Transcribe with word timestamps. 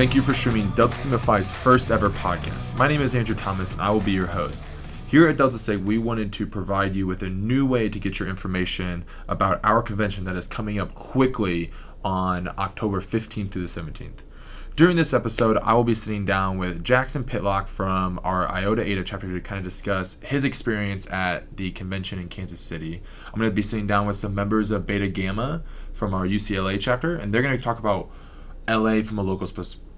Thank 0.00 0.14
you 0.14 0.22
for 0.22 0.32
streaming 0.32 0.70
Delta 0.70 0.94
Sigma 0.94 1.18
first 1.18 1.90
ever 1.90 2.08
podcast. 2.08 2.74
My 2.78 2.88
name 2.88 3.02
is 3.02 3.14
Andrew 3.14 3.34
Thomas, 3.34 3.74
and 3.74 3.82
I 3.82 3.90
will 3.90 4.00
be 4.00 4.12
your 4.12 4.26
host. 4.26 4.64
Here 5.06 5.28
at 5.28 5.36
Delta 5.36 5.58
Sig, 5.58 5.84
we 5.84 5.98
wanted 5.98 6.32
to 6.32 6.46
provide 6.46 6.94
you 6.94 7.06
with 7.06 7.22
a 7.22 7.28
new 7.28 7.66
way 7.66 7.90
to 7.90 8.00
get 8.00 8.18
your 8.18 8.26
information 8.26 9.04
about 9.28 9.60
our 9.62 9.82
convention 9.82 10.24
that 10.24 10.36
is 10.36 10.46
coming 10.46 10.80
up 10.80 10.94
quickly 10.94 11.70
on 12.02 12.48
October 12.56 13.02
15th 13.02 13.50
through 13.50 13.60
the 13.60 13.68
17th. 13.68 14.22
During 14.74 14.96
this 14.96 15.12
episode, 15.12 15.58
I 15.58 15.74
will 15.74 15.84
be 15.84 15.94
sitting 15.94 16.24
down 16.24 16.56
with 16.56 16.82
Jackson 16.82 17.22
Pitlock 17.22 17.68
from 17.68 18.18
our 18.24 18.50
Iota 18.50 18.82
Eta 18.82 19.04
chapter 19.04 19.30
to 19.30 19.40
kind 19.42 19.58
of 19.58 19.64
discuss 19.64 20.16
his 20.24 20.46
experience 20.46 21.06
at 21.12 21.58
the 21.58 21.72
convention 21.72 22.18
in 22.18 22.28
Kansas 22.28 22.62
City. 22.62 23.02
I'm 23.26 23.38
going 23.38 23.50
to 23.50 23.54
be 23.54 23.60
sitting 23.60 23.86
down 23.86 24.06
with 24.06 24.16
some 24.16 24.34
members 24.34 24.70
of 24.70 24.86
Beta 24.86 25.08
Gamma 25.08 25.62
from 25.92 26.14
our 26.14 26.24
UCLA 26.24 26.80
chapter, 26.80 27.16
and 27.16 27.34
they're 27.34 27.42
going 27.42 27.54
to 27.54 27.62
talk 27.62 27.78
about 27.78 28.08
LA 28.66 29.02
from 29.02 29.18
a 29.18 29.22
local 29.22 29.46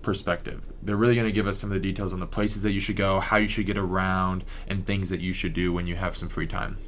perspective. 0.03 0.67
They're 0.83 0.97
really 0.97 1.15
going 1.15 1.27
to 1.27 1.33
give 1.33 1.47
us 1.47 1.59
some 1.59 1.71
of 1.71 1.75
the 1.75 1.81
details 1.81 2.13
on 2.13 2.21
the 2.21 2.27
places 2.27 2.63
that 2.63 2.73
you 2.73 2.81
should 2.81 2.97
go, 2.97 3.21
how 3.21 3.37
you 3.37 3.49
should 3.49 3.67
get 3.67 3.79
around, 3.79 4.45
and 4.69 4.85
things 4.85 5.09
that 5.11 5.21
you 5.21 5.33
should 5.33 5.53
do 5.53 5.73
when 5.73 5.87
you 5.87 5.97
have 5.97 6.17
some 6.17 6.29
free 6.29 6.47
time. 6.47 6.79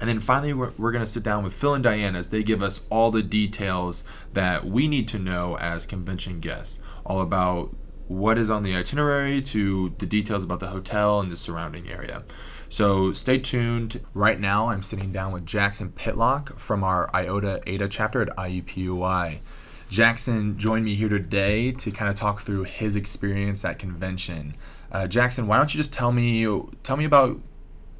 And 0.00 0.08
then 0.08 0.18
finally, 0.18 0.52
we're, 0.52 0.72
we're 0.78 0.90
going 0.90 1.04
to 1.04 1.10
sit 1.10 1.22
down 1.22 1.44
with 1.44 1.52
Phil 1.52 1.74
and 1.74 1.84
Diane 1.84 2.16
as 2.16 2.30
they 2.30 2.42
give 2.42 2.62
us 2.62 2.84
all 2.90 3.10
the 3.10 3.22
details 3.22 4.02
that 4.32 4.64
we 4.64 4.88
need 4.88 5.06
to 5.08 5.18
know 5.18 5.56
as 5.58 5.86
convention 5.86 6.40
guests, 6.40 6.80
all 7.06 7.20
about 7.20 7.72
what 8.08 8.36
is 8.36 8.50
on 8.50 8.62
the 8.62 8.74
itinerary 8.74 9.40
to 9.40 9.94
the 9.98 10.06
details 10.06 10.44
about 10.44 10.60
the 10.60 10.66
hotel 10.68 11.20
and 11.20 11.30
the 11.30 11.36
surrounding 11.36 11.88
area. 11.88 12.24
So 12.68 13.12
stay 13.12 13.38
tuned. 13.38 14.00
Right 14.14 14.40
now, 14.40 14.70
I'm 14.70 14.82
sitting 14.82 15.12
down 15.12 15.32
with 15.32 15.46
Jackson 15.46 15.92
Pitlock 15.92 16.58
from 16.58 16.82
our 16.82 17.08
Iota 17.14 17.60
Eta 17.66 17.86
chapter 17.86 18.22
at 18.22 18.36
IUPUI. 18.36 19.40
Jackson 19.92 20.56
joined 20.56 20.86
me 20.86 20.94
here 20.94 21.10
today 21.10 21.70
to 21.70 21.90
kind 21.90 22.08
of 22.08 22.14
talk 22.14 22.40
through 22.40 22.62
his 22.62 22.96
experience 22.96 23.62
at 23.62 23.78
convention. 23.78 24.54
Uh, 24.90 25.06
Jackson, 25.06 25.46
why 25.46 25.58
don't 25.58 25.74
you 25.74 25.76
just 25.76 25.92
tell 25.92 26.12
me 26.12 26.46
tell 26.82 26.96
me 26.96 27.04
about 27.04 27.38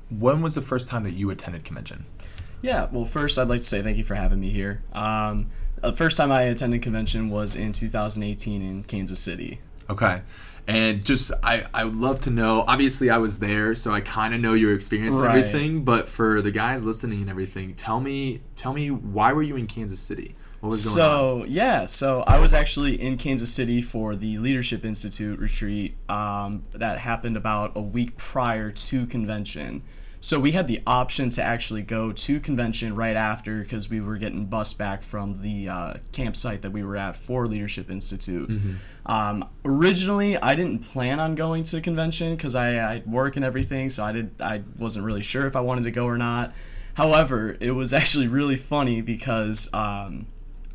when 0.09 0.41
was 0.41 0.55
the 0.55 0.63
first 0.63 0.89
time 0.89 1.03
that 1.03 1.11
you 1.11 1.29
attended 1.29 1.67
convention? 1.67 2.07
Yeah, 2.63 2.89
well, 2.91 3.05
first 3.05 3.39
I'd 3.39 3.49
like 3.49 3.59
to 3.59 3.67
say 3.67 3.83
thank 3.83 3.99
you 3.99 4.05
for 4.05 4.15
having 4.15 4.41
me 4.41 4.49
here. 4.49 4.83
Um, 4.95 5.51
the 5.83 5.93
first 5.93 6.17
time 6.17 6.33
I 6.33 6.45
attended 6.45 6.81
convention 6.81 7.29
was 7.29 7.55
in 7.55 7.73
2018 7.73 8.63
in 8.63 8.85
Kansas 8.85 9.21
City. 9.21 9.61
Okay. 9.91 10.23
And 10.67 11.05
just, 11.05 11.31
I, 11.43 11.67
I 11.75 11.85
would 11.85 11.97
love 11.97 12.21
to 12.21 12.31
know. 12.31 12.65
Obviously, 12.67 13.11
I 13.11 13.19
was 13.19 13.39
there, 13.41 13.75
so 13.75 13.93
I 13.93 14.01
kind 14.01 14.33
of 14.33 14.41
know 14.41 14.55
your 14.55 14.73
experience 14.75 15.19
and 15.19 15.27
everything. 15.27 15.85
But 15.85 16.09
for 16.09 16.41
the 16.41 16.53
guys 16.53 16.85
listening 16.85 17.21
and 17.21 17.29
everything, 17.29 17.75
tell 17.75 18.01
me, 18.01 18.41
tell 18.57 18.73
me, 18.73 18.91
why 18.91 19.35
were 19.35 19.43
you 19.43 19.57
in 19.57 19.67
Kansas 19.67 20.01
City? 20.01 20.37
What 20.63 20.69
was 20.69 20.85
going 20.85 20.95
so, 20.95 21.43
on? 21.43 21.51
yeah, 21.51 21.87
so 21.87 22.21
I 22.21 22.39
was 22.39 22.55
actually 22.55 22.95
in 23.03 23.17
Kansas 23.17 23.53
City 23.53 23.83
for 23.83 24.15
the 24.15 24.39
Leadership 24.39 24.85
Institute 24.85 25.41
retreat 25.41 25.97
um, 26.09 26.63
that 26.73 27.01
happened 27.01 27.37
about 27.37 27.73
a 27.75 27.81
week 27.81 28.17
prior 28.17 28.71
to 28.71 29.07
convention. 29.07 29.83
So 30.21 30.39
we 30.39 30.53
had 30.53 30.69
the 30.69 30.81
option 30.87 31.31
to 31.31 31.43
actually 31.43 31.83
go 31.83 32.13
to 32.13 32.39
convention 32.39 32.95
right 32.95 33.17
after 33.17 33.61
because 33.61 33.91
we 33.91 34.01
were 34.01 34.19
getting 34.19 34.47
bus 34.47 34.73
back 34.73 35.03
from 35.03 35.43
the 35.43 35.69
uh, 35.69 35.95
campsite 36.13 36.63
that 36.63 36.71
we 36.71 36.85
were 36.85 36.97
at 36.97 37.17
for 37.17 37.49
Leadership 37.49 37.91
Institute. 37.91 38.49
Mm-hmm. 38.49 39.11
Um, 39.11 39.49
originally, 39.65 40.37
I 40.37 40.55
didn't 40.55 40.85
plan 40.85 41.19
on 41.19 41.35
going 41.35 41.65
to 41.65 41.81
convention 41.81 42.37
because 42.37 42.55
I, 42.55 42.77
I 42.77 43.03
work 43.05 43.35
and 43.35 43.45
everything, 43.45 43.91
so 43.91 44.05
I 44.05 44.13
did 44.13 44.41
I 44.41 44.63
wasn't 44.79 45.07
really 45.07 45.25
sure 45.25 45.49
if 45.49 45.57
I 45.57 45.61
wanted 45.61 45.83
to 45.85 45.91
go 45.91 46.05
or 46.07 46.19
not. 46.19 46.55
However, 46.95 47.57
it 47.59 47.73
was 47.73 47.93
actually 47.93 48.29
really 48.29 48.57
funny 48.57 49.01
because 49.01 49.69
um, 49.75 50.27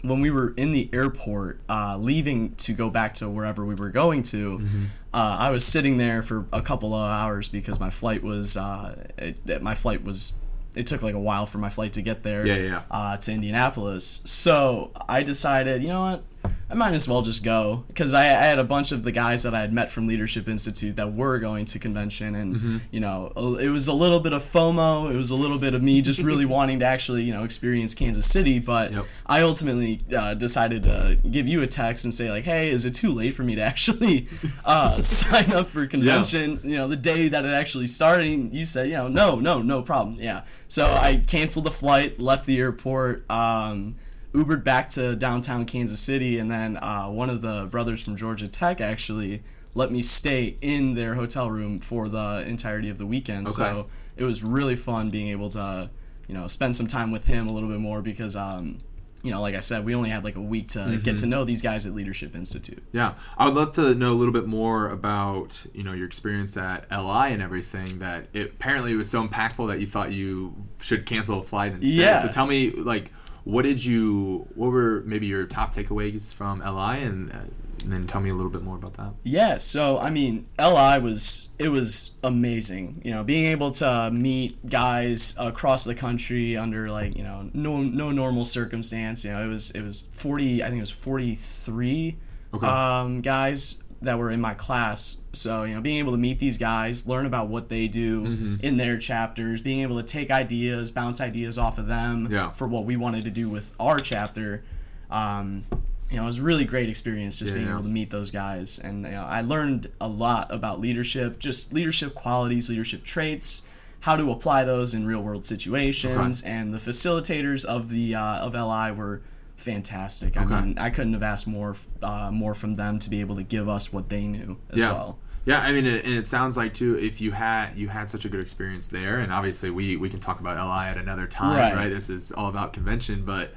when 0.02 0.22
we 0.22 0.32
were 0.32 0.54
in 0.58 0.72
the 0.72 0.90
airport, 0.94 1.62
uh, 1.70 1.98
leaving 2.00 2.56
to 2.56 2.74
go 2.74 2.90
back 2.90 3.16
to 3.16 3.30
wherever 3.30 3.66
we 3.66 3.76
were 3.76 3.90
going 3.90 4.24
to, 4.24 4.60
mm-hmm. 4.60 4.86
uh, 5.14 5.38
I 5.40 5.50
was 5.50 5.66
sitting 5.66 5.98
there 5.98 6.22
for 6.22 6.46
a 6.54 6.62
couple 6.62 6.94
of 6.94 7.10
hours 7.10 7.50
because 7.50 7.80
my 7.80 7.90
flight 7.90 8.24
was 8.24 8.58
uh, 8.58 9.08
it, 9.18 9.62
my 9.62 9.76
flight 9.76 10.04
was 10.04 10.34
it 10.76 10.86
took 10.86 11.02
like 11.02 11.16
a 11.16 11.20
while 11.20 11.48
for 11.48 11.58
my 11.58 11.70
flight 11.70 11.94
to 11.94 12.04
get 12.04 12.22
there 12.22 12.46
yeah, 12.46 12.56
yeah. 12.56 12.82
Uh, 12.92 13.18
to 13.18 13.32
Indianapolis. 13.32 14.22
So 14.26 14.92
I 15.10 15.24
decided, 15.24 15.82
you 15.82 15.90
know 15.90 16.04
what, 16.04 16.24
I 16.70 16.74
might 16.74 16.94
as 16.94 17.08
well 17.08 17.22
just 17.22 17.44
go 17.44 17.86
because 17.88 18.14
I, 18.14 18.26
I, 18.26 18.46
had 18.46 18.60
a 18.60 18.64
bunch 18.64 18.92
of 18.92 19.04
the 19.04 19.12
guys 19.12 19.44
that 19.44 19.56
I 19.56 19.62
had 19.62 19.72
met 19.72 19.90
from 19.90 20.06
Leadership 20.06 20.50
Institute 20.50 20.96
that 20.98 21.14
were 21.14 21.40
going 21.40 21.66
to 21.66 21.80
convention, 21.80 22.36
and 22.36 22.56
mm-hmm. 22.56 22.78
you 22.92 23.00
know, 23.00 23.32
it 23.60 23.70
was 23.70 23.88
a 23.88 23.94
little 23.94 24.20
bit 24.20 24.34
of 24.34 24.44
FOMO. 24.44 25.12
It 25.14 25.16
was 25.16 25.30
a 25.30 25.36
little 25.36 25.58
bit 25.58 25.74
of 25.74 25.82
me 25.82 26.02
just 26.02 26.22
really 26.22 26.46
wanting 26.58 26.80
to 26.80 26.86
actually, 26.86 27.24
you 27.24 27.34
know, 27.34 27.44
experience 27.44 27.96
Kansas 27.96 28.26
City. 28.26 28.60
But 28.60 28.92
yep. 28.92 29.06
I 29.26 29.42
ultimately 29.42 30.02
uh, 30.16 30.34
decided 30.34 30.84
to 30.84 31.18
give 31.30 31.48
you 31.48 31.62
a 31.62 31.68
text 31.68 32.06
and 32.06 32.14
say 32.14 32.30
like, 32.30 32.44
hey, 32.44 32.70
is 32.70 32.86
it 32.86 32.94
too 32.94 33.12
late 33.12 33.34
for 33.34 33.44
me 33.44 33.56
to 33.56 33.62
actually 33.62 34.28
uh, 34.66 35.02
sign 35.02 35.52
up 35.54 35.70
for 35.70 35.88
convention? 35.88 36.60
Yeah. 36.64 36.70
You 36.70 36.76
know, 36.78 36.88
the 36.88 36.96
day 36.96 37.28
that 37.30 37.46
it 37.46 37.54
actually 37.54 37.88
started. 37.88 38.54
You 38.54 38.66
said, 38.66 38.88
you 38.88 38.94
know, 38.94 39.08
no, 39.08 39.40
no, 39.40 39.62
no 39.62 39.82
problem. 39.82 40.18
Yeah. 40.20 40.44
So 40.68 40.86
I 40.86 41.24
canceled 41.26 41.66
the 41.66 41.72
flight, 41.72 42.20
left 42.20 42.46
the 42.46 42.60
airport. 42.60 43.30
Um, 43.30 43.96
Ubered 44.38 44.64
back 44.64 44.88
to 44.90 45.16
downtown 45.16 45.66
Kansas 45.66 46.00
City, 46.00 46.38
and 46.38 46.52
then 46.52 46.78
uh, 46.78 47.08
one 47.08 47.30
of 47.32 47.42
the 47.42 47.68
brothers 47.72 48.04
from 48.04 48.16
Georgia 48.16 48.48
Tech 48.48 48.80
actually 48.80 49.42
let 49.74 49.92
me 49.92 50.02
stay 50.04 50.58
in 50.62 50.94
their 50.94 51.16
hotel 51.16 51.50
room 51.50 51.80
for 51.80 52.08
the 52.08 52.44
entirety 52.48 52.90
of 52.90 53.00
the 53.00 53.06
weekend. 53.06 53.48
Okay. 53.48 53.56
So 53.56 53.88
it 54.16 54.26
was 54.26 54.44
really 54.44 54.76
fun 54.76 55.10
being 55.10 55.30
able 55.30 55.50
to, 55.52 55.90
you 56.28 56.36
know, 56.36 56.48
spend 56.48 56.76
some 56.76 56.86
time 56.86 57.12
with 57.12 57.26
him 57.26 57.48
a 57.48 57.54
little 57.54 57.70
bit 57.70 57.80
more 57.80 58.04
because, 58.04 58.36
um, 58.36 58.78
you 59.24 59.32
know, 59.32 59.42
like 59.42 59.56
I 59.56 59.60
said, 59.60 59.86
we 59.86 59.96
only 59.96 60.10
had 60.10 60.24
like 60.24 60.36
a 60.36 60.42
week 60.42 60.68
to 60.70 60.80
mm-hmm. 60.80 61.00
get 61.00 61.18
to 61.18 61.26
know 61.26 61.44
these 61.44 61.64
guys 61.64 61.88
at 61.88 61.94
Leadership 61.94 62.36
Institute. 62.36 62.84
Yeah, 62.92 63.16
I 63.38 63.46
would 63.46 63.56
love 63.56 63.72
to 63.74 63.96
know 63.96 64.12
a 64.12 64.14
little 64.14 64.34
bit 64.34 64.46
more 64.46 64.90
about 64.90 65.66
you 65.74 65.84
know 65.84 65.94
your 65.94 66.06
experience 66.06 66.56
at 66.58 66.86
LI 66.92 67.34
and 67.34 67.42
everything. 67.42 68.00
That 68.00 68.28
it 68.34 68.52
apparently 68.52 68.96
was 68.96 69.10
so 69.10 69.28
impactful 69.28 69.68
that 69.68 69.80
you 69.80 69.88
thought 69.88 70.12
you 70.12 70.56
should 70.80 71.08
cancel 71.08 71.40
a 71.40 71.44
flight 71.44 71.74
instead. 71.74 71.96
Yeah. 71.96 72.16
So 72.18 72.28
tell 72.28 72.46
me, 72.46 72.70
like, 72.72 73.12
what 73.48 73.64
did 73.64 73.84
you? 73.84 74.46
What 74.56 74.72
were 74.72 75.04
maybe 75.06 75.26
your 75.26 75.46
top 75.46 75.74
takeaways 75.74 76.34
from 76.34 76.60
LI, 76.60 77.02
and, 77.04 77.32
uh, 77.32 77.40
and 77.82 77.94
then 77.94 78.06
tell 78.06 78.20
me 78.20 78.30
a 78.30 78.34
little 78.34 78.52
bit 78.52 78.62
more 78.62 78.76
about 78.76 78.96
that. 78.96 79.14
Yeah, 79.24 79.56
so 79.56 80.00
I 80.00 80.10
mean, 80.10 80.48
LI 80.60 81.00
was 81.00 81.50
it 81.58 81.70
was 81.70 82.12
amazing. 82.24 83.02
You 83.06 83.12
know, 83.12 83.24
being 83.24 83.46
able 83.46 83.72
to 83.72 84.10
meet 84.12 84.70
guys 84.70 85.34
across 85.40 85.86
the 85.86 85.96
country 85.96 86.58
under 86.58 86.92
like 86.92 87.16
you 87.16 87.24
know 87.24 87.50
no 87.54 87.82
no 87.82 88.12
normal 88.12 88.44
circumstance. 88.44 89.24
You 89.24 89.32
know, 89.32 89.46
it 89.46 89.48
was 89.48 89.72
it 89.72 89.82
was 89.82 90.10
forty. 90.12 90.62
I 90.62 90.68
think 90.68 90.80
it 90.80 90.82
was 90.82 90.92
forty 90.92 91.36
three 91.36 92.18
okay. 92.54 92.68
um, 92.68 93.22
guys 93.22 93.82
that 94.02 94.18
were 94.18 94.32
in 94.32 94.40
my 94.40 94.54
class. 94.54 95.22
So, 95.34 95.64
you 95.64 95.76
know, 95.76 95.82
being 95.82 95.98
able 95.98 96.12
to 96.12 96.18
meet 96.18 96.40
these 96.40 96.58
guys, 96.58 97.08
learn 97.08 97.26
about 97.26 97.48
what 97.48 97.70
they 97.70 97.88
do 97.88 98.24
mm-hmm. 98.24 98.56
in 98.62 98.78
their 98.78 98.98
chapters, 98.98 99.62
being 99.62 99.82
able 99.82 99.98
to 99.98 100.04
take 100.04 100.30
ideas, 100.30 100.92
bounce 100.92 101.20
ideas 101.20 101.58
off 101.58 101.78
of 101.78 101.88
them 101.88 102.28
yeah. 102.30 102.52
for 102.52 102.68
what 102.68 102.86
we 102.86 102.96
wanted 102.96 103.24
to 103.24 103.32
do 103.32 103.50
with 103.50 103.72
our 103.80 104.00
chapter. 104.00 104.64
Um, 105.10 105.64
you 106.10 106.18
know, 106.18 106.24
it 106.24 106.28
was 106.28 106.38
a 106.38 106.44
really 106.44 106.64
great 106.64 106.90
experience 106.90 107.40
just 107.40 107.52
yeah, 107.52 107.56
being 107.56 107.68
yeah. 107.68 107.74
able 107.74 107.84
to 107.84 107.90
meet 107.90 108.10
those 108.10 108.32
guys. 108.32 108.80
And 108.80 109.04
you 109.04 109.12
know, 109.12 109.24
I 109.24 109.42
learned 109.42 109.90
a 110.00 110.08
lot 110.08 110.54
about 110.54 110.80
leadership, 110.80 111.40
just 111.40 111.74
leadership 111.74 112.16
qualities, 112.16 112.70
leadership 112.70 113.04
traits, 113.04 113.68
how 114.02 114.16
to 114.16 114.32
apply 114.32 114.64
those 114.64 114.94
in 114.94 115.06
real 115.06 115.22
world 115.22 115.44
situations. 115.44 116.44
And 116.44 116.74
the 116.74 116.78
facilitators 116.78 117.66
of 117.66 117.90
the 117.90 118.16
uh, 118.16 118.38
of 118.46 118.54
LI 118.54 118.92
were 118.92 119.22
fantastic. 119.68 120.38
I 120.38 120.46
mean, 120.46 120.78
I 120.78 120.90
couldn't 120.90 121.14
have 121.14 121.24
asked 121.24 121.48
more 121.48 121.76
uh, 122.02 122.32
more 122.32 122.56
from 122.56 122.76
them 122.76 123.00
to 123.00 123.10
be 123.10 123.20
able 123.20 123.36
to 123.36 123.44
give 123.44 123.68
us 123.68 123.92
what 123.92 124.10
they 124.10 124.26
knew 124.26 124.58
as 124.72 124.82
yeah. 124.82 124.92
well. 124.92 125.20
Yeah, 125.46 125.62
I 125.62 125.72
mean, 125.72 125.86
it, 125.86 126.04
and 126.04 126.14
it 126.14 126.26
sounds 126.26 126.58
like 126.58 126.74
too 126.74 126.98
if 126.98 127.22
you 127.22 127.32
had 127.32 127.74
you 127.76 127.88
had 127.88 128.10
such 128.10 128.26
a 128.26 128.30
good 128.30 128.42
experience 128.42 128.88
there, 128.88 129.20
and 129.20 129.32
obviously 129.32 129.70
we 129.70 129.98
we 129.98 130.10
can 130.10 130.20
talk 130.20 130.40
about 130.40 130.56
LI 130.58 130.90
at 130.90 130.98
another 130.98 131.28
time, 131.28 131.58
right? 131.58 131.76
right? 131.76 131.90
This 131.90 132.10
is 132.10 132.32
all 132.32 132.48
about 132.48 132.74
convention, 132.74 133.24
but 133.24 133.54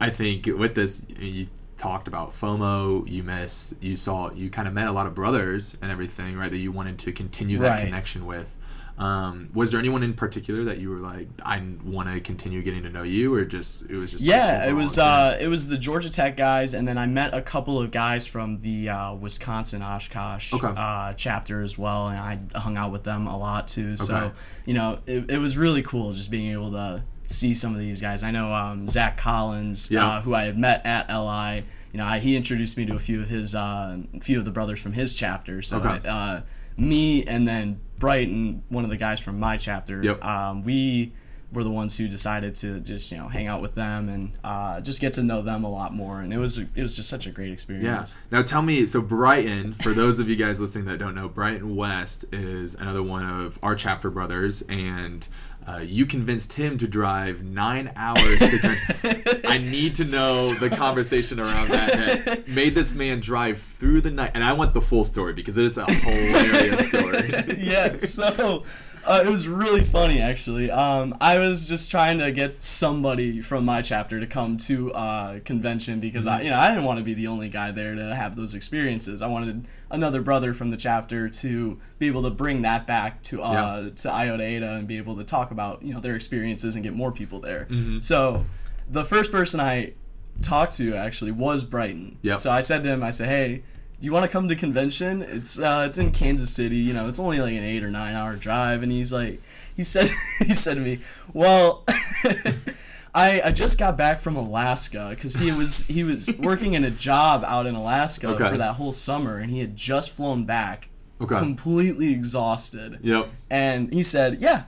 I 0.00 0.10
think 0.10 0.46
with 0.46 0.74
this 0.74 1.04
you 1.18 1.46
talked 1.76 2.06
about 2.06 2.32
FOMO, 2.32 3.08
you 3.10 3.22
missed, 3.22 3.82
you 3.82 3.96
saw, 3.96 4.30
you 4.30 4.48
kind 4.50 4.68
of 4.68 4.74
met 4.74 4.86
a 4.86 4.92
lot 4.92 5.06
of 5.06 5.14
brothers 5.14 5.76
and 5.82 5.90
everything, 5.90 6.36
right? 6.36 6.50
That 6.50 6.58
you 6.58 6.70
wanted 6.70 6.98
to 7.00 7.12
continue 7.12 7.58
that 7.58 7.68
right. 7.68 7.84
connection 7.84 8.24
with. 8.24 8.54
Um, 8.98 9.48
was 9.54 9.72
there 9.72 9.80
anyone 9.80 10.02
in 10.02 10.14
particular 10.14 10.64
that 10.64 10.78
you 10.78 10.90
were 10.90 10.98
like, 10.98 11.28
I 11.44 11.62
want 11.84 12.12
to 12.12 12.20
continue 12.20 12.62
getting 12.62 12.82
to 12.82 12.90
know 12.90 13.02
you, 13.02 13.34
or 13.34 13.44
just 13.44 13.90
it 13.90 13.96
was 13.96 14.12
just 14.12 14.22
yeah, 14.22 14.58
like 14.58 14.68
it 14.68 14.72
was 14.74 14.98
uh, 14.98 15.36
it 15.40 15.48
was 15.48 15.68
the 15.68 15.78
Georgia 15.78 16.10
Tech 16.10 16.36
guys, 16.36 16.74
and 16.74 16.86
then 16.86 16.98
I 16.98 17.06
met 17.06 17.34
a 17.34 17.42
couple 17.42 17.80
of 17.80 17.90
guys 17.90 18.26
from 18.26 18.60
the 18.60 18.90
uh, 18.90 19.14
Wisconsin 19.14 19.82
Oshkosh 19.82 20.52
okay. 20.52 20.72
uh, 20.76 21.14
chapter 21.14 21.62
as 21.62 21.78
well, 21.78 22.08
and 22.08 22.18
I 22.18 22.58
hung 22.58 22.76
out 22.76 22.92
with 22.92 23.04
them 23.04 23.26
a 23.26 23.36
lot 23.36 23.66
too. 23.66 23.96
So 23.96 24.16
okay. 24.16 24.34
you 24.66 24.74
know, 24.74 24.98
it, 25.06 25.30
it 25.30 25.38
was 25.38 25.56
really 25.56 25.82
cool 25.82 26.12
just 26.12 26.30
being 26.30 26.52
able 26.52 26.70
to 26.72 27.02
see 27.26 27.54
some 27.54 27.72
of 27.72 27.80
these 27.80 28.00
guys. 28.00 28.22
I 28.22 28.30
know 28.30 28.52
um, 28.52 28.88
Zach 28.88 29.16
Collins, 29.16 29.90
yeah. 29.90 30.06
uh, 30.06 30.22
who 30.22 30.34
I 30.34 30.44
had 30.44 30.58
met 30.58 30.84
at 30.84 31.08
LI. 31.08 31.64
You 31.92 31.98
know, 31.98 32.06
I, 32.06 32.18
he 32.18 32.36
introduced 32.36 32.76
me 32.76 32.86
to 32.86 32.94
a 32.94 32.98
few 32.98 33.20
of 33.20 33.28
his, 33.28 33.54
uh, 33.54 33.98
few 34.20 34.38
of 34.38 34.44
the 34.44 34.50
brothers 34.50 34.80
from 34.80 34.92
his 34.92 35.14
chapter. 35.14 35.62
So, 35.62 35.78
okay. 35.78 36.00
uh, 36.08 36.42
me 36.76 37.24
and 37.24 37.46
then 37.46 37.80
Brighton, 38.02 38.64
one 38.68 38.82
of 38.82 38.90
the 38.90 38.96
guys 38.96 39.20
from 39.20 39.38
my 39.38 39.56
chapter, 39.56 40.02
yep. 40.02 40.24
um, 40.24 40.62
we 40.62 41.12
were 41.52 41.62
the 41.62 41.70
ones 41.70 41.96
who 41.96 42.08
decided 42.08 42.52
to 42.56 42.80
just 42.80 43.12
you 43.12 43.16
know 43.16 43.28
hang 43.28 43.46
out 43.46 43.62
with 43.62 43.76
them 43.76 44.08
and 44.08 44.32
uh, 44.42 44.80
just 44.80 45.00
get 45.00 45.12
to 45.12 45.22
know 45.22 45.40
them 45.40 45.62
a 45.62 45.70
lot 45.70 45.94
more. 45.94 46.20
And 46.20 46.32
it 46.32 46.38
was 46.38 46.58
it 46.58 46.68
was 46.76 46.96
just 46.96 47.08
such 47.08 47.28
a 47.28 47.30
great 47.30 47.52
experience 47.52 48.16
Yeah. 48.28 48.38
Now 48.38 48.42
tell 48.42 48.60
me, 48.60 48.86
so 48.86 49.00
Brighton, 49.00 49.70
for 49.70 49.92
those 49.92 50.18
of 50.18 50.28
you 50.28 50.34
guys 50.34 50.60
listening 50.60 50.86
that 50.86 50.98
don't 50.98 51.14
know, 51.14 51.28
Brighton 51.28 51.76
West 51.76 52.24
is 52.32 52.74
another 52.74 53.04
one 53.04 53.24
of 53.24 53.56
our 53.62 53.76
chapter 53.76 54.10
brothers, 54.10 54.62
and 54.62 55.28
uh, 55.66 55.78
you 55.78 56.06
convinced 56.06 56.52
him 56.52 56.76
to 56.78 56.88
drive 56.88 57.44
nine 57.44 57.92
hours 57.96 58.38
to. 58.38 59.42
I 59.48 59.58
need 59.58 59.94
to 59.96 60.04
know 60.04 60.54
the 60.54 60.68
conversation 60.70 61.38
around 61.38 61.68
that. 61.68 62.24
that 62.24 62.48
made 62.54 62.74
this 62.74 62.94
man 62.94 63.20
drive 63.20 63.58
through 63.58 64.00
the 64.00 64.10
night, 64.10 64.32
and 64.34 64.42
I 64.42 64.52
want 64.54 64.74
the 64.74 64.80
full 64.80 65.04
story 65.04 65.32
because 65.32 65.56
it 65.56 65.64
is 65.64 65.78
a 65.78 65.84
hilarious 65.84 66.88
story. 66.88 67.32
yeah, 67.58 67.96
so 67.98 68.64
uh, 69.04 69.22
it 69.24 69.28
was 69.28 69.48
really 69.48 69.82
funny 69.82 70.20
actually. 70.20 70.70
Um, 70.70 71.16
I 71.20 71.38
was 71.38 71.68
just 71.68 71.90
trying 71.90 72.18
to 72.18 72.30
get 72.30 72.62
somebody 72.62 73.40
from 73.40 73.64
my 73.64 73.82
chapter 73.82 74.20
to 74.20 74.26
come 74.26 74.56
to 74.58 74.92
uh, 74.92 75.40
convention 75.40 75.98
because 75.98 76.26
I, 76.26 76.42
you 76.42 76.50
know, 76.50 76.58
I 76.58 76.68
didn't 76.68 76.84
want 76.84 76.98
to 76.98 77.04
be 77.04 77.14
the 77.14 77.26
only 77.26 77.48
guy 77.48 77.72
there 77.72 77.94
to 77.94 78.14
have 78.14 78.36
those 78.36 78.54
experiences. 78.54 79.20
I 79.20 79.26
wanted 79.26 79.66
another 79.90 80.22
brother 80.22 80.54
from 80.54 80.70
the 80.70 80.76
chapter 80.76 81.28
to 81.28 81.78
be 81.98 82.06
able 82.06 82.22
to 82.22 82.30
bring 82.30 82.62
that 82.62 82.86
back 82.86 83.22
to 83.24 83.42
uh, 83.42 83.90
to 83.90 84.10
Iota 84.10 84.44
Eta 84.44 84.72
and 84.72 84.86
be 84.86 84.98
able 84.98 85.16
to 85.16 85.24
talk 85.24 85.50
about 85.50 85.82
you 85.82 85.92
know 85.94 86.00
their 86.00 86.14
experiences 86.14 86.76
and 86.76 86.84
get 86.84 86.94
more 86.94 87.10
people 87.12 87.40
there. 87.40 87.66
So 88.00 88.46
the 88.88 89.04
first 89.04 89.32
person 89.32 89.58
I 89.60 89.94
talked 90.40 90.74
to 90.74 90.94
actually 90.94 91.32
was 91.32 91.64
Brighton. 91.64 92.18
Yep. 92.22 92.38
So 92.38 92.50
I 92.50 92.60
said 92.60 92.82
to 92.84 92.90
him, 92.90 93.02
I 93.02 93.10
said, 93.10 93.28
hey. 93.28 93.62
Do 94.02 94.06
you 94.06 94.12
want 94.12 94.24
to 94.24 94.28
come 94.28 94.48
to 94.48 94.56
convention? 94.56 95.22
It's 95.22 95.60
uh, 95.60 95.84
it's 95.88 95.96
in 95.96 96.10
Kansas 96.10 96.50
City. 96.52 96.74
You 96.78 96.92
know, 96.92 97.08
it's 97.08 97.20
only 97.20 97.38
like 97.38 97.52
an 97.52 97.62
eight 97.62 97.84
or 97.84 97.90
nine 97.92 98.16
hour 98.16 98.34
drive. 98.34 98.82
And 98.82 98.90
he's 98.90 99.12
like, 99.12 99.40
he 99.76 99.84
said, 99.84 100.10
he 100.40 100.54
said 100.54 100.74
to 100.74 100.80
me, 100.80 100.98
well, 101.32 101.84
I, 103.14 103.42
I 103.44 103.50
just 103.52 103.78
got 103.78 103.96
back 103.96 104.18
from 104.20 104.34
Alaska 104.34 105.06
because 105.10 105.36
he 105.36 105.52
was 105.52 105.86
he 105.86 106.02
was 106.02 106.36
working 106.40 106.74
in 106.74 106.82
a 106.82 106.90
job 106.90 107.44
out 107.46 107.66
in 107.66 107.76
Alaska 107.76 108.30
Okay. 108.30 108.48
for 108.50 108.56
that 108.56 108.74
whole 108.74 108.90
summer, 108.90 109.38
and 109.38 109.52
he 109.52 109.60
had 109.60 109.76
just 109.76 110.10
flown 110.10 110.46
back, 110.46 110.88
Okay. 111.20 111.38
completely 111.38 112.10
exhausted. 112.12 112.98
Yep. 113.02 113.28
And 113.50 113.92
he 113.94 114.02
said, 114.02 114.40
"Yeah, 114.40 114.64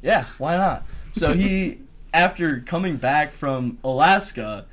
yeah, 0.00 0.24
why 0.38 0.56
not?" 0.56 0.86
So 1.12 1.34
he, 1.34 1.80
after 2.14 2.60
coming 2.60 2.96
back 2.96 3.32
from 3.32 3.76
Alaska, 3.84 4.64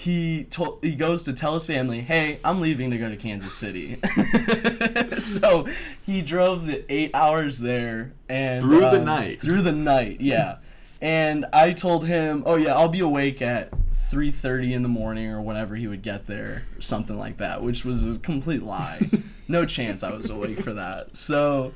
he 0.00 0.44
told 0.44 0.78
he 0.82 0.94
goes 0.94 1.24
to 1.24 1.34
tell 1.34 1.52
his 1.52 1.66
family, 1.66 2.00
"Hey, 2.00 2.40
I'm 2.42 2.62
leaving 2.62 2.90
to 2.90 2.96
go 2.96 3.10
to 3.10 3.18
Kansas 3.18 3.52
City." 3.52 3.96
so 5.18 5.66
he 6.06 6.22
drove 6.22 6.66
the 6.66 6.90
eight 6.90 7.10
hours 7.12 7.60
there 7.60 8.14
and 8.26 8.62
Through 8.62 8.80
the 8.80 9.00
um, 9.00 9.04
night. 9.04 9.42
Through 9.42 9.60
the 9.60 9.72
night, 9.72 10.22
yeah. 10.22 10.56
And 11.02 11.44
I 11.52 11.74
told 11.74 12.06
him, 12.06 12.44
"Oh 12.46 12.56
yeah, 12.56 12.74
I'll 12.76 12.88
be 12.88 13.00
awake 13.00 13.42
at 13.42 13.72
3:30 14.10 14.72
in 14.72 14.80
the 14.80 14.88
morning 14.88 15.28
or 15.28 15.42
whenever 15.42 15.76
he 15.76 15.86
would 15.86 16.00
get 16.00 16.26
there, 16.26 16.62
or 16.74 16.80
something 16.80 17.18
like 17.18 17.36
that," 17.36 17.62
which 17.62 17.84
was 17.84 18.06
a 18.06 18.18
complete 18.18 18.62
lie. 18.62 19.00
no 19.48 19.66
chance 19.66 20.02
I 20.02 20.14
was 20.14 20.30
awake 20.30 20.60
for 20.60 20.72
that. 20.72 21.14
So 21.14 21.74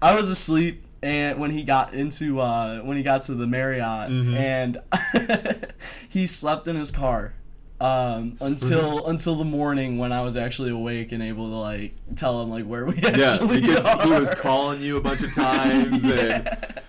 I 0.00 0.14
was 0.14 0.28
asleep 0.28 0.84
and 1.02 1.40
when 1.40 1.50
he 1.50 1.64
got 1.64 1.92
into 1.92 2.38
uh, 2.38 2.82
when 2.82 2.96
he 2.96 3.02
got 3.02 3.22
to 3.22 3.34
the 3.34 3.48
Marriott 3.48 4.10
and 4.10 4.80
he 6.08 6.28
slept 6.28 6.68
in 6.68 6.76
his 6.76 6.92
car 6.92 7.32
um, 7.80 8.36
until 8.40 9.06
until 9.08 9.34
the 9.34 9.44
morning 9.44 9.98
when 9.98 10.12
I 10.12 10.22
was 10.22 10.36
actually 10.36 10.70
awake 10.70 11.12
and 11.12 11.22
able 11.22 11.48
to 11.48 11.56
like 11.56 11.94
tell 12.14 12.40
him 12.40 12.48
like 12.50 12.64
where 12.64 12.86
we 12.86 12.94
Yeah, 12.96 13.32
actually 13.32 13.60
because 13.60 13.84
are. 13.84 14.02
he 14.04 14.10
was 14.10 14.32
calling 14.34 14.80
you 14.80 14.96
a 14.96 15.00
bunch 15.00 15.22
of 15.22 15.34
times, 15.34 16.04
and 16.10 16.48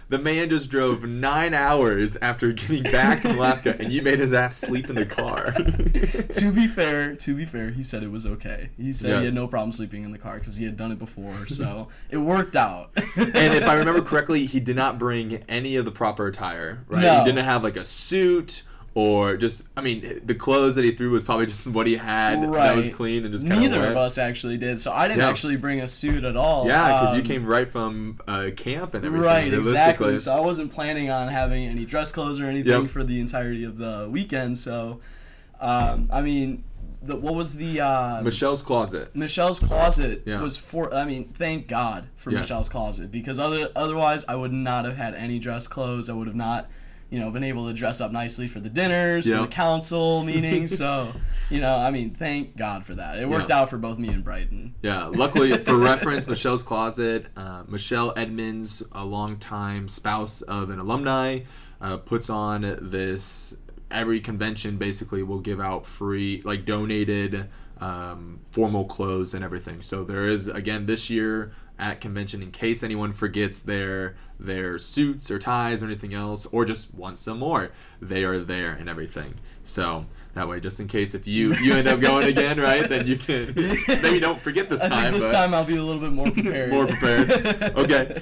the 0.10 0.20
man 0.20 0.50
just 0.50 0.70
drove 0.70 1.04
nine 1.04 1.54
hours 1.56 2.16
after 2.18 2.52
getting 2.52 2.84
back 2.84 3.20
from 3.22 3.32
Alaska, 3.32 3.76
and 3.80 3.92
you 3.92 4.04
made 4.04 4.20
his 4.20 4.34
ass 4.34 4.56
sleep 4.56 4.88
in 4.90 4.96
the 4.96 5.06
car. 5.08 5.52
to 6.34 6.52
be 6.52 6.68
fair, 6.68 7.16
to 7.16 7.36
be 7.36 7.46
fair, 7.46 7.72
he 7.72 7.84
said 7.84 8.04
it 8.04 8.12
was 8.12 8.26
okay. 8.26 8.70
He 8.78 8.94
said 8.94 9.20
he 9.20 9.26
had 9.26 9.34
no 9.34 9.48
problem 9.48 9.72
sleeping 9.72 10.04
in 10.04 10.12
the 10.12 10.20
car 10.20 10.38
because 10.38 10.58
he 10.58 10.66
had 10.66 10.78
done 10.78 10.92
it 10.92 11.00
before, 11.00 11.48
so 11.48 11.88
it 12.12 12.18
worked 12.18 12.56
out. 12.56 12.92
and 12.96 13.36
if 13.56 13.64
I 13.68 13.76
remember 13.76 14.02
correctly, 14.02 14.46
he 14.46 14.60
did 14.60 14.76
not 14.76 15.00
bring 15.00 15.44
any 15.50 15.76
of 15.78 15.86
the 15.86 15.92
proper 15.92 16.28
attire, 16.28 16.84
right? 16.88 17.02
No. 17.02 17.20
He 17.20 17.26
didn't 17.26 17.44
have 17.44 17.64
like 17.64 17.76
a 17.76 17.86
suit 17.86 18.62
or 18.96 19.36
just, 19.36 19.68
I 19.76 19.82
mean, 19.82 20.22
the 20.24 20.34
clothes 20.34 20.76
that 20.76 20.86
he 20.86 20.92
threw 20.92 21.12
was 21.12 21.22
probably 21.22 21.46
just 21.48 21.68
what 21.68 21.86
he 21.86 21.98
had 21.98 22.42
that 22.42 22.76
was 22.78 22.88
clean 22.88 23.26
and 23.26 23.32
just 23.34 23.46
Neither 23.46 23.84
of 23.86 23.92
of 23.92 23.98
us 23.98 24.18
actually 24.18 24.56
did, 24.58 24.80
so 24.80 24.92
I 24.94 25.10
didn't 25.10 25.20
Yeah. 25.20 25.30
actually 25.30 25.58
bring 25.58 25.82
a 25.82 25.88
suit 25.88 26.24
at 26.24 26.38
all. 26.38 26.66
Yeah, 26.66 26.94
because 27.02 27.14
you 27.14 27.20
Um, 27.20 27.26
came 27.26 27.46
right 27.46 27.68
from 27.68 28.20
uh, 28.26 28.52
camp 28.56 28.94
and 28.94 29.04
everything. 29.04 29.26
Right, 29.28 29.54
exactly. 29.54 30.18
So 30.18 30.34
I 30.34 30.40
wasn't 30.40 30.72
planning 30.72 31.10
on 31.10 31.28
having 31.28 31.66
any 31.68 31.84
dress 31.84 32.12
clothes 32.14 32.40
or 32.40 32.46
anything 32.46 32.84
Yep. 32.84 32.90
for 32.90 33.04
the 33.04 33.20
entirety 33.20 33.66
of 33.66 33.78
the 33.78 34.08
weekend. 34.10 34.58
So, 34.58 35.02
um, 35.60 36.08
I 36.12 36.22
mean, 36.22 36.64
the, 37.02 37.18
what 37.18 37.36
was 37.36 37.56
the 37.56 37.82
uh, 37.82 38.22
Michelle's 38.24 38.62
closet. 38.62 39.14
Michelle's 39.14 39.60
closet 39.60 40.24
Yeah. 40.26 40.42
was 40.42 40.56
for. 40.58 40.92
I 40.94 41.04
mean, 41.06 41.26
thank 41.26 41.68
God 41.68 42.06
for 42.16 42.32
Yes. 42.32 42.44
Michelle's 42.44 42.70
closet 42.70 43.12
because 43.12 43.40
other 43.40 43.70
otherwise 43.76 44.24
I 44.28 44.36
would 44.38 44.54
not 44.54 44.86
have 44.86 44.96
had 44.98 45.14
any 45.16 45.38
dress 45.38 45.68
clothes. 45.68 46.10
I 46.10 46.14
would 46.14 46.28
have 46.28 46.36
not. 46.36 46.70
You 47.10 47.20
know, 47.20 47.30
been 47.32 47.44
able 47.44 47.68
to 47.68 47.74
dress 47.74 48.02
up 48.02 48.12
nicely 48.12 48.48
for 48.48 48.60
the 48.60 48.70
dinners, 48.70 49.26
for 49.28 49.38
the 49.38 49.48
council 49.48 50.24
meetings. 50.26 50.76
so, 50.78 51.12
you 51.50 51.62
know, 51.62 51.78
I 51.78 51.92
mean, 51.92 52.10
thank 52.10 52.58
God 52.58 52.84
for 52.84 52.96
that. 52.96 53.20
It 53.20 53.30
worked 53.30 53.50
Yeah. 53.50 53.60
out 53.62 53.70
for 53.70 53.78
both 53.78 54.00
me 54.00 54.10
and 54.10 54.24
Brighton. 54.24 54.74
Yeah, 54.82 55.06
luckily 55.06 55.56
for 55.64 55.78
reference, 55.78 56.28
Michelle's 56.28 56.64
Closet, 56.64 57.28
uh, 57.38 57.64
Michelle 57.68 58.12
Edmonds, 58.18 58.82
a 58.92 59.06
longtime 59.06 59.88
spouse 59.88 60.42
of 60.42 60.70
an 60.72 60.80
alumni, 60.80 61.42
uh, 61.80 61.98
puts 61.98 62.30
on 62.30 62.78
this. 62.82 63.56
Every 63.92 64.20
convention 64.20 64.78
basically 64.78 65.22
will 65.22 65.40
give 65.40 65.62
out 65.62 65.86
free, 65.86 66.42
like 66.44 66.66
donated 66.66 67.48
um, 67.80 68.40
formal 68.52 68.86
clothes 68.86 69.34
and 69.34 69.44
everything. 69.44 69.82
So 69.82 70.04
there 70.04 70.28
is 70.28 70.48
again 70.48 70.86
this 70.86 71.10
year 71.10 71.52
at 71.78 72.00
convention 72.00 72.42
in 72.42 72.52
case 72.52 72.84
anyone 72.84 73.12
forgets 73.12 73.60
their 73.60 74.16
their 74.40 74.78
suits 74.78 75.30
or 75.30 75.40
ties 75.40 75.84
or 75.84 75.88
anything 75.88 76.14
else 76.14 76.46
or 76.48 76.66
just 76.66 76.94
wants 76.94 77.20
some 77.20 77.40
more 77.40 77.72
they 78.02 78.24
are 78.24 78.40
there 78.40 78.72
and 78.72 78.90
everything 78.90 79.34
so 79.64 80.06
that 80.34 80.48
way 80.48 80.60
just 80.60 80.80
in 80.80 80.88
case 80.88 81.14
if 81.14 81.28
you 81.28 81.54
you 81.56 81.74
end 81.74 81.88
up 81.88 82.00
going 82.00 82.28
again 82.28 82.60
right 82.60 82.90
then 82.90 83.06
you 83.06 83.18
can 83.18 83.54
maybe 84.02 84.20
don't 84.20 84.40
forget 84.40 84.70
this 84.70 84.82
I 84.82 84.88
time 84.90 85.14
this 85.14 85.32
time 85.32 85.54
I'll 85.54 85.66
be 85.66 85.76
a 85.76 85.84
little 85.84 86.02
bit 86.02 86.14
more 86.14 86.32
prepared. 86.32 86.72
more 86.72 86.88
prepared 86.88 87.32
okay 87.78 88.22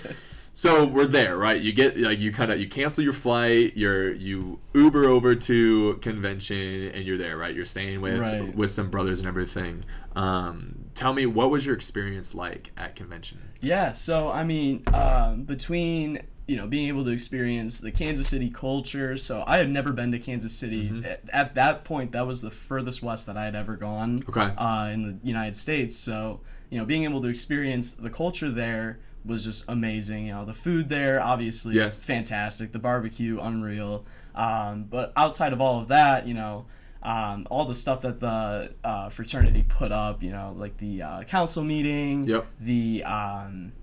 so 0.56 0.86
we're 0.86 1.08
there 1.08 1.38
right 1.38 1.62
you 1.62 1.74
get 1.74 1.98
like 1.98 2.20
you 2.20 2.32
kind 2.32 2.52
of 2.52 2.60
you 2.60 2.68
cancel 2.68 3.04
your 3.04 3.12
flight 3.14 3.74
you're 3.76 4.14
you 4.14 4.60
uber 4.76 5.06
over 5.06 5.34
to 5.36 5.96
convention 5.96 6.92
and 6.94 7.04
you're 7.06 7.18
there 7.18 7.38
right 7.38 7.56
you're 7.56 7.66
staying 7.66 8.00
with 8.02 8.20
Right. 8.20 8.56
with 8.56 8.70
some 8.70 8.90
brothers 8.92 9.20
and 9.20 9.28
everything 9.28 9.84
um 10.16 10.76
tell 10.94 11.12
me 11.14 11.26
what 11.26 11.50
was 11.50 11.66
your 11.66 11.76
experience 11.76 12.36
like 12.36 12.72
at 12.78 12.96
convention 12.96 13.40
Yeah, 13.62 13.94
so 13.94 14.30
I 14.32 14.44
mean, 14.44 14.84
um, 14.94 15.44
between 15.44 16.22
you 16.46 16.56
know 16.58 16.68
being 16.68 16.88
able 16.90 17.04
to 17.06 17.12
experience 17.12 17.80
the 17.80 17.92
Kansas 17.92 18.28
City 18.28 18.50
culture, 18.50 19.16
so 19.18 19.44
I 19.48 19.58
had 19.58 19.70
never 19.70 19.94
been 19.94 20.12
to 20.12 20.20
Kansas 20.20 20.54
City. 20.54 20.90
Mm-hmm. 20.90 21.06
At, 21.06 21.22
at 21.32 21.56
that 21.56 21.86
point, 21.86 22.12
that 22.12 22.28
was 22.28 22.42
the 22.42 22.52
furthest 22.52 23.02
west 23.02 23.26
that 23.28 23.38
I 23.38 23.46
had 23.46 23.56
ever 23.56 23.78
gone. 23.78 24.20
Okay. 24.30 24.54
Uh, 24.58 24.90
in 24.94 25.04
the 25.04 25.18
United 25.26 25.56
States, 25.56 25.96
so 25.96 26.42
you 26.70 26.78
know 26.78 26.86
being 26.86 27.06
able 27.06 27.22
to 27.22 27.30
experience 27.30 27.92
the 27.92 28.10
culture 28.10 28.52
there 28.52 29.00
was 29.25 29.44
just 29.46 29.70
amazing. 29.70 30.27
You 30.27 30.34
know, 30.34 30.46
the 30.46 30.53
food 30.53 30.89
there 30.89 31.22
obviously 31.22 31.75
Yes. 31.75 32.03
fantastic, 32.03 32.72
the 32.72 32.80
barbecue 32.80 33.39
unreal. 33.39 34.06
Um, 34.36 34.86
but 34.89 35.13
outside 35.15 35.53
of 35.53 35.62
all 35.62 35.80
of 35.80 35.88
that, 35.89 36.27
you 36.27 36.34
know. 36.34 36.65
Um, 37.06 37.46
all 37.50 37.65
the 37.65 37.75
stuff 37.75 38.01
that 38.03 38.22
the 38.22 38.74
uh, 38.82 39.10
fraternity 39.10 39.65
put 39.68 39.92
up, 39.92 40.24
you 40.24 40.32
know, 40.32 40.53
like 40.58 40.77
the 40.77 41.01
uh, 41.01 41.24
council 41.24 41.62
meeting, 41.62 42.24
Yep. 42.30 42.48
the 42.62 43.03
um, 43.03 43.74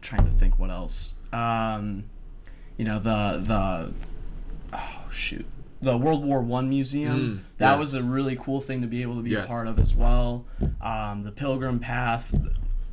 trying 0.00 0.24
to 0.24 0.32
think 0.32 0.58
what 0.58 0.70
else. 0.70 1.14
Um, 1.32 2.06
you 2.76 2.84
know 2.84 2.98
the 2.98 3.40
the 3.44 3.92
oh 4.72 5.06
shoot 5.10 5.46
the 5.80 5.96
World 5.96 6.24
War 6.24 6.42
One 6.42 6.68
museum. 6.68 7.20
Mm, 7.20 7.58
that 7.58 7.70
yes. 7.74 7.78
was 7.78 7.94
a 7.94 8.02
really 8.02 8.34
cool 8.34 8.60
thing 8.60 8.80
to 8.80 8.88
be 8.88 9.00
able 9.02 9.14
to 9.14 9.22
be 9.22 9.30
Yes. 9.30 9.44
a 9.44 9.46
part 9.46 9.68
of 9.68 9.78
as 9.78 9.94
well. 9.94 10.44
Um, 10.80 11.22
the 11.22 11.30
Pilgrim 11.30 11.78
Path, 11.78 12.34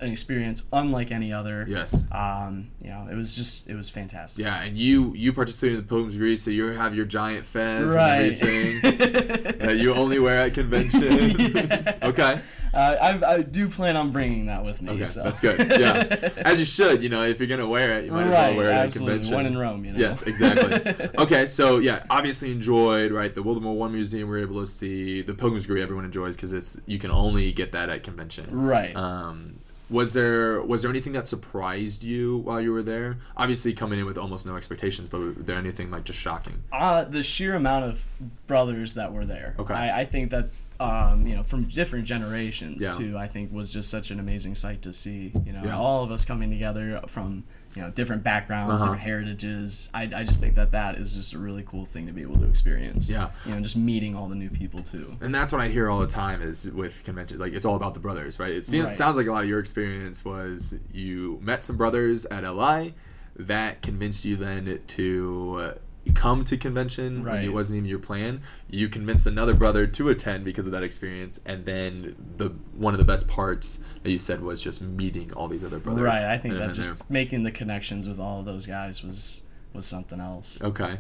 an 0.04 0.12
experience 0.12 0.64
unlike 0.74 1.12
any 1.12 1.32
other. 1.34 1.66
yes 1.68 2.04
Um, 2.12 2.70
you 2.82 2.90
know, 2.90 3.08
it 3.12 3.16
was 3.16 3.36
just 3.36 3.70
it 3.70 3.76
was 3.76 3.90
fantastic. 3.90 4.44
yeah 4.46 4.62
and 4.62 4.78
you 4.78 5.14
you 5.16 5.34
participated 5.34 5.78
in 5.80 5.84
the 5.84 5.88
pilgrim's 5.88 6.14
degree 6.14 6.38
so 6.38 6.52
you 6.52 6.66
have 6.68 6.94
your 6.96 7.06
giant 7.06 7.46
fez 7.46 7.90
Right. 7.90 8.32
and 8.40 8.42
everything 8.42 9.58
that 9.60 9.78
you 9.78 9.94
only 9.94 10.20
wear 10.20 10.42
at 10.46 10.54
convention 10.54 11.30
Yeah. 11.40 11.96
okay 12.04 12.42
Uh, 12.74 12.98
I, 13.24 13.34
I 13.36 13.42
do 13.44 13.70
plan 13.70 13.96
on 13.96 14.10
bringing 14.12 14.48
that 14.48 14.66
with 14.66 14.82
me. 14.82 14.90
Okay, 14.94 15.06
so. 15.06 15.22
that's 15.22 15.40
good. 15.40 15.60
Yeah, 15.80 16.30
as 16.38 16.58
you 16.60 16.66
should. 16.66 17.04
You 17.04 17.10
know, 17.10 17.24
if 17.24 17.38
you're 17.40 17.48
gonna 17.48 17.68
wear 17.70 18.00
it, 18.00 18.06
you 18.06 18.12
might 18.12 18.24
as 18.24 18.32
well 18.32 18.56
wear 18.56 18.70
it 18.72 18.74
at 18.74 18.86
absolutely. 18.86 19.14
convention. 19.30 19.36
When 19.36 19.46
in 19.46 19.58
Rome, 19.60 19.86
you 19.86 19.92
know. 19.92 20.00
Yes, 20.00 20.24
exactly. 20.24 21.08
okay, 21.20 21.46
so 21.46 21.78
yeah, 21.78 22.02
obviously 22.10 22.50
enjoyed 22.52 23.12
right. 23.12 23.32
The 23.36 23.44
World 23.44 23.64
War 23.64 23.76
One 23.78 23.92
museum 23.94 24.28
we 24.28 24.38
were 24.38 24.42
able 24.42 24.60
to 24.60 24.66
see. 24.66 25.22
The 25.22 25.36
Pilgrim's 25.36 25.66
Degree 25.66 25.84
everyone 25.84 26.04
enjoys 26.04 26.36
because 26.36 26.52
it's 26.52 26.82
you 26.88 26.98
can 26.98 27.12
only 27.12 27.52
get 27.52 27.74
that 27.74 27.90
at 27.92 28.02
convention. 28.02 28.48
Right. 28.50 28.96
Um, 28.96 29.60
Was 29.94 30.14
there 30.14 30.60
was 30.64 30.82
there 30.82 30.90
anything 30.90 31.14
that 31.14 31.28
surprised 31.28 32.02
you 32.02 32.38
while 32.38 32.60
you 32.60 32.72
were 32.72 32.82
there? 32.82 33.18
Obviously, 33.38 33.74
coming 33.74 34.00
in 34.00 34.08
with 34.08 34.18
almost 34.18 34.44
no 34.44 34.56
expectations, 34.56 35.08
but 35.08 35.22
was 35.22 35.36
there 35.46 35.56
anything 35.58 35.92
like 35.92 36.04
just 36.04 36.18
shocking? 36.18 36.64
Uh, 36.72 37.04
the 37.04 37.22
sheer 37.22 37.54
amount 37.54 37.86
of 37.86 38.08
brothers 38.48 38.96
that 38.96 39.14
were 39.14 39.24
there. 39.24 39.56
Okay. 39.60 39.76
I, 39.76 40.00
I 40.02 40.06
think 40.06 40.32
that 40.32 40.50
um, 40.84 41.26
you 41.28 41.36
know 41.36 41.44
from 41.44 41.64
different 41.64 42.06
generations 42.06 42.84
Yeah. 42.84 42.92
too. 42.92 43.18
I 43.18 43.28
think 43.28 43.52
was 43.54 43.72
just 43.74 43.90
such 43.90 44.12
an 44.12 44.20
amazing 44.20 44.56
sight 44.56 44.82
to 44.84 44.94
see. 44.94 45.32
You 45.46 45.54
know, 45.54 45.62
Yeah. 45.64 45.78
all 45.78 46.04
of 46.04 46.12
us 46.12 46.26
coming 46.26 46.50
together 46.50 47.02
from 47.08 47.44
you 47.76 47.82
know 47.82 47.90
different 47.90 48.22
backgrounds, 48.24 48.82
Uh-huh. 48.82 48.92
different 48.94 49.02
heritages. 49.10 49.90
I, 49.94 50.04
I 50.16 50.24
just 50.24 50.40
think 50.40 50.56
that 50.56 50.72
that 50.72 50.96
is 50.98 51.16
just 51.16 51.34
a 51.34 51.40
really 51.40 51.64
cool 51.64 51.86
thing 51.86 52.06
to 52.08 52.14
be 52.14 52.22
able 52.22 52.36
to 52.38 52.46
experience. 52.46 53.10
Yeah. 53.10 53.30
You 53.46 53.56
know, 53.56 53.62
just 53.62 53.78
meeting 53.78 54.16
all 54.16 54.28
the 54.28 54.36
new 54.36 54.50
people 54.50 54.84
too. 54.84 55.16
And 55.22 55.34
that's 55.34 55.52
what 55.52 55.60
I 55.62 55.70
hear 55.70 55.90
all 55.90 56.00
the 56.00 56.06
time 56.08 56.42
is 56.42 56.70
with 56.70 57.04
conventions, 57.04 57.40
like 57.40 57.54
it's 57.54 57.66
all 57.66 57.76
about 57.76 57.94
the 57.96 58.00
brothers, 58.00 58.40
right? 58.40 58.52
It 58.54 58.66
seems, 58.66 58.86
Right. 58.86 58.96
sounds 58.96 59.18
like 59.18 59.26
a 59.28 59.32
lot 59.32 59.44
of 59.44 59.50
your 59.50 59.60
experience 59.60 60.24
was 60.24 60.76
you 60.92 61.40
met 61.42 61.64
some 61.64 61.78
brothers 61.78 62.26
at 62.26 62.44
LI 62.44 62.94
that 63.36 63.82
convinced 63.82 64.24
you 64.26 64.36
then 64.36 64.80
to 64.86 65.58
uh, 65.60 65.74
come 66.12 66.44
to 66.44 66.58
convention 66.58 67.24
when 67.24 67.44
it 67.44 67.54
wasn't 67.54 67.78
even 67.78 67.90
your 67.90 68.00
plan. 68.00 68.42
You 68.70 68.90
convinced 68.90 69.26
another 69.26 69.54
brother 69.54 69.88
to 69.88 70.10
attend 70.10 70.44
because 70.44 70.66
of 70.66 70.74
that 70.74 70.84
experience, 70.84 71.40
and 71.46 71.66
then 71.66 72.16
the 72.36 72.50
one 72.76 72.94
of 72.94 72.98
the 72.98 73.06
best 73.06 73.28
parts 73.28 73.80
that 74.04 74.12
you 74.12 74.18
said 74.18 74.42
was 74.42 74.62
just 74.62 74.82
meeting 74.82 75.32
all 75.34 75.48
these 75.48 75.64
other 75.64 75.80
brothers. 75.80 76.04
Right. 76.04 76.24
I 76.24 76.38
think 76.38 76.56
that 76.56 76.74
just 76.74 76.98
there. 76.98 77.06
making 77.10 77.44
the 77.44 77.52
connections 77.52 78.08
with 78.08 78.20
all 78.20 78.40
of 78.40 78.46
those 78.46 78.66
guys 78.66 79.04
was 79.04 79.48
was 79.74 79.86
something 79.86 80.20
else. 80.20 80.62
Okay, 80.62 81.00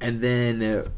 and 0.00 0.20
then 0.20 0.62
uh, 0.62 0.88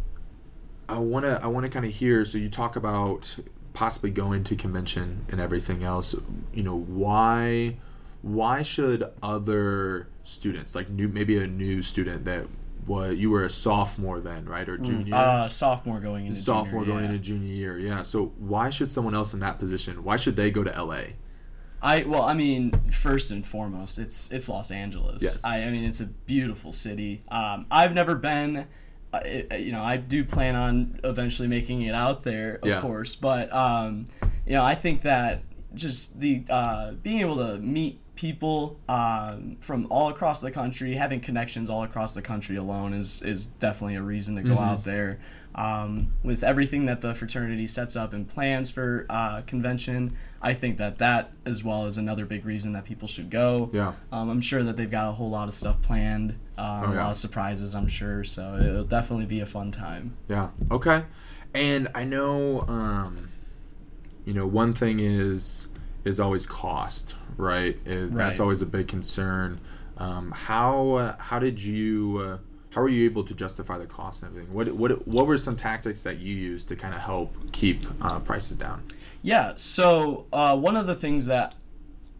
I 0.89 0.99
wanna 0.99 1.39
I 1.43 1.49
wanna 1.49 1.69
kind 1.69 1.85
of 1.85 1.93
hear. 1.93 2.25
So 2.25 2.39
you 2.39 2.49
talk 2.49 2.77
about 2.77 3.39
possibly 3.75 4.11
going 4.11 4.45
to 4.45 4.57
convention 4.57 5.27
and 5.31 5.41
everything 5.41 5.85
else. 5.85 6.15
You 6.55 6.63
know 6.63 6.79
why 6.79 7.77
why 8.23 8.63
should 8.63 9.05
other 9.23 10.09
students 10.23 10.75
like 10.75 10.89
new 10.89 11.09
maybe 11.09 11.37
a 11.39 11.47
new 11.47 11.83
student 11.83 12.25
that 12.25 12.47
was 12.87 13.17
you 13.19 13.31
were 13.31 13.45
a 13.45 13.51
sophomore 13.51 14.21
then 14.21 14.45
right 14.45 14.69
or 14.69 14.77
junior 14.79 15.15
Uh, 15.15 15.49
sophomore 15.49 16.01
going 16.01 16.27
into 16.27 16.41
sophomore 16.41 16.83
junior, 16.83 16.95
going 16.95 17.05
yeah. 17.05 17.11
into 17.13 17.23
junior 17.23 17.55
year 17.55 17.79
yeah 17.79 18.03
so 18.03 18.33
why 18.39 18.71
should 18.71 18.91
someone 18.91 19.15
else 19.15 19.33
in 19.35 19.41
that 19.41 19.59
position 19.59 20.03
why 20.03 20.17
should 20.17 20.35
they 20.37 20.51
go 20.51 20.65
to 20.65 20.71
LA 20.85 21.03
I 21.85 22.05
well, 22.05 22.23
I 22.23 22.33
mean, 22.35 22.71
first 22.93 23.33
and 23.33 23.45
foremost, 23.45 23.99
it's 23.99 24.31
it's 24.31 24.49
Los 24.49 24.71
Angeles. 24.71 25.21
Yes. 25.21 25.45
I, 25.45 25.65
I 25.65 25.71
mean, 25.73 25.83
it's 25.83 25.99
a 26.01 26.07
beautiful 26.07 26.71
city. 26.71 27.23
Um, 27.29 27.67
I've 27.73 27.93
never 27.93 28.15
been. 28.15 28.69
Uh, 29.13 29.21
you 29.59 29.73
know, 29.73 29.83
I 29.83 29.97
do 29.97 30.25
plan 30.25 30.55
on 30.55 31.01
eventually 31.03 31.49
making 31.49 31.83
it 31.83 31.93
out 31.93 32.23
there, 32.23 32.61
of 32.63 32.69
Yeah. 32.69 32.81
course. 32.81 33.17
But 33.17 33.53
um, 33.53 34.05
you 34.47 34.53
know, 34.53 34.63
I 34.65 34.77
think 34.77 35.03
that 35.03 35.43
just 35.75 36.21
the 36.21 36.45
uh, 36.49 36.93
being 37.03 37.19
able 37.19 37.35
to 37.39 37.59
meet 37.59 37.99
people 38.15 38.79
um, 38.89 39.57
from 39.61 39.87
all 39.91 40.09
across 40.09 40.41
the 40.41 40.51
country, 40.51 40.95
having 40.95 41.21
connections 41.21 41.71
all 41.71 41.83
across 41.83 42.15
the 42.15 42.23
country 42.23 42.57
alone 42.57 42.93
is 42.95 43.23
is 43.23 43.47
definitely 43.47 43.97
a 43.97 44.03
reason 44.03 44.37
to 44.37 44.43
go 44.43 44.51
Mm-hmm. 44.51 44.59
out 44.65 44.85
there. 44.85 45.19
Um, 45.55 46.13
with 46.23 46.43
everything 46.43 46.87
that 46.87 47.03
the 47.03 47.15
fraternity 47.15 47.67
sets 47.67 47.95
up 47.95 48.15
and 48.15 48.27
plans 48.27 48.71
for 48.71 49.05
uh, 49.11 49.43
convention, 49.43 50.17
I 50.41 50.55
think 50.55 50.79
that 50.79 50.97
that 50.97 51.31
as 51.45 51.63
well 51.63 51.85
is 51.85 51.99
another 51.99 52.25
big 52.25 52.47
reason 52.47 52.73
that 52.73 52.85
people 52.87 53.07
should 53.07 53.29
go. 53.29 53.69
Yeah. 53.71 53.93
Um, 54.11 54.31
I'm 54.31 54.41
sure 54.41 54.63
that 54.63 54.79
they've 54.79 54.91
got 54.91 55.11
a 55.11 55.13
whole 55.13 55.29
lot 55.29 55.49
of 55.49 55.55
stuff 55.55 55.83
planned, 55.83 56.39
um, 56.57 56.85
Oh, 56.85 56.93
a 56.95 56.97
lot 56.97 57.11
of 57.11 57.17
surprises. 57.17 57.75
I'm 57.75 57.87
sure, 57.87 58.25
so 58.25 58.57
it'll 58.57 58.85
definitely 58.85 59.27
be 59.27 59.41
a 59.41 59.47
fun 59.47 59.71
time. 59.71 60.17
Yeah. 60.27 60.49
Okay. 60.71 61.03
And 61.55 61.89
I 61.95 62.05
know, 62.05 62.63
um, 62.67 63.29
you 64.25 64.33
know, 64.33 64.47
one 64.47 64.73
thing 64.73 65.01
is 65.01 65.69
is 66.05 66.21
always 66.21 66.47
cost, 66.47 67.17
right? 67.37 67.79
Is, 67.85 68.11
That's 68.11 68.41
always 68.41 68.63
a 68.63 68.67
big 68.67 68.89
concern. 68.89 69.61
Um, 69.99 70.33
how 70.33 70.93
uh, 70.93 71.17
how 71.19 71.39
did 71.39 71.61
you 71.61 72.19
uh, 72.19 72.39
how 72.75 72.81
were 72.81 72.89
you 72.89 73.05
able 73.05 73.25
to 73.25 73.35
justify 73.35 73.79
the 73.79 73.87
cost 73.87 74.23
and 74.23 74.31
everything? 74.31 74.53
What 74.53 74.69
what 74.73 75.07
what 75.07 75.27
were 75.27 75.37
some 75.37 75.57
tactics 75.57 76.03
that 76.03 76.19
you 76.19 76.35
used 76.35 76.69
to 76.69 76.77
kind 76.77 76.95
of 76.95 77.01
help 77.01 77.35
keep 77.53 77.85
uh, 78.01 78.19
prices 78.21 78.57
down? 78.57 78.83
Yeah. 79.23 79.53
So 79.57 80.27
uh, 80.33 80.57
one 80.57 80.77
of 80.77 80.87
the 80.87 80.95
things 80.95 81.27
that 81.27 81.55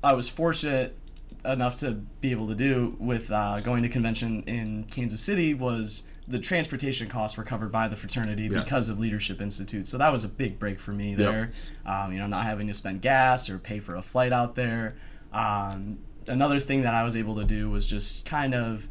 I 0.05 0.13
was 0.13 0.29
fortunate 0.29 0.97
enough 1.45 1.77
to 1.77 1.93
be 2.21 2.31
able 2.31 2.47
to 2.49 2.55
do 2.55 2.97
with 3.01 3.31
uh, 3.33 3.61
going 3.61 3.83
to 3.83 3.89
convention 3.89 4.43
in 4.45 4.85
Kansas 4.85 5.21
City 5.21 5.55
was 5.55 6.09
the 6.29 6.39
transportation 6.39 7.09
costs 7.09 7.37
were 7.37 7.43
covered 7.45 7.73
by 7.73 7.89
the 7.89 7.97
fraternity 7.97 8.49
Yes. 8.51 8.63
because 8.63 8.89
of 8.89 8.99
Leadership 8.99 9.41
Institute. 9.41 9.87
So 9.87 9.99
that 9.99 10.13
was 10.13 10.23
a 10.25 10.29
big 10.29 10.59
break 10.59 10.79
for 10.81 10.93
me 10.93 11.15
there. 11.15 11.53
Um, 11.85 12.13
you 12.13 12.19
know, 12.19 12.27
not 12.29 12.45
having 12.45 12.69
to 12.69 12.75
spend 12.75 13.03
gas 13.03 13.51
or 13.51 13.59
pay 13.59 13.81
for 13.81 13.97
a 13.97 14.03
flight 14.03 14.33
out 14.33 14.55
there. 14.55 14.97
Um, 15.33 15.99
another 16.29 16.61
thing 16.61 16.83
that 16.83 16.95
I 16.95 17.03
was 17.05 17.17
able 17.17 17.35
to 17.37 17.45
do 17.45 17.69
was 17.71 17.89
just 17.91 18.25
kind 18.25 18.55
of 18.55 18.87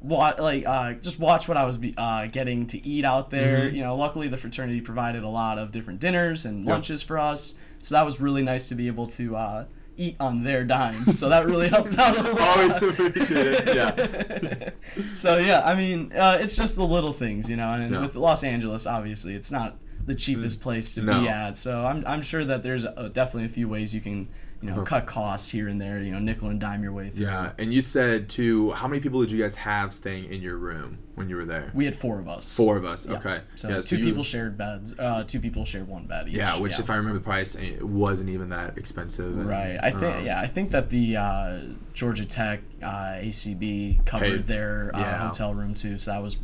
wa- 0.00 0.34
like 0.38 0.64
uh, 0.66 0.94
just 0.94 1.18
watch 1.20 1.46
what 1.46 1.56
I 1.58 1.64
was 1.64 1.76
be- 1.76 1.94
uh, 1.98 2.26
getting 2.28 2.66
to 2.68 2.84
eat 2.86 3.04
out 3.04 3.30
there. 3.30 3.66
Mm-hmm. 3.66 3.76
You 3.76 3.82
know, 3.82 3.94
luckily 3.96 4.28
the 4.28 4.38
fraternity 4.38 4.80
provided 4.80 5.22
a 5.24 5.28
lot 5.28 5.58
of 5.58 5.72
different 5.72 6.00
dinners 6.00 6.46
and 6.46 6.64
lunches 6.64 7.02
for 7.02 7.18
us, 7.18 7.56
so 7.80 7.94
that 7.94 8.04
was 8.04 8.20
really 8.20 8.42
nice 8.42 8.68
to 8.70 8.74
be 8.74 8.86
able 8.86 9.06
to 9.08 9.36
uh, 9.36 9.64
eat 9.98 10.16
on 10.18 10.42
their 10.44 10.64
dime. 10.64 10.94
So 11.12 11.28
that 11.28 11.44
really 11.46 11.68
helped 11.68 11.98
out 11.98 12.16
a 12.16 12.22
lot. 12.32 12.40
Always 12.58 12.82
appreciate 12.82 13.68
it. 13.68 13.74
Yeah. 13.74 14.70
so 15.14 15.38
yeah, 15.38 15.62
I 15.64 15.74
mean, 15.74 16.12
uh, 16.14 16.38
it's 16.40 16.56
just 16.56 16.76
the 16.76 16.86
little 16.86 17.12
things, 17.12 17.48
you 17.50 17.56
know. 17.56 17.72
And 17.72 17.92
Yeah. 17.92 18.00
with 18.02 18.14
Los 18.16 18.44
Angeles, 18.44 18.86
obviously, 18.86 19.34
it's 19.34 19.50
not 19.52 19.76
the 20.06 20.14
cheapest 20.14 20.60
place 20.60 20.94
to 20.94 21.02
No. 21.02 21.20
be 21.20 21.28
at. 21.28 21.56
So 21.56 21.84
I'm, 21.86 22.04
I'm 22.06 22.22
sure 22.22 22.44
that 22.44 22.62
there's 22.62 22.84
uh 22.84 23.10
definitely 23.12 23.44
a 23.46 23.48
few 23.50 23.68
ways 23.68 23.94
you 23.94 24.00
can, 24.00 24.28
you 24.62 24.70
know, 24.70 24.82
cut 24.82 25.06
costs 25.06 25.50
here 25.50 25.68
and 25.68 25.80
there. 25.80 26.00
You 26.02 26.12
know, 26.12 26.18
nickel 26.18 26.48
and 26.48 26.60
dime 26.60 26.82
your 26.82 26.92
way 26.92 27.10
through. 27.10 27.26
Yeah. 27.26 27.52
And 27.58 27.72
you 27.72 27.80
said 27.82 28.28
too, 28.28 28.70
how 28.72 28.86
many 28.88 29.00
people 29.00 29.20
did 29.20 29.30
you 29.32 29.42
guys 29.42 29.54
have 29.56 29.92
staying 29.92 30.26
in 30.26 30.40
your 30.40 30.56
room 30.56 30.98
when 31.16 31.28
you 31.28 31.36
were 31.36 31.44
there? 31.44 31.70
We 31.74 31.84
had 31.84 31.96
four 31.96 32.18
of 32.20 32.28
us. 32.28 32.56
Four 32.56 32.76
of 32.76 32.84
us. 32.84 33.06
Yeah. 33.06 33.16
Okay. 33.16 33.40
So 33.56 33.68
yeah, 33.68 33.80
two 33.80 33.98
you- 33.98 34.04
people 34.04 34.22
shared 34.22 34.56
beds. 34.56 34.94
Uh, 34.98 35.24
two 35.24 35.40
people 35.40 35.64
shared 35.64 35.88
one 35.88 36.06
bed 36.06 36.28
each. 36.28 36.34
Yeah, 36.34 36.58
which 36.60 36.78
if 36.78 36.88
I 36.90 36.96
remember 36.96 37.18
the 37.18 37.24
price, 37.24 37.54
it 37.56 37.82
wasn't 37.82 38.30
even 38.30 38.48
that 38.50 38.78
expensive. 38.78 39.36
and, 39.36 39.48
Right. 39.48 39.78
I 39.82 39.90
think 39.90 40.16
um, 40.16 40.24
yeah. 40.24 40.40
I 40.40 40.46
think 40.46 40.70
that 40.70 40.88
the 40.90 41.16
uh, 41.16 41.58
Georgia 41.92 42.24
Tech 42.24 42.60
uh, 42.82 43.14
ACB 43.20 44.04
covered 44.06 44.24
Paid. 44.30 44.46
their 44.46 44.90
uh, 44.94 45.00
Yeah. 45.00 45.26
hotel 45.26 45.54
room 45.54 45.74
too, 45.74 45.98
so 45.98 46.12
that 46.12 46.22
was 46.22 46.38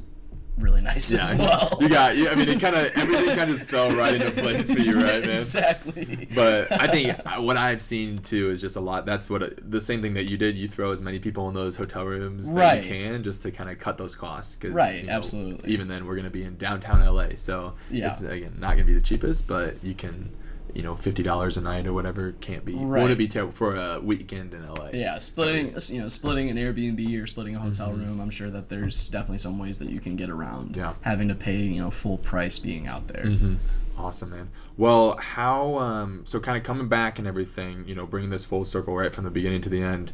really 0.61 0.81
nice 0.81 1.11
Yeah, 1.12 1.19
as 1.33 1.38
well. 1.38 1.77
you 1.81 1.88
got. 1.88 2.17
You, 2.17 2.29
I 2.29 2.35
mean, 2.35 2.49
it 2.49 2.61
kind 2.61 2.75
of 2.77 2.87
everything 2.97 3.37
kind 3.37 3.50
of 3.50 3.62
fell 3.62 3.91
right 3.95 4.15
into 4.15 4.31
place 4.31 4.73
for 4.73 4.81
you, 4.81 4.95
right, 5.03 5.21
man? 5.23 5.31
exactly. 5.31 6.29
But 6.35 6.71
I 6.73 6.88
think 6.88 7.17
what 7.38 7.57
I've 7.57 7.81
seen 7.83 8.19
too 8.19 8.50
is 8.50 8.61
just 8.61 8.77
a 8.77 8.81
lot. 8.81 9.07
That's 9.07 9.29
what 9.31 9.71
the 9.71 9.81
same 9.81 10.03
thing 10.03 10.15
that 10.15 10.25
you 10.25 10.37
did. 10.37 10.57
You 10.57 10.69
throw 10.69 10.93
as 10.93 11.00
many 11.00 11.19
people 11.19 11.49
in 11.49 11.55
those 11.55 11.77
hotel 11.77 12.05
rooms 12.05 12.53
that 12.55 12.83
you 12.85 12.88
can, 12.88 13.23
just 13.23 13.43
to 13.43 13.50
kind 13.50 13.71
of 13.71 13.79
cut 13.79 13.99
those 13.99 14.15
costs. 14.15 14.57
Cause, 14.57 14.71
Right, 14.73 15.00
you 15.03 15.07
know, 15.09 15.12
absolutely. 15.12 15.71
Even 15.73 15.88
then, 15.88 16.07
we're 16.07 16.17
gonna 16.17 16.31
be 16.31 16.45
in 16.45 16.57
downtown 16.57 17.00
LA, 17.05 17.35
so 17.37 17.75
Yeah. 17.91 18.09
it's 18.09 18.23
again 18.23 18.57
not 18.59 18.73
gonna 18.73 18.85
be 18.85 18.95
the 18.95 19.00
cheapest, 19.00 19.47
but 19.47 19.77
you 19.83 19.95
can, 19.95 20.31
you 20.78 20.85
know, 20.85 20.94
fifty 20.94 21.25
dollars 21.25 21.56
a 21.56 21.61
night 21.61 21.88
or 21.88 21.92
whatever 21.92 22.32
can't 22.40 22.64
be. 22.64 22.75
Right. 22.76 23.02
Wouldn't 23.02 23.18
be 23.18 23.26
terrible 23.26 23.52
for 23.52 23.75
a 23.75 23.99
weekend 24.00 24.54
in 24.54 24.64
LA. 24.66 24.90
Yeah, 24.94 25.18
splitting 25.18 25.66
you 25.94 26.00
know 26.02 26.06
splitting 26.08 26.49
an 26.49 26.56
Airbnb 26.56 27.20
or 27.20 27.26
splitting 27.26 27.56
a 27.56 27.58
hotel 27.58 27.92
room. 27.92 28.20
I'm 28.20 28.30
sure 28.30 28.49
that 28.49 28.68
there's 28.68 29.08
definitely 29.08 29.38
some 29.38 29.58
ways 29.58 29.80
that 29.80 29.90
you 29.90 29.99
can 29.99 30.14
get 30.14 30.30
around 30.30 30.70
Mm-hmm. 30.70 30.78
Yeah. 30.80 30.94
having 31.02 31.26
to 31.28 31.35
pay 31.35 31.56
you 31.58 31.82
know 31.82 31.90
full 31.90 32.16
price 32.18 32.58
being 32.61 32.87
out 32.87 33.08
there. 33.08 33.25
Mm-hmm. 33.25 33.54
Awesome, 33.99 34.30
man. 34.30 34.50
Well, 34.76 35.16
how 35.16 35.76
um 35.78 36.23
so 36.25 36.38
kind 36.38 36.56
of 36.56 36.62
coming 36.62 36.87
back 36.87 37.18
and 37.18 37.26
everything, 37.26 37.85
you 37.88 37.97
know, 37.97 38.06
bringing 38.06 38.30
this 38.30 38.44
full 38.44 38.64
circle 38.64 38.94
right 38.94 39.12
from 39.12 39.25
the 39.25 39.30
beginning 39.30 39.61
to 39.62 39.68
the 39.68 39.82
end. 39.82 40.12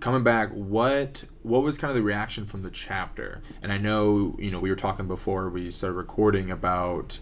Coming 0.00 0.22
back, 0.22 0.50
what 0.50 1.24
what 1.42 1.62
was 1.62 1.78
kind 1.78 1.90
of 1.90 1.96
the 1.96 2.02
reaction 2.02 2.44
from 2.44 2.62
the 2.62 2.70
chapter? 2.70 3.40
And 3.62 3.72
I 3.72 3.78
know, 3.78 4.36
you 4.38 4.50
know, 4.50 4.60
we 4.60 4.68
were 4.70 4.76
talking 4.76 5.08
before 5.08 5.48
we 5.48 5.70
started 5.70 5.94
recording 5.96 6.50
about 6.50 7.18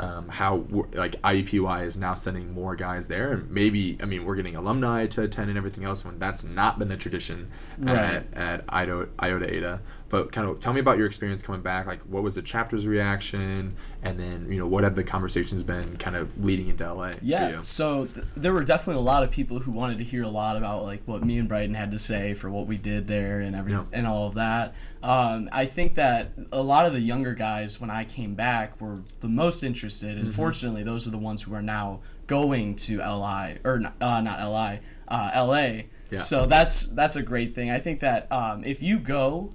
um, 0.00 0.28
how 0.28 0.64
like 0.94 1.20
IUPUI 1.22 1.84
is 1.84 1.96
now 1.96 2.14
sending 2.14 2.52
more 2.52 2.76
guys 2.76 3.08
there, 3.08 3.32
and 3.32 3.50
maybe 3.50 3.96
I 4.00 4.04
mean 4.06 4.24
we're 4.24 4.36
getting 4.36 4.54
alumni 4.56 5.06
to 5.08 5.22
attend 5.22 5.48
and 5.48 5.58
everything 5.58 5.84
else 5.84 6.04
when 6.04 6.18
that's 6.18 6.44
not 6.44 6.78
been 6.78 6.88
the 6.88 6.96
tradition 6.96 7.50
Right. 7.78 7.96
at, 7.96 8.34
at 8.34 8.64
IOTA, 8.72 9.08
IOTA 9.20 9.56
Eta. 9.56 9.80
But 10.10 10.32
kind 10.32 10.48
of 10.48 10.58
tell 10.58 10.72
me 10.72 10.80
about 10.80 10.96
your 10.96 11.06
experience 11.06 11.42
coming 11.42 11.60
back. 11.60 11.86
Like, 11.86 12.00
what 12.02 12.22
was 12.22 12.34
the 12.34 12.40
chapter's 12.42 12.86
reaction, 12.86 13.74
and 14.02 14.18
then 14.18 14.50
you 14.50 14.58
know 14.58 14.66
what 14.66 14.82
have 14.84 14.94
the 14.94 15.04
conversations 15.04 15.62
been 15.62 15.96
kind 15.96 16.16
of 16.16 16.42
leading 16.42 16.68
into 16.68 16.90
LA? 16.90 17.12
Yeah, 17.20 17.60
so 17.60 18.06
th- 18.06 18.26
there 18.36 18.54
were 18.54 18.64
definitely 18.64 19.00
a 19.00 19.04
lot 19.04 19.22
of 19.22 19.30
people 19.30 19.58
who 19.58 19.70
wanted 19.70 19.98
to 19.98 20.04
hear 20.04 20.22
a 20.22 20.28
lot 20.28 20.56
about 20.56 20.82
like 20.84 21.02
what 21.04 21.22
me 21.24 21.38
and 21.38 21.46
Brighton 21.48 21.74
had 21.74 21.90
to 21.90 21.98
say 21.98 22.32
for 22.34 22.48
what 22.48 22.66
we 22.66 22.78
did 22.78 23.06
there 23.06 23.40
and 23.40 23.54
every 23.54 23.72
Yeah. 23.72 23.84
and 23.92 24.06
all 24.06 24.26
of 24.28 24.34
that. 24.34 24.74
Um, 25.02 25.48
I 25.52 25.66
think 25.66 25.94
that 25.96 26.32
a 26.52 26.62
lot 26.62 26.86
of 26.86 26.92
the 26.92 27.00
younger 27.00 27.34
guys 27.34 27.80
when 27.80 27.90
I 27.90 28.04
came 28.04 28.34
back 28.34 28.80
were 28.80 29.00
the 29.20 29.28
most 29.28 29.62
interested, 29.62 30.16
Mm-hmm. 30.16 30.26
and 30.26 30.34
fortunately, 30.34 30.82
those 30.84 31.06
are 31.06 31.10
the 31.10 31.18
ones 31.18 31.42
who 31.42 31.54
are 31.54 31.62
now 31.62 32.00
going 32.26 32.76
to 32.76 32.98
LI 32.98 33.58
or 33.64 33.78
not- 33.78 33.94
uh, 34.00 34.20
not 34.22 34.40
LI, 34.40 34.80
uh, 35.08 35.30
LA. 35.34 35.82
Yeah. 36.10 36.18
So 36.18 36.46
that's 36.46 36.84
that's 36.86 37.16
a 37.16 37.22
great 37.22 37.54
thing. 37.54 37.70
I 37.70 37.78
think 37.78 38.00
that 38.00 38.30
um, 38.32 38.64
if 38.64 38.82
you 38.82 38.98
go 38.98 39.50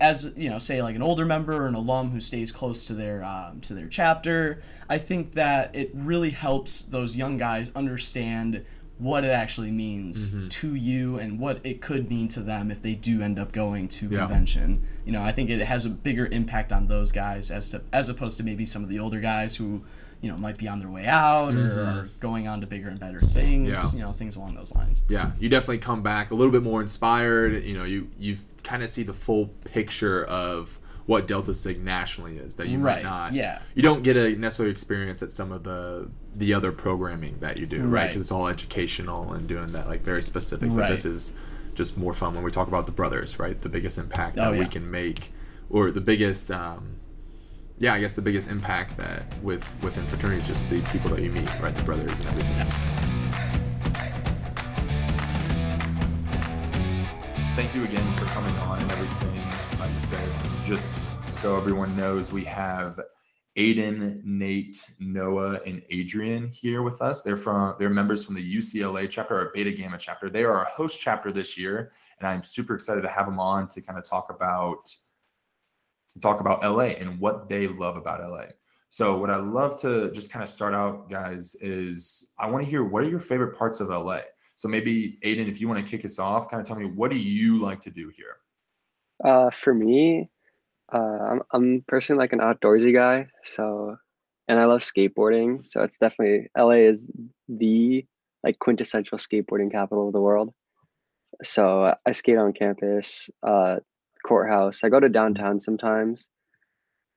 as 0.00 0.32
you 0.36 0.50
know, 0.50 0.58
say 0.58 0.82
like 0.82 0.96
an 0.96 1.02
older 1.02 1.24
member 1.24 1.52
or 1.54 1.66
an 1.66 1.74
alum 1.74 2.10
who 2.10 2.20
stays 2.20 2.50
close 2.52 2.84
to 2.86 2.94
their 2.94 3.24
um, 3.24 3.60
to 3.62 3.74
their 3.74 3.86
chapter, 3.88 4.62
I 4.88 4.98
think 4.98 5.32
that 5.32 5.74
it 5.74 5.90
really 5.94 6.30
helps 6.30 6.82
those 6.82 7.16
young 7.16 7.38
guys 7.38 7.70
understand 7.74 8.64
what 8.98 9.24
it 9.24 9.30
actually 9.30 9.72
means 9.72 10.30
Mhm. 10.30 10.48
to 10.50 10.74
you 10.76 11.18
and 11.18 11.40
what 11.40 11.60
it 11.64 11.80
could 11.80 12.08
mean 12.08 12.28
to 12.28 12.40
them 12.40 12.70
if 12.70 12.80
they 12.80 12.94
do 12.94 13.22
end 13.22 13.38
up 13.40 13.50
going 13.50 13.88
to 13.88 14.08
Yeah. 14.08 14.20
convention. 14.20 14.82
You 15.04 15.10
know, 15.12 15.22
I 15.22 15.32
think 15.32 15.50
it 15.50 15.60
has 15.66 15.84
a 15.84 15.90
bigger 15.90 16.26
impact 16.26 16.70
on 16.72 16.86
those 16.86 17.10
guys 17.10 17.50
as 17.50 17.70
to 17.70 17.82
as 17.92 18.08
opposed 18.08 18.36
to 18.36 18.44
maybe 18.44 18.64
some 18.64 18.82
of 18.84 18.88
the 18.88 18.98
older 19.00 19.20
guys 19.20 19.56
who, 19.56 19.82
you 20.24 20.30
know, 20.30 20.38
might 20.38 20.56
be 20.56 20.66
on 20.66 20.78
their 20.78 20.88
way 20.88 21.04
out 21.06 21.52
or 21.54 21.58
Mhm. 21.58 21.76
are 22.04 22.08
going 22.18 22.48
on 22.48 22.62
to 22.62 22.66
bigger 22.66 22.88
and 22.88 22.98
better 22.98 23.20
things. 23.20 23.68
Yeah. 23.68 23.98
You 23.98 24.04
know, 24.06 24.12
things 24.12 24.36
along 24.36 24.54
those 24.54 24.74
lines. 24.74 25.02
Yeah, 25.08 25.32
you 25.38 25.50
definitely 25.50 25.78
come 25.78 26.02
back 26.02 26.30
a 26.30 26.34
little 26.34 26.50
bit 26.52 26.62
more 26.62 26.80
inspired. 26.80 27.62
You 27.64 27.74
know, 27.76 27.84
you 27.84 28.08
you 28.18 28.38
kind 28.62 28.82
of 28.82 28.88
see 28.88 29.02
the 29.02 29.12
full 29.12 29.50
picture 29.66 30.24
of 30.24 30.80
what 31.04 31.26
Delta 31.26 31.52
Sig 31.52 31.84
nationally 31.84 32.38
is 32.38 32.54
that 32.54 32.68
you 32.68 32.78
Right, 32.78 33.02
might 33.02 33.10
not. 33.10 33.34
yeah. 33.34 33.58
You 33.74 33.82
don't 33.82 34.02
get 34.02 34.16
a 34.16 34.34
necessarily 34.36 34.70
experience 34.72 35.22
at 35.22 35.30
some 35.30 35.52
of 35.52 35.62
the 35.64 36.08
the 36.34 36.54
other 36.54 36.72
programming 36.72 37.36
that 37.40 37.58
you 37.60 37.66
do, 37.66 37.82
right? 37.82 37.86
Right. 37.90 38.06
Because 38.08 38.22
it's 38.22 38.32
all 38.32 38.48
educational 38.48 39.30
and 39.34 39.46
doing 39.46 39.72
that 39.72 39.86
like 39.86 40.02
very 40.02 40.22
specific. 40.22 40.70
But 40.70 40.78
Right. 40.78 40.88
this 40.90 41.04
is 41.04 41.34
just 41.74 41.98
more 41.98 42.14
fun 42.14 42.34
when 42.34 42.42
we 42.42 42.50
talk 42.50 42.66
about 42.68 42.86
the 42.86 42.92
brothers, 42.92 43.38
right? 43.38 43.60
The 43.60 43.68
biggest 43.68 43.98
impact 43.98 44.38
Oh, 44.38 44.50
that 44.52 44.58
we 44.58 44.64
can 44.66 44.90
make, 44.90 45.32
or 45.68 45.90
the 45.90 46.00
biggest. 46.00 46.50
Um, 46.50 46.96
yeah, 47.78 47.92
I 47.92 48.00
guess 48.00 48.14
the 48.14 48.22
biggest 48.22 48.50
impact 48.50 48.96
that 48.98 49.24
with 49.42 49.64
within 49.82 50.06
fraternity 50.06 50.38
is 50.38 50.46
just 50.46 50.68
the 50.70 50.80
people 50.82 51.10
that 51.10 51.22
you 51.22 51.30
meet, 51.30 51.48
right? 51.60 51.74
The 51.74 51.82
brothers 51.82 52.20
and 52.20 52.28
everything. 52.28 52.66
Thank 57.56 57.74
you 57.74 57.84
again 57.84 58.04
for 58.14 58.26
coming 58.26 58.54
on 58.58 58.80
and 58.80 58.92
everything. 58.92 59.36
Like 59.80 59.90
I 59.90 59.98
said, 60.00 60.28
just 60.64 61.34
so 61.40 61.56
everyone 61.56 61.96
knows, 61.96 62.32
we 62.32 62.44
have 62.44 63.00
Aiden, 63.56 64.24
Nate, 64.24 64.84
Noah, 64.98 65.60
and 65.66 65.82
Adrian 65.90 66.48
here 66.48 66.82
with 66.82 67.02
us. 67.02 67.22
They're 67.22 67.36
from 67.36 67.74
they're 67.78 67.90
members 67.90 68.24
from 68.24 68.36
the 68.36 68.56
UCLA 68.56 69.10
chapter 69.10 69.38
or 69.38 69.50
Beta 69.52 69.72
Gamma 69.72 69.98
chapter. 69.98 70.30
They 70.30 70.44
are 70.44 70.52
our 70.52 70.64
host 70.64 71.00
chapter 71.00 71.32
this 71.32 71.58
year, 71.58 71.92
and 72.18 72.28
I'm 72.28 72.44
super 72.44 72.74
excited 72.74 73.02
to 73.02 73.08
have 73.08 73.26
them 73.26 73.40
on 73.40 73.66
to 73.68 73.80
kind 73.80 73.98
of 73.98 74.04
talk 74.04 74.30
about 74.30 74.94
talk 76.22 76.40
about 76.40 76.62
LA 76.62 76.94
and 76.98 77.18
what 77.18 77.48
they 77.48 77.66
love 77.66 77.96
about 77.96 78.20
LA. 78.20 78.46
So 78.90 79.18
what 79.18 79.30
I 79.30 79.36
love 79.36 79.80
to 79.80 80.12
just 80.12 80.30
kind 80.30 80.42
of 80.42 80.48
start 80.48 80.74
out, 80.74 81.10
guys, 81.10 81.56
is 81.60 82.28
I 82.38 82.48
want 82.48 82.64
to 82.64 82.70
hear 82.70 82.84
what 82.84 83.02
are 83.02 83.08
your 83.08 83.20
favorite 83.20 83.56
parts 83.56 83.80
of 83.80 83.88
LA. 83.88 84.20
So 84.56 84.68
maybe 84.68 85.18
Aiden, 85.24 85.48
if 85.48 85.60
you 85.60 85.68
want 85.68 85.84
to 85.84 85.90
kick 85.90 86.04
us 86.04 86.18
off, 86.18 86.48
kind 86.48 86.60
of 86.60 86.66
tell 86.66 86.76
me 86.76 86.86
what 86.86 87.10
do 87.10 87.16
you 87.16 87.58
like 87.58 87.80
to 87.82 87.90
do 87.90 88.12
here? 88.16 88.36
Uh, 89.24 89.50
for 89.50 89.74
me, 89.74 90.30
uh, 90.92 90.98
I'm 90.98 91.42
I'm 91.52 91.84
personally 91.88 92.20
like 92.20 92.32
an 92.32 92.38
outdoorsy 92.38 92.92
guy, 92.94 93.26
so 93.42 93.96
and 94.48 94.60
I 94.60 94.66
love 94.66 94.80
skateboarding. 94.80 95.66
So 95.66 95.82
it's 95.82 95.98
definitely 95.98 96.48
LA 96.56 96.86
is 96.86 97.10
the 97.48 98.06
like 98.42 98.58
quintessential 98.58 99.18
skateboarding 99.18 99.72
capital 99.72 100.06
of 100.06 100.12
the 100.12 100.20
world. 100.20 100.52
So 101.42 101.94
I 102.06 102.12
skate 102.12 102.38
on 102.38 102.52
campus, 102.52 103.28
uh, 103.42 103.76
courthouse. 104.24 104.82
I 104.82 104.88
go 104.88 105.00
to 105.00 105.08
downtown 105.08 105.60
sometimes, 105.60 106.28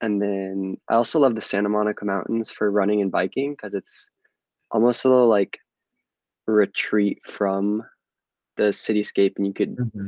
and 0.02 0.22
then 0.22 0.78
I 0.90 0.96
also 0.96 1.20
love 1.20 1.36
the 1.36 1.42
Santa 1.42 1.70
Monica 1.70 2.06
Mountains 2.06 2.52
for 2.52 2.70
running 2.70 3.02
and 3.02 3.12
biking 3.12 3.54
because 3.54 3.74
it's 3.74 4.10
almost 4.72 5.06
a 5.06 5.10
little 5.10 5.28
like 5.28 5.58
retreat 6.46 7.20
from 7.26 7.84
the 8.58 8.64
cityscape, 8.66 9.34
and 9.38 9.48
you 9.48 9.54
could 9.54 9.76
mm-hmm. 9.76 10.08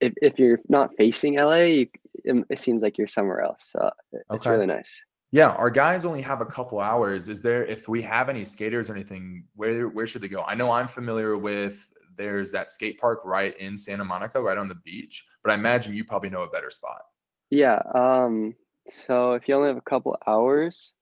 if, 0.00 0.12
if 0.20 0.38
you're 0.38 0.60
not 0.68 0.90
facing 0.96 1.36
LA, 1.36 1.54
you, 1.54 1.86
it, 2.24 2.44
it 2.50 2.58
seems 2.58 2.82
like 2.82 2.98
you're 2.98 3.06
somewhere 3.06 3.40
else. 3.40 3.64
So 3.70 3.90
it- 4.12 4.22
it's 4.32 4.46
Okay. 4.46 4.50
really 4.50 4.66
nice. 4.66 5.02
Yeah, 5.32 5.50
our 5.50 5.70
guys 5.70 6.04
only 6.04 6.22
have 6.22 6.40
a 6.40 6.46
couple 6.46 6.80
hours. 6.80 7.28
Is 7.28 7.40
there 7.40 7.64
if 7.64 7.88
we 7.88 8.02
have 8.02 8.28
any 8.28 8.44
skaters 8.44 8.90
or 8.90 8.94
anything, 8.94 9.44
where 9.54 9.88
where 9.88 10.06
should 10.06 10.22
they 10.22 10.28
go? 10.28 10.42
I 10.42 10.56
know 10.56 10.72
I'm 10.72 10.88
familiar 10.88 11.38
with 11.38 11.88
there's 12.20 12.52
that 12.52 12.70
skate 12.70 13.00
park 13.00 13.22
right 13.24 13.58
in 13.58 13.78
Santa 13.78 14.04
Monica, 14.04 14.40
right 14.40 14.58
on 14.58 14.68
the 14.68 14.74
beach, 14.74 15.24
but 15.42 15.52
I 15.52 15.54
imagine 15.54 15.94
you 15.94 16.04
probably 16.04 16.28
know 16.28 16.42
a 16.42 16.50
better 16.50 16.70
spot. 16.70 17.00
Yeah. 17.48 17.80
Um. 17.94 18.54
So 18.88 19.32
if 19.32 19.48
you 19.48 19.54
only 19.54 19.68
have 19.68 19.78
a 19.78 19.82
couple 19.82 20.18
hours, 20.26 20.92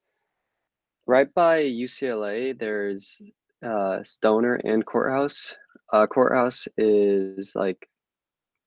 right 1.06 1.32
by 1.34 1.62
UCLA, 1.62 2.56
there's 2.56 3.20
uh, 3.66 4.02
Stoner 4.04 4.54
and 4.54 4.86
Courthouse. 4.86 5.56
Uh, 5.92 6.06
Courthouse 6.06 6.68
is 6.76 7.56
like 7.56 7.88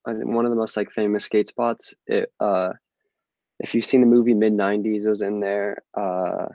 one 0.03 0.45
of 0.45 0.49
the 0.49 0.57
most 0.57 0.75
like 0.75 0.91
famous 0.91 1.25
skate 1.25 1.47
spots. 1.47 1.95
It 2.07 2.33
uh, 2.41 2.73
if 3.59 3.73
you've 3.73 3.85
seen 3.85 4.01
the 4.01 4.07
movie 4.07 4.33
mid 4.33 4.53
'90s, 4.53 5.05
it 5.05 5.09
was 5.09 5.21
in 5.21 5.39
there. 5.39 5.83
Uh, 5.97 6.47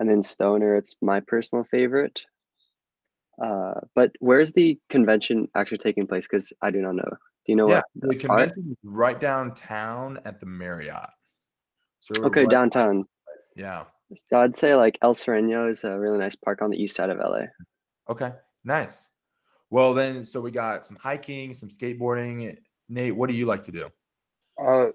and 0.00 0.08
then 0.08 0.22
Stoner, 0.22 0.74
it's 0.74 0.96
my 1.02 1.20
personal 1.20 1.64
favorite. 1.64 2.24
Uh, 3.42 3.74
but 3.94 4.12
where's 4.20 4.52
the 4.52 4.78
convention 4.88 5.48
actually 5.56 5.78
taking 5.78 6.06
place? 6.06 6.26
Because 6.30 6.52
I 6.62 6.70
do 6.70 6.80
not 6.80 6.94
know. 6.94 7.10
Do 7.44 7.52
you 7.52 7.56
know 7.56 7.68
yeah, 7.68 7.82
what? 7.94 8.10
the 8.10 8.16
convention 8.16 8.68
is 8.70 8.76
right 8.84 9.18
downtown 9.18 10.20
at 10.24 10.38
the 10.38 10.46
Marriott. 10.46 11.10
So 12.00 12.24
Okay, 12.24 12.42
right- 12.42 12.50
downtown. 12.50 13.04
Yeah. 13.56 13.84
So 14.14 14.38
I'd 14.38 14.56
say 14.56 14.74
like 14.76 14.96
El 15.02 15.14
Sereno 15.14 15.68
is 15.68 15.84
a 15.84 15.98
really 15.98 16.18
nice 16.18 16.36
park 16.36 16.62
on 16.62 16.70
the 16.70 16.80
east 16.80 16.94
side 16.94 17.10
of 17.10 17.18
LA. 17.18 17.46
Okay. 18.08 18.32
Nice. 18.64 19.08
Well, 19.70 19.94
then, 19.94 20.24
so 20.24 20.40
we 20.40 20.50
got 20.50 20.86
some 20.86 20.96
hiking, 20.96 21.54
some 21.54 21.68
skateboarding. 21.68 22.56
Nate, 22.88 23.16
what 23.16 23.28
do 23.28 23.34
you 23.34 23.46
like 23.46 23.64
to 23.64 23.72
do? 23.72 23.88
Uh, 24.62 24.88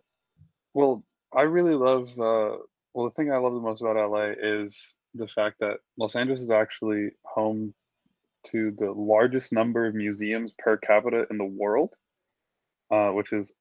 well, 0.74 1.04
I 1.36 1.42
really 1.42 1.74
love. 1.74 2.10
Uh, 2.12 2.58
well, 2.94 3.06
the 3.06 3.12
thing 3.16 3.32
I 3.32 3.38
love 3.38 3.54
the 3.54 3.60
most 3.60 3.82
about 3.82 3.98
LA 3.98 4.34
is 4.40 4.96
the 5.16 5.28
fact 5.28 5.58
that 5.60 5.78
Los 5.98 6.16
Angeles 6.16 6.42
is 6.42 6.52
actually 6.52 7.10
home 7.26 7.74
to 8.52 8.72
the 8.78 8.92
largest 8.92 9.52
number 9.52 9.86
of 9.86 9.96
museums 9.96 10.54
per 10.58 10.78
capita 10.78 11.26
in 11.30 11.38
the 11.38 11.46
world, 11.46 11.94
uh, 12.92 13.10
which 13.10 13.34
is 13.34 13.56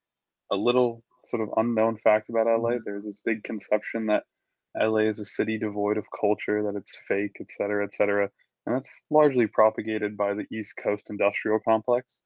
a 0.51 0.57
little 0.57 1.03
sort 1.25 1.43
of 1.43 1.51
unknown 1.57 1.97
fact 1.97 2.31
about 2.31 2.47
LA. 2.47 2.77
There's 2.85 3.05
this 3.05 3.21
big 3.25 3.43
conception 3.43 4.07
that 4.07 4.25
LA 4.79 5.09
is 5.09 5.19
a 5.19 5.25
city 5.25 5.59
devoid 5.59 5.97
of 5.97 6.07
culture, 6.19 6.63
that 6.65 6.77
it's 6.77 6.97
fake, 7.09 7.37
et 7.41 7.51
cetera, 7.51 7.85
et 7.85 7.95
cetera. 7.95 8.31
And 8.67 8.77
that's 8.77 9.05
largely 9.11 9.47
propagated 9.47 10.17
by 10.17 10.35
the 10.35 10.47
East 10.53 10.79
Coast 10.83 11.11
industrial 11.11 11.61
complex. 11.61 12.23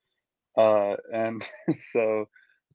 Uh, 0.57 0.97
and 1.13 1.47
so 1.79 2.27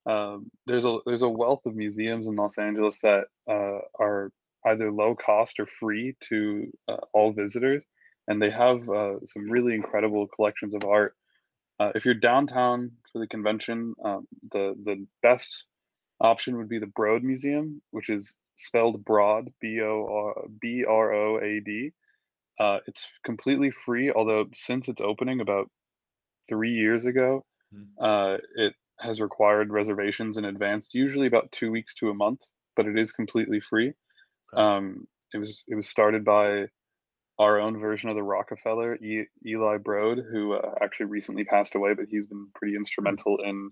um, 0.05 0.49
there's 0.65 0.85
a 0.85 0.99
there's 1.05 1.23
a 1.23 1.29
wealth 1.29 1.65
of 1.65 1.75
museums 1.75 2.27
in 2.27 2.35
Los 2.35 2.57
Angeles 2.57 3.01
that 3.01 3.25
uh, 3.49 3.79
are 3.99 4.31
either 4.65 4.91
low 4.91 5.15
cost 5.15 5.59
or 5.59 5.65
free 5.65 6.15
to 6.29 6.71
uh, 6.87 6.97
all 7.13 7.31
visitors, 7.31 7.83
and 8.27 8.41
they 8.41 8.49
have 8.51 8.89
uh, 8.89 9.23
some 9.25 9.49
really 9.49 9.73
incredible 9.75 10.27
collections 10.27 10.73
of 10.73 10.83
art. 10.85 11.15
Uh, 11.79 11.91
if 11.95 12.05
you're 12.05 12.13
downtown 12.13 12.91
for 13.11 13.19
the 13.19 13.27
convention, 13.27 13.93
um, 14.03 14.27
the 14.51 14.75
the 14.83 15.05
best 15.21 15.67
option 16.21 16.57
would 16.57 16.69
be 16.69 16.79
the 16.79 16.87
Broad 16.87 17.23
Museum, 17.23 17.81
which 17.91 18.09
is 18.09 18.37
spelled 18.55 19.03
Broad 19.03 19.53
B 19.59 19.81
O 19.81 20.07
R 20.09 20.47
B 20.61 20.85
R 20.87 21.13
O 21.13 21.39
A 21.39 21.59
D. 21.59 21.91
Uh, 22.59 22.79
it's 22.87 23.09
completely 23.23 23.71
free, 23.71 24.11
although 24.11 24.45
since 24.53 24.87
its 24.87 25.01
opening 25.01 25.41
about 25.41 25.69
three 26.47 26.71
years 26.71 27.05
ago, 27.05 27.45
Mhm. 27.73 27.87
uh, 27.99 28.37
it 28.55 28.73
has 28.99 29.19
required 29.21 29.71
reservations 29.71 30.37
in 30.37 30.45
advance, 30.45 30.93
usually 30.93 31.27
about 31.27 31.51
two 31.51 31.71
weeks 31.71 31.93
to 31.95 32.09
a 32.09 32.13
month, 32.13 32.41
but 32.75 32.87
it 32.87 32.97
is 32.97 33.11
completely 33.11 33.59
free. 33.59 33.93
Okay. 34.53 34.61
Um, 34.61 35.07
it 35.33 35.37
was 35.39 35.65
it 35.67 35.75
was 35.75 35.89
started 35.89 36.23
by 36.23 36.67
our 37.37 37.59
own 37.59 37.79
version 37.79 38.09
of 38.09 38.15
the 38.15 38.23
Rockefeller, 38.23 38.95
e- 38.95 39.27
Eli 39.45 39.77
Broad, 39.77 40.19
who 40.31 40.53
uh, 40.53 40.75
actually 40.81 41.07
recently 41.07 41.43
passed 41.43 41.75
away, 41.75 41.93
but 41.93 42.05
he's 42.09 42.27
been 42.27 42.47
pretty 42.55 42.75
instrumental 42.75 43.37
in 43.43 43.69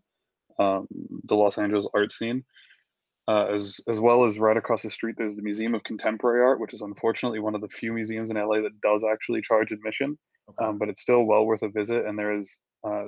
um, 0.59 0.87
the 1.23 1.35
Los 1.35 1.57
Angeles 1.57 1.87
art 1.93 2.11
scene. 2.11 2.43
Uh, 3.25 3.45
as 3.53 3.79
as 3.87 4.01
well 4.01 4.25
as 4.25 4.37
right 4.37 4.57
across 4.57 4.81
the 4.81 4.89
street, 4.89 5.15
there's 5.17 5.37
the 5.37 5.43
Museum 5.43 5.73
of 5.75 5.83
Contemporary 5.83 6.41
Art, 6.43 6.59
which 6.59 6.73
is 6.73 6.81
unfortunately 6.81 7.39
one 7.39 7.55
of 7.55 7.61
the 7.61 7.69
few 7.69 7.93
museums 7.93 8.29
in 8.29 8.35
LA 8.35 8.61
that 8.61 8.81
does 8.81 9.05
actually 9.05 9.41
charge 9.41 9.71
admission 9.71 10.17
Okay. 10.49 10.65
um, 10.65 10.77
but 10.77 10.89
it's 10.89 11.01
still 11.01 11.23
well 11.23 11.45
worth 11.45 11.61
a 11.63 11.69
visit. 11.69 12.05
And 12.05 12.17
there 12.17 12.33
is 12.35 12.61
uh, 12.83 13.05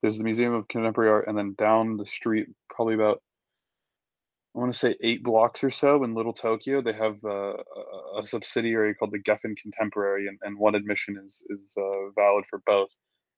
there's 0.00 0.18
the 0.18 0.24
Museum 0.24 0.52
of 0.54 0.68
Contemporary 0.68 1.10
Art, 1.10 1.28
and 1.28 1.38
then 1.38 1.54
down 1.56 1.96
the 1.96 2.06
street, 2.06 2.48
probably 2.68 2.94
about 2.94 3.22
I 4.54 4.58
want 4.58 4.72
to 4.72 4.78
say 4.78 4.96
eight 5.00 5.22
blocks 5.22 5.64
or 5.64 5.70
so 5.70 6.04
in 6.04 6.14
Little 6.14 6.34
Tokyo, 6.34 6.82
they 6.82 6.92
have 6.92 7.24
uh, 7.24 7.54
a, 7.56 8.20
a 8.20 8.24
subsidiary 8.24 8.94
called 8.94 9.12
the 9.12 9.18
Geffen 9.22 9.56
Contemporary, 9.56 10.26
and, 10.28 10.38
and 10.42 10.58
one 10.58 10.74
admission 10.74 11.16
is 11.24 11.44
is 11.48 11.74
uh, 11.78 12.10
valid 12.14 12.44
for 12.46 12.60
both. 12.66 12.90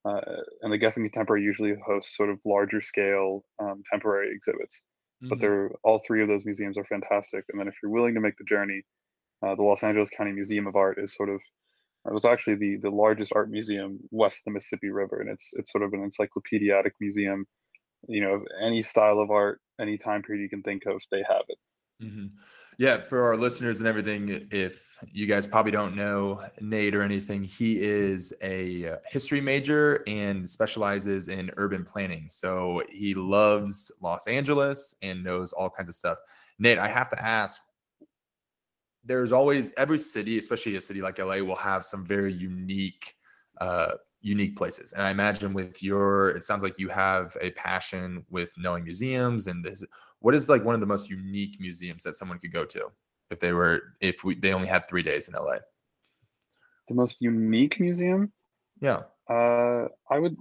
Uh, 0.05 0.21
and 0.63 0.73
the 0.73 0.79
Geffen 0.79 1.05
Contemporary 1.05 1.43
usually 1.43 1.75
hosts 1.87 2.17
sort 2.17 2.31
of 2.31 2.41
larger 2.45 2.81
scale 2.81 3.45
um, 3.61 3.83
temporary 3.91 4.35
exhibits, 4.35 4.87
but 5.29 5.39
Mhm. 5.39 5.41
they're 5.41 5.71
all 5.85 5.99
three 6.01 6.21
of 6.23 6.29
those 6.29 6.45
museums 6.45 6.77
are 6.77 6.85
fantastic. 6.85 7.45
And 7.49 7.61
then 7.61 7.69
if 7.69 7.77
you're 7.83 7.93
willing 7.93 8.15
to 8.15 8.21
make 8.21 8.37
the 8.37 8.45
journey, 8.45 8.83
uh, 9.43 9.55
the 9.57 9.63
Los 9.63 9.85
Angeles 9.85 10.11
County 10.11 10.33
Museum 10.33 10.67
of 10.67 10.77
Art 10.77 10.99
is 11.01 11.15
sort 11.15 11.31
of 11.31 11.43
it 12.07 12.13
was 12.13 12.25
actually 12.27 12.57
the 12.57 12.79
the 12.79 12.91
largest 12.91 13.33
art 13.35 13.51
museum 13.51 14.01
west 14.11 14.41
of 14.41 14.45
the 14.47 14.51
Mississippi 14.53 14.91
River, 14.91 15.21
and 15.21 15.31
it's 15.31 15.53
it's 15.57 15.73
sort 15.73 15.85
of 15.85 15.93
an 15.95 16.03
encyclopedic 16.03 16.95
museum. 17.01 17.47
You 18.09 18.21
know, 18.23 18.45
any 18.63 18.83
style 18.83 19.19
of 19.21 19.31
art, 19.31 19.61
any 19.81 19.97
time 19.97 20.23
period 20.23 20.43
you 20.43 20.49
can 20.49 20.63
think 20.63 20.87
of, 20.87 21.01
they 21.11 21.25
have 21.29 21.43
it. 21.49 21.59
hmm 22.01 22.27
Yeah, 22.79 23.05
for 23.07 23.23
our 23.23 23.37
listeners 23.37 23.79
and 23.79 23.89
everything, 23.89 24.47
if 24.51 24.97
you 25.13 25.27
guys 25.27 25.47
probably 25.47 25.73
don't 25.73 25.97
know 25.97 26.43
Nate 26.61 26.95
or 26.95 27.03
anything, 27.03 27.45
he 27.45 27.81
is 27.81 28.33
a 28.43 28.89
uh, 28.89 28.97
history 29.07 29.41
major 29.41 30.03
and 30.07 30.49
specializes 30.49 31.29
in 31.29 31.51
urban 31.57 31.85
planning. 31.85 32.27
So 32.31 32.83
he 32.91 33.15
loves 33.15 33.93
Los 34.01 34.27
Angeles 34.27 34.95
and 35.03 35.23
knows 35.23 35.53
all 35.53 35.71
kinds 35.71 35.89
of 35.89 35.95
stuff. 35.95 36.19
Nate, 36.59 36.79
I 36.79 36.89
have 36.89 37.09
to 37.11 37.25
ask 37.25 37.61
there's 39.05 39.33
always 39.33 39.71
every 39.77 39.99
city, 39.99 40.39
especially 40.39 40.77
a 40.77 40.81
city 40.81 41.03
like 41.03 41.19
LA, 41.19 41.37
will 41.43 41.57
have 41.57 41.85
some 41.85 42.07
very 42.07 42.33
unique 42.33 43.15
uh, 43.61 43.93
unique 44.25 44.57
places. 44.57 44.93
And 44.95 45.03
I 45.03 45.11
imagine 45.11 45.53
with 45.53 45.83
your, 45.83 46.31
it 46.31 46.43
sounds 46.43 46.63
like 46.63 46.79
you 46.79 46.89
have 46.89 47.37
a 47.41 47.51
passion 47.51 48.25
with 48.31 48.51
knowing 48.57 48.83
museums 48.83 49.47
and 49.47 49.63
this. 49.63 49.85
What 50.21 50.35
is 50.35 50.49
like 50.49 50.65
one 50.65 50.75
of 50.75 50.81
the 50.81 50.87
most 50.87 51.11
unique 51.11 51.61
museums 51.61 52.03
that 52.05 52.17
someone 52.17 52.39
could 52.39 52.53
go 52.53 52.65
to 52.65 52.87
if 53.31 53.39
they 53.39 53.53
were 53.53 53.83
if 54.01 54.25
we 54.25 54.35
they 54.35 54.55
only 54.55 54.67
had 54.67 54.89
three 54.89 55.03
days 55.03 55.29
in 55.29 55.35
LA? 55.35 55.57
The 56.89 56.95
most 56.95 57.21
unique 57.21 57.79
museum? 57.79 58.33
Yeah. 58.81 59.03
Uh, 59.29 59.89
I 60.11 60.19
would. 60.19 60.37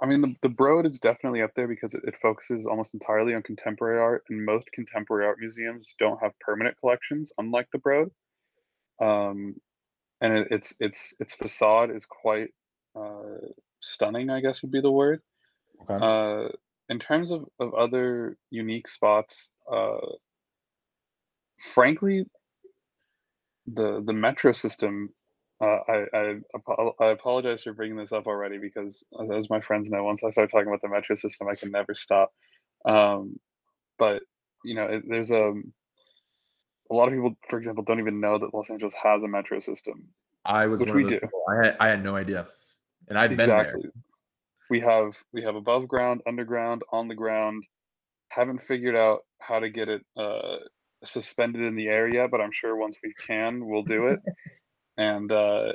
I 0.00 0.06
mean, 0.06 0.20
the, 0.20 0.34
the 0.42 0.48
Broad 0.50 0.86
is 0.86 1.00
definitely 1.00 1.42
up 1.42 1.54
there 1.56 1.66
because 1.66 1.94
it, 1.94 2.02
it 2.06 2.16
focuses 2.16 2.66
almost 2.66 2.94
entirely 2.94 3.34
on 3.34 3.42
contemporary 3.42 3.98
art, 3.98 4.24
and 4.28 4.44
most 4.44 4.70
contemporary 4.72 5.26
art 5.26 5.38
museums 5.40 5.96
don't 5.98 6.22
have 6.22 6.38
permanent 6.40 6.76
collections, 6.78 7.32
unlike 7.38 7.68
the 7.72 7.78
Broad. 7.78 8.10
Um, 9.00 9.56
and 10.20 10.36
it, 10.36 10.48
its 10.50 10.74
its 10.80 11.14
its 11.18 11.34
facade 11.34 11.90
is 11.90 12.04
quite 12.04 12.50
uh, 12.98 13.46
stunning, 13.80 14.30
I 14.30 14.40
guess 14.40 14.62
would 14.62 14.72
be 14.72 14.80
the 14.80 14.90
word. 14.90 15.20
Okay. 15.82 15.98
Uh, 16.00 16.48
in 16.88 16.98
terms 16.98 17.30
of, 17.30 17.44
of 17.60 17.74
other 17.74 18.36
unique 18.50 18.88
spots, 18.88 19.52
uh, 19.70 19.98
frankly, 21.58 22.26
the 23.66 24.02
the 24.04 24.12
metro 24.12 24.52
system. 24.52 25.10
Uh, 25.60 25.80
I, 25.88 26.04
I 26.14 26.34
I 27.00 27.06
apologize 27.10 27.64
for 27.64 27.72
bringing 27.72 27.96
this 27.96 28.12
up 28.12 28.28
already 28.28 28.58
because, 28.58 29.04
as 29.34 29.50
my 29.50 29.60
friends 29.60 29.90
know, 29.90 30.04
once 30.04 30.22
I 30.22 30.30
start 30.30 30.52
talking 30.52 30.68
about 30.68 30.82
the 30.82 30.88
metro 30.88 31.16
system, 31.16 31.48
I 31.48 31.56
can 31.56 31.72
never 31.72 31.94
stop. 31.94 32.32
Um, 32.84 33.40
but 33.98 34.22
you 34.64 34.76
know, 34.76 34.84
it, 34.84 35.02
there's 35.08 35.32
a 35.32 35.48
um, 35.48 35.72
a 36.90 36.94
lot 36.94 37.08
of 37.08 37.14
people, 37.14 37.36
for 37.48 37.58
example, 37.58 37.84
don't 37.84 37.98
even 37.98 38.20
know 38.20 38.38
that 38.38 38.54
Los 38.54 38.70
Angeles 38.70 38.94
has 39.02 39.24
a 39.24 39.28
metro 39.28 39.58
system. 39.58 40.04
I 40.44 40.66
was 40.66 40.80
which 40.80 40.92
we 40.92 41.04
do. 41.04 41.20
people. 41.20 41.42
I 41.50 41.66
had, 41.66 41.76
I 41.80 41.88
had 41.88 42.04
no 42.04 42.16
idea, 42.16 42.46
and 43.08 43.18
I've 43.18 43.32
exactly. 43.32 43.82
been 43.82 43.92
We 44.70 44.80
have 44.80 45.16
we 45.32 45.42
have 45.42 45.56
above 45.56 45.88
ground, 45.88 46.22
underground, 46.26 46.82
on 46.92 47.08
the 47.08 47.14
ground. 47.14 47.64
Haven't 48.30 48.60
figured 48.60 48.96
out 48.96 49.20
how 49.40 49.58
to 49.60 49.70
get 49.70 49.88
it 49.88 50.02
uh, 50.16 50.56
suspended 51.04 51.62
in 51.62 51.76
the 51.76 51.88
area, 51.88 52.28
but 52.28 52.40
I'm 52.40 52.52
sure 52.52 52.76
once 52.76 52.98
we 53.02 53.14
can, 53.14 53.66
we'll 53.66 53.84
do 53.84 54.08
it. 54.08 54.20
and 54.98 55.32
uh, 55.32 55.72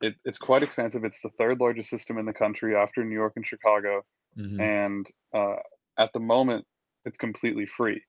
it, 0.00 0.14
it's 0.24 0.38
quite 0.38 0.62
expansive. 0.62 1.04
It's 1.04 1.20
the 1.20 1.30
third 1.30 1.60
largest 1.60 1.90
system 1.90 2.18
in 2.18 2.26
the 2.26 2.32
country 2.32 2.76
after 2.76 3.04
New 3.04 3.14
York 3.14 3.32
and 3.36 3.46
Chicago, 3.46 4.02
there. 4.36 4.44
Mhm. 4.46 4.60
and 4.60 5.06
uh, 5.34 5.56
at 5.98 6.12
the 6.12 6.20
moment, 6.20 6.64
it's 7.04 7.18
completely 7.18 7.66
free. 7.66 8.02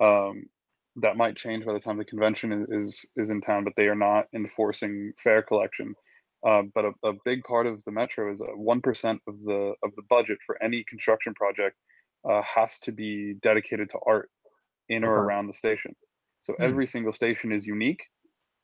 Um, 0.00 0.46
that 0.96 1.16
might 1.16 1.36
change 1.36 1.64
by 1.64 1.72
the 1.72 1.80
time 1.80 1.96
the 1.96 2.04
convention 2.04 2.66
is, 2.70 3.08
is 3.16 3.30
in 3.30 3.40
town, 3.40 3.64
but 3.64 3.74
they 3.76 3.88
are 3.88 3.94
not 3.94 4.26
enforcing 4.34 5.12
fare 5.18 5.42
collection. 5.42 5.94
Uh, 6.46 6.62
but 6.74 6.84
a, 6.84 6.92
a 7.04 7.12
big 7.24 7.44
part 7.44 7.66
of 7.66 7.82
the 7.84 7.92
metro 7.92 8.30
is 8.30 8.42
one 8.56 8.80
percent 8.80 9.20
of 9.28 9.40
the 9.44 9.74
of 9.84 9.94
the 9.96 10.02
budget 10.08 10.38
for 10.44 10.60
any 10.62 10.84
construction 10.84 11.32
project 11.34 11.76
uh, 12.28 12.42
has 12.42 12.78
to 12.80 12.92
be 12.92 13.34
dedicated 13.42 13.88
to 13.88 13.98
art 14.06 14.28
in 14.88 15.04
or 15.04 15.18
around 15.20 15.46
the 15.46 15.52
station. 15.52 15.94
So 16.42 16.54
Hmm. 16.58 16.64
every 16.64 16.86
single 16.86 17.12
station 17.12 17.52
is 17.52 17.66
unique, 17.66 18.02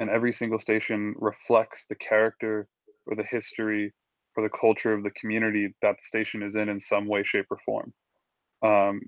and 0.01 0.11
every 0.11 0.33
single 0.33 0.59
station 0.59 1.15
reflects 1.19 1.87
the 1.87 1.95
character 1.95 2.69
or 3.07 3.15
the 3.15 3.25
history 3.25 3.95
or 4.37 4.43
the 4.43 4.51
culture 4.51 4.93
of 4.93 5.05
the 5.05 5.11
community 5.13 5.75
that 5.83 5.97
the 5.99 6.03
station 6.05 6.43
is 6.43 6.57
in 6.57 6.69
in 6.69 6.81
some 6.81 7.07
way, 7.07 7.23
shape, 7.23 7.47
or 7.51 7.59
form. 7.59 7.93
Um, 8.63 9.01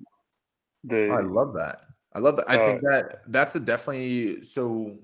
the 0.84 1.10
I 1.10 1.20
love 1.22 1.54
that. 1.54 1.80
I 2.14 2.18
love 2.18 2.36
that. 2.36 2.48
I 2.48 2.56
Uh, 2.56 2.64
think 2.64 2.80
that 2.82 3.22
that's 3.28 3.54
a 3.56 3.60
definitely 3.60 4.42
so. 4.44 4.98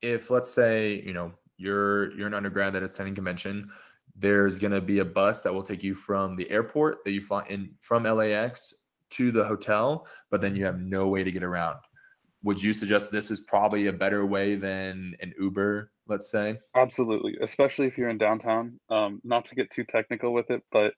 If 0.00 0.30
let's 0.30 0.52
say 0.52 1.02
you 1.04 1.12
know 1.12 1.32
you're 1.58 2.12
you're 2.16 2.26
an 2.28 2.34
undergrad 2.34 2.72
that 2.72 2.82
is 2.82 2.94
attending 2.94 3.14
convention, 3.14 3.70
there's 4.16 4.58
gonna 4.58 4.80
be 4.80 5.00
a 5.00 5.04
bus 5.04 5.42
that 5.42 5.52
will 5.52 5.62
take 5.62 5.82
you 5.82 5.94
from 5.94 6.36
the 6.36 6.48
airport 6.50 7.04
that 7.04 7.12
you 7.12 7.20
fly 7.20 7.44
in 7.48 7.74
from 7.80 8.04
LAX 8.04 8.72
to 9.10 9.30
the 9.30 9.44
hotel, 9.44 10.06
but 10.30 10.40
then 10.40 10.54
you 10.56 10.64
have 10.64 10.80
no 10.80 11.08
way 11.08 11.24
to 11.24 11.30
get 11.32 11.42
around. 11.42 11.76
Would 12.44 12.62
you 12.62 12.72
suggest 12.72 13.10
this 13.10 13.30
is 13.30 13.40
probably 13.40 13.86
a 13.88 13.92
better 13.92 14.24
way 14.24 14.54
than 14.54 15.14
an 15.20 15.34
Uber? 15.38 15.92
Let's 16.06 16.30
say. 16.30 16.58
Absolutely, 16.74 17.36
especially 17.42 17.86
if 17.86 17.98
you're 17.98 18.08
in 18.08 18.18
downtown. 18.18 18.78
Um, 18.88 19.20
not 19.24 19.44
to 19.46 19.54
get 19.54 19.70
too 19.70 19.84
technical 19.84 20.32
with 20.32 20.50
it, 20.50 20.62
but 20.72 20.94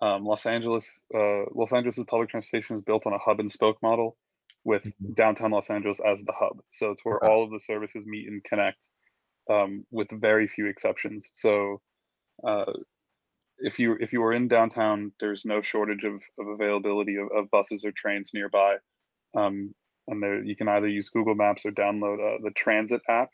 um, 0.00 0.24
Los 0.24 0.46
Angeles, 0.46 1.04
uh, 1.14 1.44
Los 1.54 1.72
Angeles's 1.72 2.04
public 2.04 2.28
transportation 2.28 2.74
is 2.76 2.82
built 2.82 3.06
on 3.06 3.12
a 3.14 3.18
hub 3.18 3.40
and 3.40 3.50
spoke 3.50 3.78
model, 3.82 4.16
with 4.64 4.84
Mhm. 5.00 5.14
downtown 5.14 5.50
Los 5.52 5.70
Angeles 5.70 6.00
as 6.00 6.22
the 6.24 6.32
hub. 6.32 6.60
So 6.70 6.90
it's 6.90 7.04
where 7.04 7.18
Okay. 7.18 7.26
all 7.26 7.44
of 7.44 7.50
the 7.50 7.60
services 7.60 8.04
meet 8.06 8.28
and 8.28 8.42
connect, 8.44 8.90
um, 9.50 9.84
with 9.90 10.08
very 10.10 10.48
few 10.48 10.66
exceptions. 10.66 11.30
So 11.32 11.80
uh, 12.46 12.72
if 13.58 13.78
you 13.78 13.96
if 14.00 14.12
you 14.12 14.22
are 14.22 14.32
in 14.32 14.48
downtown, 14.48 15.12
there's 15.20 15.44
no 15.44 15.60
shortage 15.60 16.04
of, 16.04 16.22
of 16.38 16.48
availability 16.48 17.16
of, 17.16 17.28
of 17.36 17.50
buses 17.50 17.84
or 17.84 17.92
trains 17.92 18.32
nearby. 18.34 18.76
Um, 19.36 19.74
and 20.08 20.22
there 20.22 20.42
you 20.42 20.56
can 20.56 20.68
either 20.68 20.88
use 20.88 21.08
Google 21.10 21.34
Maps 21.34 21.66
or 21.66 21.70
download 21.70 22.14
uh, 22.14 22.38
the 22.42 22.50
Transit 22.50 23.02
app, 23.08 23.30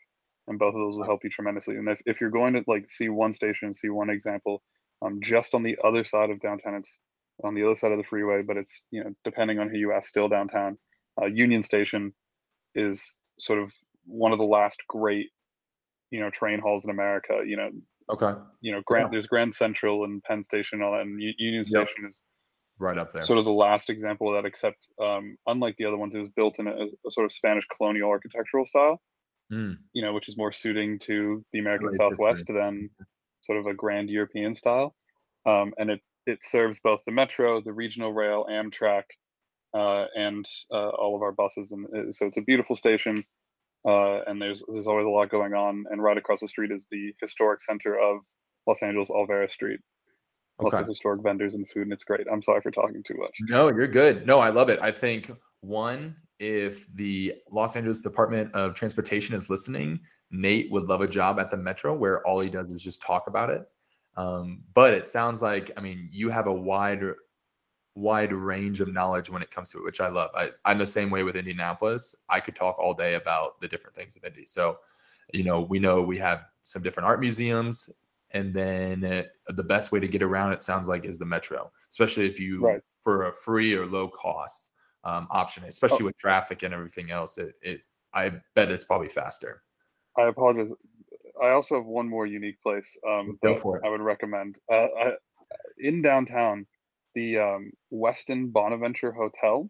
and 0.47 0.59
both 0.59 0.73
of 0.73 0.79
those 0.79 0.97
will 0.97 1.05
help 1.05 1.23
you 1.23 1.29
tremendously. 1.29 1.75
And 1.75 1.87
if, 1.89 2.01
if 2.05 2.21
you're 2.21 2.29
going 2.29 2.53
to 2.53 2.63
like 2.67 2.87
see 2.87 3.09
one 3.09 3.33
station, 3.33 3.73
see 3.73 3.89
one 3.89 4.09
example, 4.09 4.63
um, 5.01 5.19
just 5.21 5.53
on 5.53 5.63
the 5.63 5.77
other 5.83 6.03
side 6.03 6.29
of 6.29 6.39
downtown, 6.39 6.75
it's 6.75 7.01
on 7.43 7.53
the 7.53 7.63
other 7.63 7.75
side 7.75 7.91
of 7.91 7.97
the 7.97 8.03
freeway, 8.03 8.41
but 8.45 8.57
it's 8.57 8.87
you 8.91 9.03
know 9.03 9.11
depending 9.23 9.59
on 9.59 9.69
who 9.69 9.77
you 9.77 9.91
ask, 9.91 10.09
still 10.09 10.29
downtown. 10.29 10.77
Uh, 11.21 11.25
Union 11.25 11.61
Station 11.61 12.13
is 12.75 13.19
sort 13.39 13.59
of 13.59 13.73
one 14.05 14.31
of 14.31 14.39
the 14.39 14.45
last 14.45 14.83
great 14.87 15.29
you 16.13 16.21
know 16.21 16.31
train 16.31 16.59
halls 16.61 16.85
in 16.85 16.91
America. 16.91 17.35
You 17.45 17.57
know 17.57 17.71
Okay. 18.09 18.33
you 18.61 18.71
know 18.73 18.81
Grand 18.85 19.07
Yeah. 19.07 19.11
there's 19.11 19.27
Grand 19.27 19.53
Central 19.55 20.05
and 20.05 20.23
Penn 20.23 20.43
Station 20.43 20.79
and 20.79 20.85
all 20.85 20.93
that, 20.93 21.01
and 21.03 21.21
Union 21.39 21.65
Yep. 21.65 21.87
Station 21.87 22.05
is 22.07 22.25
Right 22.79 22.97
up 22.99 23.13
there. 23.13 23.27
sort 23.27 23.39
of 23.39 23.45
the 23.45 23.51
last 23.51 23.89
example 23.89 24.29
of 24.29 24.41
that. 24.41 24.47
Except 24.47 24.87
um, 25.01 25.37
unlike 25.47 25.77
the 25.77 25.85
other 25.85 25.97
ones, 25.97 26.15
it 26.15 26.19
was 26.19 26.29
built 26.29 26.59
in 26.59 26.67
a, 26.67 26.75
a 27.07 27.11
sort 27.11 27.25
of 27.25 27.31
Spanish 27.31 27.65
colonial 27.67 28.09
architectural 28.09 28.65
style. 28.65 29.01
Mm, 29.51 29.83
You 29.93 30.03
know, 30.03 30.13
which 30.13 30.29
is 30.29 30.37
more 30.37 30.51
suiting 30.51 30.99
to 30.99 31.45
the 31.53 31.59
American 31.59 31.91
Right, 31.91 31.91
Southwest 31.91 32.47
than 32.47 32.89
sort 33.41 33.59
of 33.59 33.67
a 33.67 33.73
grand 33.75 34.09
European 34.09 34.55
style. 34.55 34.95
Um, 35.45 35.73
and 35.77 35.91
it 35.91 36.01
it 36.25 36.39
serves 36.43 36.79
both 36.81 37.03
the 37.05 37.11
metro, 37.11 37.61
the 37.61 37.73
regional 37.73 38.13
rail, 38.13 38.45
Amtrak, 38.49 39.03
uh, 39.73 40.05
and 40.15 40.45
uh, 40.71 40.89
all 40.89 41.15
of 41.15 41.21
our 41.23 41.31
buses. 41.33 41.71
And 41.71 41.85
uh, 41.87 42.11
so 42.11 42.27
it's 42.27 42.37
a 42.37 42.41
beautiful 42.41 42.75
station. 42.75 43.23
Uh, 43.85 44.21
and 44.27 44.41
there's 44.41 44.63
there's 44.71 44.87
always 44.87 45.05
a 45.05 45.09
lot 45.09 45.29
going 45.29 45.53
on. 45.53 45.85
And 45.89 46.01
right 46.01 46.17
across 46.17 46.39
the 46.39 46.47
street 46.47 46.71
is 46.71 46.87
the 46.89 47.13
historic 47.19 47.61
center 47.61 47.99
of 47.99 48.23
Los 48.67 48.81
Angeles, 48.81 49.09
Olvera 49.09 49.49
Street. 49.49 49.79
Lots 50.61 50.75
okay. 50.75 50.81
of 50.83 50.87
historic 50.87 51.21
vendors 51.23 51.55
and 51.55 51.67
food, 51.67 51.83
and 51.83 51.93
it's 51.93 52.03
great. 52.03 52.27
I'm 52.31 52.41
sorry 52.41 52.61
for 52.61 52.71
talking 52.71 53.03
too 53.03 53.15
much. 53.17 53.35
No, 53.49 53.69
you're 53.69 53.87
good. 53.87 54.27
No, 54.27 54.39
I 54.39 54.49
love 54.49 54.69
it. 54.69 54.79
I 54.81 54.91
think 54.91 55.31
one, 55.61 56.15
if 56.39 56.87
the 56.93 57.33
Los 57.51 57.75
Angeles 57.75 58.01
Department 58.01 58.53
of 58.53 58.75
Transportation 58.75 59.35
is 59.35 59.49
listening, 59.49 59.99
Nate 60.29 60.71
would 60.71 60.83
love 60.83 61.01
a 61.01 61.07
job 61.07 61.39
at 61.39 61.49
the 61.49 61.57
Metro 61.57 61.93
where 61.93 62.25
all 62.25 62.39
he 62.39 62.49
does 62.49 62.69
is 62.69 62.81
just 62.81 63.01
talk 63.01 63.27
about 63.27 63.49
it. 63.49 63.67
Um, 64.15 64.63
but 64.75 64.93
it 64.93 65.07
sounds 65.07 65.41
like, 65.41 65.71
I 65.75 65.81
mean, 65.81 66.07
you 66.11 66.29
have 66.29 66.45
a 66.45 66.53
wide, 66.53 67.01
wide 67.95 68.33
range 68.33 68.81
of 68.81 68.91
knowledge 68.91 69.29
when 69.29 69.41
it 69.41 69.51
comes 69.51 69.69
to 69.69 69.77
it, 69.77 69.83
which 69.83 70.01
I 70.01 70.07
love. 70.07 70.31
I, 70.33 70.49
I'm 70.65 70.77
the 70.77 70.87
same 70.87 71.09
way 71.09 71.23
with 71.23 71.35
Indianapolis. 71.35 72.15
I 72.29 72.39
could 72.39 72.55
talk 72.55 72.77
all 72.79 72.93
day 72.93 73.15
about 73.15 73.59
the 73.61 73.67
different 73.67 73.95
things 73.95 74.15
of 74.15 74.23
Indy. 74.23 74.45
So, 74.45 74.79
you 75.31 75.43
know, 75.43 75.61
we 75.61 75.79
know 75.79 76.01
we 76.01 76.17
have 76.17 76.45
some 76.63 76.81
different 76.81 77.07
art 77.07 77.19
museums, 77.19 77.89
and 78.31 78.53
then 78.53 79.03
uh, 79.03 79.23
the 79.49 79.63
best 79.63 79.91
way 79.91 79.99
to 79.99 80.07
get 80.07 80.23
around 80.23 80.53
it 80.53 80.61
sounds 80.61 80.87
like 80.87 81.05
is 81.05 81.19
the 81.19 81.25
metro, 81.25 81.71
especially 81.91 82.25
if 82.25 82.39
you 82.39 82.61
Right. 82.61 82.81
for 83.03 83.27
a 83.27 83.33
free 83.33 83.75
or 83.75 83.85
low 83.85 84.07
cost 84.07 84.71
um, 85.03 85.27
option, 85.29 85.63
especially 85.65 86.05
with 86.05 86.17
traffic 86.17 86.63
and 86.63 86.73
everything 86.73 87.11
else. 87.11 87.37
It, 87.37 87.55
it 87.61 87.81
I 88.13 88.31
bet 88.55 88.71
it's 88.71 88.85
probably 88.85 89.09
faster. 89.09 89.63
I 90.17 90.23
apologize. 90.23 90.71
I 91.41 91.49
also 91.49 91.75
have 91.75 91.85
one 91.85 92.07
more 92.07 92.25
unique 92.25 92.61
place 92.61 92.97
um, 93.07 93.37
Go 93.43 93.53
that 93.53 93.61
for 93.61 93.77
it. 93.77 93.83
I 93.85 93.89
would 93.89 94.01
recommend. 94.01 94.59
Uh, 94.71 94.87
I, 94.97 95.11
in 95.79 96.01
downtown, 96.01 96.65
the 97.15 97.39
um, 97.39 97.71
Westin 97.91 98.51
Bonaventure 98.51 99.11
Hotel 99.11 99.69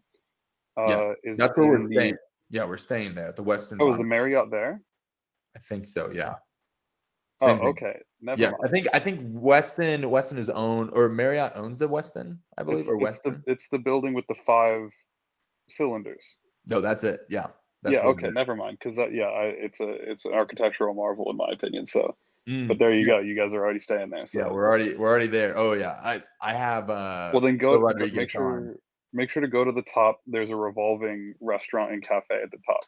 uh, 0.78 0.86
Yeah, 0.88 1.12
is 1.22 1.38
That's 1.38 1.56
where 1.56 1.66
we're 1.68 1.88
the- 1.88 1.94
staying. 1.94 2.16
Yeah, 2.50 2.64
we're 2.64 2.76
staying 2.76 3.14
there 3.14 3.28
at 3.28 3.36
the 3.36 3.42
Westin. 3.44 3.78
Oh, 3.80 3.90
is 3.90 3.96
the 3.96 4.04
Marriott 4.04 4.50
there? 4.50 4.80
I 5.56 5.60
think 5.60 5.86
so. 5.86 6.10
Yeah. 6.12 6.34
Oh, 7.40 7.46
Same 7.46 7.58
thing. 7.58 7.66
okay. 7.68 7.98
Never 8.20 8.40
Yeah, 8.40 8.50
mind. 8.50 8.60
I 8.64 8.68
think 8.68 8.86
I 8.92 8.98
think 9.00 9.20
Westin 9.34 10.02
Westin 10.04 10.38
is 10.38 10.50
owned 10.50 10.90
or 10.92 11.08
Marriott 11.08 11.52
owns 11.56 11.78
the 11.78 11.88
Westin, 11.88 12.38
I 12.58 12.62
believe, 12.62 12.80
It's, 12.80 12.88
or 12.88 13.00
it's 13.08 13.20
the 13.20 13.30
Westin. 13.30 13.42
it's 13.46 13.68
the 13.68 13.78
building 13.78 14.14
with 14.14 14.26
the 14.28 14.34
five 14.34 14.90
cylinders. 15.68 16.36
No, 16.68 16.80
that's 16.80 17.02
it. 17.04 17.20
Yeah, 17.28 17.48
yeah. 17.88 18.00
Okay. 18.00 18.30
Never 18.30 18.54
mind. 18.54 18.78
Because 18.78 18.96
that, 18.96 19.12
yeah, 19.12 19.24
I, 19.26 19.44
it's 19.46 19.80
a 19.80 19.88
it's 20.10 20.24
an 20.26 20.34
architectural 20.34 20.94
marvel 20.94 21.30
in 21.30 21.36
my 21.36 21.48
opinion. 21.52 21.86
So, 21.86 22.16
Mm, 22.48 22.68
but 22.68 22.78
there 22.78 22.92
you 22.92 23.06
go. 23.06 23.20
You 23.20 23.34
guys 23.34 23.54
are 23.54 23.62
already 23.64 23.78
staying 23.78 24.10
there. 24.10 24.26
So 24.26 24.40
yeah, 24.40 24.48
we're 24.48 24.66
already 24.66 24.94
we're 24.94 25.08
already 25.08 25.28
there. 25.28 25.56
Oh 25.56 25.72
yeah, 25.72 25.98
I 26.02 26.22
I 26.40 26.52
have. 26.52 26.90
uh 26.90 27.30
well 27.32 27.40
then 27.40 27.56
go. 27.56 27.78
Make 28.12 28.30
sure 28.30 28.56
on. 28.56 28.74
make 29.12 29.30
sure 29.30 29.40
to 29.40 29.48
go 29.48 29.64
to 29.64 29.72
the 29.72 29.82
top. 29.82 30.20
There's 30.26 30.50
a 30.50 30.56
revolving 30.56 31.34
restaurant 31.40 31.92
and 31.92 32.02
cafe 32.02 32.40
at 32.42 32.50
the 32.50 32.58
top. 32.58 32.84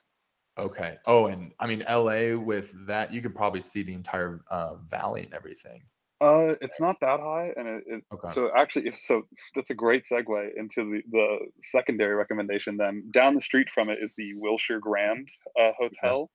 Okay. 0.58 0.98
Oh, 1.06 1.26
and 1.26 1.52
I 1.58 1.66
mean 1.66 1.84
LA 1.88 2.36
with 2.36 2.74
that, 2.86 3.12
you 3.12 3.22
could 3.22 3.34
probably 3.34 3.60
see 3.62 3.82
the 3.82 3.94
entire 3.94 4.40
uh, 4.50 4.76
valley 4.76 5.22
and 5.24 5.32
everything. 5.34 5.82
Uh, 6.18 6.54
it's 6.62 6.80
not 6.80 6.96
that 7.00 7.20
high, 7.20 7.52
and 7.56 7.68
it, 7.68 7.84
it 7.86 8.04
Okay. 8.10 8.28
so 8.28 8.50
actually, 8.56 8.86
if 8.86 8.96
so, 8.96 9.24
that's 9.54 9.68
a 9.68 9.74
great 9.74 10.04
segue 10.10 10.48
into 10.56 10.84
the 10.84 11.02
the 11.10 11.38
secondary 11.60 12.14
recommendation. 12.14 12.78
Then 12.78 13.10
down 13.10 13.34
the 13.34 13.40
street 13.40 13.68
from 13.68 13.90
it 13.90 13.98
is 14.02 14.14
the 14.16 14.32
Wilshire 14.36 14.80
Grand 14.80 15.28
uh, 15.60 15.72
Hotel, 15.78 16.30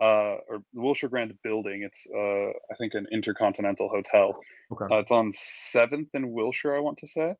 uh, 0.00 0.36
or 0.48 0.58
the 0.72 0.80
Wilshire 0.80 1.08
Grand 1.08 1.34
Building. 1.42 1.82
It's 1.82 2.06
uh, 2.14 2.48
I 2.72 2.74
think 2.78 2.94
an 2.94 3.06
intercontinental 3.12 3.88
hotel. 3.88 4.38
Okay. 4.72 4.94
Uh, 4.94 4.98
it's 4.98 5.10
on 5.10 5.32
Seventh 5.32 6.08
and 6.14 6.32
Wilshire, 6.32 6.76
I 6.76 6.80
want 6.80 6.98
to 6.98 7.06
say, 7.06 7.34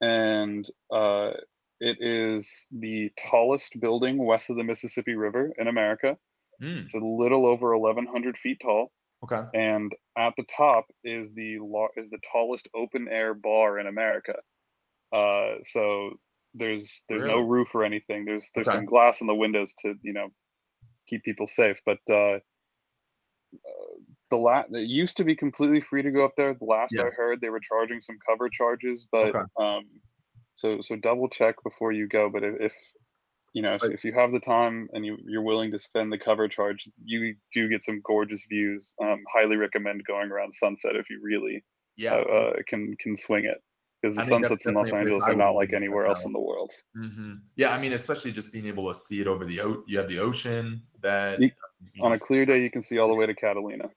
and 0.00 0.68
uh, 0.92 1.30
it 1.80 1.96
is 2.00 2.66
the 2.72 3.10
tallest 3.16 3.80
building 3.80 4.18
west 4.24 4.50
of 4.50 4.56
the 4.56 4.64
Mississippi 4.64 5.14
River 5.14 5.52
in 5.58 5.68
America. 5.68 6.16
Mm, 6.62 6.84
It's 6.84 6.94
a 6.94 6.98
little 6.98 7.46
over 7.46 7.76
1,100 7.78 8.36
feet 8.36 8.58
tall 8.60 8.90
okay. 9.22 9.42
and 9.54 9.92
at 10.16 10.34
the 10.36 10.42
top 10.44 10.86
is 11.04 11.32
the 11.34 11.58
lar- 11.60 11.90
is 11.96 12.10
the 12.10 12.18
tallest 12.32 12.68
open 12.74 13.06
air 13.08 13.32
bar 13.32 13.78
in 13.78 13.86
America. 13.86 14.34
Uh, 15.12 15.54
so 15.62 16.10
there's 16.54 17.04
there's 17.08 17.24
no 17.24 17.38
roof 17.38 17.74
or 17.74 17.84
anything. 17.84 18.24
There's 18.24 18.50
there's 18.54 18.66
Okay. 18.68 18.76
some 18.78 18.86
glass 18.86 19.20
in 19.20 19.26
the 19.28 19.34
windows 19.36 19.72
to 19.82 19.94
you 20.02 20.12
know 20.12 20.28
keep 21.08 21.24
people 21.24 21.46
safe. 21.46 21.80
But 21.86 21.98
uh, 22.10 22.40
uh, 23.54 23.94
the 24.30 24.36
la- 24.36 24.64
it 24.70 24.88
used 24.88 25.16
to 25.18 25.24
be 25.24 25.34
completely 25.36 25.80
free 25.80 26.02
to 26.02 26.10
go 26.10 26.24
up 26.24 26.36
there. 26.36 26.54
The 26.54 26.64
last 26.64 26.94
Yeah. 26.94 27.02
I 27.02 27.10
heard, 27.16 27.40
they 27.40 27.50
were 27.50 27.60
charging 27.60 28.00
some 28.00 28.18
cover 28.28 28.48
charges, 28.48 29.08
but 29.10 29.36
Okay. 29.36 29.44
um, 29.60 29.84
so 30.56 30.80
so 30.80 30.96
double 30.96 31.28
check 31.28 31.56
before 31.64 31.92
you 31.92 32.08
go. 32.08 32.30
But 32.30 32.44
if, 32.44 32.54
if 32.60 32.76
you 33.54 33.62
know 33.62 33.74
if, 33.74 33.88
if 33.88 34.04
you 34.04 34.12
have 34.12 34.32
the 34.32 34.40
time 34.40 34.88
and 34.92 35.04
you, 35.06 35.18
you're 35.26 35.42
willing 35.42 35.72
to 35.72 35.78
spend 35.78 36.12
the 36.12 36.18
cover 36.18 36.48
charge, 36.48 36.88
you 37.02 37.36
do 37.52 37.68
get 37.68 37.82
some 37.82 38.00
gorgeous 38.04 38.46
views. 38.48 38.94
Um, 39.02 39.24
highly 39.32 39.56
recommend 39.56 40.04
going 40.06 40.30
around 40.30 40.52
sunset 40.54 40.96
if 40.96 41.10
you 41.10 41.20
really 41.22 41.64
Yeah. 41.96 42.16
uh, 42.16 42.22
uh, 42.22 42.52
can 42.66 42.96
can 43.00 43.16
swing 43.16 43.44
it 43.46 43.58
because 44.00 44.16
the 44.16 44.22
I 44.22 44.24
sunsets 44.26 44.66
in 44.66 44.74
Los 44.74 44.88
definitely 44.88 44.90
a 44.90 44.92
place 44.92 45.00
Angeles 45.00 45.24
are 45.24 45.34
not 45.36 45.50
like 45.52 45.72
anywhere 45.72 46.06
else 46.06 46.24
in 46.24 46.32
the 46.32 46.40
world. 46.40 46.72
hmm 46.94 47.34
Yeah, 47.56 47.74
I 47.74 47.80
mean, 47.80 47.92
especially 47.92 48.32
just 48.32 48.52
being 48.52 48.66
able 48.66 48.92
to 48.92 48.98
see 48.98 49.20
it 49.20 49.26
over 49.26 49.44
the 49.44 49.60
o- 49.60 49.82
you 49.86 49.98
have 49.98 50.08
the 50.08 50.18
ocean 50.18 50.82
that 51.00 51.40
You- 51.40 51.50
On 52.00 52.12
a 52.12 52.18
clear 52.18 52.44
day, 52.44 52.60
you 52.62 52.70
can 52.70 52.82
see 52.82 52.98
all 52.98 53.08
the 53.08 53.14
way 53.14 53.26
to 53.26 53.34
Catalina. 53.34 53.88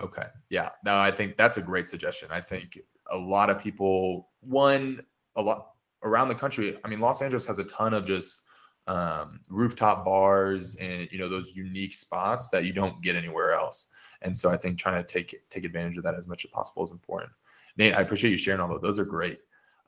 Okay. 0.00 0.26
Yeah. 0.50 0.70
No, 0.84 0.98
I 0.98 1.10
think 1.10 1.36
that's 1.36 1.56
a 1.56 1.62
great 1.62 1.88
suggestion. 1.88 2.28
I 2.30 2.40
think 2.40 2.78
a 3.10 3.16
lot 3.16 3.50
of 3.50 3.58
people, 3.58 4.28
one, 4.40 5.02
a 5.36 5.42
lot 5.42 5.72
around 6.02 6.28
the 6.28 6.34
country. 6.34 6.78
I 6.84 6.88
mean, 6.88 7.00
Los 7.00 7.20
Angeles 7.22 7.46
has 7.46 7.58
a 7.58 7.64
ton 7.64 7.92
of 7.94 8.04
just 8.06 8.42
um, 8.86 9.40
rooftop 9.48 10.04
bars 10.04 10.76
and 10.76 11.06
you 11.12 11.18
know 11.18 11.28
those 11.28 11.54
unique 11.54 11.94
spots 11.94 12.48
that 12.48 12.64
you 12.64 12.72
don't 12.72 13.00
get 13.02 13.14
anywhere 13.16 13.52
else. 13.52 13.86
And 14.22 14.36
so 14.36 14.50
I 14.50 14.56
think 14.56 14.78
trying 14.78 15.02
to 15.02 15.06
take 15.06 15.34
take 15.50 15.64
advantage 15.64 15.96
of 15.96 16.02
that 16.04 16.14
as 16.14 16.26
much 16.26 16.44
as 16.44 16.50
possible 16.50 16.84
is 16.84 16.90
important. 16.90 17.32
Nate, 17.76 17.94
I 17.94 18.00
appreciate 18.00 18.30
you 18.30 18.36
sharing 18.38 18.60
all 18.60 18.74
of 18.74 18.82
those. 18.82 18.98
Are 18.98 19.04
great. 19.04 19.38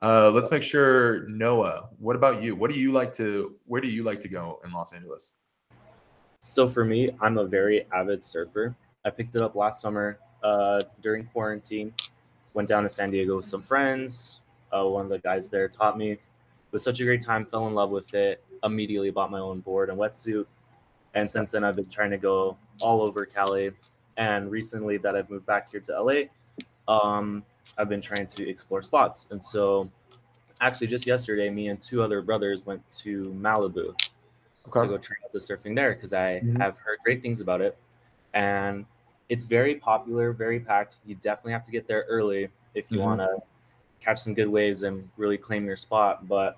Uh, 0.03 0.29
let's 0.31 0.51
make 0.51 0.61
sure 0.61 1.25
Noah. 1.29 1.87
What 1.97 2.17
about 2.17 2.43
you? 2.43 2.57
What 2.57 2.69
do 2.69 2.77
you 2.77 2.91
like 2.91 3.13
to? 3.13 3.55
Where 3.67 3.79
do 3.79 3.87
you 3.87 4.03
like 4.03 4.19
to 4.19 4.27
go 4.27 4.59
in 4.65 4.73
Los 4.73 4.91
Angeles? 4.91 5.31
So 6.43 6.67
for 6.67 6.83
me, 6.83 7.11
I'm 7.21 7.37
a 7.37 7.45
very 7.45 7.87
avid 7.93 8.21
surfer. 8.21 8.75
I 9.05 9.09
picked 9.09 9.35
it 9.35 9.41
up 9.41 9.55
last 9.55 9.79
summer 9.79 10.19
uh, 10.43 10.83
during 11.01 11.23
quarantine. 11.27 11.93
Went 12.53 12.67
down 12.67 12.83
to 12.83 12.89
San 12.89 13.11
Diego 13.11 13.37
with 13.37 13.45
some 13.45 13.61
friends. 13.61 14.41
Uh, 14.73 14.85
one 14.85 15.05
of 15.05 15.09
the 15.09 15.19
guys 15.19 15.47
there 15.47 15.69
taught 15.69 15.97
me. 15.97 16.11
It 16.11 16.19
was 16.71 16.83
such 16.83 16.99
a 16.99 17.05
great 17.05 17.21
time. 17.21 17.45
Fell 17.45 17.65
in 17.67 17.73
love 17.73 17.89
with 17.89 18.13
it. 18.13 18.43
Immediately 18.65 19.11
bought 19.11 19.31
my 19.31 19.39
own 19.39 19.61
board 19.61 19.89
and 19.89 19.97
wetsuit. 19.97 20.47
And 21.13 21.31
since 21.31 21.51
then, 21.51 21.63
I've 21.63 21.77
been 21.77 21.87
trying 21.87 22.11
to 22.11 22.17
go 22.17 22.57
all 22.81 23.01
over 23.01 23.25
Cali. 23.25 23.71
And 24.17 24.51
recently, 24.51 24.97
that 24.97 25.15
I've 25.15 25.29
moved 25.29 25.45
back 25.45 25.71
here 25.71 25.79
to 25.79 26.01
LA, 26.01 26.93
um, 26.93 27.45
I've 27.77 27.89
been 27.89 28.01
trying 28.01 28.27
to 28.27 28.47
explore 28.49 28.81
spots. 28.81 29.27
And 29.31 29.41
so, 29.41 29.89
actually, 30.61 30.87
just 30.87 31.05
yesterday, 31.05 31.49
me 31.49 31.67
and 31.69 31.79
two 31.79 32.01
other 32.01 32.21
brothers 32.21 32.65
went 32.65 32.87
to 33.01 33.31
Malibu 33.33 33.97
to 33.97 34.69
go 34.87 34.97
try 34.97 35.15
out 35.23 35.31
the 35.33 35.39
surfing 35.39 35.75
there 35.75 35.93
because 35.93 36.13
I 36.13 36.39
Mhm. 36.39 36.57
have 36.59 36.77
heard 36.77 36.99
great 37.03 37.21
things 37.21 37.41
about 37.41 37.61
it. 37.61 37.77
And 38.33 38.85
it's 39.29 39.45
very 39.45 39.75
popular, 39.75 40.31
very 40.31 40.59
packed. 40.59 40.97
You 41.05 41.15
definitely 41.15 41.53
have 41.53 41.63
to 41.63 41.71
get 41.71 41.87
there 41.87 42.05
early 42.07 42.49
if 42.73 42.91
you 42.91 42.99
Mhm. 42.99 43.03
want 43.03 43.21
to 43.21 43.41
catch 43.99 44.19
some 44.19 44.33
good 44.33 44.47
waves 44.47 44.83
and 44.83 45.09
really 45.17 45.37
claim 45.37 45.65
your 45.65 45.77
spot. 45.77 46.27
But 46.27 46.57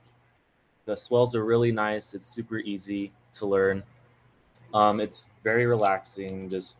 the 0.85 0.95
swells 0.95 1.35
are 1.35 1.43
really 1.43 1.71
nice. 1.71 2.13
It's 2.13 2.27
super 2.27 2.59
easy 2.59 3.11
to 3.33 3.45
learn. 3.45 3.83
Um, 4.73 4.99
it's 4.99 5.25
very 5.43 5.65
relaxing, 5.65 6.49
just 6.49 6.77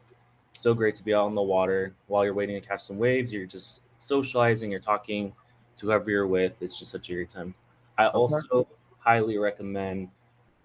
so 0.53 0.73
great 0.73 0.95
to 0.95 1.03
be 1.03 1.13
out 1.13 1.27
in 1.27 1.35
the 1.35 1.41
water 1.41 1.93
while 2.07 2.23
you're 2.23 2.33
waiting 2.33 2.59
to 2.59 2.67
catch 2.67 2.81
some 2.81 2.97
waves. 2.97 3.31
You're 3.33 3.45
just 3.45 3.81
socializing, 4.05 4.71
you're 4.71 4.79
talking 4.79 5.33
to 5.77 5.87
whoever 5.87 6.09
you're 6.09 6.27
with. 6.27 6.53
It's 6.61 6.77
just 6.77 6.91
such 6.91 7.09
a 7.09 7.13
great 7.13 7.29
time. 7.29 7.53
I 7.97 8.07
also 8.07 8.67
highly 8.99 9.37
recommend 9.37 10.09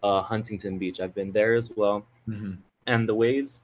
uh, 0.03 0.23
Huntington 0.23 0.79
Beach. 0.79 1.01
I've 1.01 1.15
been 1.15 1.33
there 1.33 1.55
as 1.55 1.71
well, 1.77 2.07
Mhm. 2.29 2.59
and 2.87 3.09
the 3.09 3.15
waves 3.15 3.63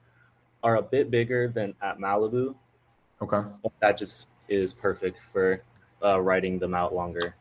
are 0.63 0.77
a 0.77 0.81
bit 0.81 1.09
bigger 1.09 1.47
than 1.47 1.73
at 1.81 1.97
Malibu. 1.97 2.55
Okay. 3.21 3.41
That 3.79 3.97
just 3.97 4.27
is 4.47 4.73
perfect 4.73 5.17
for 5.31 5.61
uh, 6.03 6.21
riding 6.21 6.59
them 6.59 6.75
out 6.75 6.93
longer. 6.93 7.35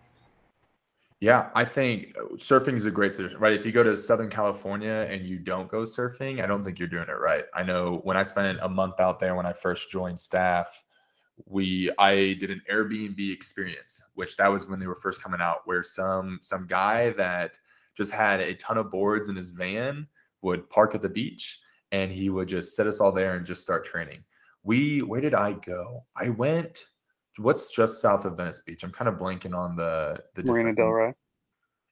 Yeah, 1.20 1.51
I 1.55 1.64
think 1.64 2.14
uh, 2.18 2.35
surfing 2.37 2.75
is 2.75 2.85
a 2.85 2.90
great 2.90 3.12
solution, 3.12 3.40
right? 3.40 3.53
If 3.53 3.64
you 3.64 3.72
go 3.72 3.83
to 3.83 3.96
Southern 3.96 4.29
California 4.31 5.07
and 5.11 5.22
you 5.22 5.38
don't 5.38 5.68
go 5.68 5.83
surfing, 5.83 6.42
I 6.42 6.46
don't 6.46 6.64
think 6.64 6.79
you're 6.79 6.88
doing 6.88 7.09
it 7.09 7.18
right. 7.18 7.44
I 7.55 7.62
know 7.62 8.01
when 8.05 8.16
I 8.16 8.22
spent 8.22 8.59
a 8.62 8.68
month 8.68 9.01
out 9.01 9.18
there 9.18 9.35
when 9.35 9.46
I 9.46 9.53
first 9.53 9.90
joined 9.90 10.18
staff, 10.18 10.85
we 11.44 11.90
I 11.99 12.35
did 12.35 12.51
an 12.51 12.62
Airbnb 12.70 13.33
experience, 13.33 14.03
which 14.14 14.37
that 14.37 14.49
was 14.49 14.66
when 14.66 14.81
they 14.81 14.87
were 14.87 14.94
first 14.94 15.22
coming 15.22 15.40
out, 15.40 15.61
where 15.66 15.83
some 15.83 16.38
some 16.40 16.66
guy 16.66 17.11
that 17.12 17.59
just 17.96 18.12
had 18.12 18.40
a 18.40 18.55
ton 18.55 18.79
of 18.79 18.90
boards 18.90 19.29
in 19.29 19.37
his 19.37 19.51
van 19.51 20.07
would 20.42 20.68
park 20.70 20.94
at 20.94 21.03
the 21.03 21.09
beach 21.09 21.61
and 21.92 22.11
he 22.11 22.31
would 22.31 22.49
just 22.49 22.75
set 22.75 22.87
us 22.87 23.01
all 23.01 23.12
there 23.12 23.37
and 23.37 23.46
just 23.46 23.62
start 23.62 23.85
training. 23.85 24.22
We 24.62 25.03
where 25.03 25.20
did 25.20 25.35
I 25.35 25.53
go? 25.53 26.05
I 26.16 26.31
went 26.31 26.87
what's 27.38 27.70
just 27.70 28.01
south 28.01 28.25
of 28.25 28.37
Venice 28.37 28.62
Beach? 28.66 28.83
I'm 28.83 28.92
kind 28.92 29.09
of 29.09 29.16
blanking 29.16 29.57
on 29.57 29.77
the 29.77 30.22
the 30.35 30.42
Marina 30.44 30.75
Del 30.75 30.88
Rey. 30.88 31.14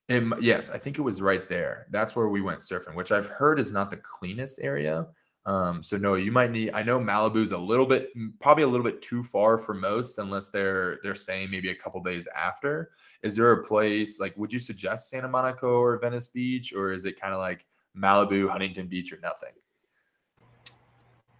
in, 0.09 0.33
yes, 0.41 0.71
I 0.71 0.79
think 0.79 0.99
it 0.99 1.03
was 1.03 1.21
right 1.21 1.49
there. 1.49 1.87
That's 1.91 2.17
where 2.17 2.29
we 2.29 2.41
went 2.41 2.61
surfing, 2.61 2.95
which 2.95 3.13
I've 3.13 3.27
heard 3.27 3.59
is 3.59 3.71
not 3.71 3.91
the 3.91 3.99
cleanest 3.99 4.59
area. 4.61 5.07
Um, 5.47 5.83
so 5.83 5.99
no, 5.99 6.15
you 6.15 6.33
might 6.33 6.51
need. 6.51 6.71
I 6.73 6.83
know 6.83 6.99
Malibu's 6.99 7.53
a 7.53 7.59
little 7.59 7.85
bit, 7.85 8.11
probably 8.41 8.65
a 8.65 8.67
little 8.67 8.85
bit 8.85 9.03
too 9.03 9.23
far 9.23 9.59
for 9.59 9.75
most, 9.75 10.19
unless 10.19 10.49
they're 10.49 10.99
they're 11.03 11.15
staying 11.15 11.51
maybe 11.51 11.69
a 11.71 11.75
couple 11.75 12.03
days 12.03 12.27
after. 12.35 12.91
Is 13.23 13.37
there 13.37 13.53
a 13.53 13.63
place 13.65 14.19
like? 14.19 14.35
Would 14.39 14.53
you 14.53 14.59
suggest 14.59 15.11
Santa 15.11 15.29
Monica 15.29 15.67
or 15.67 15.99
Venice 15.99 16.29
Beach, 16.29 16.73
or 16.75 16.93
is 16.93 17.05
it 17.05 17.21
kind 17.21 17.35
of 17.35 17.41
like 17.41 17.67
Malibu, 17.95 18.49
Huntington 18.49 18.87
Beach, 18.87 19.13
or 19.13 19.19
nothing? 19.23 19.53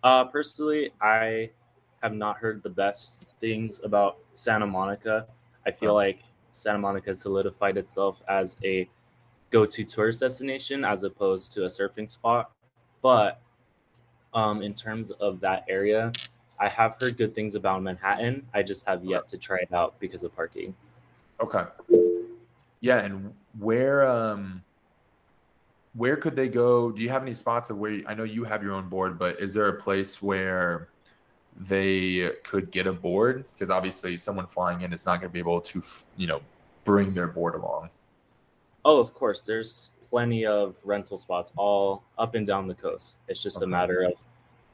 Uh, 0.03 0.25
personally, 0.25 0.91
I 1.01 1.51
have 2.03 2.13
not 2.15 2.37
heard 2.37 2.63
the 2.63 2.69
best 2.69 3.25
things 3.41 3.81
about 3.85 4.19
Santa 4.35 4.67
Monica. 4.67 5.27
I 5.67 5.71
feel 5.71 5.93
Oh. 5.93 5.95
like 5.95 6.21
Santa 6.51 6.79
Monica 6.79 7.07
has 7.09 7.23
solidified 7.23 7.79
itself 7.79 8.23
as 8.29 8.59
a 8.63 8.89
go-to 9.51 9.83
tourist 9.85 10.21
destination 10.21 10.85
as 10.85 11.05
opposed 11.05 11.53
to 11.53 11.65
a 11.65 11.69
surfing 11.69 12.09
spot. 12.11 12.53
But 13.01 13.41
um, 14.35 14.63
in 14.63 14.75
terms 14.75 15.11
of 15.13 15.41
that 15.41 15.65
area, 15.69 16.13
I 16.59 16.69
have 16.69 16.97
heard 17.01 17.17
good 17.17 17.35
things 17.35 17.55
about 17.55 17.83
Manhattan. 17.83 18.47
I 18.53 18.63
just 18.63 18.87
have 18.87 19.05
yet 19.05 19.29
to 19.29 19.39
try 19.39 19.59
it 19.59 19.73
out 19.73 19.99
because 19.99 20.23
of 20.23 20.35
parking. 20.35 20.75
Okay. 21.41 21.65
Yeah, 22.81 22.99
and 22.99 23.33
where 23.59 24.07
um 24.07 24.63
where 25.95 26.17
could 26.17 26.35
they 26.37 26.49
go? 26.49 26.91
Do 26.91 27.03
you 27.03 27.09
have 27.09 27.23
any 27.23 27.35
spots 27.35 27.71
of 27.71 27.79
where 27.79 28.01
I 28.07 28.15
know 28.15 28.25
you 28.25 28.45
have 28.45 28.63
your 28.63 28.73
own 28.73 28.89
board, 28.89 29.19
but 29.19 29.41
is 29.41 29.55
there 29.55 29.69
a 29.69 29.81
place 29.81 30.21
where 30.21 30.89
they 31.57 32.33
could 32.43 32.71
get 32.73 32.87
a 32.87 32.93
board? 32.93 33.45
Because 33.55 33.71
obviously 33.71 34.17
someone 34.17 34.47
flying 34.47 34.81
in 34.81 34.93
is 34.93 35.07
not 35.07 35.21
going 35.21 35.31
to 35.31 35.33
be 35.33 35.39
able 35.39 35.61
to, 35.61 35.83
you 36.17 36.27
know, 36.27 36.41
bring 36.85 37.15
their 37.15 37.29
board 37.29 37.55
along. 37.55 37.91
Oh, 38.85 38.99
of 38.99 39.15
course, 39.15 39.41
there's 39.41 39.93
plenty 40.15 40.47
of 40.47 40.77
rental 40.85 41.19
spots 41.19 41.51
all 41.57 42.05
up 42.19 42.37
and 42.37 42.47
down 42.47 42.69
the 42.69 42.75
coast. 42.75 43.17
It's 43.27 43.43
just 43.43 43.57
Okay. 43.57 43.65
a 43.65 43.67
matter 43.67 44.05
of 44.05 44.13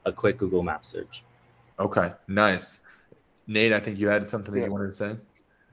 a 0.05 0.11
quick 0.11 0.37
Google 0.37 0.61
Map 0.61 0.85
search. 0.85 1.23
Okay, 1.79 2.11
nice. 2.27 2.81
Nate, 3.47 3.73
I 3.73 3.79
think 3.79 3.97
you 3.97 4.07
had 4.07 4.27
something 4.27 4.53
that 4.53 4.63
you 4.65 4.71
wanted 4.71 4.89
to 4.89 4.93
say. 4.93 5.17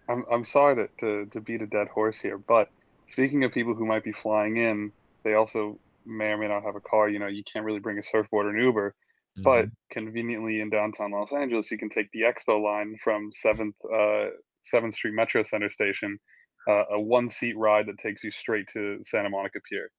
I'm 0.09 0.25
I'm 0.33 0.47
sorry 0.47 0.75
to, 0.77 0.89
to 1.01 1.27
to 1.27 1.41
beat 1.43 1.61
a 1.61 1.67
dead 1.67 1.89
horse 1.89 2.19
here, 2.19 2.39
but 2.39 2.71
speaking 3.09 3.45
of 3.45 3.53
people 3.53 3.75
who 3.75 3.85
might 3.85 4.05
be 4.05 4.13
flying 4.13 4.57
in, 4.57 4.91
they 5.23 5.35
also 5.35 5.79
may 6.07 6.31
or 6.31 6.39
may 6.39 6.49
not 6.49 6.63
have 6.63 6.77
a 6.77 6.81
car, 6.81 7.11
you 7.11 7.19
know, 7.19 7.27
you 7.27 7.45
can't 7.45 7.67
really 7.67 7.79
bring 7.87 7.99
a 7.99 8.03
surfboard 8.03 8.47
or 8.47 8.57
an 8.57 8.65
Uber. 8.65 8.95
But 9.37 9.67
Mhm. 9.67 9.73
conveniently 9.91 10.61
in 10.63 10.71
downtown 10.71 11.11
Los 11.13 11.35
Angeles, 11.35 11.71
you 11.71 11.77
can 11.77 11.91
take 11.91 12.11
the 12.13 12.23
Expo 12.23 12.59
line 12.71 12.97
from 13.05 13.31
Seventh 13.33 13.77
uh, 13.85 14.29
Seventh 14.63 14.95
Street 14.95 15.13
Metro 15.13 15.43
Center 15.43 15.69
Station, 15.69 16.19
uh, 16.67 16.85
a 16.93 17.01
one 17.01 17.29
seat 17.29 17.57
ride 17.57 17.87
that 17.87 17.99
takes 17.99 18.25
you 18.25 18.31
straight 18.31 18.67
to 18.69 18.99
Santa 19.03 19.31
Monica 19.31 19.61
Pier. 19.69 19.91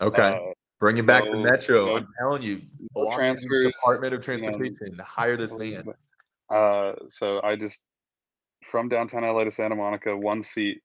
okay, 0.00 0.22
Uh, 0.34 0.52
bring 0.80 0.96
it 0.96 1.06
back 1.06 1.24
to 1.24 1.30
no- 1.32 1.42
Metro. 1.42 1.86
no- 1.86 1.96
I'm 1.98 2.08
telling 2.18 2.42
you, 2.42 2.62
no 2.96 3.10
transfers, 3.14 3.72
Department 3.74 4.14
of 4.14 4.26
you 4.26 4.32
know, 4.34 4.38
Transportation, 4.50 4.98
hire 5.00 5.36
this 5.36 5.54
man. 5.54 5.80
Uh, 6.50 6.92
so 7.08 7.40
I 7.42 7.56
just 7.56 7.84
from 8.64 8.88
downtown 8.88 9.22
LA 9.22 9.44
to 9.44 9.50
Santa 9.50 9.76
Monica, 9.76 10.16
one 10.16 10.42
seat. 10.42 10.82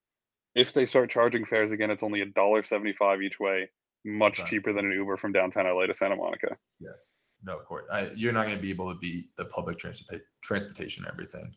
If 0.55 0.73
they 0.73 0.85
start 0.85 1.09
charging 1.09 1.45
fares 1.45 1.71
again, 1.71 1.89
it's 1.89 2.03
only 2.03 2.21
a 2.21 2.25
dollar 2.27 2.61
seventy-five 2.63 3.21
each 3.23 3.39
way, 3.39 3.69
much 4.05 4.39
Okay. 4.39 4.49
cheaper 4.49 4.71
than 4.73 4.85
an 4.85 4.91
Uber 4.91 5.17
from 5.17 5.31
downtown 5.31 5.65
LA 5.65 5.87
to 5.87 5.93
Santa 5.93 6.15
Monica. 6.15 6.55
Yes. 6.79 7.15
No, 7.45 7.57
of 7.57 7.65
course. 7.65 7.85
I, 7.91 8.11
you're 8.15 8.31
not 8.33 8.45
going 8.45 8.55
to 8.55 8.61
be 8.61 8.69
able 8.69 8.93
to 8.93 8.99
beat 8.99 9.35
the 9.35 9.45
public 9.45 9.77
transporta- 9.77 10.21
transportation 10.43 11.03
and 11.03 11.11
everything. 11.11 11.53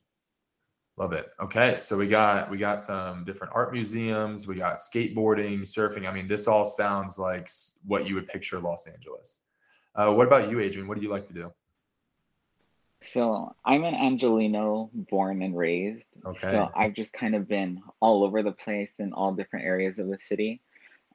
Love 0.98 1.12
it. 1.12 1.30
Okay, 1.40 1.76
so 1.78 1.96
we 1.96 2.08
got 2.08 2.50
we 2.50 2.56
got 2.56 2.82
some 2.82 3.22
different 3.24 3.52
art 3.54 3.72
museums. 3.72 4.46
We 4.46 4.54
got 4.54 4.78
skateboarding, 4.78 5.60
surfing. 5.60 6.08
I 6.08 6.12
mean, 6.12 6.26
this 6.26 6.48
all 6.48 6.64
sounds 6.64 7.18
like 7.18 7.50
what 7.86 8.08
you 8.08 8.14
would 8.14 8.28
picture 8.28 8.58
Los 8.58 8.86
Angeles. 8.86 9.40
Uh, 9.94 10.12
what 10.12 10.26
about 10.26 10.50
you, 10.50 10.60
Adrian? 10.60 10.88
What 10.88 10.96
do 10.96 11.02
you 11.02 11.10
like 11.10 11.26
to 11.26 11.34
do? 11.34 11.52
So 13.02 13.54
I'm 13.64 13.84
an 13.84 13.94
Angelino 13.94 14.90
born 14.94 15.42
and 15.42 15.56
raised. 15.56 16.08
Okay. 16.24 16.50
So 16.50 16.70
I've 16.74 16.94
just 16.94 17.12
kind 17.12 17.34
of 17.34 17.46
been 17.46 17.82
all 18.00 18.24
over 18.24 18.42
the 18.42 18.52
place 18.52 18.98
in 18.98 19.12
all 19.12 19.34
different 19.34 19.66
areas 19.66 19.98
of 19.98 20.08
the 20.08 20.18
city. 20.18 20.62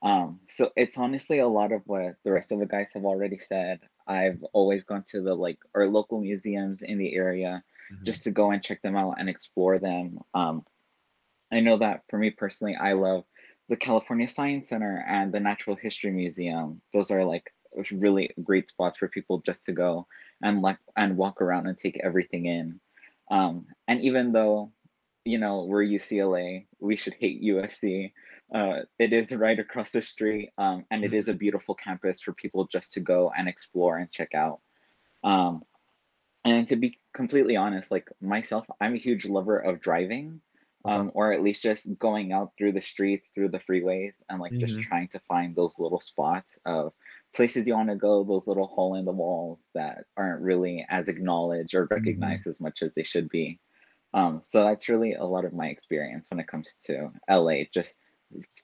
Um, 0.04 0.39
so 0.48 0.72
it's 0.76 0.98
honestly 0.98 1.39
a 1.39 1.48
lot 1.48 1.72
of 1.72 1.82
what 1.86 2.15
the 2.24 2.32
rest 2.32 2.52
of 2.52 2.60
the 2.60 2.65
guys 2.65 2.91
have 2.94 3.06
already 3.06 3.39
said. 3.39 3.80
I've 4.08 4.44
always 4.54 4.86
gone 4.86 5.04
to 5.10 5.22
the 5.22 5.34
like 5.34 5.58
our 5.76 5.88
local 5.88 6.22
museums 6.22 6.82
in 6.84 6.98
the 6.98 7.15
area 7.15 7.63
Mhm. 7.91 8.06
just 8.06 8.23
to 8.23 8.32
go 8.32 8.51
and 8.51 8.63
check 8.63 8.82
them 8.82 8.95
out 8.97 9.15
and 9.19 9.30
explore 9.30 9.80
them. 9.80 10.19
Um, 10.34 10.65
I 11.51 11.60
know 11.60 11.77
that 11.77 12.04
for 12.10 12.17
me 12.17 12.32
personally, 12.32 12.75
I 12.75 12.93
love 12.93 13.25
the 13.69 13.77
California 13.77 14.27
Science 14.27 14.69
Center 14.69 15.04
and 15.08 15.34
the 15.34 15.39
Natural 15.39 15.75
History 15.75 16.12
Museum. 16.12 16.82
Those 16.93 17.12
are 17.12 17.25
like 17.25 17.54
really 17.91 18.32
great 18.43 18.69
spots 18.69 18.97
for 18.97 19.08
people 19.08 19.39
just 19.41 19.65
to 19.65 19.73
go 19.73 20.08
and 20.43 20.62
like 20.62 20.80
and 20.97 21.17
walk 21.17 21.41
around 21.41 21.67
and 21.67 21.77
take 21.77 21.99
everything 22.04 22.45
in. 22.45 22.82
Um, 23.30 23.67
and 23.88 24.01
even 24.01 24.34
though, 24.34 24.73
you 25.25 25.38
know, 25.38 25.65
we're 25.65 25.84
UCLA, 25.84 26.67
we 26.80 26.95
should 26.97 27.13
hate 27.13 27.41
USC. 27.41 28.13
Uh, 28.54 28.82
it 28.99 29.13
is 29.13 29.32
right 29.32 29.60
across 29.60 29.91
the 29.91 30.01
street, 30.01 30.51
um, 30.58 30.86
and 30.91 31.06
it 31.06 31.13
is 31.13 31.30
a 31.30 31.34
beautiful 31.34 31.75
campus 31.75 32.21
for 32.21 32.34
people 32.34 32.67
just 32.67 32.93
to 32.93 32.99
go 32.99 33.32
and 33.38 33.47
explore 33.47 33.97
and 33.97 34.12
check 34.12 34.34
out. 34.36 34.62
Um, 35.23 35.63
and 36.43 36.67
to 36.67 36.75
be 36.75 36.99
completely 37.13 37.56
honest, 37.56 37.91
like 37.91 38.10
myself, 38.21 38.65
I'm 38.80 38.93
a 38.95 38.97
huge 38.97 39.25
lover 39.25 39.60
of 39.60 39.80
driving, 39.82 40.41
um, 40.86 41.12
or 41.13 41.32
at 41.34 41.43
least 41.43 41.62
just 41.63 41.97
going 41.99 42.32
out 42.34 42.54
through 42.58 42.71
the 42.73 42.82
streets, 42.82 43.30
through 43.30 43.49
the 43.49 43.60
freeways, 43.60 44.23
and 44.30 44.39
like 44.41 44.58
just 44.60 44.80
Mhm. 44.80 44.82
trying 44.82 45.08
to 45.10 45.19
find 45.19 45.56
those 45.56 45.80
little 45.80 45.99
spots 45.99 46.58
of 46.65 46.93
places 47.36 47.67
you 47.67 47.75
want 47.75 47.89
to 47.89 47.95
go, 47.95 48.23
those 48.23 48.47
little 48.47 48.67
hole 48.67 48.95
in 48.95 49.06
the 49.06 49.12
walls 49.12 49.69
that 49.75 50.06
aren't 50.17 50.41
really 50.41 50.86
as 50.89 51.08
acknowledged 51.08 51.75
or 51.75 51.88
recognized 51.91 52.47
as 52.47 52.60
much 52.60 52.82
as 52.82 52.95
they 52.95 53.04
should 53.04 53.30
be. 53.30 53.60
Um, 54.13 54.41
so 54.43 54.63
that's 54.63 54.89
really 54.89 55.13
a 55.13 55.25
lot 55.25 55.45
of 55.45 55.54
my 55.54 55.67
experience 55.67 56.30
when 56.32 56.39
it 56.39 56.47
comes 56.47 56.77
to 56.86 57.12
LA. 57.27 57.69
Just 57.73 57.97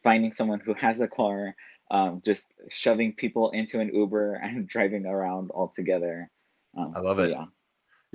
finding 0.03 0.31
someone 0.31 0.59
who 0.59 0.73
has 0.73 1.01
a 1.01 1.07
car, 1.07 1.55
um, 1.91 2.21
just 2.25 2.53
shoving 2.69 3.13
people 3.15 3.51
into 3.51 3.79
an 3.79 3.93
Uber 3.93 4.35
and 4.43 4.67
driving 4.67 5.05
around 5.05 5.51
all 5.51 5.69
together. 5.69 6.29
Um, 6.77 6.95
I 6.95 6.99
love 6.99 7.19
so 7.19 7.25
it. 7.25 7.31
Yeah. 7.31 7.45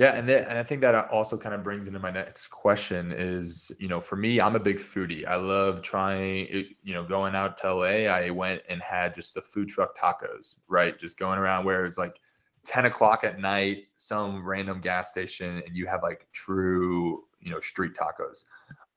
Yeah, 0.03 0.17
and, 0.17 0.29
then, 0.29 0.49
and 0.49 0.59
I 0.59 0.65
think 0.65 0.81
that 0.81 0.97
uh, 0.97 1.07
also 1.13 1.37
kind 1.37 1.55
of 1.55 1.63
brings 1.63 1.87
into 1.87 2.01
my 2.01 2.11
next 2.11 2.49
question 2.49 3.13
is, 3.13 3.71
you 3.79 3.87
know, 3.87 4.01
for 4.01 4.17
me, 4.17 4.41
I'm 4.41 4.57
a 4.57 4.61
big 4.61 4.79
foodie. 4.79 5.25
I 5.25 5.37
love 5.37 5.81
trying, 5.81 6.49
eh, 6.51 6.63
you 6.83 6.93
know, 6.93 7.05
going 7.05 7.37
out 7.37 7.57
to 7.59 7.73
LA. 7.73 8.09
I 8.11 8.31
went 8.31 8.63
and 8.69 8.83
had 8.83 9.15
just 9.15 9.33
the 9.35 9.43
food 9.43 9.69
truck 9.69 9.97
tacos, 9.97 10.57
right? 10.67 10.99
Just 10.99 11.21
going 11.21 11.39
around 11.39 11.65
where 11.65 11.85
it's 11.85 11.99
like 11.99 12.19
10 12.65 12.87
o'clock 12.87 13.23
at 13.23 13.39
night, 13.39 13.85
some 13.95 14.45
random 14.45 14.81
gas 14.81 15.11
station, 15.11 15.63
and 15.65 15.77
you 15.77 15.87
have 15.87 16.03
like 16.03 16.27
true, 16.33 17.23
you 17.41 17.53
know, 17.53 17.61
street 17.61 17.93
tacos. 17.95 18.45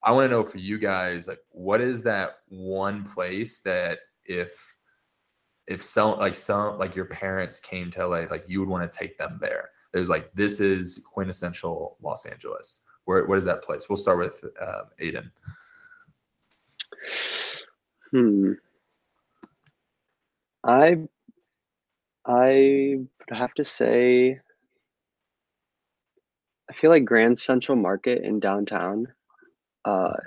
I 0.02 0.12
want 0.12 0.26
to 0.26 0.36
know 0.36 0.44
for 0.44 0.58
you 0.58 0.80
guys, 0.80 1.28
like, 1.28 1.39
what 1.52 1.82
is 1.82 2.02
that 2.04 2.38
one 2.50 3.04
place 3.04 3.60
that 3.60 4.00
if 4.26 4.76
if 5.68 5.84
some 5.84 6.20
like 6.20 6.36
some 6.36 6.80
like 6.80 6.96
your 6.96 7.06
parents 7.06 7.60
came 7.60 7.91
to 7.91 8.08
LA, 8.08 8.26
like 8.32 8.46
you 8.48 8.60
would 8.60 8.70
want 8.70 8.91
to 8.91 8.98
take 8.98 9.18
them 9.20 9.38
there? 9.41 9.70
There's 9.96 10.10
like 10.10 10.30
this 10.34 10.60
is 10.60 11.02
quintessential 11.06 11.96
Los 12.04 12.26
Angeles. 12.26 12.82
Where 13.06 13.26
what 13.28 13.38
is 13.38 13.46
that 13.46 13.64
place? 13.64 13.88
We'll 13.88 13.96
start 13.96 14.18
with 14.18 14.44
um, 14.62 14.84
Aiden. 15.02 15.32
Hmm. 18.12 18.52
I 20.66 20.98
I 22.26 22.98
would 22.98 23.38
have 23.38 23.54
to 23.54 23.64
say 23.64 24.38
I 26.70 26.74
feel 26.74 26.90
like 26.90 27.06
Grand 27.06 27.40
Central 27.40 27.78
Market 27.78 28.22
in 28.22 28.42
downtown. 28.42 29.08
Uh, 29.86 30.18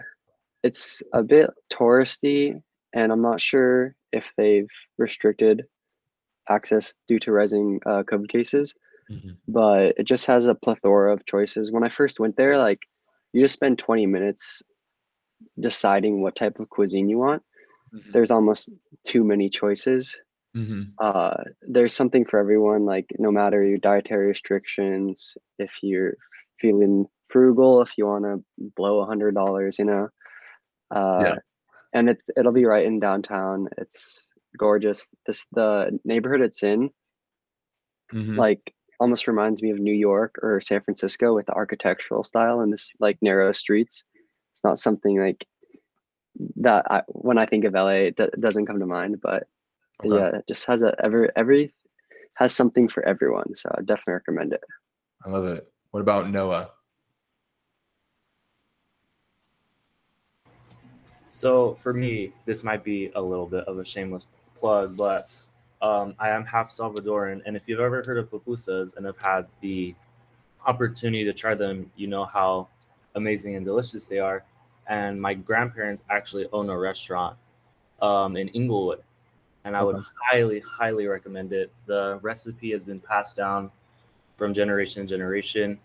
it's 0.62 1.02
a 1.12 1.22
bit 1.22 1.50
touristy, 1.70 2.62
and 2.94 3.12
I'm 3.12 3.20
not 3.20 3.38
sure 3.38 3.94
if 4.14 4.32
they've 4.38 4.70
restricted 4.96 5.66
access 6.48 6.94
due 7.06 7.18
to 7.18 7.32
rising 7.32 7.80
uh, 7.84 8.02
COVID 8.04 8.30
cases. 8.30 8.74
But 9.48 9.94
it 9.98 10.04
just 10.04 10.26
has 10.26 10.46
a 10.46 10.54
plethora 10.54 11.12
of 11.12 11.24
choices. 11.26 11.70
When 11.72 11.84
I 11.84 11.88
first 11.88 12.20
went 12.20 12.36
there, 12.36 12.58
like 12.58 12.80
you 13.32 13.42
just 13.42 13.54
spend 13.54 13.78
20 13.78 14.06
minutes 14.06 14.62
deciding 15.60 16.22
what 16.22 16.36
type 16.36 16.58
of 16.60 16.68
cuisine 16.70 17.08
you 17.08 17.18
want. 17.18 17.42
There's 18.12 18.30
almost 18.30 18.70
too 19.04 19.24
many 19.24 19.48
choices 19.50 20.18
Mm-hmm. 20.56 20.82
uh, 21.00 21.34
there's 21.62 21.94
something 21.94 22.24
for 22.24 22.38
everyone. 22.38 22.84
Like 22.84 23.06
no 23.18 23.30
matter 23.30 23.62
your 23.64 23.78
dietary 23.78 24.26
restrictions, 24.28 25.36
if 25.58 25.78
you're 25.82 26.14
feeling 26.60 27.06
frugal, 27.28 27.82
if 27.82 27.96
you 27.98 28.06
want 28.06 28.24
to 28.24 28.44
blow 28.76 29.00
a 29.00 29.06
hundred 29.06 29.34
dollars, 29.34 29.78
you 29.78 29.84
know, 29.84 30.08
uh, 30.94 31.22
Yeah. 31.24 31.36
and 31.94 32.10
it's 32.10 32.28
it'll 32.36 32.52
be 32.52 32.64
right 32.64 32.86
in 32.86 33.00
downtown. 33.00 33.68
It's 33.78 34.30
gorgeous. 34.58 35.08
This 35.26 35.46
the 35.52 35.98
neighborhood 36.04 36.40
it's 36.42 36.62
in, 36.62 36.90
Mm-hmm. 38.12 38.38
like 38.38 38.74
almost 39.00 39.28
reminds 39.28 39.62
me 39.62 39.70
of 39.70 39.78
New 39.78 39.92
York 39.92 40.38
or 40.42 40.60
San 40.60 40.80
Francisco 40.80 41.34
with 41.34 41.46
the 41.46 41.52
architectural 41.52 42.22
style 42.22 42.60
and 42.60 42.72
this 42.72 42.92
like 43.00 43.18
narrow 43.22 43.52
streets. 43.52 44.02
It's 44.52 44.64
not 44.64 44.78
something 44.78 45.18
like 45.20 45.46
that. 46.56 46.84
I, 46.90 47.02
when 47.08 47.38
I 47.38 47.46
think 47.46 47.64
of 47.64 47.74
LA, 47.74 48.10
it 48.10 48.40
doesn't 48.40 48.66
come 48.66 48.80
to 48.80 48.86
mind, 48.86 49.20
but 49.22 49.46
Okay. 50.04 50.16
yeah, 50.16 50.38
it 50.38 50.44
just 50.48 50.66
has 50.66 50.82
a 50.82 50.94
every 51.02 51.28
every 51.34 51.74
has 52.34 52.54
something 52.54 52.88
for 52.88 53.04
everyone. 53.04 53.54
So 53.54 53.68
I 53.76 53.82
definitely 53.82 54.14
recommend 54.14 54.52
it. 54.52 54.62
I 55.24 55.30
love 55.30 55.44
it. 55.46 55.66
What 55.90 56.00
about 56.00 56.30
Noah? 56.30 56.70
So 61.30 61.74
for 61.74 61.92
me, 61.92 62.32
this 62.46 62.62
might 62.64 62.84
be 62.84 63.10
a 63.14 63.20
little 63.20 63.46
bit 63.46 63.64
of 63.64 63.78
a 63.78 63.84
shameless 63.84 64.26
plug, 64.56 64.96
but 64.96 65.30
um, 65.82 66.14
I 66.18 66.30
am 66.30 66.44
half 66.44 66.70
Salvadoran, 66.70 67.42
and 67.46 67.56
if 67.56 67.68
you've 67.68 67.80
ever 67.80 68.02
heard 68.02 68.18
of 68.18 68.30
pupusas 68.30 68.96
and 68.96 69.06
have 69.06 69.18
had 69.18 69.46
the 69.60 69.94
opportunity 70.66 71.24
to 71.24 71.32
try 71.32 71.54
them, 71.54 71.90
you 71.96 72.06
know 72.06 72.24
how 72.24 72.68
amazing 73.14 73.56
and 73.56 73.64
delicious 73.64 74.06
they 74.08 74.18
are. 74.18 74.44
And 74.86 75.20
my 75.20 75.34
grandparents 75.34 76.02
actually 76.10 76.46
own 76.52 76.70
a 76.70 76.78
restaurant 76.78 77.36
um, 78.02 78.36
in 78.36 78.48
Inglewood, 78.48 79.02
and 79.64 79.76
I 79.76 79.82
would 79.82 79.96
Okay. 79.96 80.04
highly, 80.30 80.60
highly 80.60 81.06
recommend 81.06 81.52
it. 81.52 81.72
The 81.86 82.18
recipe 82.22 82.72
has 82.72 82.84
been 82.84 82.98
passed 82.98 83.36
down 83.36 83.70
from 84.36 84.54
generation 84.54 85.02
to 85.02 85.08
generation. 85.08 85.78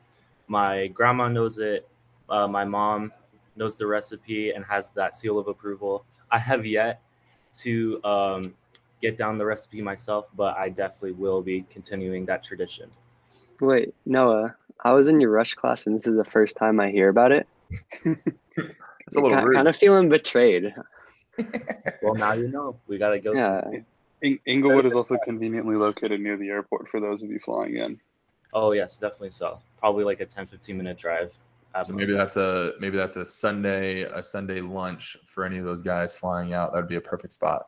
My 0.48 0.88
grandma 0.88 1.28
knows 1.28 1.60
it. 1.60 1.88
Uh, 2.30 2.48
my 2.48 2.64
mom 2.66 3.12
knows 3.56 3.76
the 3.76 3.88
recipe 3.88 4.52
and 4.52 4.66
has 4.66 4.92
that 4.92 5.16
seal 5.16 5.40
of 5.40 5.48
approval. 5.48 6.06
I 6.32 6.40
have 6.40 6.66
yet 6.66 7.02
to 7.60 8.04
um, 8.04 8.56
get 9.04 9.18
down 9.18 9.38
the 9.38 9.46
recipe 9.46 9.82
myself, 9.82 10.30
but 10.36 10.56
I 10.58 10.70
definitely 10.70 11.12
will 11.12 11.42
be 11.42 11.66
continuing 11.70 12.26
that 12.26 12.42
tradition. 12.42 12.90
Wait, 13.60 13.94
Noah, 14.06 14.56
I 14.84 14.94
was 14.94 15.10
in 15.10 15.20
your 15.20 15.30
rush 15.30 15.54
class, 15.56 15.86
and 15.86 16.00
this 16.00 16.08
is 16.08 16.16
the 16.16 16.26
first 16.26 16.56
time 16.56 16.80
I 16.80 16.90
hear 16.90 17.10
about 17.10 17.32
it. 17.32 17.48
It's 19.06 19.18
a 19.18 19.20
little 19.20 19.44
rude. 19.44 19.56
Kind 19.56 19.68
of 19.68 19.76
feeling 19.76 20.08
betrayed. 20.08 20.74
Well, 22.02 22.16
now 22.16 22.32
you 22.32 22.48
know. 22.48 22.80
We 22.88 22.98
gotta 22.98 23.20
go. 23.20 23.34
Yeah, 23.34 23.62
In- 24.22 24.40
Inglewood 24.46 24.86
is 24.86 24.96
also 24.96 25.18
conveniently 25.18 25.76
located 25.76 26.22
near 26.22 26.38
the 26.38 26.48
airport 26.48 26.88
for 26.88 27.02
those 27.02 27.22
of 27.22 27.30
you 27.30 27.38
flying 27.38 27.76
in. 27.76 28.00
Oh 28.54 28.72
yes, 28.72 28.98
definitely 28.98 29.32
so. 29.32 29.60
Probably 29.78 30.06
like 30.06 30.22
a 30.22 30.26
10, 30.26 30.48
15 30.48 30.78
minute 30.78 30.98
drive. 30.98 31.38
So 31.86 31.92
maybe 31.92 32.14
that's 32.14 32.38
a 32.38 32.74
maybe 32.80 32.96
that's 32.96 33.18
a 33.18 33.26
Sunday 33.26 34.04
a 34.04 34.24
Sunday 34.24 34.62
lunch 34.62 35.18
for 35.26 35.44
any 35.44 35.58
of 35.58 35.66
those 35.66 35.82
guys 35.82 36.14
flying 36.14 36.54
out. 36.54 36.72
That 36.72 36.80
would 36.80 36.88
be 36.88 36.96
a 36.96 37.02
perfect 37.02 37.34
spot. 37.34 37.68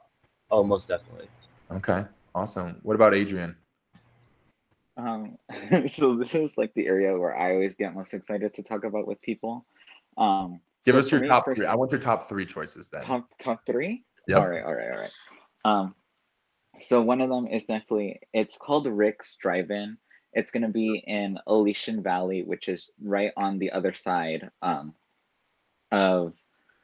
Oh, 0.51 0.63
most 0.63 0.87
definitely. 0.87 1.27
Okay. 1.71 2.05
Awesome. 2.33 2.77
What 2.83 2.95
about 2.95 3.13
Adrian? 3.13 3.55
Um, 4.97 5.37
so 5.87 6.15
this 6.15 6.35
is 6.35 6.57
like 6.57 6.73
the 6.73 6.87
area 6.87 7.17
where 7.17 7.35
I 7.35 7.53
always 7.53 7.75
get 7.75 7.93
most 7.93 8.13
excited 8.13 8.53
to 8.53 8.63
talk 8.63 8.83
about 8.83 9.07
with 9.07 9.21
people. 9.21 9.65
Um, 10.17 10.61
Give 10.85 10.93
so 10.93 10.99
us 10.99 11.11
your 11.11 11.21
me 11.21 11.27
top 11.27 11.45
three. 11.45 11.65
I 11.65 11.75
want 11.75 11.91
your 11.91 11.99
top 11.99 12.29
three 12.29 12.45
choices 12.45 12.87
then. 12.87 13.01
Top 13.01 13.27
top 13.39 13.65
three. 13.65 14.03
Yep. 14.27 14.39
All 14.39 14.47
right, 14.47 14.63
all 14.63 14.73
right, 14.73 14.91
all 14.91 14.99
right. 14.99 15.11
Um, 15.65 15.95
so 16.79 17.01
one 17.01 17.21
of 17.21 17.29
them 17.29 17.47
is 17.47 17.65
definitely 17.65 18.19
it's 18.33 18.57
called 18.57 18.87
Rick's 18.87 19.35
Drive-In. 19.37 19.97
It's 20.33 20.51
gonna 20.51 20.69
be 20.69 21.03
in 21.07 21.39
Elysian 21.47 22.03
Valley, 22.03 22.43
which 22.43 22.69
is 22.69 22.91
right 23.01 23.31
on 23.37 23.57
the 23.57 23.71
other 23.71 23.93
side 23.93 24.49
um, 24.61 24.93
of 25.91 26.33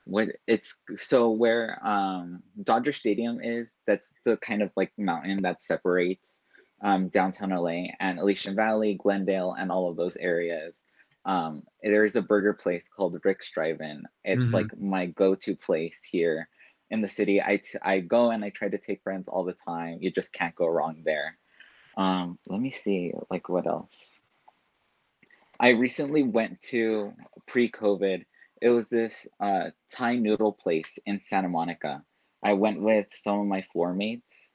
what 0.06 0.30
it's 0.48 0.82
so 0.98 1.30
where 1.32 1.80
um, 1.86 2.44
Dodger 2.64 2.94
Stadium 2.94 3.40
is. 3.42 3.76
That's 3.88 4.14
the 4.26 4.38
kind 4.38 4.62
of 4.62 4.72
like 4.76 4.92
mountain 4.98 5.42
that 5.44 5.62
separates 5.62 6.42
um, 6.82 7.10
downtown 7.10 7.52
LA 7.52 7.92
and 8.00 8.20
Elysian 8.20 8.56
Valley, 8.56 8.96
Glendale, 8.96 9.56
and 9.58 9.72
all 9.72 9.90
of 9.90 9.98
those 9.98 10.18
areas. 10.18 10.84
Um, 11.26 11.64
there 11.84 12.06
is 12.06 12.16
a 12.16 12.22
burger 12.22 12.54
place 12.54 12.90
called 12.90 13.20
Rick's 13.24 13.52
Drive-In. 13.52 14.04
It's 14.24 14.50
Mhm. 14.50 14.54
like 14.54 14.78
my 14.80 15.06
go-to 15.06 15.56
place 15.56 16.04
here 16.04 16.50
in 16.90 17.02
the 17.02 17.08
city. 17.08 17.42
I, 17.42 17.58
t- 17.58 17.78
I 17.84 18.00
go 18.00 18.32
and 18.32 18.44
I 18.44 18.50
try 18.50 18.70
to 18.70 18.78
take 18.78 19.04
friends 19.04 19.28
all 19.28 19.44
the 19.44 19.54
time. 19.54 20.00
You 20.02 20.12
just 20.12 20.34
can't 20.34 20.56
go 20.56 20.68
wrong 20.68 21.04
there. 21.06 21.38
Um, 21.96 22.40
let 22.48 22.60
me 22.60 22.72
see, 22.72 23.14
like 23.30 23.50
what 23.50 23.68
else? 23.68 24.20
I 25.60 25.70
recently 25.70 26.24
went 26.24 26.60
to 26.72 27.14
pre-COVID. 27.46 28.26
It 28.62 28.70
was 28.70 28.90
this 28.90 29.28
uh, 29.40 29.72
Thai 29.92 30.18
noodle 30.18 30.54
place 30.54 31.00
in 31.06 31.20
Santa 31.20 31.50
Monica. 31.50 32.04
I 32.44 32.54
went 32.54 32.82
with 32.82 33.08
some 33.12 33.40
of 33.40 33.48
my 33.48 33.62
floor 33.62 33.94
mates, 33.94 34.52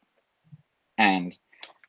and 0.97 1.37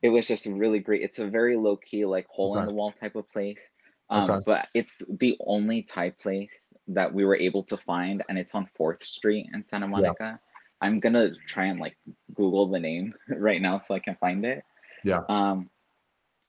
it 0.02 0.10
was 0.10 0.28
just 0.28 0.46
really 0.46 0.80
great. 0.80 1.02
It's 1.02 1.20
a 1.20 1.28
very 1.28 1.56
low 1.56 1.78
key, 1.78 2.06
like 2.06 2.28
hole 2.28 2.58
in 2.58 2.66
the 2.66 2.74
wall 2.74 2.92
type 2.92 3.16
of 3.16 3.30
place. 3.30 3.72
Um, 4.10 4.30
Okay. 4.30 4.44
But 4.46 4.68
it's 4.74 5.02
the 5.10 5.38
only 5.46 5.84
Thai 5.84 6.12
place 6.12 6.74
that 6.88 7.14
we 7.14 7.26
were 7.26 7.36
able 7.36 7.64
to 7.64 7.78
find, 7.78 8.24
and 8.30 8.38
it's 8.38 8.56
on 8.56 8.68
Fourth 8.76 9.04
Street 9.04 9.50
in 9.54 9.64
Santa 9.64 9.88
Monica. 9.88 10.40
I'm 10.82 11.00
gonna 11.00 11.32
try 11.48 11.66
and 11.66 11.80
like 11.80 11.98
Google 12.34 12.68
the 12.68 12.80
name 12.80 13.14
right 13.30 13.62
now 13.62 13.80
so 13.80 13.96
I 13.96 14.00
can 14.00 14.16
find 14.16 14.46
it. 14.46 14.64
Yeah. 15.04 15.22
Um, 15.28 15.70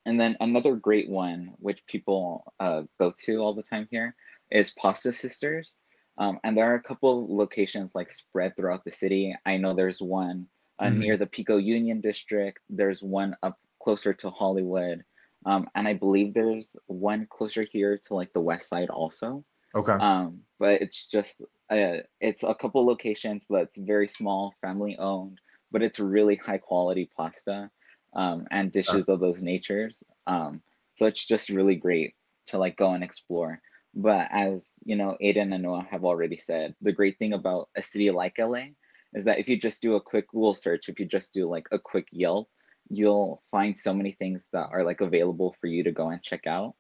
and 0.07 0.21
then 0.21 0.37
another 0.41 0.75
great 0.77 1.09
one, 1.11 1.55
which 1.59 1.85
people 1.87 2.53
uh, 2.61 2.83
go 2.99 3.13
to 3.25 3.37
all 3.39 3.55
the 3.55 3.63
time 3.63 3.89
here, 3.91 4.15
is 4.51 4.71
Pasta 4.73 5.13
Sisters. 5.13 5.77
Um, 6.19 6.41
and 6.43 6.57
there 6.57 6.71
are 6.71 6.75
a 6.75 6.83
couple 6.83 7.37
locations 7.37 7.95
like 7.95 8.11
spread 8.11 8.57
throughout 8.57 8.85
the 8.85 8.91
city. 8.91 9.35
I 9.47 9.57
know 9.57 9.75
there's 9.75 10.03
one 10.03 10.49
uh, 10.79 10.91
Mhm. 10.91 10.91
near 10.91 11.17
the 11.17 11.27
Pico 11.27 11.57
Union 11.57 12.01
District. 12.01 12.61
There's 12.69 13.03
one 13.03 13.37
up 13.43 13.59
closer 13.81 14.13
to 14.15 14.31
Hollywood. 14.31 15.05
Um, 15.47 15.69
and 15.77 15.87
I 15.87 15.95
believe 15.95 16.35
there's 16.35 16.77
one 16.87 17.27
closer 17.31 17.63
here 17.63 17.97
to 18.07 18.15
like 18.15 18.33
the 18.33 18.41
west 18.41 18.69
side 18.69 18.91
also. 18.91 19.45
Okay. 19.75 19.99
Um, 19.99 20.45
but 20.59 20.81
it's 20.83 21.09
just 21.09 21.43
uh, 21.71 21.99
it's 22.21 22.43
a 22.43 22.55
couple 22.55 22.87
locations, 22.87 23.45
but 23.49 23.63
it's 23.65 23.79
very 23.79 24.09
small, 24.09 24.55
family 24.61 24.97
owned. 24.99 25.41
But 25.71 25.83
it's 25.83 25.99
really 26.01 26.37
high 26.37 26.59
quality 26.59 27.11
pasta 27.17 27.71
um, 28.15 28.47
and 28.51 28.73
dishes 28.73 29.09
of 29.09 29.21
those 29.21 29.43
natures. 29.43 30.03
Um, 30.27 30.63
so 30.95 31.07
it's 31.07 31.25
just 31.27 31.49
really 31.51 31.77
great 31.77 32.15
to 32.47 32.59
like 32.59 32.77
go 32.77 32.93
and 32.93 33.05
explore. 33.05 33.61
But 33.95 34.29
as 34.31 34.77
you 34.85 34.97
know, 34.97 35.17
Aiden 35.23 35.53
and 35.55 35.63
Noah 35.63 35.87
have 35.91 36.05
already 36.05 36.39
said, 36.39 36.75
the 36.81 36.93
great 36.93 37.19
thing 37.19 37.33
about 37.33 37.71
a 37.77 37.83
city 37.83 38.11
like 38.11 38.39
LA 38.39 38.77
is 39.15 39.25
that 39.25 39.39
if 39.39 39.49
you 39.49 39.59
just 39.59 39.83
do 39.83 39.97
a 39.97 40.01
quick 40.01 40.29
Google 40.29 40.55
search, 40.55 40.89
if 40.89 41.01
you 41.01 41.07
just 41.07 41.33
do 41.33 41.49
like 41.49 41.67
a 41.73 41.79
quick 41.79 42.09
Yelp, 42.13 42.49
you'll 42.91 43.43
find 43.51 43.79
so 43.79 43.95
many 43.95 44.13
things 44.13 44.49
that 44.53 44.69
are 44.73 44.85
like 44.85 45.01
available 45.01 45.57
for 45.61 45.67
you 45.67 45.83
to 45.85 45.93
go 45.93 46.11
and 46.11 46.23
check 46.23 46.47
out. 46.47 46.75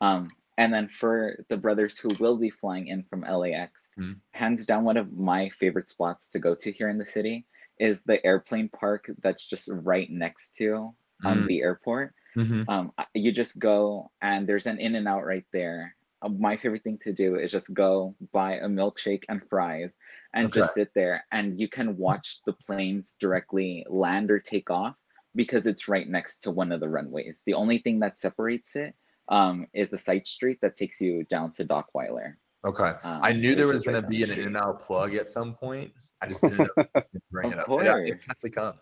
Um, 0.00 0.36
and 0.58 0.72
then 0.72 0.88
for 0.88 1.44
the 1.48 1.56
brothers 1.56 1.98
who 1.98 2.14
will 2.14 2.36
be 2.38 2.50
flying 2.50 2.88
in 2.88 3.04
from 3.04 3.24
LAX, 3.24 3.90
Mhm. 3.96 4.20
hands 4.32 4.66
down, 4.66 4.84
one 4.84 4.96
of 4.96 5.12
my 5.12 5.50
favorite 5.50 5.88
spots 5.88 6.28
to 6.30 6.38
go 6.38 6.54
to 6.54 6.72
here 6.72 6.88
in 6.88 6.98
the 6.98 7.06
city 7.06 7.46
is 7.78 8.02
the 8.04 8.24
airplane 8.24 8.68
park 8.70 9.06
that's 9.22 9.46
just 9.46 9.68
right 9.70 10.08
next 10.10 10.54
to 10.56 10.96
um, 11.24 11.44
Mm. 11.44 11.46
the 11.46 11.60
airport. 11.60 12.14
hmm 12.36 12.68
Um, 12.68 12.92
you 13.14 13.32
just 13.32 13.58
go 13.58 14.12
and 14.22 14.48
there's 14.48 14.66
an 14.66 14.80
In 14.80 14.94
and 14.96 15.08
Out 15.08 15.24
right 15.26 15.46
there. 15.52 15.95
Uh, 16.22 16.28
my 16.28 16.56
favorite 16.56 16.82
thing 16.82 16.98
to 17.02 17.12
do 17.12 17.36
is 17.36 17.52
just 17.52 17.72
go 17.74 18.14
buy 18.32 18.54
a 18.54 18.66
milkshake 18.66 19.24
and 19.28 19.42
fries 19.48 19.96
and 20.34 20.52
just 20.52 20.74
sit 20.74 20.90
there 20.94 21.24
and 21.32 21.60
you 21.60 21.68
can 21.68 21.96
watch 21.96 22.40
the 22.46 22.52
planes 22.52 23.16
directly 23.20 23.84
land 23.88 24.30
or 24.30 24.38
take 24.38 24.70
off 24.70 24.96
because 25.34 25.66
it's 25.66 25.88
right 25.88 26.08
next 26.08 26.38
to 26.40 26.50
one 26.50 26.72
of 26.72 26.80
the 26.80 26.88
runways. 26.88 27.42
The 27.44 27.54
only 27.54 27.78
thing 27.78 28.00
that 28.00 28.18
separates 28.18 28.76
it 28.76 28.94
um, 29.28 29.66
is 29.74 29.92
a 29.92 29.98
side 29.98 30.26
street 30.26 30.58
that 30.62 30.76
takes 30.76 31.00
you 31.00 31.24
down 31.24 31.52
to 31.54 31.64
Dockweiler. 31.64 32.34
Okay. 32.64 32.92
Um, 33.04 33.20
I 33.22 33.32
knew 33.32 33.54
there 33.54 33.66
was 33.66 33.80
going 33.80 33.94
right 33.94 34.02
to 34.02 34.08
be 34.08 34.22
an 34.22 34.30
in 34.30 34.46
and 34.46 34.56
out 34.56 34.82
plug 34.82 35.14
at 35.14 35.28
some 35.28 35.54
point. 35.54 35.92
I 36.20 36.28
just 36.28 36.42
didn't 36.42 36.58
know 36.58 36.84
bring 37.30 37.52
it 37.52 37.58
up. 37.58 37.68
Yeah, 37.68 37.96
it 37.98 38.08
course. 38.08 38.24
has 38.28 38.40
to 38.40 38.50
come. 38.50 38.74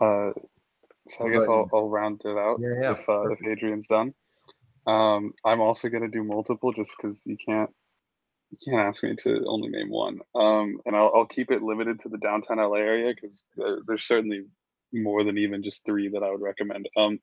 Uh, 0.00 0.30
so 1.08 1.28
I 1.28 1.32
guess 1.32 1.48
I'll. 1.48 1.68
I'll 1.72 1.88
round 1.88 2.22
it 2.24 2.36
out 2.36 2.58
Yeah, 2.60 2.68
yeah, 2.80 2.92
if 2.92 3.08
uh, 3.08 3.28
if 3.30 3.38
Adrian's 3.46 3.86
done. 3.86 4.14
Um, 4.86 5.32
I'm 5.44 5.60
also 5.60 5.88
gonna 5.88 6.08
do 6.08 6.24
multiple 6.24 6.72
just 6.72 6.92
because 6.96 7.22
you 7.26 7.36
can't 7.36 7.70
you 8.50 8.58
can't 8.72 8.86
ask 8.86 9.02
me 9.02 9.14
to 9.16 9.44
only 9.46 9.68
name 9.68 9.90
one. 9.90 10.20
Um, 10.34 10.78
and 10.86 10.94
I'll 10.96 11.10
I'll 11.14 11.26
keep 11.26 11.50
it 11.50 11.62
limited 11.62 12.00
to 12.00 12.08
the 12.08 12.18
downtown 12.18 12.58
LA 12.58 12.76
area 12.76 13.14
because 13.14 13.46
there, 13.56 13.78
there's 13.86 14.04
certainly 14.04 14.44
more 14.92 15.24
than 15.24 15.38
even 15.38 15.62
just 15.62 15.84
three 15.84 16.08
that 16.08 16.22
I 16.22 16.30
would 16.30 16.42
recommend. 16.42 16.88
Um, 16.96 17.18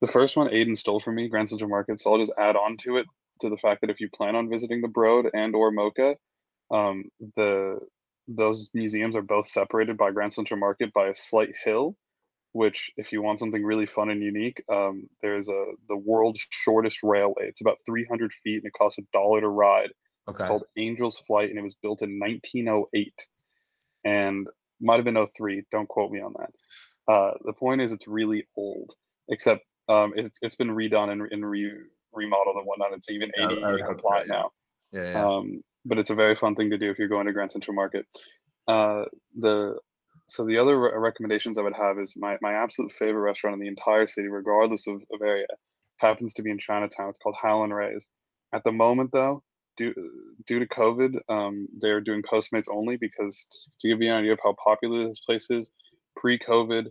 the 0.00 0.06
first 0.06 0.36
one 0.36 0.48
Aiden 0.48 0.78
stole 0.78 1.00
from 1.00 1.14
me, 1.16 1.28
Grand 1.28 1.48
Central 1.48 1.70
Market. 1.70 1.98
So 1.98 2.12
I'll 2.12 2.18
just 2.18 2.32
add 2.38 2.56
on 2.56 2.76
to 2.78 2.98
it 2.98 3.06
to 3.40 3.48
the 3.48 3.56
fact 3.56 3.80
that 3.80 3.90
if 3.90 4.00
you 4.00 4.08
plan 4.10 4.36
on 4.36 4.50
visiting 4.50 4.80
the 4.80 4.88
Broad 4.88 5.26
and 5.32 5.54
or 5.54 5.70
MOCA, 5.72 6.16
um, 6.70 7.04
the 7.36 7.78
those 8.28 8.70
museums 8.74 9.14
are 9.14 9.22
both 9.22 9.46
separated 9.46 9.96
by 9.96 10.10
Grand 10.10 10.32
Central 10.32 10.58
Market 10.58 10.92
by 10.92 11.08
a 11.08 11.14
slight 11.14 11.54
hill 11.64 11.96
which 12.56 12.90
if 12.96 13.12
you 13.12 13.20
want 13.20 13.38
something 13.38 13.62
really 13.62 13.86
fun 13.86 14.08
and 14.08 14.22
unique 14.22 14.62
um, 14.72 15.06
there's 15.20 15.48
a 15.48 15.64
the 15.88 15.96
world's 15.96 16.44
shortest 16.50 17.02
railway. 17.02 17.48
It's 17.48 17.60
about 17.60 17.78
300 17.84 18.32
feet 18.32 18.56
and 18.56 18.66
it 18.66 18.72
costs 18.72 18.98
a 18.98 19.02
dollar 19.12 19.42
to 19.42 19.48
ride. 19.48 19.90
It's 20.28 20.42
called 20.42 20.64
Angels 20.76 21.18
Flight 21.18 21.50
and 21.50 21.58
it 21.58 21.62
was 21.62 21.74
built 21.74 22.02
in 22.02 22.18
1908 22.18 23.12
and 24.04 24.46
might 24.80 24.96
have 24.96 25.04
been 25.04 25.26
03 25.26 25.64
don't 25.70 25.88
quote 25.88 26.10
me 26.10 26.20
on 26.20 26.34
that. 26.38 27.12
Uh, 27.12 27.32
the 27.44 27.52
point 27.52 27.82
is 27.82 27.92
it's 27.92 28.08
really 28.08 28.48
old 28.56 28.92
except 29.28 29.62
um, 29.88 30.14
it's, 30.16 30.38
it's 30.42 30.56
been 30.56 30.70
redone 30.70 31.10
and, 31.10 31.30
and 31.30 31.48
re, 31.48 31.70
remodeled 32.12 32.56
and 32.56 32.66
whatnot. 32.66 32.92
It's 32.92 33.10
even 33.10 33.30
Yeah, 33.36 33.50
ADA 33.50 33.58
about 33.58 33.88
compliant 33.88 34.28
now. 34.28 34.50
Yeah, 34.92 35.10
yeah. 35.10 35.26
um, 35.26 35.62
but 35.84 35.98
it's 35.98 36.10
a 36.10 36.14
very 36.14 36.34
fun 36.34 36.56
thing 36.56 36.70
to 36.70 36.78
do 36.78 36.90
if 36.90 36.98
you're 36.98 37.06
going 37.06 37.26
to 37.26 37.32
Grand 37.32 37.52
Central 37.52 37.74
Market. 37.74 38.06
Uh, 38.66 39.04
the 39.38 39.76
so 40.28 40.44
the 40.44 40.58
other 40.58 40.78
re- 40.78 40.90
recommendations 40.94 41.58
I 41.58 41.62
would 41.62 41.76
have 41.76 41.98
is 41.98 42.14
my, 42.16 42.36
my 42.40 42.52
absolute 42.52 42.92
favorite 42.92 43.22
restaurant 43.22 43.54
in 43.54 43.60
the 43.60 43.68
entire 43.68 44.06
city, 44.06 44.28
regardless 44.28 44.86
of, 44.86 44.96
of 45.12 45.22
area, 45.22 45.46
happens 45.98 46.34
to 46.34 46.42
be 46.42 46.50
in 46.50 46.58
Chinatown. 46.58 47.10
It's 47.10 47.18
called 47.18 47.36
Howlin' 47.40 47.72
Ray's. 47.72 48.08
At 48.52 48.64
the 48.64 48.72
moment, 48.72 49.12
though, 49.12 49.42
due 49.76 49.94
due 50.46 50.58
to 50.58 50.66
COVID, 50.66 51.16
um, 51.28 51.68
they're 51.78 52.00
doing 52.00 52.22
Postmates 52.22 52.68
only 52.72 52.96
because 52.96 53.46
to 53.80 53.88
give 53.88 54.02
you 54.02 54.10
an 54.10 54.18
idea 54.18 54.32
of 54.32 54.40
how 54.42 54.54
popular 54.62 55.06
this 55.06 55.20
place 55.20 55.50
is, 55.50 55.70
pre-COVID, 56.16 56.86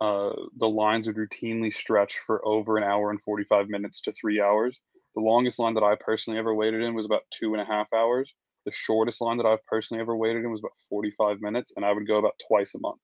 uh, 0.00 0.30
the 0.56 0.68
lines 0.68 1.06
would 1.06 1.16
routinely 1.16 1.72
stretch 1.72 2.18
for 2.18 2.46
over 2.46 2.76
an 2.76 2.84
hour 2.84 3.10
and 3.10 3.22
45 3.22 3.68
minutes 3.68 4.02
to 4.02 4.12
three 4.12 4.40
hours. 4.40 4.80
The 5.14 5.22
longest 5.22 5.58
line 5.58 5.74
that 5.74 5.84
I 5.84 5.94
personally 5.98 6.38
ever 6.38 6.54
waited 6.54 6.82
in 6.82 6.94
was 6.94 7.06
about 7.06 7.22
two 7.30 7.54
and 7.54 7.62
a 7.62 7.64
half 7.64 7.92
hours. 7.92 8.34
The 8.64 8.70
shortest 8.72 9.20
line 9.20 9.36
that 9.38 9.46
I've 9.46 9.64
personally 9.66 10.00
ever 10.00 10.16
waited 10.16 10.44
in 10.44 10.50
was 10.50 10.60
about 10.60 10.72
45 10.88 11.40
minutes, 11.40 11.72
and 11.76 11.84
I 11.84 11.92
would 11.92 12.06
go 12.06 12.16
about 12.18 12.32
twice 12.48 12.74
a 12.74 12.80
month. 12.80 13.00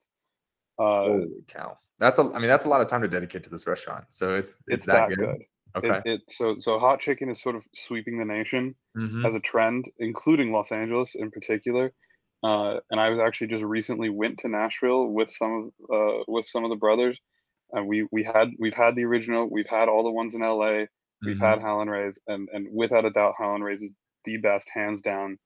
Uh, 0.78 1.04
Holy 1.04 1.26
cow. 1.48 1.76
That's 1.98 2.18
a 2.18 2.22
I 2.22 2.38
mean 2.38 2.48
that's 2.48 2.64
a 2.64 2.68
lot 2.68 2.80
of 2.80 2.88
time 2.88 3.02
to 3.02 3.08
dedicate 3.08 3.44
to 3.44 3.50
this 3.50 3.66
restaurant. 3.66 4.06
So 4.08 4.34
it's 4.34 4.50
it's, 4.50 4.62
it's 4.68 4.86
that, 4.86 5.10
that 5.10 5.18
good. 5.18 5.18
good. 5.18 5.42
Okay. 5.76 6.00
It, 6.06 6.12
it 6.12 6.20
so 6.28 6.56
so 6.56 6.78
hot 6.78 6.98
chicken 7.00 7.28
is 7.28 7.42
sort 7.42 7.56
of 7.56 7.64
sweeping 7.74 8.18
the 8.18 8.24
nation 8.24 8.74
Mhm. 8.96 9.26
as 9.26 9.34
a 9.34 9.40
trend, 9.40 9.84
including 9.98 10.50
Los 10.52 10.72
Angeles 10.72 11.14
in 11.14 11.30
particular. 11.30 11.92
Uh, 12.42 12.80
and 12.90 12.98
I 12.98 13.10
was 13.10 13.18
actually 13.20 13.48
just 13.48 13.62
recently 13.62 14.08
went 14.08 14.38
to 14.38 14.48
Nashville 14.48 15.08
with 15.08 15.28
some 15.30 15.52
of 15.52 15.94
uh, 15.94 16.24
with 16.26 16.46
some 16.46 16.64
of 16.64 16.70
the 16.70 16.76
brothers, 16.76 17.20
and 17.72 17.86
we 17.86 18.08
we 18.10 18.24
had 18.24 18.48
we've 18.58 18.72
had 18.74 18.96
the 18.96 19.04
original, 19.04 19.46
we've 19.50 19.66
had 19.68 19.90
all 19.90 20.02
the 20.02 20.10
ones 20.10 20.34
in 20.34 20.40
LA, 20.40 20.86
we've 21.22 21.36
Mhm. 21.36 21.40
had 21.40 21.60
Howlin' 21.60 21.90
Ray's, 21.90 22.18
and 22.26 22.48
and 22.54 22.66
without 22.72 23.04
a 23.04 23.10
doubt, 23.10 23.34
Howlin' 23.36 23.62
Ray's 23.62 23.82
is 23.82 23.98
the 24.24 24.38
best, 24.38 24.70
hands 24.72 25.02
down. 25.02 25.38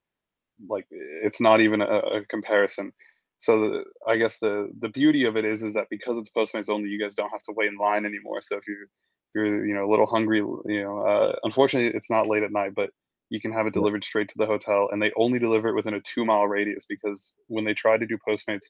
Like 0.68 0.86
it's 0.90 1.40
not 1.40 1.60
even 1.60 1.80
a, 1.80 1.98
a 1.98 2.24
comparison. 2.26 2.92
So 3.38 3.60
the, 3.60 3.84
I 4.08 4.16
guess 4.16 4.38
the 4.38 4.70
the 4.78 4.88
beauty 4.88 5.24
of 5.24 5.36
it 5.36 5.44
is 5.44 5.62
is 5.62 5.74
that 5.74 5.88
because 5.90 6.18
it's 6.18 6.30
Postmates 6.30 6.70
only, 6.70 6.88
you 6.88 7.00
guys 7.00 7.14
don't 7.14 7.30
have 7.30 7.42
to 7.42 7.52
wait 7.56 7.68
in 7.68 7.76
line 7.76 8.06
anymore. 8.06 8.40
So 8.40 8.56
if 8.56 8.66
you 8.66 8.86
you're 9.34 9.66
you 9.66 9.74
know 9.74 9.84
a 9.84 9.90
little 9.90 10.06
hungry, 10.06 10.38
you 10.38 10.82
know, 10.82 11.00
uh, 11.00 11.36
unfortunately 11.42 11.96
it's 11.96 12.10
not 12.10 12.28
late 12.28 12.42
at 12.42 12.52
night, 12.52 12.72
but 12.74 12.90
you 13.30 13.40
can 13.40 13.52
have 13.52 13.66
it 13.66 13.74
delivered 13.74 14.04
straight 14.04 14.28
to 14.28 14.38
the 14.38 14.46
hotel, 14.46 14.88
and 14.92 15.02
they 15.02 15.12
only 15.16 15.38
deliver 15.38 15.68
it 15.68 15.74
within 15.74 15.94
a 15.94 16.00
two 16.00 16.24
mile 16.24 16.46
radius 16.46 16.86
because 16.88 17.34
when 17.48 17.64
they 17.64 17.74
tried 17.74 18.00
to 18.00 18.06
do 18.06 18.18
Postmates, 18.26 18.66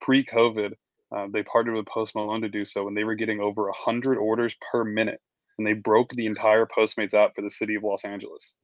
pre-COVID, 0.00 0.72
uh, 1.14 1.26
they 1.32 1.42
partnered 1.42 1.76
with 1.76 1.86
Post 1.86 2.14
Malone 2.14 2.42
to 2.42 2.48
do 2.48 2.64
so, 2.64 2.88
and 2.88 2.96
they 2.96 3.04
were 3.04 3.14
getting 3.14 3.40
over 3.40 3.70
hundred 3.74 4.18
orders 4.18 4.56
per 4.72 4.84
minute, 4.84 5.20
and 5.58 5.66
they 5.66 5.72
broke 5.72 6.10
the 6.12 6.26
entire 6.26 6.66
Postmates 6.66 7.14
app 7.14 7.34
for 7.34 7.42
the 7.42 7.50
city 7.50 7.76
of 7.76 7.84
Los 7.84 8.04
Angeles. 8.04 8.56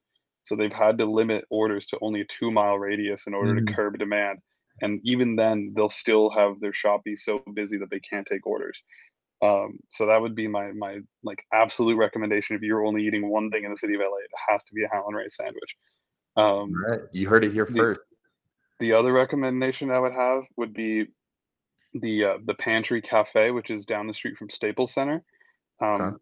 So 0.45 0.55
they've 0.55 0.72
had 0.72 0.99
to 0.99 1.07
limit 1.07 1.45
orders 1.51 1.86
to 1.86 1.99
only 2.01 2.20
a 2.20 2.24
two-mile 2.26 2.78
radius 2.78 3.26
in 3.26 3.34
order 3.34 3.55
Mm. 3.55 3.66
to 3.66 3.72
curb 3.74 3.99
demand. 3.99 4.40
And 4.82 5.01
even 5.05 5.36
then, 5.36 5.72
they'll 5.74 5.88
still 5.88 6.30
have 6.30 6.61
their 6.61 6.72
shop 6.72 7.03
be 7.05 7.16
so 7.16 7.38
busy 7.55 7.78
that 7.78 7.90
they 7.90 8.01
can't 8.01 8.26
take 8.26 8.47
orders. 8.47 8.82
Um, 9.42 9.78
so 9.88 10.07
that 10.07 10.20
would 10.20 10.34
be 10.34 10.49
my 10.49 10.72
my 10.72 11.01
like 11.22 11.45
absolute 11.53 11.97
recommendation. 11.97 12.57
If 12.57 12.62
you're 12.62 12.84
only 12.86 13.05
eating 13.07 13.28
one 13.28 13.51
thing 13.51 13.64
in 13.64 13.70
the 13.70 13.76
city 13.76 13.95
of 13.95 14.01
LA, 14.01 14.16
it 14.18 14.30
has 14.49 14.64
to 14.64 14.74
be 14.74 14.84
a 14.84 14.88
Howlin' 14.88 15.14
Ray 15.14 15.28
sandwich. 15.28 15.76
Um, 16.36 16.72
right, 16.88 17.01
you 17.12 17.28
heard 17.28 17.45
it 17.45 17.53
here 17.53 17.64
the- 17.66 17.74
first. 17.76 18.01
the 18.80 18.92
other 18.95 19.12
recommendation 19.12 19.90
I 19.90 19.99
would 19.99 20.12
have 20.14 20.45
would 20.57 20.72
be 20.72 21.09
the 21.95 22.24
uh, 22.24 22.38
the 22.45 22.55
Pantry 22.55 23.01
Cafe, 23.03 23.51
which 23.51 23.70
is 23.70 23.86
down 23.86 24.07
the 24.07 24.14
street 24.14 24.36
from 24.36 24.51
Staples 24.51 24.92
Center. 24.92 25.24
Um, 25.80 26.01
Okay. 26.01 26.16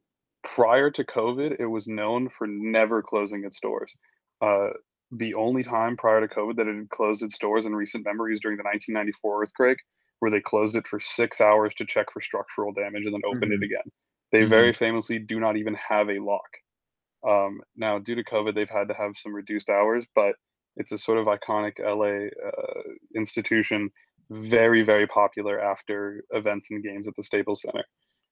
Prior 0.44 0.90
to 0.90 1.04
COVID, 1.04 1.60
it 1.60 1.66
was 1.66 1.86
known 1.86 2.28
for 2.28 2.48
never 2.48 3.00
closing 3.00 3.44
its 3.44 3.60
doors. 3.60 3.96
Uh, 4.42 4.70
the 5.12 5.34
only 5.34 5.62
time 5.62 5.96
prior 5.96 6.26
to 6.26 6.34
COVID 6.34 6.56
that 6.56 6.66
it 6.66 6.74
had 6.74 6.88
closed 6.90 7.22
its 7.22 7.38
doors 7.38 7.66
in 7.66 7.74
recent 7.74 8.04
memory 8.04 8.32
is 8.32 8.40
during 8.40 8.56
the 8.56 8.64
1994 8.64 9.42
earthquake, 9.42 9.78
where 10.18 10.30
they 10.30 10.40
closed 10.40 10.74
it 10.74 10.86
for 10.86 10.98
six 11.00 11.40
hours 11.40 11.74
to 11.74 11.86
check 11.86 12.10
for 12.10 12.20
structural 12.20 12.72
damage 12.72 13.04
and 13.04 13.14
then 13.14 13.22
opened 13.26 13.52
it 13.52 13.62
again. 13.62 13.92
They 14.32 14.44
very 14.44 14.72
famously 14.72 15.18
do 15.18 15.38
not 15.38 15.56
even 15.56 15.74
have 15.74 16.08
a 16.08 16.18
lock. 16.18 16.40
Um, 17.26 17.60
now, 17.76 17.98
due 17.98 18.14
to 18.14 18.24
COVID, 18.24 18.54
they've 18.54 18.68
had 18.68 18.88
to 18.88 18.94
have 18.94 19.12
some 19.16 19.34
reduced 19.34 19.68
hours, 19.68 20.06
but 20.14 20.34
it's 20.76 20.92
a 20.92 20.98
sort 20.98 21.18
of 21.18 21.26
iconic 21.26 21.78
LA 21.78 22.28
uh, 22.46 22.82
institution, 23.14 23.90
very, 24.30 24.82
very 24.82 25.06
popular 25.06 25.60
after 25.60 26.24
events 26.30 26.70
and 26.70 26.82
games 26.82 27.06
at 27.06 27.14
the 27.16 27.22
Staples 27.22 27.62
Center. 27.62 27.84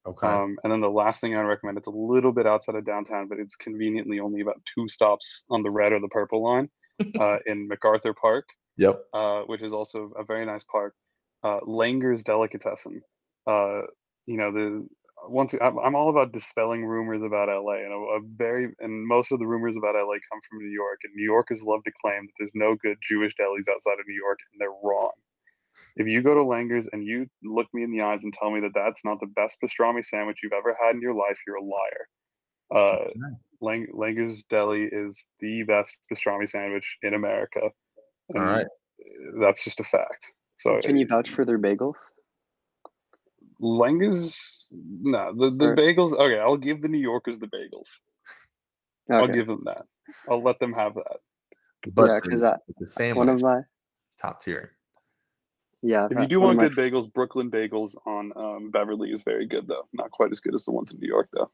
Okay. 0.07 0.27
Um, 0.27 0.57
and 0.65 0.73
then 0.73 0.81
the 0.81 0.89
last 0.89 1.21
thing 1.21 1.37
I 1.37 1.43
recommend, 1.43 1.77
it's 1.79 1.87
a 1.87 1.93
little 1.93 2.33
bit 2.33 2.47
outside 2.47 2.75
of 2.75 2.87
downtown, 2.87 3.29
but 3.29 3.39
it's 3.39 3.57
conveniently 3.57 4.19
only 4.19 4.41
about 4.41 4.61
two 4.75 4.89
stops 4.89 5.45
on 5.51 5.63
the 5.63 5.71
red 5.71 5.93
or 5.93 6.01
the 6.01 6.09
purple 6.09 6.43
line 6.43 6.69
uh, 7.21 7.39
in 7.47 7.69
MacArthur 7.69 8.15
Park, 8.15 8.47
yep. 8.77 9.03
uh, 9.13 9.43
which 9.43 9.63
is 9.63 9.75
also 9.75 10.13
a 10.19 10.25
very 10.25 10.47
nice 10.47 10.65
park. 10.65 10.95
Uh, 11.43 11.61
Langer's 11.67 12.25
Delicatessen. 12.25 13.03
Uh, 13.47 13.83
you 14.27 14.37
know, 14.37 14.53
the 14.53 14.87
once 15.29 15.55
I'm, 15.61 15.79
I'm 15.79 15.95
all 15.95 16.11
about 16.11 16.33
dispelling 16.33 16.85
rumors 16.85 17.23
about 17.23 17.49
LA, 17.49 17.85
and 17.85 17.93
a, 17.93 17.97
a 17.97 18.21
very 18.37 18.69
and 18.81 19.07
most 19.07 19.33
of 19.33 19.39
the 19.39 19.47
rumors 19.47 19.77
about 19.77 19.95
LA 19.95 20.17
come 20.31 20.41
from 20.49 20.59
New 20.59 20.71
York, 20.71 21.01
and 21.05 21.13
New 21.15 21.25
Yorkers 21.25 21.63
love 21.65 21.83
to 21.85 21.93
claim 22.03 22.27
that 22.27 22.33
there's 22.39 22.51
no 22.55 22.77
good 22.83 22.97
Jewish 23.03 23.35
delis 23.37 23.73
outside 23.73 24.01
of 24.01 24.07
New 24.07 24.15
York, 24.15 24.39
and 24.53 24.61
they're 24.61 24.71
wrong. 24.83 25.13
If 25.97 26.07
you 26.07 26.23
go 26.23 26.35
to 26.35 26.41
Langer's 26.41 26.89
and 26.93 27.05
you 27.05 27.27
look 27.43 27.67
me 27.75 27.83
in 27.83 27.91
the 27.91 28.03
eyes 28.03 28.25
and 28.25 28.33
tell 28.33 28.51
me 28.51 28.61
that 28.61 28.73
that's 28.75 29.05
not 29.05 29.19
the 29.21 29.27
best 29.27 29.59
pastrami 29.63 30.05
sandwich 30.05 30.41
you've 30.43 30.53
ever 30.53 30.77
had 30.83 30.95
in 30.95 31.01
your 31.01 31.15
life, 31.15 31.39
you're 31.47 31.57
a 31.57 31.63
liar. 31.63 32.09
Uh, 32.73 33.09
Lang- 33.61 33.89
Langer's 33.95 34.45
Deli 34.45 34.89
is 34.91 35.27
the 35.41 35.65
best 35.65 35.99
pastrami 36.11 36.49
sandwich 36.49 36.99
in 37.03 37.15
America. 37.15 37.61
All 37.63 37.73
and 38.31 38.45
right. 38.45 38.67
That's 39.41 39.65
just 39.65 39.81
a 39.81 39.85
fact. 39.85 40.33
So 40.57 40.81
Can 40.81 40.97
you 40.97 41.07
vouch 41.07 41.31
for 41.31 41.45
their 41.45 41.59
bagels? 41.59 41.99
Langer's 43.61 44.69
no 44.73 45.35
the, 45.37 45.51
the 45.51 45.71
Or- 45.71 45.77
bagels 45.77 46.15
okay, 46.15 46.39
I'll 46.39 46.57
give 46.57 46.81
the 46.81 46.89
New 46.89 46.99
Yorkers 46.99 47.39
the 47.39 47.49
bagels. 47.49 47.89
I'll 49.11 49.27
give 49.27 49.49
them 49.49 49.63
that. 49.65 49.85
I'll 50.29 50.43
let 50.43 50.59
them 50.61 50.73
have 50.73 50.95
that. 50.95 51.17
But 51.93 52.09
yeah, 52.09 52.15
the, 52.15 52.21
because 52.23 52.41
that 52.41 52.61
the 52.79 52.87
sandwich, 52.87 53.17
one 53.17 53.29
of 53.29 53.43
my 53.43 53.61
top 54.21 54.41
tier. 54.41 54.77
Yeah. 55.83 56.09
If 56.11 56.19
you 56.19 56.27
do 56.27 56.41
one 56.41 56.51
of 56.51 56.57
want 56.57 56.71
my 56.71 56.75
good 56.75 56.93
bagels, 56.93 57.13
Brooklyn 57.13 57.51
Bagels 57.51 57.97
on 58.07 58.33
um, 58.37 58.71
Beverly 58.71 59.13
is 59.13 59.23
very 59.23 59.47
good 59.47 59.67
though. 59.67 59.89
Not 59.93 60.11
quite 60.11 60.31
as 60.31 60.41
good 60.41 60.55
as 60.55 60.65
the 60.65 60.73
ones 60.73 60.93
in 60.93 61.01
New 61.01 61.09
York 61.09 61.29
though. 61.33 61.51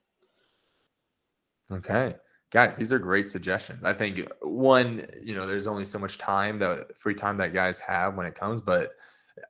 Okay. 1.71 2.15
Guys, 2.53 2.77
these 2.77 2.93
are 2.93 2.99
great 2.99 3.27
suggestions. 3.27 3.85
I 3.85 3.93
think 3.93 4.21
one, 4.41 5.07
you 5.21 5.35
know, 5.35 5.47
there's 5.47 5.67
only 5.67 5.85
so 5.85 5.99
much 5.99 6.17
time 6.17 6.59
that 6.61 6.97
free 6.97 7.15
time 7.15 7.37
that 7.39 7.53
guys 7.53 7.79
have 7.81 8.15
when 8.15 8.27
it 8.27 8.35
comes, 8.35 8.61
but 8.61 8.93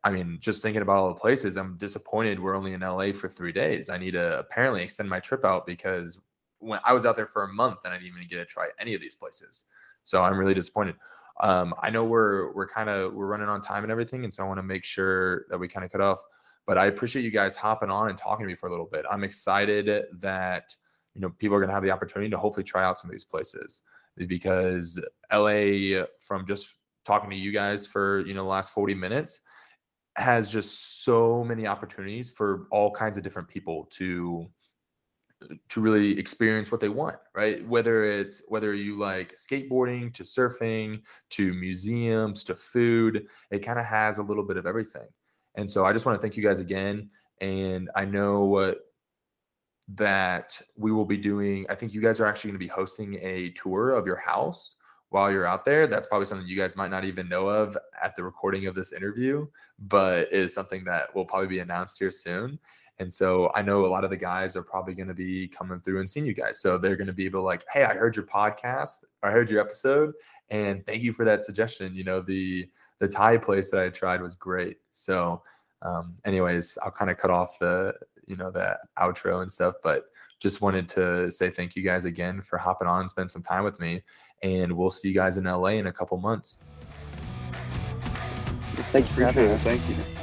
I 0.02 0.10
mean, 0.10 0.38
just 0.40 0.62
thinking 0.62 0.82
about 0.82 0.96
all 0.96 1.08
the 1.08 1.20
places, 1.20 1.56
I'm 1.56 1.76
disappointed 1.76 2.40
we're 2.40 2.56
only 2.56 2.72
in 2.72 2.80
LA 2.80 3.12
for 3.12 3.28
three 3.28 3.52
days. 3.52 3.90
I 3.90 3.98
need 3.98 4.12
to 4.12 4.38
apparently 4.38 4.82
extend 4.82 5.08
my 5.08 5.20
trip 5.20 5.44
out 5.44 5.66
because 5.66 6.18
when 6.58 6.80
I 6.84 6.92
was 6.92 7.06
out 7.06 7.16
there 7.16 7.26
for 7.26 7.44
a 7.44 7.52
month 7.52 7.80
and 7.84 7.92
I 7.92 7.98
didn't 7.98 8.08
even 8.08 8.26
get 8.28 8.36
to 8.36 8.44
try 8.44 8.68
any 8.80 8.94
of 8.94 9.00
these 9.00 9.14
places. 9.14 9.66
So 10.02 10.22
I'm 10.22 10.38
really 10.38 10.54
disappointed. 10.54 10.96
Um, 11.40 11.74
I 11.82 11.90
know 11.90 12.04
we're 12.04 12.52
we're 12.54 12.68
kind 12.68 12.88
of 12.88 13.12
we're 13.12 13.26
running 13.26 13.48
on 13.48 13.60
time 13.60 13.82
and 13.82 13.92
everything, 13.92 14.24
and 14.24 14.32
so 14.32 14.42
I 14.42 14.46
want 14.46 14.58
to 14.58 14.62
make 14.62 14.84
sure 14.84 15.46
that 15.50 15.58
we 15.58 15.68
kind 15.68 15.84
of 15.84 15.92
cut 15.92 16.00
off. 16.00 16.22
But 16.66 16.78
I 16.78 16.86
appreciate 16.86 17.22
you 17.22 17.30
guys 17.30 17.54
hopping 17.54 17.90
on 17.90 18.08
and 18.08 18.18
talking 18.18 18.44
to 18.44 18.48
me 18.48 18.54
for 18.56 18.66
a 18.66 18.70
little 18.70 18.88
bit. 18.90 19.04
I'm 19.10 19.22
excited 19.22 20.06
that 20.20 20.74
you 21.14 21.20
know 21.20 21.30
people 21.30 21.56
are 21.56 21.60
going 21.60 21.68
to 21.68 21.74
have 21.74 21.82
the 21.82 21.90
opportunity 21.90 22.30
to 22.30 22.38
hopefully 22.38 22.64
try 22.64 22.84
out 22.84 22.98
some 22.98 23.10
of 23.10 23.12
these 23.12 23.24
places 23.24 23.82
because 24.16 24.98
LA 25.32 26.04
from 26.20 26.46
just 26.46 26.76
talking 27.04 27.30
to 27.30 27.36
you 27.36 27.52
guys 27.52 27.86
for 27.86 28.20
you 28.26 28.34
know 28.34 28.42
the 28.42 28.48
last 28.48 28.72
40 28.72 28.94
minutes 28.94 29.40
has 30.16 30.50
just 30.50 31.04
so 31.04 31.44
many 31.44 31.66
opportunities 31.66 32.32
for 32.32 32.66
all 32.70 32.90
kinds 32.90 33.18
of 33.18 33.22
different 33.22 33.48
people 33.48 33.86
to 33.92 34.46
to 35.68 35.80
really 35.80 36.18
experience 36.18 36.72
what 36.72 36.80
they 36.80 36.88
want 36.88 37.16
right? 37.34 37.66
Whether 37.68 38.04
it's 38.04 38.42
whether 38.48 38.74
you 38.74 38.98
like 38.98 39.36
skateboarding 39.36 40.12
to 40.14 40.22
surfing 40.22 41.02
to 41.30 41.52
museums 41.52 42.42
to 42.44 42.54
food 42.54 43.26
it 43.50 43.58
kind 43.60 43.78
of 43.78 43.84
has 43.84 44.18
a 44.18 44.22
little 44.22 44.44
bit 44.44 44.56
of 44.56 44.66
everything. 44.66 45.08
And 45.54 45.70
so 45.70 45.84
i 45.84 45.92
just 45.92 46.06
want 46.06 46.16
to 46.16 46.22
thank 46.22 46.36
you 46.36 46.42
guys 46.42 46.60
again 46.60 47.10
and 47.40 47.90
i 47.94 48.04
know 48.04 48.74
that 49.88 50.60
we 50.76 50.90
will 50.90 51.04
be 51.04 51.16
doing 51.16 51.64
i 51.70 51.74
think 51.74 51.94
you 51.94 52.00
guys 52.00 52.18
are 52.18 52.26
actually 52.26 52.50
going 52.50 52.58
to 52.58 52.64
be 52.64 52.68
hosting 52.68 53.14
a 53.22 53.50
tour 53.50 53.92
of 53.92 54.06
your 54.06 54.16
house 54.16 54.76
while 55.10 55.30
you're 55.30 55.46
out 55.46 55.64
there. 55.64 55.86
That's 55.86 56.06
probably 56.06 56.26
something 56.26 56.46
you 56.46 56.56
guys 56.56 56.76
might 56.76 56.90
not 56.90 57.04
even 57.04 57.28
know 57.28 57.48
of 57.48 57.76
at 58.02 58.16
the 58.16 58.24
recording 58.24 58.66
of 58.66 58.74
this 58.74 58.92
interview 58.92 59.46
but 59.78 60.32
is 60.32 60.54
something 60.54 60.84
that 60.84 61.14
will 61.14 61.24
probably 61.24 61.48
be 61.48 61.58
announced 61.58 61.98
here 61.98 62.10
soon 62.10 62.58
and 62.98 63.12
so 63.12 63.50
I 63.54 63.62
know 63.62 63.84
a 63.84 63.88
lot 63.88 64.04
of 64.04 64.10
the 64.10 64.16
guys 64.16 64.56
are 64.56 64.62
probably 64.62 64.94
going 64.94 65.08
to 65.08 65.14
be 65.14 65.48
coming 65.48 65.80
through 65.80 66.00
and 66.00 66.08
seeing 66.08 66.24
you 66.24 66.32
guys. 66.32 66.60
So 66.60 66.78
they're 66.78 66.96
going 66.96 67.06
to 67.08 67.12
be 67.12 67.26
able 67.26 67.40
to 67.40 67.44
like, 67.44 67.64
hey, 67.70 67.84
I 67.84 67.94
heard 67.94 68.16
your 68.16 68.24
podcast, 68.24 69.04
I 69.22 69.30
heard 69.30 69.50
your 69.50 69.60
episode, 69.60 70.14
and 70.50 70.84
thank 70.86 71.02
you 71.02 71.12
for 71.12 71.24
that 71.24 71.42
suggestion. 71.44 71.94
You 71.94 72.04
know, 72.04 72.20
the 72.20 72.68
the 72.98 73.08
Thai 73.08 73.36
place 73.36 73.70
that 73.70 73.80
I 73.80 73.90
tried 73.90 74.22
was 74.22 74.34
great. 74.34 74.78
So, 74.92 75.42
um, 75.82 76.16
anyways, 76.24 76.78
I'll 76.82 76.90
kind 76.90 77.10
of 77.10 77.18
cut 77.18 77.30
off 77.30 77.58
the 77.58 77.94
you 78.26 78.36
know 78.36 78.50
the 78.50 78.78
outro 78.98 79.42
and 79.42 79.52
stuff, 79.52 79.74
but 79.82 80.06
just 80.38 80.60
wanted 80.60 80.88
to 80.90 81.30
say 81.30 81.50
thank 81.50 81.76
you 81.76 81.82
guys 81.82 82.04
again 82.04 82.40
for 82.40 82.58
hopping 82.58 82.88
on 82.88 83.00
and 83.00 83.10
spend 83.10 83.30
some 83.30 83.42
time 83.42 83.64
with 83.64 83.80
me. 83.80 84.02
And 84.42 84.72
we'll 84.72 84.90
see 84.90 85.08
you 85.08 85.14
guys 85.14 85.38
in 85.38 85.44
LA 85.44 85.68
in 85.68 85.86
a 85.86 85.92
couple 85.92 86.18
months. 86.18 86.58
Thank 88.92 89.08
you 89.08 89.14
for 89.14 89.24
having 89.24 89.44
Appreciate 89.44 89.50
it. 89.50 89.54
us. 89.54 89.64
Thank 89.64 89.88
you. 89.88 90.15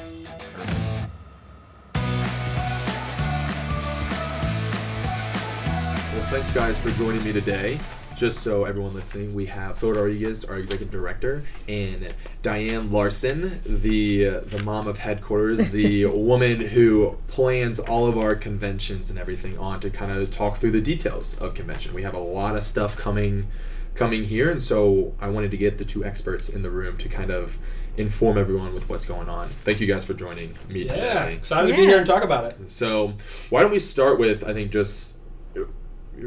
Thanks 6.33 6.51
guys 6.51 6.79
for 6.79 6.89
joining 6.93 7.23
me 7.23 7.31
today. 7.31 7.77
Just 8.15 8.39
so 8.39 8.65
everyone 8.65 8.91
listening, 8.91 9.35
we 9.35 9.45
have 9.45 9.77
Phil 9.77 9.91
Rodriguez, 9.91 10.43
our 10.43 10.57
executive 10.57 10.89
director, 10.89 11.43
and 11.67 12.11
Diane 12.41 12.89
Larson, 12.89 13.61
the 13.63 14.27
uh, 14.27 14.39
the 14.39 14.57
mom 14.63 14.87
of 14.87 14.97
headquarters, 14.97 15.69
the 15.71 16.07
woman 16.07 16.59
who 16.59 17.15
plans 17.27 17.77
all 17.77 18.07
of 18.07 18.17
our 18.17 18.33
conventions 18.33 19.11
and 19.11 19.19
everything 19.19 19.59
on 19.59 19.79
to 19.81 19.91
kind 19.91 20.11
of 20.11 20.31
talk 20.31 20.57
through 20.57 20.71
the 20.71 20.81
details 20.81 21.37
of 21.37 21.53
convention. 21.53 21.93
We 21.93 22.01
have 22.01 22.15
a 22.15 22.19
lot 22.19 22.55
of 22.55 22.63
stuff 22.63 22.97
coming 22.97 23.45
coming 23.93 24.23
here, 24.23 24.49
and 24.49 24.59
so 24.61 25.13
I 25.21 25.29
wanted 25.29 25.51
to 25.51 25.57
get 25.57 25.77
the 25.77 25.85
two 25.85 26.03
experts 26.03 26.49
in 26.49 26.63
the 26.63 26.71
room 26.71 26.97
to 26.97 27.09
kind 27.09 27.29
of 27.29 27.59
inform 27.95 28.39
everyone 28.39 28.73
with 28.73 28.89
what's 28.89 29.05
going 29.05 29.29
on. 29.29 29.49
Thank 29.49 29.79
you 29.81 29.85
guys 29.85 30.03
for 30.03 30.15
joining 30.15 30.57
me 30.67 30.85
Yeah, 30.85 30.93
today. 30.95 31.33
excited 31.35 31.67
to 31.67 31.75
be 31.75 31.83
here 31.83 31.99
and 31.99 32.07
talk 32.07 32.23
about 32.23 32.45
it. 32.45 32.71
So, 32.71 33.13
why 33.51 33.61
don't 33.61 33.69
we 33.69 33.79
start 33.79 34.17
with 34.17 34.43
I 34.43 34.53
think 34.53 34.71
just 34.71 35.12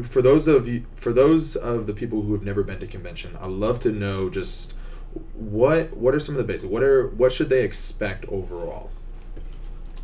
for 0.02 0.22
those 0.22 0.48
of 0.48 0.68
you 0.68 0.86
for 0.94 1.12
those 1.12 1.56
of 1.56 1.86
the 1.86 1.92
people 1.92 2.22
who 2.22 2.32
have 2.32 2.42
never 2.42 2.62
been 2.62 2.80
to 2.80 2.86
convention, 2.86 3.36
I'd 3.40 3.50
love 3.50 3.80
to 3.80 3.90
know 3.90 4.28
just 4.30 4.74
what 5.34 5.96
what 5.96 6.14
are 6.14 6.20
some 6.20 6.34
of 6.34 6.38
the 6.38 6.44
basics? 6.44 6.70
What 6.70 6.82
are 6.82 7.08
what 7.08 7.32
should 7.32 7.48
they 7.48 7.62
expect 7.62 8.24
overall? 8.26 8.90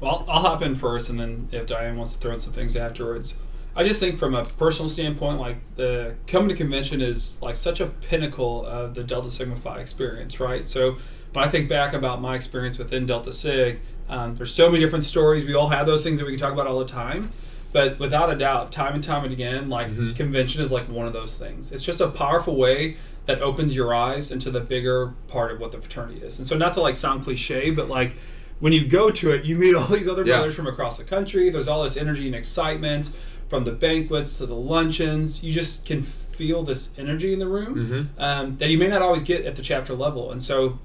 Well, 0.00 0.24
I'll 0.28 0.40
hop 0.40 0.62
in 0.62 0.74
first, 0.74 1.10
and 1.10 1.20
then 1.20 1.48
if 1.52 1.66
Diane 1.66 1.96
wants 1.96 2.12
to 2.14 2.18
throw 2.18 2.32
in 2.32 2.40
some 2.40 2.52
things 2.52 2.76
afterwards. 2.76 3.36
I 3.74 3.84
just 3.84 4.00
think 4.00 4.18
from 4.18 4.34
a 4.34 4.44
personal 4.44 4.90
standpoint, 4.90 5.40
like 5.40 5.56
the 5.76 6.16
coming 6.26 6.50
to 6.50 6.54
convention 6.54 7.00
is 7.00 7.40
like 7.40 7.56
such 7.56 7.80
a 7.80 7.86
pinnacle 7.86 8.66
of 8.66 8.94
the 8.94 9.02
Delta 9.02 9.30
Sigma 9.30 9.56
Phi 9.56 9.78
experience, 9.78 10.38
right? 10.40 10.68
So 10.68 10.98
when 11.32 11.44
I 11.44 11.48
think 11.48 11.70
back 11.70 11.94
about 11.94 12.20
my 12.20 12.34
experience 12.34 12.76
within 12.76 13.06
Delta 13.06 13.32
Sig, 13.32 13.80
um, 14.10 14.34
there's 14.34 14.52
so 14.52 14.68
many 14.68 14.84
different 14.84 15.04
stories. 15.04 15.46
We 15.46 15.54
all 15.54 15.68
have 15.68 15.86
those 15.86 16.02
things 16.02 16.18
that 16.18 16.26
we 16.26 16.32
can 16.32 16.40
talk 16.40 16.52
about 16.52 16.66
all 16.66 16.78
the 16.78 16.84
time. 16.84 17.32
But 17.72 17.98
without 17.98 18.30
a 18.30 18.36
doubt, 18.36 18.70
time 18.72 18.94
and 18.94 19.02
time 19.02 19.24
and 19.24 19.32
again, 19.32 19.68
like 19.68 19.90
Mhm. 19.90 20.14
convention 20.14 20.62
is 20.62 20.70
like 20.70 20.88
one 20.90 21.06
of 21.06 21.12
those 21.12 21.34
things. 21.36 21.72
It's 21.72 21.82
just 21.82 22.00
a 22.00 22.08
powerful 22.08 22.56
way 22.56 22.96
that 23.26 23.40
opens 23.40 23.74
your 23.74 23.94
eyes 23.94 24.30
into 24.30 24.50
the 24.50 24.60
bigger 24.60 25.14
part 25.28 25.52
of 25.52 25.60
what 25.60 25.72
the 25.72 25.78
fraternity 25.78 26.20
is. 26.24 26.38
And 26.38 26.46
so, 26.48 26.56
not 26.56 26.74
to 26.74 26.80
like 26.80 26.96
sound 26.96 27.24
cliche, 27.24 27.70
but 27.70 27.88
like 27.88 28.12
when 28.60 28.72
you 28.72 28.86
go 28.86 29.10
to 29.10 29.30
it, 29.30 29.44
you 29.44 29.56
meet 29.56 29.74
all 29.78 29.86
these 29.86 30.08
other 30.08 30.24
Yeah. 30.26 30.36
brothers 30.36 30.54
from 30.54 30.66
across 30.66 30.98
the 30.98 31.04
country. 31.04 31.48
There's 31.50 31.68
all 31.68 31.82
this 31.84 31.96
energy 31.96 32.26
and 32.26 32.34
excitement 32.34 33.10
from 33.48 33.64
the 33.64 33.72
banquets 33.72 34.36
to 34.38 34.46
the 34.46 34.54
luncheons. 34.54 35.42
You 35.44 35.52
just 35.52 35.84
can 35.86 36.02
feel 36.02 36.62
this 36.62 36.90
energy 36.98 37.32
in 37.32 37.38
the 37.38 37.46
room 37.48 37.74
Mm-hmm. 37.76 38.22
um, 38.22 38.56
that 38.58 38.68
you 38.70 38.78
may 38.78 38.88
not 38.88 39.02
always 39.02 39.22
get 39.22 39.44
at 39.44 39.56
the 39.56 39.62
chapter 39.62 39.94
level. 39.94 40.30
And 40.32 40.42
so 40.42 40.78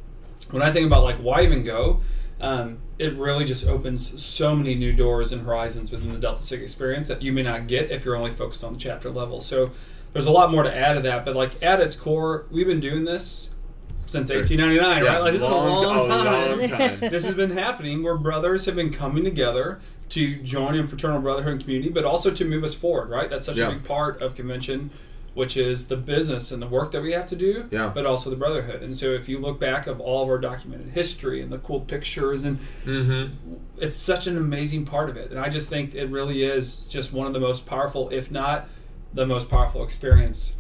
when 0.52 0.62
I 0.62 0.72
think 0.72 0.86
about 0.88 1.04
like 1.04 1.18
why 1.18 1.42
even 1.44 1.64
go, 1.64 2.02
um, 2.40 2.80
it 3.00 3.14
really 3.16 3.46
just 3.46 3.68
opens 3.68 4.22
so 4.24 4.56
many 4.56 4.76
new 4.76 4.94
doors 4.94 5.32
and 5.32 5.46
horizons 5.46 5.92
within 5.92 6.10
the 6.12 6.18
Delta 6.20 6.42
Sig 6.42 6.62
experience 6.62 7.08
that 7.08 7.22
you 7.22 7.32
may 7.32 7.44
not 7.44 7.68
get 7.68 7.92
if 7.92 8.06
you're 8.06 8.16
only 8.16 8.32
focused 8.32 8.64
on 8.64 8.74
the 8.74 8.80
chapter 8.80 9.10
level. 9.10 9.42
So 9.42 9.72
there's 10.14 10.26
a 10.28 10.32
lot 10.32 10.52
more 10.52 10.64
to 10.64 10.76
add 10.76 10.94
to 10.94 11.02
that, 11.02 11.26
but 11.26 11.36
like 11.36 11.62
at 11.64 11.80
its 11.80 11.96
core, 11.96 12.46
we've 12.52 12.68
been 12.68 12.80
doing 12.80 13.06
this 13.06 13.54
since 14.06 14.30
1899, 14.32 15.04
right? 15.04 15.20
Like 15.20 15.34
this 15.34 15.42
is 15.42 15.48
a 15.48 15.52
long 15.52 16.10
time. 16.10 16.60
long 16.60 16.68
time. 16.70 17.00
this 17.12 17.26
has 17.26 17.36
been 17.36 17.52
happening 17.52 18.04
where 18.04 18.16
brothers 18.18 18.66
have 18.66 18.76
been 18.76 18.92
coming 18.94 19.24
together 19.24 19.80
to 20.10 20.38
join 20.38 20.76
in 20.76 20.88
fraternal 20.88 21.20
brotherhood 21.20 21.54
and 21.54 21.62
community, 21.62 21.90
but 21.90 22.06
also 22.06 22.32
to 22.32 22.46
move 22.46 22.64
us 22.64 22.74
forward, 22.74 23.10
right? 23.10 23.30
That's 23.30 23.46
such 23.46 23.58
Yeah. 23.58 23.68
a 23.68 23.72
big 23.74 23.84
part 23.84 24.22
of 24.22 24.36
convention, 24.36 24.92
which 25.38 25.56
is 25.56 25.88
the 25.88 25.96
business 25.96 26.52
and 26.52 26.60
the 26.62 26.68
work 26.68 26.92
that 26.92 27.02
we 27.04 27.12
have 27.12 27.28
to 27.28 27.36
do, 27.36 27.68
Yeah. 27.70 27.92
but 27.94 28.08
also 28.08 28.32
the 28.32 28.36
brotherhood. 28.36 28.82
And 28.82 28.98
so 28.98 29.08
if 29.14 29.30
you 29.30 29.38
look 29.38 29.60
back 29.60 29.86
of 29.86 30.00
all 30.00 30.24
of 30.24 30.30
our 30.30 30.40
documented 30.40 30.90
history 30.90 31.42
and 31.44 31.52
the 31.52 31.60
cool 31.60 31.82
pictures 31.82 32.44
and 32.44 32.58
Mm-hmm. 32.86 33.34
it's 33.78 33.96
such 33.96 34.26
an 34.26 34.36
amazing 34.36 34.86
part 34.86 35.10
of 35.12 35.16
it. 35.16 35.30
And 35.30 35.40
I 35.40 35.50
just 35.50 35.70
think 35.70 35.94
it 35.94 36.10
really 36.10 36.44
is 36.44 36.78
just 36.90 37.14
one 37.14 37.28
of 37.28 37.34
the 37.34 37.40
most 37.40 37.68
powerful, 37.68 38.10
if 38.10 38.32
not 38.32 38.68
the 39.14 39.28
most 39.28 39.48
powerful 39.48 39.84
experience 39.84 40.56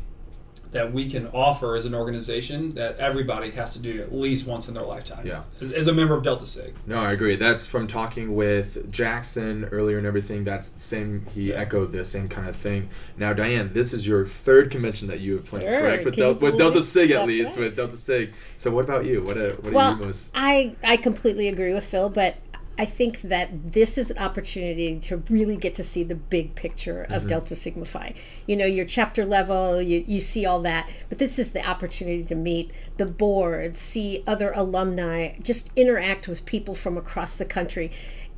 that 0.71 0.93
we 0.93 1.09
can 1.09 1.27
offer 1.27 1.75
as 1.75 1.85
an 1.85 1.95
organization 1.95 2.75
that 2.75 2.97
everybody 2.97 3.51
has 3.51 3.73
to 3.73 3.79
do 3.79 4.01
at 4.01 4.13
least 4.13 4.47
once 4.47 4.67
in 4.67 4.73
their 4.73 4.83
lifetime. 4.83 5.25
Yeah. 5.25 5.43
As, 5.61 5.71
as 5.71 5.87
a 5.87 5.93
member 5.93 6.15
of 6.15 6.23
Delta 6.23 6.45
Sig. 6.45 6.73
No, 6.85 6.99
I 6.99 7.11
agree. 7.11 7.35
That's 7.35 7.65
from 7.65 7.87
talking 7.87 8.35
with 8.35 8.91
Jackson 8.91 9.65
earlier 9.65 9.97
and 9.97 10.05
everything. 10.07 10.43
That's 10.43 10.69
the 10.69 10.79
same. 10.79 11.25
He 11.33 11.49
Yeah. 11.49 11.55
echoed 11.55 11.91
the 11.91 12.05
same 12.05 12.27
kind 12.27 12.47
of 12.47 12.55
thing. 12.55 12.89
Now, 13.17 13.33
Diane, 13.33 13.71
this 13.73 13.93
is 13.93 14.07
your 14.07 14.25
third 14.25 14.71
convention 14.71 15.07
that 15.07 15.19
you 15.19 15.35
have 15.35 15.45
planned, 15.45 15.65
Third. 15.65 15.81
correct? 15.81 16.05
With, 16.05 16.15
Del- 16.15 16.35
with 16.35 16.57
Delta 16.57 16.79
it? 16.79 16.83
Sig, 16.83 17.11
at 17.11 17.27
least 17.27 17.57
right. 17.57 17.65
with 17.65 17.75
Delta 17.75 17.97
Sig. 17.97 18.33
So, 18.57 18.71
what 18.71 18.85
about 18.85 19.05
you? 19.05 19.21
What 19.23 19.37
uh, 19.37 19.51
what 19.61 19.73
well, 19.73 19.93
are 19.93 19.97
you 19.97 20.05
most? 20.05 20.31
I 20.35 20.75
I 20.83 20.97
completely 20.97 21.47
agree 21.47 21.73
with 21.73 21.85
Phil, 21.85 22.09
but 22.09 22.35
I 22.79 22.85
think 22.85 23.21
that 23.21 23.73
this 23.73 23.97
is 23.97 24.11
an 24.11 24.17
opportunity 24.19 24.99
to 24.99 25.17
really 25.29 25.55
get 25.55 25.73
to 25.75 25.83
see 25.83 26.03
the 26.03 26.15
big 26.15 26.55
picture 26.55 27.03
of 27.03 27.17
Mm-hmm. 27.17 27.27
Delta 27.27 27.55
Sigma 27.55 27.85
Phi. 27.85 28.13
You 28.45 28.55
know, 28.55 28.65
your 28.65 28.85
chapter 28.85 29.25
level, 29.25 29.81
you, 29.81 30.03
you 30.07 30.21
see 30.21 30.45
all 30.45 30.61
that, 30.61 30.89
but 31.09 31.17
this 31.17 31.39
is 31.39 31.51
the 31.51 31.65
opportunity 31.67 32.23
to 32.23 32.35
meet 32.35 32.71
the 32.97 33.05
board, 33.05 33.75
see 33.75 34.23
other 34.27 34.51
alumni, 34.53 35.37
just 35.41 35.71
interact 35.75 36.27
with 36.27 36.45
people 36.45 36.75
from 36.75 36.97
across 36.97 37.35
the 37.35 37.45
country. 37.45 37.91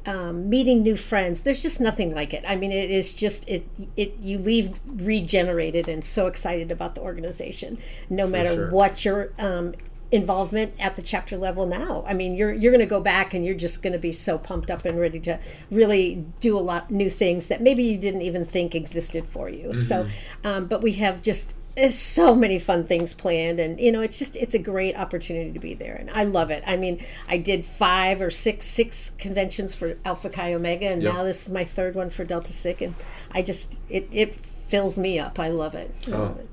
Um, 0.06 0.50
meeting 0.50 0.82
new 0.82 0.96
friends 0.96 1.42
there's 1.42 1.62
just 1.62 1.82
nothing 1.82 2.16
like 2.16 2.34
it 2.34 2.44
i 2.48 2.56
mean 2.56 2.72
it 2.72 2.90
is 2.90 3.14
just 3.14 3.48
it 3.50 3.68
it 3.98 4.16
you 4.22 4.40
leave 4.40 4.80
regenerated 4.88 5.90
and 5.90 6.06
so 6.06 6.26
excited 6.26 6.72
about 6.72 6.96
the 6.96 7.02
organization 7.02 7.78
no 8.10 8.26
matter 8.26 8.54
sure. 8.54 8.72
what 8.72 9.04
your 9.04 9.34
um, 9.38 9.76
involvement 10.12 10.74
at 10.80 10.96
the 10.96 11.02
chapter 11.02 11.38
level 11.38 11.66
now. 11.66 12.04
I 12.08 12.14
mean, 12.14 12.36
you're 12.36 12.54
you're 12.54 12.72
going 12.72 12.80
to 12.84 12.90
go 12.90 13.00
back 13.02 13.34
and 13.34 13.46
you're 13.46 13.56
just 13.56 13.82
going 13.84 13.94
to 13.94 14.00
be 14.00 14.12
so 14.12 14.38
pumped 14.38 14.72
up 14.72 14.84
and 14.86 15.00
ready 15.00 15.20
to 15.22 15.40
really 15.70 16.26
do 16.40 16.58
a 16.58 16.62
lot 16.62 16.90
new 16.90 17.10
things 17.10 17.48
that 17.48 17.62
maybe 17.62 17.84
you 17.84 17.98
didn't 17.98 18.24
even 18.24 18.46
think 18.46 18.74
existed 18.74 19.28
for 19.28 19.50
you. 19.50 19.78
So, 19.78 20.08
um, 20.44 20.66
but 20.68 20.82
we 20.82 20.94
have 20.94 21.22
just 21.22 21.54
so 21.92 22.36
many 22.36 22.60
fun 22.60 22.84
things 22.86 23.14
planned 23.14 23.58
and 23.58 23.80
you 23.80 23.90
know 23.90 24.02
it's 24.02 24.20
just 24.20 24.36
it's 24.36 24.54
a 24.54 24.60
great 24.60 24.98
opportunity 24.98 25.50
to 25.54 25.60
be 25.60 25.74
there 25.74 25.96
and 25.96 26.10
i 26.12 26.26
love 26.26 26.50
it 26.52 26.62
i 26.68 26.76
mean 26.76 27.00
i 27.30 27.38
did 27.38 27.66
five 27.66 28.20
or 28.20 28.30
six 28.30 28.66
six 28.66 29.12
conventions 29.12 29.74
for 29.74 29.96
alpha 30.04 30.30
chi 30.30 30.54
omega 30.54 30.88
and 30.88 31.02
Yep. 31.02 31.14
now 31.14 31.24
this 31.24 31.48
is 31.48 31.54
my 31.54 31.64
third 31.64 31.96
one 31.96 32.10
for 32.10 32.26
delta 32.26 32.52
sig 32.52 32.82
and 32.82 32.96
i 33.32 33.42
just 33.42 33.80
it, 33.88 34.10
it 34.12 34.36
fills 34.36 34.98
me 34.98 35.20
up 35.20 35.40
i 35.40 35.48
love 35.48 35.74
it, 35.74 35.94
I 36.08 36.10
love 36.10 36.36
Oh. 36.38 36.42
it. 36.42 36.49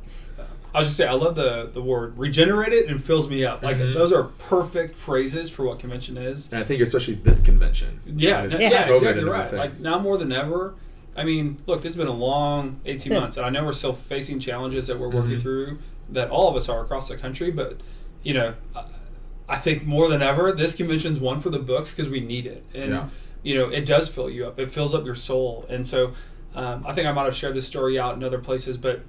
I 0.77 0.81
was 0.81 0.89
just 0.89 0.99
say 0.99 1.07
I 1.07 1.14
love 1.14 1.37
the 1.37 1.70
the 1.72 1.81
word 1.81 2.18
regenerated 2.18 2.91
and 2.91 3.03
fills 3.03 3.31
me 3.31 3.45
up. 3.47 3.62
Like 3.62 3.79
those 3.79 4.12
are 4.12 4.24
perfect 4.24 4.95
phrases 4.95 5.49
for 5.51 5.64
what 5.64 5.79
convention 5.79 6.18
is. 6.18 6.53
And 6.53 6.61
I 6.61 6.64
think 6.64 6.83
especially 6.83 7.14
this 7.14 7.41
convention. 7.41 8.01
Yeah, 8.05 8.43
with 8.43 8.61
yeah, 8.61 8.68
Yeah. 8.70 8.93
Exactly 8.93 9.24
right. 9.24 9.51
Like 9.53 9.81
now 9.81 9.99
more 9.99 10.18
than 10.18 10.33
ever. 10.33 10.74
I 11.16 11.24
mean, 11.24 11.57
look, 11.66 11.79
this 11.83 11.95
has 11.95 11.97
been 11.97 12.09
a 12.09 12.12
long 12.12 12.79
18 12.85 13.14
months, 13.14 13.39
and 13.39 13.47
I 13.47 13.49
know 13.49 13.64
we're 13.64 13.72
still 13.72 13.95
facing 13.95 14.39
challenges 14.39 14.87
that 14.89 14.99
we're 14.99 15.09
working 15.09 15.41
through 15.41 15.79
that 16.11 16.29
all 16.29 16.49
of 16.51 16.57
us 16.57 16.68
are 16.68 16.83
across 16.85 17.09
the 17.09 17.16
country. 17.16 17.51
But 17.51 17.81
you 18.22 18.35
know, 18.35 18.55
I- 18.74 18.85
I 19.49 19.57
think 19.57 19.87
more 19.87 20.09
than 20.11 20.20
ever, 20.22 20.53
this 20.53 20.74
convention's 20.74 21.20
one 21.20 21.41
for 21.41 21.49
the 21.51 21.61
books 21.61 21.95
because 21.95 22.11
we 22.11 22.20
need 22.20 22.45
it, 22.47 22.64
and 22.74 22.91
Yeah. 22.91 23.09
you 23.45 23.55
know, 23.55 23.68
it 23.70 23.87
does 23.87 24.09
fill 24.09 24.29
you 24.29 24.45
up. 24.47 24.59
It 24.59 24.68
fills 24.70 24.93
up 24.95 25.07
your 25.07 25.14
soul, 25.14 25.64
and 25.70 25.87
so 25.87 26.12
um, 26.55 26.85
I 26.87 26.93
think 26.95 27.07
I 27.07 27.12
might 27.12 27.24
have 27.24 27.35
shared 27.37 27.55
this 27.55 27.66
story 27.66 27.99
out 27.99 28.14
in 28.16 28.24
other 28.24 28.39
places, 28.39 28.77
but 28.77 29.03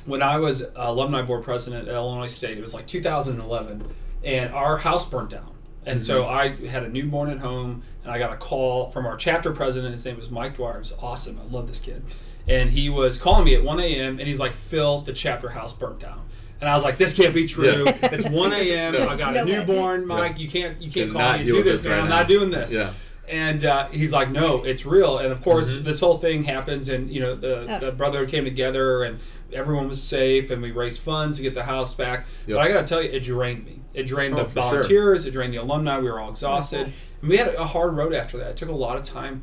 when 0.00 0.22
I 0.22 0.38
was 0.38 0.64
alumni 0.74 1.22
board 1.22 1.44
president 1.44 1.88
at 1.88 1.94
Illinois 1.94 2.26
State, 2.26 2.58
it 2.58 2.60
was 2.60 2.74
like 2.74 2.86
2011, 2.86 3.84
and 4.24 4.54
our 4.54 4.78
house 4.78 5.08
burnt 5.08 5.30
down. 5.30 5.52
And 5.84 6.04
so 6.04 6.24
mm-hmm. 6.24 6.64
I 6.64 6.68
had 6.68 6.82
a 6.82 6.88
newborn 6.88 7.30
at 7.30 7.38
home, 7.38 7.82
and 8.02 8.12
I 8.12 8.18
got 8.18 8.32
a 8.32 8.36
call 8.36 8.88
from 8.88 9.06
our 9.06 9.16
chapter 9.16 9.52
president. 9.52 9.92
His 9.92 10.04
name 10.04 10.16
was 10.16 10.30
Mike 10.30 10.56
Dwyer. 10.56 10.76
It 10.76 10.78
was 10.80 10.94
awesome. 11.00 11.38
I 11.40 11.52
love 11.52 11.68
this 11.68 11.80
kid. 11.80 12.02
And 12.48 12.70
he 12.70 12.88
was 12.88 13.18
calling 13.18 13.44
me 13.44 13.54
at 13.54 13.62
1 13.62 13.80
a.m. 13.80 14.18
and 14.18 14.28
he's 14.28 14.38
like, 14.38 14.52
Phil, 14.52 15.00
the 15.00 15.12
chapter 15.12 15.50
house 15.50 15.72
burnt 15.72 15.98
down. 16.00 16.22
And 16.60 16.70
I 16.70 16.74
was 16.74 16.84
like, 16.84 16.96
this 16.96 17.14
can't 17.14 17.34
be 17.34 17.46
true. 17.46 17.84
Yeah. 17.84 17.92
It's 18.02 18.28
1 18.28 18.52
a.m. 18.52 18.92
No. 18.94 19.08
I 19.08 19.16
got 19.16 19.34
No 19.34 19.42
a 19.42 19.44
way. 19.44 19.52
newborn, 19.52 20.06
Mike. 20.06 20.38
You 20.38 20.48
can't 20.48 20.80
you 20.80 20.90
can't 20.90 21.10
Cannot 21.10 21.22
call 21.22 21.32
me 21.34 21.38
and 21.40 21.48
do 21.48 21.56
with 21.56 21.64
this, 21.64 21.82
this 21.82 21.88
man. 21.88 21.98
right 21.98 22.04
I'm 22.04 22.08
not 22.08 22.28
doing 22.28 22.50
this. 22.50 22.74
Yeah. 22.74 22.92
And 23.28 23.64
uh, 23.64 23.88
he's 23.88 24.12
like, 24.12 24.30
no, 24.30 24.62
it's 24.62 24.86
real. 24.86 25.18
And 25.18 25.32
of 25.32 25.42
course, 25.42 25.72
Mhm. 25.74 25.84
this 25.84 26.00
whole 26.00 26.16
thing 26.16 26.44
happens, 26.44 26.88
and 26.88 27.10
you 27.10 27.20
know, 27.20 27.34
the, 27.34 27.68
Ugh. 27.68 27.80
the 27.80 27.92
brotherhood 27.92 28.28
came 28.28 28.44
together, 28.44 29.02
and 29.02 29.18
everyone 29.52 29.88
was 29.88 30.00
safe, 30.02 30.50
and 30.50 30.62
we 30.62 30.70
raised 30.70 31.00
funds 31.00 31.38
to 31.38 31.42
get 31.42 31.54
the 31.54 31.64
house 31.64 31.94
back. 31.94 32.26
Yep. 32.46 32.56
But 32.56 32.58
I 32.58 32.68
got 32.72 32.80
to 32.82 32.86
tell 32.86 33.02
you, 33.02 33.10
it 33.10 33.20
drained 33.24 33.64
me. 33.64 33.80
It 33.94 34.04
drained 34.06 34.34
Oh, 34.34 34.38
the 34.38 34.44
for 34.44 34.60
sure. 34.60 34.70
volunteers. 34.70 35.26
It 35.26 35.32
drained 35.32 35.52
the 35.54 35.58
alumni. 35.58 35.98
We 35.98 36.08
were 36.10 36.20
all 36.20 36.30
exhausted, 36.30 36.84
gosh. 36.84 37.04
and 37.20 37.30
we 37.30 37.36
had 37.36 37.54
a 37.54 37.64
hard 37.64 37.96
road 37.96 38.12
after 38.14 38.36
that. 38.38 38.50
It 38.50 38.56
took 38.56 38.68
a 38.68 38.72
lot 38.72 38.96
of 38.96 39.04
time, 39.04 39.42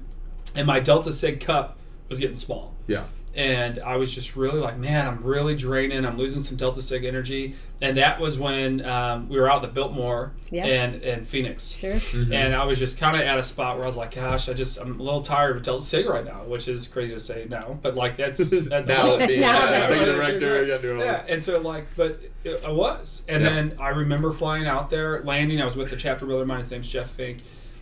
and 0.55 0.65
my 0.67 0.79
Delta 0.79 1.11
Sig 1.11 1.39
cup 1.41 1.77
was 2.09 2.19
getting 2.19 2.35
small 2.35 2.75
yeah. 2.87 3.03
And 3.35 3.79
I 3.79 3.95
was 3.97 4.13
just 4.13 4.35
really 4.35 4.59
like, 4.59 4.77
man, 4.77 5.07
I'm 5.07 5.23
really 5.23 5.55
draining. 5.55 6.05
I'm 6.05 6.17
losing 6.17 6.43
some 6.43 6.55
Delta 6.57 6.81
Sig 6.81 7.03
energy, 7.03 7.55
and 7.81 7.97
that 7.97 8.19
was 8.19 8.37
when 8.37 8.85
um, 8.85 9.27
we 9.27 9.39
were 9.39 9.49
out 9.49 9.63
at 9.63 9.69
the 9.69 9.73
Biltmore 9.73 10.33
Yeah. 10.51 10.65
and 10.65 11.01
and 11.03 11.27
Phoenix. 11.27 11.73
Sure. 11.75 11.99
And 12.31 12.55
I 12.55 12.65
was 12.65 12.77
just 12.77 12.99
kind 12.99 13.15
of 13.15 13.23
at 13.23 13.39
a 13.39 13.43
spot 13.43 13.75
where 13.77 13.85
I 13.85 13.87
was 13.87 13.97
like, 13.97 14.13
gosh, 14.15 14.49
I 14.49 14.53
just 14.53 14.79
I'm 14.79 14.99
a 14.99 15.03
little 15.03 15.21
tired 15.21 15.57
of 15.57 15.63
Delta 15.63 15.83
Sig 15.85 16.05
right 16.05 16.23
now, 16.23 16.43
which 16.43 16.67
is 16.67 16.87
crazy 16.87 17.13
to 17.13 17.19
say 17.19 17.47
now, 17.49 17.79
but 17.81 17.95
like 17.95 18.17
that's 18.17 18.49
that, 18.51 18.85
now 18.87 19.17
that- 19.17 19.27
being 19.27 19.41
Now 19.41 19.57
uh, 19.57 19.71
that- 19.71 20.05
director, 20.05 20.61
you 20.61 20.67
gotta 20.67 20.81
do 20.81 20.93
all 20.93 20.99
yeah, 20.99 21.11
this. 21.13 21.25
and 21.25 21.43
so 21.43 21.59
like, 21.59 21.87
but 21.95 22.19
it, 22.43 22.63
I 22.63 22.71
was, 22.71 23.25
and 23.27 23.41
Yeah. 23.43 23.49
then 23.49 23.77
I 23.79 23.89
remember 23.89 24.31
flying 24.31 24.67
out 24.67 24.89
there, 24.89 25.23
landing. 25.23 25.59
I 25.61 25.65
was 25.65 25.75
with 25.75 25.89
the 25.89 25.97
chapter 25.97 26.25
brother 26.25 26.41
of 26.43 26.47
mine. 26.47 26.59
His 26.59 26.69
name's 26.71 26.89
Jeff 26.91 27.09
Fink, 27.09 27.39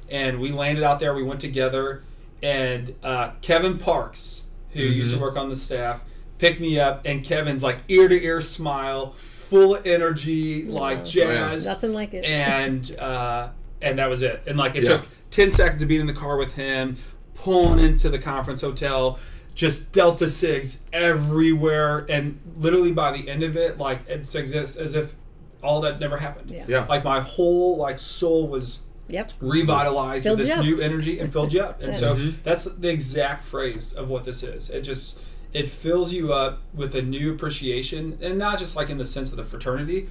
and 0.09 0.39
we 0.39 0.51
landed 0.51 0.83
out 0.83 0.99
there. 0.99 1.13
We 1.13 1.23
went 1.23 1.41
together, 1.41 2.03
and 2.41 2.95
uh, 3.03 3.31
Kevin 3.41 3.77
Parks, 3.77 4.47
who 4.73 4.81
used 4.81 5.11
to 5.11 5.17
Mhm. 5.17 5.21
work 5.21 5.37
on 5.37 5.49
the 5.49 5.55
staff, 5.55 6.01
picked 6.37 6.59
me 6.59 6.79
up, 6.79 7.01
and 7.05 7.23
Kevin's 7.23 7.63
like 7.63 7.79
ear 7.87 8.07
to 8.07 8.23
ear 8.23 8.41
smile, 8.41 9.13
full 9.13 9.75
of 9.75 9.85
energy, 9.85 10.65
like 10.65 10.99
Wow. 10.99 11.03
jazz, 11.03 11.65
Nothing 11.65 11.93
like 11.93 12.13
it. 12.13 12.23
and 12.23 12.95
uh, 12.99 13.49
and 13.81 13.99
that 13.99 14.09
was 14.09 14.21
it. 14.23 14.41
And 14.47 14.57
like 14.57 14.75
it 14.75 14.83
Yeah. 14.83 14.97
took 14.97 15.07
ten 15.29 15.51
seconds 15.51 15.81
of 15.81 15.87
being 15.87 16.01
in 16.01 16.07
the 16.07 16.13
car 16.13 16.37
with 16.37 16.53
him, 16.55 16.97
pulling 17.35 17.79
into 17.79 18.09
the 18.09 18.19
conference 18.19 18.61
hotel, 18.61 19.19
just 19.55 19.91
Delta 19.91 20.25
Sigs 20.25 20.81
everywhere, 20.93 22.05
and 22.09 22.39
literally 22.57 22.91
by 22.91 23.11
the 23.11 23.27
end 23.29 23.43
of 23.43 23.57
it, 23.57 23.77
like 23.77 23.99
it's 24.07 24.33
as, 24.35 24.77
as 24.77 24.95
if 24.95 25.15
all 25.63 25.81
that 25.81 25.99
never 25.99 26.17
happened. 26.17 26.49
Yeah. 26.49 26.63
Yeah. 26.67 26.85
Like 26.89 27.03
my 27.03 27.19
whole 27.19 27.77
like 27.77 27.99
soul 27.99 28.47
was 28.47 28.83
Yep. 29.11 29.31
revitalized 29.41 30.23
Filled 30.23 30.39
with 30.39 30.47
this 30.47 30.57
new 30.59 30.79
energy 30.81 31.19
and 31.19 31.31
filled 31.31 31.53
you 31.53 31.61
up. 31.61 31.81
And 31.81 31.95
so 31.95 32.15
Mhm. 32.15 32.33
that's 32.43 32.65
the 32.65 32.89
exact 32.89 33.43
phrase 33.43 33.93
of 33.93 34.09
what 34.09 34.23
this 34.25 34.43
is. 34.43 34.69
It 34.69 34.81
just 34.81 35.19
it 35.53 35.67
fills 35.67 36.13
you 36.13 36.31
up 36.31 36.61
with 36.73 36.95
a 36.95 37.01
new 37.01 37.33
appreciation, 37.33 38.17
and 38.21 38.37
not 38.37 38.57
just 38.57 38.75
like 38.77 38.89
in 38.89 38.97
the 38.97 39.05
sense 39.05 39.31
of 39.31 39.37
the 39.37 39.43
fraternity, 39.43 40.07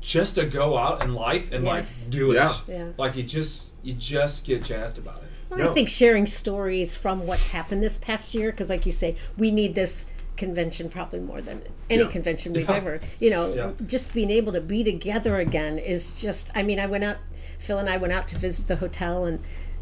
just 0.00 0.34
to 0.34 0.44
go 0.44 0.76
out 0.76 1.02
in 1.04 1.14
life 1.14 1.52
and 1.52 1.64
Yes. 1.64 2.04
like 2.06 2.12
do 2.12 2.32
it. 2.32 2.34
Yeah. 2.34 2.52
Yeah. 2.68 2.88
Like 2.98 3.14
you 3.16 3.22
just 3.22 3.70
you 3.82 3.92
just 3.92 4.46
get 4.46 4.64
jazzed 4.64 4.98
about 4.98 5.18
it. 5.18 5.28
Well, 5.48 5.58
No. 5.60 5.70
I 5.70 5.74
think 5.74 5.88
sharing 5.88 6.26
stories 6.26 6.96
from 6.96 7.26
what's 7.26 7.48
happened 7.48 7.82
this 7.82 7.96
past 7.98 8.34
year, 8.34 8.50
because 8.50 8.68
like 8.68 8.84
you 8.86 8.92
say, 8.92 9.14
we 9.38 9.50
need 9.50 9.74
this 9.74 10.06
convention 10.36 10.88
probably 10.88 11.20
more 11.20 11.40
than 11.40 11.60
any 11.90 12.02
Yeah. 12.02 12.08
convention 12.08 12.52
we've 12.54 12.68
Yeah. 12.68 12.76
ever. 12.76 13.00
You 13.20 13.30
know, 13.30 13.54
Yeah. 13.54 13.72
just 13.86 14.12
being 14.14 14.30
able 14.30 14.52
to 14.54 14.60
be 14.60 14.82
together 14.82 15.36
again 15.36 15.78
is 15.78 16.14
just. 16.20 16.50
I 16.54 16.62
mean, 16.62 16.80
I 16.80 16.86
went 16.86 17.04
out. 17.04 17.16
Phil 17.60 17.78
and 17.78 17.88
I 17.88 17.96
went 17.96 18.12
out 18.12 18.26
to 18.28 18.38
visit 18.38 18.66
the 18.66 18.76
hotel, 18.76 19.24
and 19.24 19.38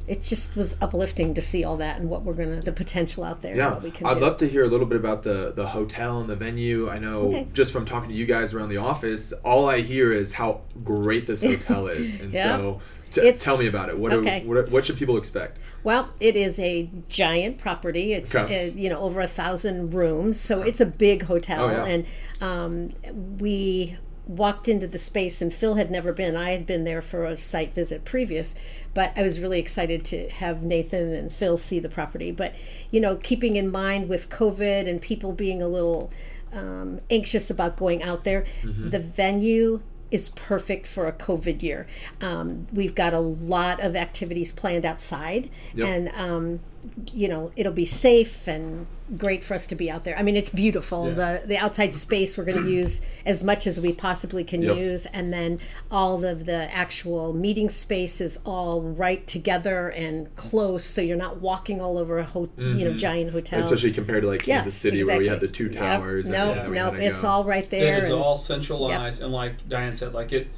it 0.07 0.23
just 0.23 0.57
was 0.57 0.77
uplifting 0.81 1.35
to 1.35 1.41
see 1.43 1.65
all 1.65 1.77
that 1.77 2.01
and 2.01 2.09
what 2.11 2.23
we're 2.25 2.33
gonna, 2.35 2.61
the 2.61 2.73
potential 2.73 3.25
out 3.25 3.43
there, 3.43 3.53
and 3.53 3.59
Yeah, 3.59 3.71
what 3.75 3.83
we 3.83 3.91
can 3.91 4.07
I'd 4.07 4.15
do. 4.15 4.21
love 4.21 4.37
to 4.39 4.49
hear 4.49 4.65
a 4.65 4.69
little 4.69 4.87
bit 4.87 4.97
about 4.99 5.23
the 5.23 5.53
the 5.55 5.69
hotel 5.69 6.21
and 6.21 6.29
the 6.29 6.37
venue. 6.37 6.89
I 6.91 6.99
know 6.99 7.29
Okay. 7.29 7.47
just 7.53 7.73
from 7.73 7.85
talking 7.85 8.09
to 8.11 8.15
you 8.15 8.27
guys 8.27 8.53
around 8.55 8.69
the 8.71 8.79
office, 8.79 9.33
all 9.45 9.69
I 9.69 9.81
hear 9.81 10.13
is 10.13 10.33
how 10.35 10.61
great 10.85 11.27
this 11.27 11.43
hotel 11.43 11.87
is, 12.01 12.21
and 12.21 12.35
Yeah. 12.35 12.57
so 12.59 12.81
T- 13.11 13.33
tell 13.33 13.57
me 13.57 13.67
about 13.67 13.89
it. 13.89 13.99
What, 13.99 14.13
are- 14.13 14.17
okay. 14.21 14.45
what 14.45 14.71
what 14.71 14.85
should 14.85 14.99
people 14.99 15.17
expect? 15.17 15.57
Well, 15.83 16.11
it 16.21 16.37
is 16.37 16.59
a 16.61 16.91
giant 17.09 17.57
property. 17.57 18.13
It's 18.13 18.35
Okay. 18.35 18.69
uh, 18.69 18.73
you 18.75 18.91
know 18.91 18.99
over 19.01 19.21
a 19.23 19.27
thousand 19.27 19.95
rooms, 19.95 20.39
so 20.41 20.61
it's 20.63 20.81
a 20.81 20.87
big 20.87 21.23
hotel. 21.23 21.65
Oh, 21.65 21.71
yeah. 21.71 21.85
And 21.87 22.07
um, 22.43 22.93
we 23.39 23.97
walked 24.29 24.69
into 24.69 24.87
the 24.87 24.99
space, 24.99 25.43
and 25.43 25.53
Phil 25.53 25.75
had 25.75 25.91
never 25.91 26.13
been. 26.13 26.37
I 26.37 26.51
had 26.53 26.67
been 26.67 26.85
there 26.85 27.03
for 27.03 27.25
a 27.25 27.37
site 27.37 27.73
visit 27.75 28.05
previous, 28.05 28.55
but 28.95 29.13
I 29.17 29.23
was 29.23 29.41
really 29.41 29.59
excited 29.59 30.05
to 30.07 30.29
have 30.29 30.63
Nathan 30.63 31.13
and 31.15 31.33
Phil 31.33 31.57
see 31.57 31.79
the 31.81 31.89
property. 31.89 32.31
But 32.31 32.55
you 32.91 33.01
know, 33.01 33.17
keeping 33.17 33.57
in 33.57 33.71
mind 33.71 34.09
with 34.09 34.29
COVID 34.31 34.87
and 34.87 35.01
people 35.01 35.33
being 35.33 35.61
a 35.63 35.69
little 35.69 36.13
um, 36.53 37.01
anxious 37.11 37.51
about 37.51 37.77
going 37.77 38.03
out 38.03 38.25
there, 38.25 38.45
Mm-hmm. 38.63 38.91
the 38.91 38.99
venue 39.01 39.81
is 40.11 40.31
perfect 40.31 40.87
for 40.87 41.07
a 41.07 41.13
COVID 41.13 41.63
year. 41.63 41.87
Um, 42.23 42.67
we've 42.73 42.95
got 42.95 43.13
a 43.13 43.21
lot 43.21 43.81
of 43.81 43.95
activities 43.97 44.53
planned 44.53 44.87
outside, 44.87 45.51
Yep. 45.75 45.87
and 45.87 46.09
um, 46.11 46.61
you 47.13 47.29
know 47.29 47.53
it'll 47.57 47.73
be 47.73 47.85
safe 47.85 48.47
and 48.47 48.87
great 49.17 49.43
for 49.43 49.55
us 49.55 49.67
to 49.67 49.75
be 49.75 49.91
out 49.91 50.05
there. 50.05 50.19
I 50.19 50.23
mean, 50.23 50.37
it's 50.37 50.51
beautiful. 50.51 51.07
The 51.07 51.43
the 51.47 51.57
outside 51.57 51.95
space 51.95 52.37
we're 52.37 52.45
going 52.45 52.63
to 52.63 52.71
use 52.71 53.01
as 53.25 53.43
much 53.43 53.67
as 53.67 53.81
we 53.81 53.93
possibly 53.93 54.45
can 54.45 54.63
Yep. 54.63 54.77
use, 54.77 55.07
and 55.07 55.33
then 55.33 55.61
all 55.91 56.25
of 56.25 56.45
the 56.45 56.73
actual 56.75 57.33
meeting 57.33 57.69
space 57.69 58.21
is 58.21 58.39
all 58.45 58.83
right 58.83 59.27
together 59.27 59.89
and 59.89 60.35
close, 60.37 60.85
so 60.85 61.01
you're 61.01 61.17
not 61.17 61.41
walking 61.41 61.81
all 61.81 61.97
over 61.99 62.19
a 62.19 62.25
ho- 62.25 62.51
you 62.59 62.65
know 62.85 62.91
mm-hmm. 62.91 62.97
giant 62.99 63.31
hotel. 63.33 63.61
Especially 63.61 63.93
compared 63.93 64.23
to 64.23 64.29
like 64.29 64.43
Kansas 64.43 64.75
Yes, 64.75 64.81
City, 64.81 65.05
where 65.05 65.19
we 65.19 65.27
had 65.29 65.41
the 65.41 65.47
exactly. 65.47 65.69
two 65.71 65.79
Yep. 65.79 66.01
towers. 66.01 66.29
No, 66.29 66.53
and 66.53 66.73
no, 66.75 66.87
everything 66.89 67.09
it's 67.11 67.23
go. 67.23 67.29
all 67.29 67.45
right 67.45 67.69
there. 67.71 67.97
It 67.97 68.05
is 68.05 68.11
and- 68.11 68.19
all 68.23 68.37
centralized, 68.37 69.23
and 69.23 69.33
like 69.33 69.69
Diane 69.69 69.95
said, 69.95 70.13
like 70.13 70.33
it. 70.33 70.49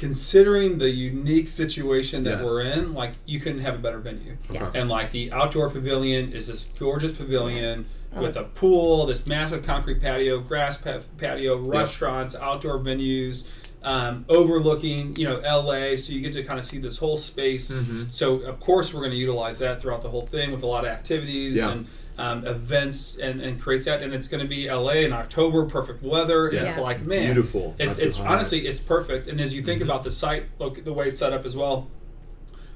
Considering 0.00 0.78
the 0.78 0.88
unique 0.88 1.46
situation 1.46 2.24
that 2.24 2.38
Yes. 2.40 2.44
we're 2.46 2.62
in, 2.62 2.94
like 2.94 3.12
you 3.26 3.38
couldn't 3.38 3.60
have 3.60 3.74
a 3.74 3.78
better 3.78 3.98
venue. 3.98 4.38
Okay. 4.50 4.66
And 4.78 4.88
like 4.88 5.12
the 5.12 5.30
outdoor 5.30 5.68
pavilion 5.68 6.32
is 6.32 6.46
this 6.46 6.64
gorgeous 6.78 7.12
pavilion 7.12 7.84
Oh. 8.16 8.22
with 8.22 8.34
a 8.36 8.44
pool, 8.44 9.04
this 9.04 9.26
massive 9.26 9.62
concrete 9.62 10.00
patio, 10.00 10.40
grass 10.40 10.78
pa- 10.78 11.00
patio, 11.18 11.58
restaurants, 11.58 12.34
outdoor 12.34 12.78
venues, 12.78 13.46
um, 13.84 14.24
overlooking 14.30 15.14
you 15.16 15.24
know 15.26 15.38
LA. 15.44 15.96
So 15.96 16.14
you 16.14 16.22
get 16.22 16.32
to 16.32 16.42
kind 16.44 16.58
of 16.58 16.64
see 16.64 16.78
this 16.78 16.96
whole 16.96 17.18
space. 17.18 17.70
Mm-hmm. 17.70 18.04
So 18.10 18.36
of 18.40 18.58
course 18.58 18.94
we're 18.94 19.00
going 19.00 19.12
to 19.12 19.18
utilize 19.18 19.58
that 19.58 19.82
throughout 19.82 20.00
the 20.00 20.08
whole 20.08 20.26
thing 20.26 20.50
with 20.50 20.62
a 20.62 20.66
lot 20.66 20.84
of 20.84 20.90
activities 20.90 21.56
Yeah. 21.56 21.72
and 21.72 21.86
um, 22.20 22.46
events 22.46 23.16
and, 23.18 23.40
and 23.40 23.60
creates 23.60 23.86
that. 23.86 24.02
And 24.02 24.12
it's 24.12 24.28
going 24.28 24.42
to 24.42 24.48
be 24.48 24.68
LA 24.70 25.04
in 25.06 25.12
October, 25.12 25.64
perfect 25.64 26.02
weather. 26.02 26.48
And 26.48 26.66
It's 26.66 26.76
Yeah. 26.76 26.82
like 26.82 27.02
man, 27.02 27.34
Beautiful. 27.34 27.74
It's 27.78 27.98
it's 27.98 28.16
hot. 28.18 28.24
Mm-hmm. 28.24 28.32
honestly 28.32 28.58
it's 28.66 28.80
perfect. 28.80 29.26
And 29.26 29.40
as 29.40 29.54
you 29.54 29.62
think 29.62 29.80
about 29.82 30.04
the 30.04 30.10
site, 30.10 30.44
look 30.58 30.84
the 30.84 30.92
way 30.92 31.08
it's 31.08 31.18
set 31.18 31.32
up 31.32 31.44
as 31.46 31.56
well. 31.56 31.88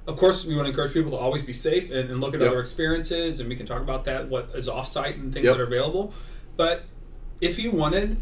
Of 0.07 0.16
course, 0.18 0.45
we 0.45 0.55
want 0.55 0.66
to 0.66 0.70
encourage 0.70 0.92
people 0.92 1.11
to 1.12 1.16
always 1.16 1.42
be 1.42 1.53
safe 1.55 1.90
and, 1.90 2.11
and 2.11 2.20
look 2.20 2.34
at 2.34 2.40
Yep. 2.40 2.51
other 2.51 2.61
experiences, 2.61 3.40
and 3.40 3.49
we 3.49 3.57
can 3.57 3.64
talk 3.64 3.80
about 3.80 4.05
that, 4.05 4.28
what 4.28 4.51
is 4.55 4.68
off-site 4.68 5.16
and 5.16 5.32
things 5.32 5.47
Yep. 5.47 5.55
that 5.57 5.61
are 5.62 5.66
available. 5.66 6.12
But 6.59 6.84
if 7.40 7.59
you 7.59 7.70
wanted, 7.70 8.18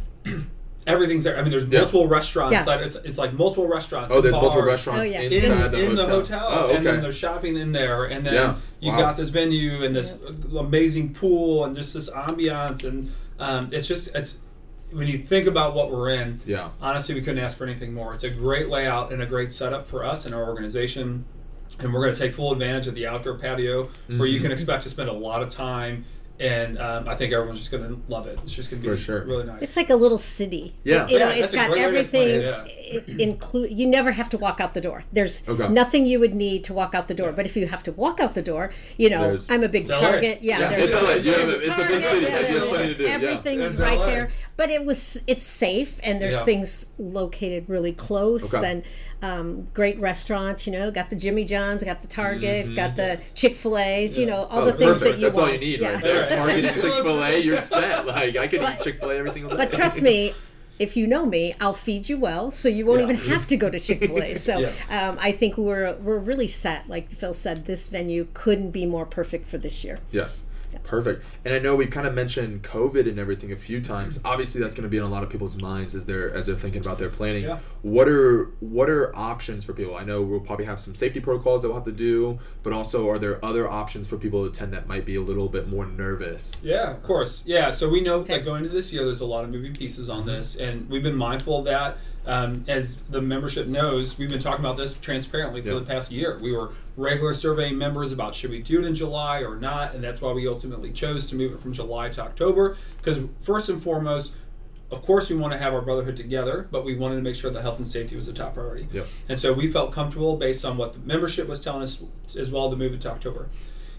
everything's 0.87 1.25
there. 1.25 1.39
I 1.39 1.43
mean, 1.43 1.51
there's 1.51 1.67
Yeah. 1.69 1.81
multiple 1.81 2.09
restaurants. 2.09 2.53
Yeah. 2.53 2.65
That 2.65 2.83
it's, 2.83 2.97
it's 2.97 3.19
like 3.19 3.33
multiple 3.33 3.67
restaurants. 3.69 4.13
Oh, 4.13 4.17
and 4.17 4.25
there's 4.25 4.33
multiple 4.35 4.63
restaurants 4.65 5.09
Oh, 5.09 5.13
yes. 5.13 5.31
inside 5.31 5.51
in, 5.67 5.73
the, 5.73 5.79
in 5.85 5.91
hotel. 5.91 6.07
the 6.07 6.13
hotel, 6.13 6.47
Oh, 6.51 6.71
and 6.75 6.85
then 6.87 7.01
there's 7.03 7.17
shopping 7.17 7.57
in 7.57 7.73
there, 7.73 8.05
and 8.05 8.27
then 8.27 8.35
Yeah. 8.35 8.55
you 8.81 8.93
Wow. 8.93 8.99
got 8.99 9.17
this 9.17 9.29
venue 9.29 9.85
and 9.85 9.95
this 9.95 10.19
amazing 10.59 11.15
pool 11.15 11.65
and 11.65 11.77
just 11.77 11.95
this 11.95 12.11
ambiance, 12.11 12.85
and 12.85 13.13
um, 13.39 13.69
it's 13.73 13.87
just 13.89 14.15
it's 14.15 14.39
when 14.93 15.07
you 15.07 15.17
think 15.19 15.47
about 15.47 15.75
what 15.75 15.91
we're 15.91 16.11
in. 16.11 16.41
Yeah. 16.47 16.69
Honestly, 16.81 17.15
we 17.15 17.23
couldn't 17.23 17.43
ask 17.43 17.57
for 17.57 17.65
anything 17.65 17.95
more. 17.95 18.13
It's 18.13 18.25
a 18.25 18.31
great 18.31 18.69
layout 18.69 19.13
and 19.13 19.23
a 19.23 19.27
great 19.27 19.51
setup 19.53 19.87
for 19.87 20.05
us 20.05 20.27
and 20.27 20.35
our 20.35 20.45
organization. 20.45 21.25
And 21.81 21.95
we're 21.95 22.03
going 22.03 22.13
to 22.13 22.19
take 22.21 22.35
full 22.35 22.53
advantage 22.53 22.87
of 22.87 22.95
the 22.95 23.07
outdoor 23.07 23.39
patio 23.39 23.89
where 24.09 24.27
you 24.27 24.35
Mm-hmm. 24.37 24.43
can 24.43 24.53
expect 24.53 24.83
to 24.83 24.91
spend 24.91 25.09
a 25.09 25.13
lot 25.15 25.43
of 25.43 25.49
time. 25.49 26.05
And 26.41 26.77
um, 26.79 27.09
I 27.09 27.15
think 27.15 27.33
everyone's 27.33 27.59
just 27.61 27.71
going 27.71 27.85
to 27.89 28.01
love 28.09 28.27
it. 28.27 28.39
It's 28.43 28.53
just 28.55 28.71
going 28.71 28.83
to 28.83 28.89
be 28.89 28.95
For 28.95 29.01
sure. 29.01 29.25
really 29.25 29.45
nice. 29.45 29.63
It's 29.63 29.77
like 29.77 29.91
a 29.91 29.95
little 29.95 30.19
city. 30.19 30.75
Yeah. 30.83 31.07
you 31.07 31.19
know, 31.21 31.29
Yeah, 31.29 31.35
it's 31.35 31.53
that's 31.53 31.55
a 31.55 31.57
got 31.57 31.71
great 31.71 31.87
way 31.87 31.93
to 31.93 32.01
explain 32.01 32.45
everything 32.45 32.77
it, 32.77 33.21
include. 33.21 33.71
You 33.79 33.87
never 33.87 34.11
have 34.13 34.29
to 34.31 34.39
walk 34.39 34.59
out 34.61 34.75
the 34.75 34.81
door. 34.81 35.05
There's 35.13 35.47
Okay. 35.49 35.69
nothing 35.69 36.05
you 36.05 36.19
would 36.19 36.35
need 36.35 36.65
to 36.65 36.73
walk 36.73 36.95
out 36.97 37.07
the 37.07 37.15
door. 37.15 37.31
But 37.33 37.47
if 37.47 37.57
you 37.57 37.69
have 37.69 37.83
to 37.85 37.93
walk 37.93 38.19
out 38.19 38.35
the 38.35 38.43
door, 38.43 38.73
you 38.97 39.09
know, 39.09 39.23
There's- 39.23 39.49
I'm 39.51 39.63
a 39.63 39.69
big 39.69 39.83
It's 39.83 39.91
LA. 39.91 40.01
Target. 40.01 40.39
Yeah, 40.43 40.59
Yeah, 40.59 40.69
there's, 40.71 40.91
it's 40.91 40.95
LA. 40.95 41.01
You 41.01 41.15
have 41.15 41.25
there's 41.25 41.51
a- 41.51 41.57
it's 41.57 41.65
a 41.67 41.69
big 41.93 42.03
city. 42.03 42.27
yeah, 42.27 42.31
There's 42.31 42.49
there's- 42.49 42.67
plenty 42.69 43.05
yeah. 43.05 43.11
Everything's 43.11 43.77
right 43.79 43.99
LA. 43.99 44.07
there. 44.07 44.31
But 44.57 44.71
it 44.71 44.85
was 44.85 45.23
it's 45.27 45.45
safe 45.45 46.01
and 46.03 46.21
there's 46.21 46.35
Yeah. 46.35 46.45
things 46.45 46.87
located 46.99 47.69
really 47.69 47.93
close 47.93 48.53
Okay. 48.53 48.69
and 48.69 48.83
um, 49.23 49.69
great 49.73 49.99
restaurants. 50.01 50.67
You 50.67 50.73
know, 50.73 50.91
got 50.91 51.09
the 51.11 51.17
Jimmy 51.17 51.45
John's, 51.45 51.83
got 51.85 52.03
the 52.03 52.09
Target, 52.09 52.75
got 52.75 52.97
the 52.97 53.21
Chick 53.35 53.57
Fil 53.57 53.79
A's. 53.79 54.19
You 54.19 54.27
know, 54.27 54.45
all 54.45 54.61
Oh, 54.61 54.65
the 54.67 54.73
things 54.73 55.01
perfect. 55.01 55.11
that 55.13 55.19
you 55.19 55.27
That's 55.27 55.37
want. 55.37 55.49
all 55.49 55.55
you 55.55 55.61
need 55.61 55.81
yeah. 55.81 55.93
right 55.95 56.03
there. 56.03 56.29
Target 56.37 56.65
and 56.65 56.75
Chick 56.81 56.93
Fil 56.93 57.23
A, 57.25 57.39
you're 57.39 57.61
set. 57.61 58.05
Like 58.07 58.37
I 58.37 58.47
could 58.49 58.63
eat 58.63 58.81
Chick 58.83 58.99
Fil 59.01 59.11
A 59.11 59.17
every 59.17 59.31
single 59.31 59.51
day. 59.51 59.57
But 59.57 59.73
trust 59.73 60.03
me, 60.03 60.35
if 60.79 60.97
you 60.97 61.07
know 61.07 61.25
me, 61.25 61.55
I'll 61.61 61.73
feed 61.75 62.09
you 62.09 62.19
well, 62.19 62.51
so 62.51 62.69
you 62.69 62.85
won't 62.85 62.99
Yeah. 63.01 63.11
even 63.11 63.17
have 63.31 63.47
to 63.49 63.57
go 63.57 63.71
to 63.71 63.79
Chick 63.79 64.01
Fil 64.05 64.23
A. 64.23 64.35
So 64.39 64.59
Yes. 64.59 64.93
um, 64.93 65.17
I 65.21 65.31
think 65.33 65.57
we're 65.57 65.95
we're 65.97 66.19
really 66.19 66.49
set. 66.49 66.89
Like 66.89 67.11
Phil 67.11 67.33
said, 67.35 67.67
this 67.67 67.89
venue 67.89 68.27
couldn't 68.35 68.71
be 68.73 68.87
more 68.87 69.07
perfect 69.07 69.47
for 69.47 69.59
this 69.59 69.85
year. 69.85 69.99
Yes. 70.11 70.43
Perfect. 70.83 71.25
And 71.45 71.55
I 71.55 71.59
know 71.59 71.75
we've 71.77 71.91
kind 71.91 72.07
of 72.07 72.15
mentioned 72.15 72.63
COVID 72.63 73.09
and 73.09 73.19
everything 73.19 73.53
a 73.53 73.57
few 73.57 73.81
times. 73.81 74.19
Mm-hmm. 74.19 74.27
Obviously, 74.27 74.61
that's 74.61 74.75
going 74.75 74.85
to 74.85 74.89
be 74.89 74.97
in 74.97 75.03
a 75.03 75.09
lot 75.09 75.23
of 75.23 75.31
people's 75.31 75.61
minds 75.61 75.95
as 75.95 76.07
they're 76.07 76.33
as 76.33 76.47
they're 76.47 76.57
thinking 76.57 76.81
about 76.81 76.99
their 76.99 77.09
planning. 77.09 77.45
Yeah. 77.45 77.59
What 77.83 78.09
are 78.09 78.51
what 78.61 78.89
are 78.91 79.15
options 79.17 79.65
for 79.65 79.73
people? 79.73 79.97
I 79.97 80.05
know 80.05 80.23
we'll 80.23 80.41
probably 80.41 80.65
have 80.67 80.81
some 80.81 80.95
safety 80.95 81.21
protocols 81.21 81.63
that 81.63 81.69
we'll 81.69 81.77
have 81.77 81.85
to 81.85 81.93
do, 81.93 82.39
but 82.63 82.73
also 82.73 83.09
are 83.09 83.19
there 83.19 83.45
other 83.45 83.69
options 83.69 84.07
for 84.07 84.17
people 84.17 84.45
to 84.45 84.51
attend 84.51 84.73
that 84.73 84.87
might 84.87 85.05
be 85.05 85.17
a 85.17 85.21
little 85.21 85.49
bit 85.49 85.69
more 85.69 85.87
nervous? 85.87 86.61
Yeah, 86.65 86.91
of 86.91 87.03
course. 87.03 87.45
Yeah, 87.47 87.71
so 87.71 87.89
we 87.89 88.01
know 88.01 88.23
that 88.23 88.45
going 88.45 88.65
into 88.65 88.75
this 88.75 88.93
year, 88.93 89.05
there's 89.05 89.21
a 89.21 89.27
lot 89.27 89.45
of 89.45 89.51
moving 89.51 89.75
pieces 89.75 90.09
on 90.09 90.21
mm-hmm. 90.21 90.29
this, 90.29 90.57
and 90.57 90.89
we've 90.89 91.03
been 91.03 91.17
mindful 91.17 91.59
of 91.59 91.65
that. 91.67 91.99
Um, 92.25 92.65
as 92.69 92.97
the 92.97 93.21
membership 93.21 93.67
knows, 93.67 94.17
we've 94.17 94.31
been 94.31 94.39
talking 94.39 94.65
about 94.65 94.77
this 94.77 94.95
transparently 94.95 95.61
for 95.61 95.69
Yeah. 95.71 95.75
the 95.81 95.85
past 95.85 96.13
year. 96.13 96.39
We 96.41 96.53
were 96.53 96.71
regular 96.97 97.35
surveying 97.35 97.77
members 97.77 98.13
about 98.13 98.35
should 98.35 98.51
we 98.51 98.63
do 98.63 98.79
it 98.81 98.85
in 98.85 98.95
July 98.95 99.41
or 99.43 99.57
not, 99.57 99.95
and 99.95 100.05
that's 100.05 100.23
why 100.23 100.33
we 100.33 100.47
ultimately 100.47 100.93
chose 100.93 101.27
to 101.29 101.35
move 101.37 101.53
it 101.53 101.59
from 101.59 101.73
July 101.73 102.09
to 102.11 102.23
October. 102.23 102.77
Because 102.99 103.19
first 103.41 103.69
and 103.69 103.83
foremost, 103.83 104.37
of 104.93 105.03
course, 105.03 105.31
we 105.31 105.37
want 105.37 105.53
to 105.53 105.59
have 105.59 105.73
our 105.75 105.81
brotherhood 105.81 106.17
together, 106.17 106.69
but 106.71 106.85
we 106.85 106.95
wanted 106.95 107.17
to 107.17 107.23
make 107.23 107.35
sure 107.35 107.51
that 107.51 107.63
health 107.63 107.79
and 107.79 107.89
safety 107.89 108.15
was 108.15 108.29
a 108.29 108.33
top 108.33 108.55
priority. 108.55 108.87
Yep. 108.93 109.07
And 109.29 109.41
so 109.41 109.53
we 109.53 109.67
felt 109.67 109.91
comfortable 109.91 110.37
based 110.37 110.65
on 110.65 110.77
what 110.77 110.93
the 110.93 110.99
membership 111.01 111.49
was 111.49 111.59
telling 111.61 111.83
us 111.83 112.03
as 112.39 112.51
well 112.53 112.71
to 112.71 112.77
move 112.77 112.93
it 112.93 113.01
to 113.01 113.11
October. 113.11 113.49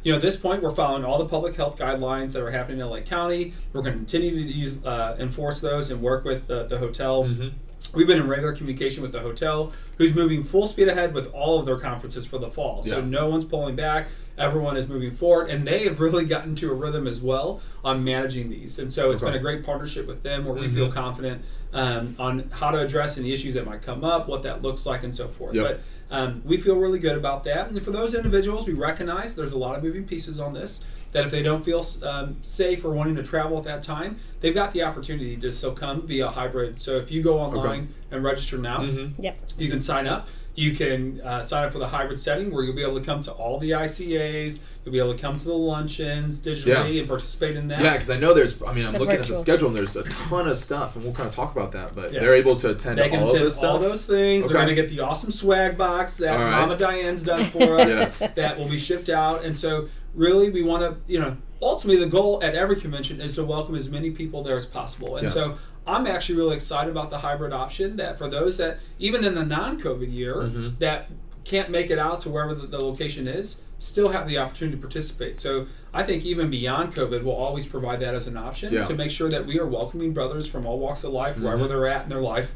You 0.04 0.12
know, 0.12 0.18
at 0.18 0.22
this 0.22 0.36
point, 0.36 0.62
we're 0.62 0.76
following 0.76 1.04
all 1.06 1.18
the 1.18 1.26
public 1.26 1.56
health 1.56 1.78
guidelines 1.78 2.34
that 2.34 2.44
are 2.44 2.52
happening 2.52 2.80
in 2.80 2.86
LA 2.88 3.00
County. 3.00 3.54
We're 3.72 3.82
going 3.82 3.94
to 3.94 4.00
continue 4.00 4.32
to 4.32 4.52
use, 4.54 4.78
uh, 4.86 5.16
enforce 5.18 5.62
those 5.62 5.90
and 5.92 6.02
work 6.02 6.26
with 6.26 6.48
the, 6.48 6.66
the 6.66 6.78
hotel. 6.78 7.24
We've 7.92 8.08
been 8.08 8.20
in 8.20 8.28
regular 8.28 8.54
communication 8.54 9.04
with 9.04 9.12
the 9.12 9.20
hotel, 9.20 9.72
who's 9.98 10.16
moving 10.16 10.42
full 10.44 10.66
speed 10.68 10.88
ahead 10.88 11.14
with 11.14 11.32
all 11.34 11.60
of 11.60 11.66
their 11.66 11.78
conferences 11.78 12.26
for 12.26 12.38
the 12.40 12.50
fall. 12.50 12.84
So 12.84 13.00
Yeah. 13.00 13.06
no 13.06 13.28
one's 13.30 13.46
pulling 13.46 13.76
back. 13.76 14.08
Everyone 14.36 14.78
is 14.78 14.88
moving 14.88 15.12
forward, 15.12 15.50
and 15.52 15.68
they 15.68 15.84
have 15.84 16.00
really 16.00 16.26
gotten 16.26 16.56
to 16.56 16.72
a 16.72 16.74
rhythm 16.74 17.06
as 17.06 17.22
well 17.22 17.62
on 17.86 18.04
managing 18.04 18.50
these. 18.50 18.80
And 18.80 18.92
so 18.92 19.12
it's 19.12 19.22
Okay. 19.22 19.32
been 19.32 19.40
a 19.40 19.42
great 19.44 19.64
partnership 19.64 20.08
with 20.08 20.24
them, 20.24 20.46
where 20.46 20.56
we 20.56 20.68
feel 20.70 20.92
confident 20.92 21.44
um, 21.72 22.16
on 22.20 22.50
how 22.52 22.70
to 22.72 22.80
address 22.80 23.18
any 23.18 23.32
issues 23.34 23.54
that 23.56 23.66
might 23.66 23.82
come 23.82 24.04
up, 24.04 24.28
what 24.28 24.44
that 24.44 24.62
looks 24.62 24.86
like, 24.86 25.04
and 25.04 25.14
so 25.14 25.28
forth. 25.28 25.54
Yep. 25.56 25.64
But 25.66 25.82
um, 26.14 26.42
we 26.46 26.58
feel 26.58 26.78
really 26.78 27.00
good 27.00 27.18
about 27.18 27.44
that. 27.46 27.70
And 27.70 27.82
for 27.82 27.92
those 27.92 28.14
individuals, 28.16 28.68
we 28.68 28.74
recognize 28.74 29.36
there's 29.36 29.52
a 29.52 29.58
lot 29.58 29.76
of 29.76 29.84
moving 29.84 30.06
pieces 30.06 30.40
on 30.40 30.54
this. 30.54 30.84
That 31.12 31.26
if 31.26 31.32
they 31.32 31.44
don't 31.44 31.64
feel 31.64 31.86
um, 32.04 32.38
safe 32.42 32.84
or 32.84 32.90
wanting 32.90 33.16
to 33.18 33.24
travel 33.24 33.58
at 33.60 33.66
that 33.66 33.84
time, 33.84 34.16
they've 34.42 34.54
got 34.56 34.72
the 34.72 34.82
opportunity 34.82 35.38
to 35.38 35.52
still 35.52 35.74
come 35.74 36.08
via 36.08 36.28
hybrid. 36.30 36.82
So 36.82 36.98
if 36.98 37.12
you 37.12 37.22
go 37.22 37.40
online 37.40 37.90
and 38.10 38.24
register 38.24 38.58
now, 38.58 38.82
Yep. 39.20 39.38
you 39.60 39.70
can 39.70 39.80
sign 39.80 40.08
up. 40.08 40.28
You 40.56 40.76
can 40.76 41.20
uh, 41.22 41.42
sign 41.42 41.66
up 41.66 41.72
for 41.72 41.80
the 41.80 41.88
hybrid 41.88 42.20
setting 42.20 42.52
where 42.52 42.64
you'll 42.64 42.76
be 42.76 42.84
able 42.84 43.00
to 43.00 43.06
come 43.06 43.22
to 43.24 43.32
all 43.32 43.58
the 43.60 43.72
ICAs. 43.72 44.60
You'll 44.86 44.94
be 44.94 45.00
able 45.00 45.16
to 45.16 45.20
come 45.22 45.36
to 45.36 45.44
the 45.44 45.54
luncheons 45.54 46.40
digitally 46.40 46.94
Yeah. 46.94 47.00
and 47.02 47.08
participate 47.08 47.56
in 47.56 47.68
that. 47.70 47.82
Yeah, 47.82 47.94
because 47.94 48.10
I 48.12 48.18
know 48.18 48.34
there's. 48.36 48.62
I 48.62 48.72
mean, 48.74 48.86
I'm 48.86 48.94
The 48.94 49.00
looking 49.00 49.16
at 49.16 49.26
the 49.28 49.34
schedule 49.36 49.70
and 49.70 49.78
there's 49.78 49.96
a 49.96 50.04
ton 50.04 50.48
of 50.48 50.58
stuff, 50.58 50.96
and 50.96 51.04
we'll 51.04 51.14
kind 51.14 51.28
of 51.28 51.34
talk 51.36 51.56
about 51.56 51.72
that. 51.72 51.96
But 51.96 52.12
Yeah. 52.14 52.20
they're 52.20 52.36
able 52.36 52.56
to 52.58 52.70
attend 52.72 52.98
They 53.00 53.10
can 53.10 53.20
all 53.22 53.26
of 53.26 53.30
attend 53.32 53.46
this 53.48 53.56
stuff. 53.56 53.72
all 53.72 53.80
those 53.80 54.06
things. 54.06 54.46
They're 54.48 54.54
going 54.54 54.68
to 54.68 54.76
get 54.76 54.90
the 54.90 55.00
awesome 55.00 55.32
swag 55.32 55.76
box 55.78 56.03
that 56.18 56.36
right. 56.36 56.52
Mama 56.52 56.78
Diane's 56.78 57.24
done 57.24 57.46
for 57.46 57.80
us 57.80 57.88
Yes. 58.22 58.34
that 58.34 58.58
will 58.58 58.70
be 58.70 58.78
shipped 58.78 59.10
out. 59.10 59.44
And 59.44 59.56
so, 59.56 59.88
really, 60.14 60.50
we 60.50 60.62
want 60.64 60.82
to, 60.84 61.12
you 61.12 61.20
know, 61.20 61.38
ultimately 61.62 62.04
the 62.04 62.10
goal 62.10 62.42
at 62.44 62.56
every 62.56 62.76
convention 62.76 63.20
is 63.22 63.36
to 63.36 63.44
welcome 63.44 63.76
as 63.76 63.90
many 63.90 64.12
people 64.12 64.44
there 64.44 64.58
as 64.58 64.66
possible. 64.66 65.16
And 65.18 65.24
Yes. 65.26 65.34
so, 65.34 65.58
I'm 65.86 66.08
actually 66.08 66.36
really 66.38 66.56
excited 66.56 66.90
about 66.92 67.10
the 67.10 67.18
hybrid 67.18 67.52
option 67.54 67.98
that 67.98 68.18
for 68.18 68.30
those 68.30 68.58
that, 68.58 68.80
even 69.00 69.24
in 69.26 69.36
the 69.36 69.46
non 69.46 69.80
COVID 69.80 70.14
year, 70.14 70.34
Mm-hmm. 70.36 70.70
that 70.80 71.10
can't 71.44 71.70
make 71.70 71.90
it 71.92 72.00
out 72.00 72.22
to 72.22 72.30
wherever 72.30 72.56
the, 72.56 72.66
the 72.68 72.80
location 72.80 73.28
is, 73.28 73.64
still 73.78 74.08
have 74.10 74.30
the 74.30 74.38
opportunity 74.38 74.78
to 74.78 74.82
participate. 74.82 75.38
So, 75.40 75.68
I 75.94 76.04
think 76.04 76.24
even 76.26 76.50
beyond 76.50 76.94
COVID, 76.94 77.24
we'll 77.24 77.36
always 77.36 77.66
provide 77.66 78.00
that 78.00 78.14
as 78.16 78.28
an 78.28 78.38
option 78.38 78.74
Yeah. 78.74 78.86
to 78.86 78.94
make 78.96 79.12
sure 79.12 79.30
that 79.30 79.46
we 79.46 79.60
are 79.60 79.66
welcoming 79.68 80.14
brothers 80.14 80.48
from 80.50 80.66
all 80.66 80.80
walks 80.80 81.04
of 81.04 81.12
life, 81.12 81.36
Mm-hmm. 81.36 81.44
wherever 81.44 81.68
they're 81.68 81.88
at 81.88 82.04
in 82.04 82.10
their 82.10 82.22
life 82.22 82.56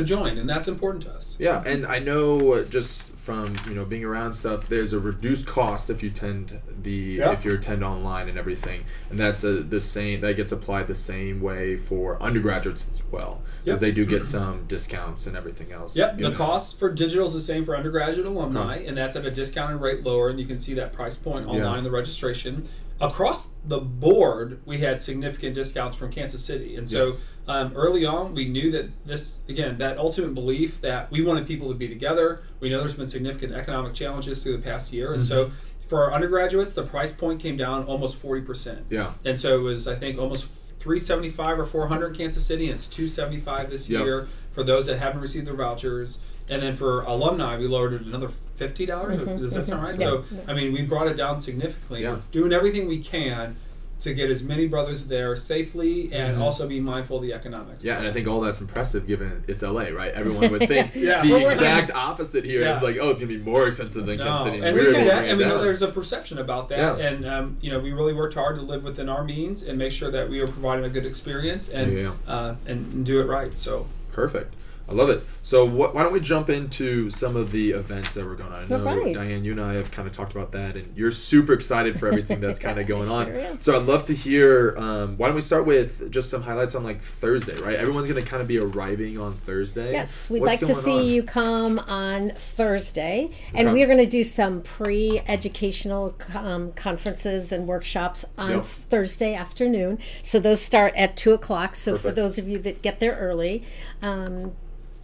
to 0.00 0.06
join, 0.08 0.38
and 0.38 0.48
that's 0.48 0.68
important 0.68 1.04
to 1.04 1.12
us. 1.12 1.36
Yeah, 1.38 1.62
and 1.64 1.86
I 1.86 1.98
know 1.98 2.52
uh, 2.54 2.64
just 2.64 3.04
from 3.20 3.54
you 3.68 3.74
know 3.74 3.84
being 3.84 4.04
around 4.04 4.32
stuff, 4.34 4.68
there's 4.68 4.92
a 4.92 4.98
reduced 4.98 5.46
cost 5.46 5.90
if 5.90 6.02
you 6.02 6.10
tend 6.10 6.58
the 6.82 6.90
Yeah. 6.90 7.32
if 7.32 7.44
you 7.44 7.52
attend 7.54 7.84
online 7.84 8.28
and 8.28 8.38
everything, 8.38 8.84
and 9.10 9.18
that's 9.18 9.44
a, 9.44 9.54
the 9.62 9.80
same 9.80 10.20
that 10.22 10.36
gets 10.36 10.52
applied 10.52 10.86
the 10.86 10.94
same 10.94 11.40
way 11.40 11.76
for 11.76 12.20
undergraduates 12.22 12.88
as 12.88 13.02
well, 13.12 13.42
because 13.64 13.80
they 13.80 13.92
do 13.92 14.04
get 14.06 14.24
some 14.24 14.64
discounts 14.66 15.26
and 15.26 15.36
everything 15.36 15.72
else. 15.72 15.96
Yep, 15.96 16.18
the 16.18 16.30
know. 16.30 16.36
cost 16.36 16.78
for 16.78 16.90
digital 16.92 17.26
is 17.26 17.32
the 17.34 17.40
same 17.40 17.64
for 17.64 17.76
undergraduate 17.76 18.26
alumni, 18.26 18.76
and 18.78 18.96
that's 18.96 19.16
at 19.16 19.24
a 19.24 19.30
discounted 19.30 19.80
rate 19.80 20.02
lower, 20.02 20.30
and 20.30 20.40
you 20.40 20.46
can 20.46 20.58
see 20.58 20.74
that 20.74 20.92
price 20.92 21.16
point 21.16 21.46
online 21.46 21.60
Yeah. 21.62 21.78
in 21.78 21.84
the 21.84 21.90
registration. 21.90 22.68
Across 23.00 23.48
the 23.64 23.78
board, 23.78 24.60
we 24.66 24.78
had 24.78 25.00
significant 25.00 25.54
discounts 25.54 25.96
from 25.96 26.12
Kansas 26.12 26.44
City, 26.44 26.76
and 26.76 26.88
so 26.88 27.06
Yes. 27.06 27.20
um, 27.48 27.72
early 27.74 28.04
on, 28.04 28.34
we 28.34 28.44
knew 28.46 28.70
that 28.72 28.90
this 29.06 29.40
again 29.48 29.78
that 29.78 29.96
ultimate 29.96 30.34
belief 30.34 30.80
that 30.82 31.10
we 31.10 31.22
wanted 31.22 31.46
people 31.46 31.68
to 31.68 31.74
be 31.74 31.88
together. 31.88 32.42
We 32.60 32.68
know 32.68 32.80
there's 32.80 32.94
been 32.94 33.06
significant 33.06 33.54
economic 33.54 33.94
challenges 33.94 34.42
through 34.42 34.58
the 34.58 34.62
past 34.62 34.92
year, 34.92 35.14
and 35.14 35.24
so 35.24 35.50
for 35.86 36.04
our 36.04 36.12
undergraduates, 36.12 36.74
the 36.74 36.84
price 36.84 37.10
point 37.10 37.40
came 37.40 37.56
down 37.56 37.84
almost 37.84 38.18
forty 38.18 38.42
percent. 38.42 38.84
Yeah. 38.90 39.12
And 39.24 39.40
so 39.40 39.58
it 39.58 39.62
was, 39.62 39.88
I 39.88 39.94
think, 39.94 40.18
almost 40.18 40.46
375 40.80 41.58
or 41.60 41.66
400 41.66 42.08
in 42.08 42.14
Kansas 42.14 42.46
City, 42.46 42.64
and 42.66 42.74
it's 42.74 42.86
275 42.86 43.70
this 43.70 43.90
Yep. 43.90 44.02
year 44.02 44.28
for 44.50 44.62
those 44.62 44.86
that 44.86 44.98
haven't 44.98 45.20
received 45.20 45.46
their 45.46 45.54
vouchers. 45.54 46.20
And 46.50 46.60
then 46.60 46.74
for 46.74 47.02
alumni, 47.02 47.56
we 47.56 47.66
lowered 47.68 47.92
it 47.94 48.02
another 48.02 48.28
fifty 48.56 48.84
dollars. 48.84 49.16
Does 49.24 49.54
that 49.54 49.64
sound 49.66 49.82
right? 49.84 49.92
Yeah. 49.98 50.06
So 50.06 50.24
I 50.48 50.52
mean, 50.52 50.72
we 50.72 50.82
brought 50.82 51.06
it 51.06 51.16
down 51.16 51.40
significantly. 51.40 52.02
Yeah. 52.02 52.16
Doing 52.32 52.52
everything 52.52 52.86
we 52.88 52.98
can 52.98 53.56
to 54.00 54.14
get 54.14 54.30
as 54.30 54.42
many 54.42 54.66
brothers 54.66 55.08
there 55.08 55.36
safely, 55.36 56.10
and 56.12 56.38
Mhm. 56.38 56.40
also 56.40 56.66
be 56.66 56.80
mindful 56.80 57.18
of 57.18 57.22
the 57.22 57.34
economics. 57.34 57.84
Yeah, 57.84 57.98
and 57.98 58.06
I 58.08 58.12
think 58.12 58.26
all 58.26 58.40
that's 58.40 58.58
impressive 58.62 59.06
given 59.06 59.44
it's 59.46 59.62
LA, 59.62 59.90
right? 59.90 60.10
Everyone 60.14 60.50
would 60.50 60.66
think 60.66 60.92
Yeah. 60.94 61.22
the 61.22 61.30
Well, 61.32 61.40
we're- 61.42 61.52
exact 61.54 61.90
opposite 61.94 62.44
here. 62.46 62.62
Yeah. 62.62 62.74
It's 62.74 62.82
like, 62.82 62.96
oh, 62.98 63.10
it's 63.10 63.20
gonna 63.20 63.28
be 63.32 63.38
more 63.38 63.66
expensive 63.68 64.06
than 64.06 64.16
No, 64.16 64.24
Kansas 64.24 64.46
City. 64.46 64.62
and 64.64 64.74
we're 64.74 64.90
we 64.90 64.96
able 64.96 65.04
that, 65.10 65.24
and 65.26 65.38
we 65.38 65.44
know 65.44 65.60
there's 65.62 65.82
a 65.82 65.88
perception 65.88 66.38
about 66.38 66.70
that, 66.70 66.98
Yeah. 66.98 67.06
and 67.08 67.26
um, 67.28 67.56
you 67.60 67.70
know 67.70 67.78
we 67.78 67.92
really 67.92 68.14
worked 68.14 68.34
hard 68.34 68.56
to 68.56 68.62
live 68.62 68.82
within 68.84 69.08
our 69.10 69.22
means 69.22 69.62
and 69.62 69.78
make 69.78 69.92
sure 69.92 70.10
that 70.10 70.30
we 70.30 70.40
are 70.40 70.46
providing 70.48 70.86
a 70.86 70.88
good 70.90 71.04
experience 71.06 71.68
and 71.68 71.92
Yeah. 71.96 72.10
uh, 72.26 72.54
and, 72.66 72.90
and 72.92 73.04
do 73.06 73.20
it 73.20 73.24
right. 73.28 73.56
So 73.56 73.86
Perfect. 74.12 74.54
I 74.90 74.94
love 74.94 75.08
it. 75.08 75.22
So 75.42 75.64
what, 75.64 75.94
why 75.94 76.02
don't 76.02 76.12
we 76.12 76.18
jump 76.20 76.50
into 76.50 77.08
some 77.10 77.36
of 77.36 77.52
the 77.52 77.70
events 77.70 78.14
that 78.14 78.26
we're 78.26 78.34
going 78.34 78.52
on? 78.52 78.64
I 78.64 78.66
know 78.66 78.86
Alright. 78.86 79.14
Diane, 79.14 79.44
you 79.44 79.52
and 79.52 79.60
I 79.60 79.74
have 79.74 79.90
kind 79.92 80.08
of 80.08 80.12
talked 80.14 80.32
about 80.32 80.50
that, 80.52 80.74
and 80.76 80.96
you're 80.96 81.12
super 81.12 81.52
excited 81.52 81.98
for 81.98 82.08
everything 82.08 82.40
that's 82.40 82.58
kind 82.66 82.78
of 82.80 82.86
going 82.88 83.08
on. 83.08 83.30
Am. 83.30 83.60
So 83.60 83.76
I'd 83.76 83.84
love 83.86 84.04
to 84.06 84.14
hear. 84.14 84.74
Um, 84.76 85.16
why 85.16 85.28
don't 85.28 85.36
we 85.36 85.42
start 85.42 85.64
with 85.64 86.10
just 86.10 86.28
some 86.28 86.42
highlights 86.42 86.74
on 86.74 86.82
like 86.82 87.00
Thursday, 87.02 87.54
right? 87.62 87.76
Everyone's 87.76 88.08
going 88.08 88.22
to 88.22 88.28
kind 88.28 88.42
of 88.42 88.48
be 88.48 88.58
arriving 88.58 89.16
on 89.16 89.32
Thursday. 89.34 89.92
Yes, 89.92 90.28
we'd 90.28 90.40
What's 90.40 90.60
like 90.60 90.68
to 90.68 90.74
see 90.74 90.98
on? 90.98 91.06
you 91.06 91.22
come 91.22 91.78
on 91.78 92.30
Thursday, 92.30 93.30
and 93.54 93.68
Okay. 93.68 93.72
we're 93.72 93.86
going 93.86 93.98
to 93.98 94.06
do 94.06 94.24
some 94.24 94.60
pre-educational 94.62 96.14
um, 96.34 96.72
conferences 96.72 97.52
and 97.52 97.66
workshops 97.66 98.24
on 98.36 98.50
Yep. 98.50 98.64
Thursday 98.64 99.34
afternoon. 99.34 99.98
So 100.22 100.40
those 100.40 100.60
start 100.60 100.92
at 100.96 101.16
two 101.16 101.32
o'clock. 101.32 101.76
So 101.76 101.96
for 101.96 102.10
those 102.10 102.38
of 102.38 102.48
you 102.48 102.58
that 102.58 102.82
get 102.82 102.98
there 103.00 103.14
early. 103.16 103.62
Um, 104.02 104.52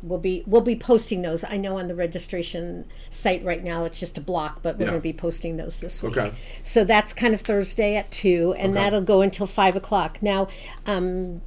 We'll 0.02 0.18
be 0.18 0.44
we'll 0.46 0.60
be 0.60 0.76
posting 0.76 1.22
those. 1.22 1.42
I 1.42 1.56
know 1.56 1.78
on 1.78 1.88
the 1.88 1.94
registration 1.94 2.84
site 3.10 3.42
right 3.44 3.64
now 3.64 3.84
it's 3.84 3.98
just 3.98 4.16
a 4.18 4.20
block, 4.20 4.62
but 4.62 4.76
we're 4.76 4.84
Yeah. 4.84 4.90
going 4.90 5.00
to 5.00 5.02
be 5.02 5.12
posting 5.12 5.56
those 5.56 5.80
this 5.80 6.02
week. 6.02 6.16
Okay. 6.16 6.32
So 6.62 6.84
that's 6.84 7.12
kind 7.12 7.34
of 7.34 7.40
Thursday 7.40 7.96
at 7.96 8.10
two, 8.10 8.54
and 8.58 8.72
Okay. 8.72 8.82
that'll 8.84 9.00
go 9.00 9.22
until 9.22 9.46
five 9.46 9.74
o'clock. 9.74 10.18
Now, 10.22 10.48
um, 10.86 11.40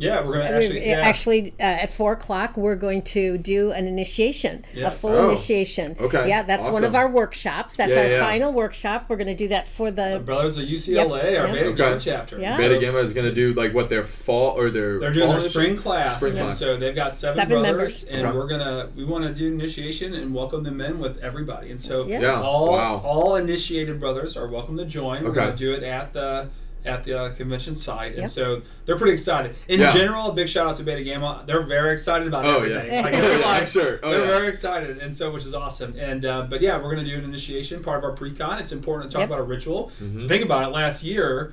yeah, 0.00 0.24
we're 0.26 0.32
gonna 0.38 0.44
actually 0.56 0.86
yeah. 0.86 1.00
actually, 1.00 1.50
uh, 1.60 1.62
at 1.84 1.90
four 1.90 2.12
o'clock, 2.14 2.56
we're 2.56 2.76
going 2.76 3.02
to 3.02 3.38
do 3.38 3.70
an 3.72 3.86
initiation, 3.86 4.64
a 4.76 4.90
full 4.90 5.10
Oh, 5.10 5.28
initiation. 5.28 5.96
okay. 6.00 6.28
Yeah, 6.28 6.42
that's 6.42 6.68
one 6.68 6.84
of 6.84 6.94
our 6.94 7.08
workshops. 7.08 7.76
That's 7.76 7.92
Yeah, 7.94 8.02
our 8.02 8.08
yeah. 8.08 8.20
final 8.28 8.52
workshop. 8.52 9.06
We're 9.08 9.16
going 9.16 9.26
to 9.28 9.34
do 9.34 9.48
that 9.48 9.68
for 9.68 9.90
the. 9.90 10.20
Brothers 10.24 10.58
of 10.58 10.64
UCLA, 10.66 11.38
our 11.38 11.46
Yep. 11.46 11.52
Beta 11.52 11.66
Okay. 11.68 11.76
Gamma 11.76 12.00
chapter. 12.00 12.38
Yeah. 12.38 12.54
So 12.54 12.62
Beta 12.62 12.78
Gamma 12.80 12.98
is 12.98 13.12
going 13.12 13.26
to 13.26 13.32
do 13.34 13.52
like 13.54 13.72
what 13.74 13.88
their 13.88 14.04
fall 14.04 14.58
or 14.58 14.70
their 14.70 14.98
they're 14.98 15.12
doing 15.12 15.26
fall 15.26 15.38
their 15.38 15.48
spring 15.50 15.76
class, 15.76 16.16
Spring 16.18 16.32
class. 16.34 16.58
so 16.58 16.74
they've 16.76 16.94
got 16.94 17.14
seven, 17.14 17.34
Seven 17.34 17.48
brothers, 17.60 17.66
members. 17.70 18.04
and 18.04 18.26
Okay. 18.26 18.36
we're 18.36 18.46
gonna 18.48 18.88
we 18.96 19.04
want 19.04 19.24
to 19.24 19.32
do 19.34 19.46
initiation 19.48 20.14
and 20.14 20.34
welcome 20.34 20.62
them 20.62 20.80
in 20.80 20.98
with 20.98 21.18
everybody. 21.22 21.70
And 21.70 21.80
so 21.80 22.06
Yeah. 22.06 22.20
Yeah, 22.20 22.40
all 22.40 22.72
wow. 22.72 23.00
all 23.04 23.36
initiated 23.36 23.98
brothers 24.00 24.36
are 24.36 24.48
welcome 24.48 24.76
to 24.78 24.84
join. 24.84 25.22
We're 25.24 25.30
Okay. 25.30 25.40
gonna 25.40 25.56
do 25.56 25.72
it 25.72 25.82
at 25.82 26.12
the 26.12 26.48
at 26.84 27.04
the 27.04 27.18
uh, 27.18 27.30
convention 27.34 27.76
site, 27.76 28.12
and 28.12 28.20
Yep. 28.22 28.30
so 28.30 28.62
they're 28.86 28.96
pretty 28.96 29.12
excited. 29.12 29.54
In 29.68 29.80
Yeah. 29.80 29.92
general, 29.92 30.30
a 30.30 30.32
big 30.32 30.48
shout 30.48 30.66
out 30.66 30.76
to 30.76 30.82
Beta 30.82 31.02
Gamma. 31.02 31.42
They're 31.46 31.62
very 31.66 31.92
excited 31.92 32.26
about 32.26 32.46
Oh, 32.46 32.56
everything. 32.56 32.90
yeah. 32.90 33.00
Like, 33.02 33.12
Yeah, 33.14 33.20
they're 33.20 33.30
yeah, 33.40 33.46
like- 33.46 33.60
I'm 33.62 33.66
sure. 33.66 34.00
Oh, 34.02 34.10
they're 34.10 34.20
yeah. 34.20 34.26
very 34.26 34.48
excited, 34.48 34.98
and 34.98 35.14
so 35.16 35.30
which 35.30 35.44
is 35.44 35.54
awesome. 35.54 35.94
And 35.98 36.24
uh, 36.24 36.42
but 36.48 36.62
yeah, 36.62 36.78
we're 36.82 36.90
gonna 36.94 37.06
do 37.06 37.16
an 37.16 37.24
initiation 37.24 37.82
part 37.82 37.98
of 37.98 38.04
our 38.04 38.12
pre-con. 38.12 38.58
It's 38.58 38.72
important 38.72 39.10
to 39.10 39.14
talk 39.14 39.22
Yep. 39.22 39.28
about 39.30 39.40
a 39.40 39.44
ritual. 39.44 39.92
Mhm. 40.02 40.26
Think 40.26 40.44
about 40.44 40.68
it. 40.68 40.72
Last 40.72 41.04
year, 41.04 41.52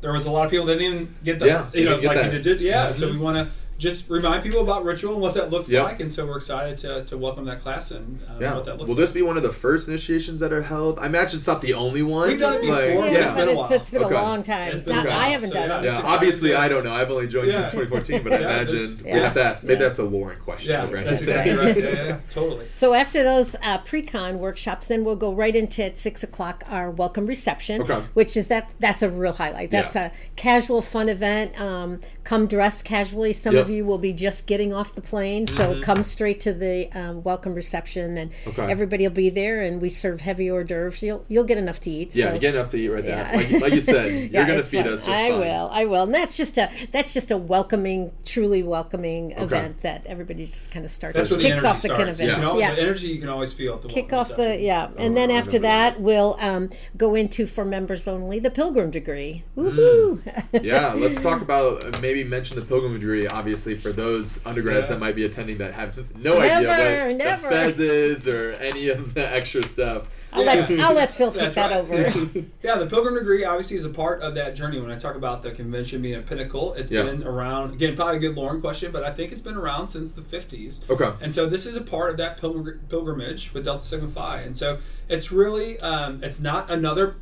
there 0.00 0.12
was 0.12 0.26
a 0.26 0.30
lot 0.30 0.44
of 0.44 0.50
people 0.52 0.66
that 0.66 0.78
didn't 0.78 0.94
even 0.94 1.14
get 1.24 1.38
the 1.40 1.46
Yeah, 1.46 1.66
you 1.74 1.84
know 1.84 1.96
like 1.98 2.22
that. 2.22 2.42
did 2.42 2.60
yeah. 2.60 2.92
So 2.92 3.08
Mhm. 3.08 3.12
we 3.12 3.18
want 3.18 3.36
to 3.36 3.48
just 3.78 4.10
remind 4.10 4.42
people 4.42 4.60
about 4.60 4.84
ritual 4.84 5.12
and 5.12 5.22
what 5.22 5.34
that 5.34 5.50
looks 5.50 5.70
Yep. 5.70 5.84
like, 5.84 6.00
and 6.00 6.12
so 6.12 6.26
we're 6.26 6.36
excited 6.36 6.76
to, 6.78 7.04
to 7.04 7.16
welcome 7.16 7.44
that 7.44 7.60
class 7.62 7.92
and 7.92 8.18
uh, 8.28 8.32
Yeah. 8.40 8.54
what 8.54 8.64
that 8.64 8.72
looks 8.76 8.88
Will 8.88 8.96
like. 8.96 8.98
this 8.98 9.12
be 9.12 9.22
one 9.22 9.36
of 9.36 9.44
the 9.44 9.52
first 9.52 9.86
initiations 9.86 10.40
that 10.40 10.52
are 10.52 10.62
held? 10.62 10.98
I 10.98 11.06
imagine 11.06 11.38
it's 11.38 11.46
not 11.46 11.60
the 11.62 11.74
only 11.74 12.02
one. 12.02 12.28
We've 12.28 12.40
done 12.40 12.54
it 12.54 12.60
before, 12.62 12.74
Like, 12.76 12.96
but 12.96 13.12
yeah, 13.12 13.18
yeah. 13.18 13.18
it's 13.22 13.30
but 13.32 13.36
been 13.36 13.48
a 13.48 13.50
it's, 13.52 13.58
while. 13.58 13.72
it's 13.72 13.90
been 13.90 14.02
Okay. 14.02 14.14
a 14.16 14.22
long 14.22 14.42
time. 14.42 14.72
It's 14.74 14.84
been 14.84 14.96
Not- 14.96 15.06
a. 15.06 15.12
I 15.12 15.28
haven't 15.28 15.48
So, 15.50 15.54
done 15.54 15.68
yeah, 15.68 15.78
it. 15.78 15.84
Yeah, 15.84 16.02
obviously. 16.04 16.54
I 16.54 16.68
don't 16.68 16.82
know. 16.82 16.92
I've 16.92 17.10
only 17.10 17.28
joined 17.28 17.48
Yeah. 17.52 17.68
since 17.68 17.72
2014, 17.72 18.22
but 18.24 18.32
I 18.32 18.36
Yeah, 18.40 18.46
that's- 18.48 18.70
imagine 18.72 19.04
we 19.04 19.10
have 19.12 19.34
to 19.34 19.42
ask. 19.44 19.62
Maybe 19.62 19.74
Yeah. 19.74 19.78
that's 19.86 19.98
a 19.98 20.02
Lauren 20.04 20.40
question. 20.40 20.72
yeah, 20.72 20.80
to 20.82 20.86
Brandon. 20.88 21.10
that's 21.14 21.22
exactly 21.22 21.54
right. 21.56 21.76
Yeah, 21.76 21.84
yeah, 21.88 22.04
yeah, 22.04 22.16
totally. 22.30 22.66
So 22.68 22.94
after 22.94 23.22
those 23.22 23.54
uh, 23.62 23.78
pre-con 23.78 24.40
workshops, 24.40 24.88
then 24.88 25.04
we'll 25.04 25.16
go 25.16 25.32
right 25.32 25.54
into 25.54 25.84
at 25.84 25.98
six 25.98 26.24
o'clock 26.24 26.64
our 26.68 26.90
welcome 26.90 27.26
reception, 27.26 27.82
Okay. 27.82 28.00
which 28.14 28.36
is 28.36 28.48
that 28.48 28.70
that's 28.80 29.02
a 29.02 29.08
real 29.08 29.32
highlight. 29.34 29.70
That's 29.70 29.94
Yeah. 29.94 30.06
a 30.12 30.30
casual, 30.36 30.82
fun 30.82 31.08
event. 31.08 31.60
Um, 31.60 32.00
come 32.24 32.46
dressed 32.48 32.84
casually. 32.84 33.32
Some 33.32 33.54
Yep. 33.54 33.67
Of 33.68 33.74
you 33.74 33.84
will 33.84 33.98
be 33.98 34.12
just 34.12 34.46
getting 34.46 34.72
off 34.72 34.94
the 34.94 35.00
plane, 35.02 35.46
so 35.46 35.80
come 35.82 36.02
straight 36.02 36.40
to 36.40 36.52
the 36.52 36.88
um, 36.94 37.22
welcome 37.22 37.54
reception, 37.54 38.16
and 38.16 38.32
Okay. 38.46 38.70
everybody 38.70 39.04
will 39.06 39.14
be 39.14 39.30
there. 39.30 39.62
And 39.62 39.80
we 39.80 39.88
serve 39.88 40.20
heavy 40.20 40.50
hors 40.50 40.64
d'oeuvres. 40.64 41.02
You'll 41.02 41.24
you'll 41.28 41.44
get 41.44 41.58
enough 41.58 41.80
to 41.80 41.90
eat. 41.90 42.14
Yeah, 42.16 42.28
so. 42.28 42.34
you 42.34 42.40
get 42.40 42.54
enough 42.54 42.68
to 42.70 42.78
eat 42.78 42.88
right 42.88 43.04
Yeah. 43.04 43.30
there. 43.36 43.50
Like, 43.50 43.62
like 43.62 43.72
you 43.74 43.80
said, 43.80 44.10
you're 44.32 44.42
Yeah, 44.42 44.46
gonna 44.46 44.64
feed 44.64 44.84
fun. 44.84 44.94
us 44.94 45.06
just 45.06 45.08
I 45.20 45.30
fine. 45.30 45.40
will. 45.40 45.70
I 45.72 45.84
will. 45.84 46.02
And 46.04 46.14
that's 46.14 46.36
just 46.36 46.56
a 46.58 46.70
that's 46.92 47.12
just 47.14 47.30
a 47.30 47.36
welcoming, 47.36 48.12
truly 48.24 48.62
welcoming 48.62 49.32
event 49.32 49.82
that 49.82 50.06
everybody 50.06 50.46
just 50.46 50.70
kind 50.70 50.84
of 50.84 50.90
starts. 50.90 51.16
That's 51.16 51.30
where 51.30 51.38
the 51.38 51.44
kicks 51.44 51.52
energy 51.64 51.66
off 51.66 51.82
the 51.82 51.88
kind 51.88 52.00
starts. 52.02 52.20
of 52.20 52.24
You 52.26 52.32
event. 52.32 52.42
can 52.44 52.50
al- 52.54 52.60
yeah. 52.60 52.74
The 52.74 52.82
energy 52.82 53.06
you 53.08 53.20
can 53.20 53.28
always 53.28 53.52
feel 53.52 53.74
at 53.74 53.82
the 53.82 53.88
kick 53.88 54.10
welcome 54.12 54.32
off 54.32 54.36
the 54.38 54.58
yeah 54.60 54.88
and 54.96 55.16
then 55.16 55.30
after 55.30 55.58
remember 55.58 55.68
that. 55.68 55.94
that 55.94 56.00
we'll 56.00 56.36
um, 56.40 56.70
go 56.96 57.14
into 57.14 57.46
for 57.46 57.64
members 57.64 58.06
only 58.08 58.38
the 58.38 58.50
pilgrim 58.50 58.90
degree 58.90 59.42
Woohoo! 59.56 60.20
yeah, 60.62 60.92
let's 60.94 61.20
talk 61.28 61.42
about 61.42 61.84
uh, 61.84 61.98
maybe 62.00 62.24
mention 62.24 62.58
the 62.58 62.64
pilgrim 62.64 62.92
degree. 62.98 63.26
Obviously, 63.26 63.57
for 63.66 63.92
those 63.92 64.44
undergrads 64.46 64.88
Yeah. 64.88 64.94
that 64.94 65.00
might 65.00 65.14
be 65.16 65.24
attending 65.24 65.58
that 65.58 65.74
have 65.74 65.96
no 66.16 66.38
idea 66.40 66.68
what 67.08 67.16
never. 67.16 67.42
the 67.42 67.48
fez 67.48 67.78
is 67.78 68.28
or 68.28 68.52
any 68.52 68.88
of 68.88 69.14
the 69.14 69.32
extra 69.32 69.66
stuff. 69.66 70.08
I'll, 70.30 70.44
let, 70.44 70.70
I'll 70.78 70.94
let 70.94 71.08
Phil 71.08 71.32
take 71.32 71.52
that 71.52 71.70
right. 71.70 71.76
over 71.78 71.94
Yeah, 72.62 72.76
the 72.76 72.86
Pilgrim 72.86 73.14
Degree 73.14 73.44
obviously 73.44 73.78
is 73.78 73.86
a 73.86 73.88
part 73.88 74.20
of 74.20 74.34
that 74.34 74.54
journey. 74.54 74.78
When 74.78 74.90
I 74.90 74.96
talk 74.98 75.16
about 75.16 75.42
the 75.42 75.52
convention 75.52 76.02
being 76.02 76.16
a 76.16 76.20
pinnacle, 76.22 76.74
it's 76.74 76.90
Yeah. 76.90 77.04
been 77.04 77.24
around, 77.24 77.72
again, 77.72 77.96
probably 77.96 78.16
a 78.16 78.20
good 78.20 78.36
Lauren 78.36 78.60
question, 78.60 78.92
but 78.92 79.02
I 79.04 79.10
think 79.10 79.32
it's 79.32 79.40
been 79.40 79.56
around 79.56 79.88
since 79.88 80.12
the 80.12 80.20
50s. 80.20 80.88
Okay. 80.90 81.10
And 81.22 81.32
so 81.32 81.46
this 81.48 81.64
is 81.64 81.76
a 81.76 81.80
part 81.80 82.10
of 82.10 82.18
that 82.18 82.38
pilgr- 82.38 82.78
pilgrimage 82.90 83.54
with 83.54 83.64
Delta 83.64 83.82
Sigma 83.84 84.08
Phi. 84.08 84.40
And 84.42 84.54
so 84.56 84.78
it's 85.08 85.32
really, 85.32 85.80
um, 85.80 86.22
it's 86.22 86.40
not 86.40 86.68
another 86.68 87.16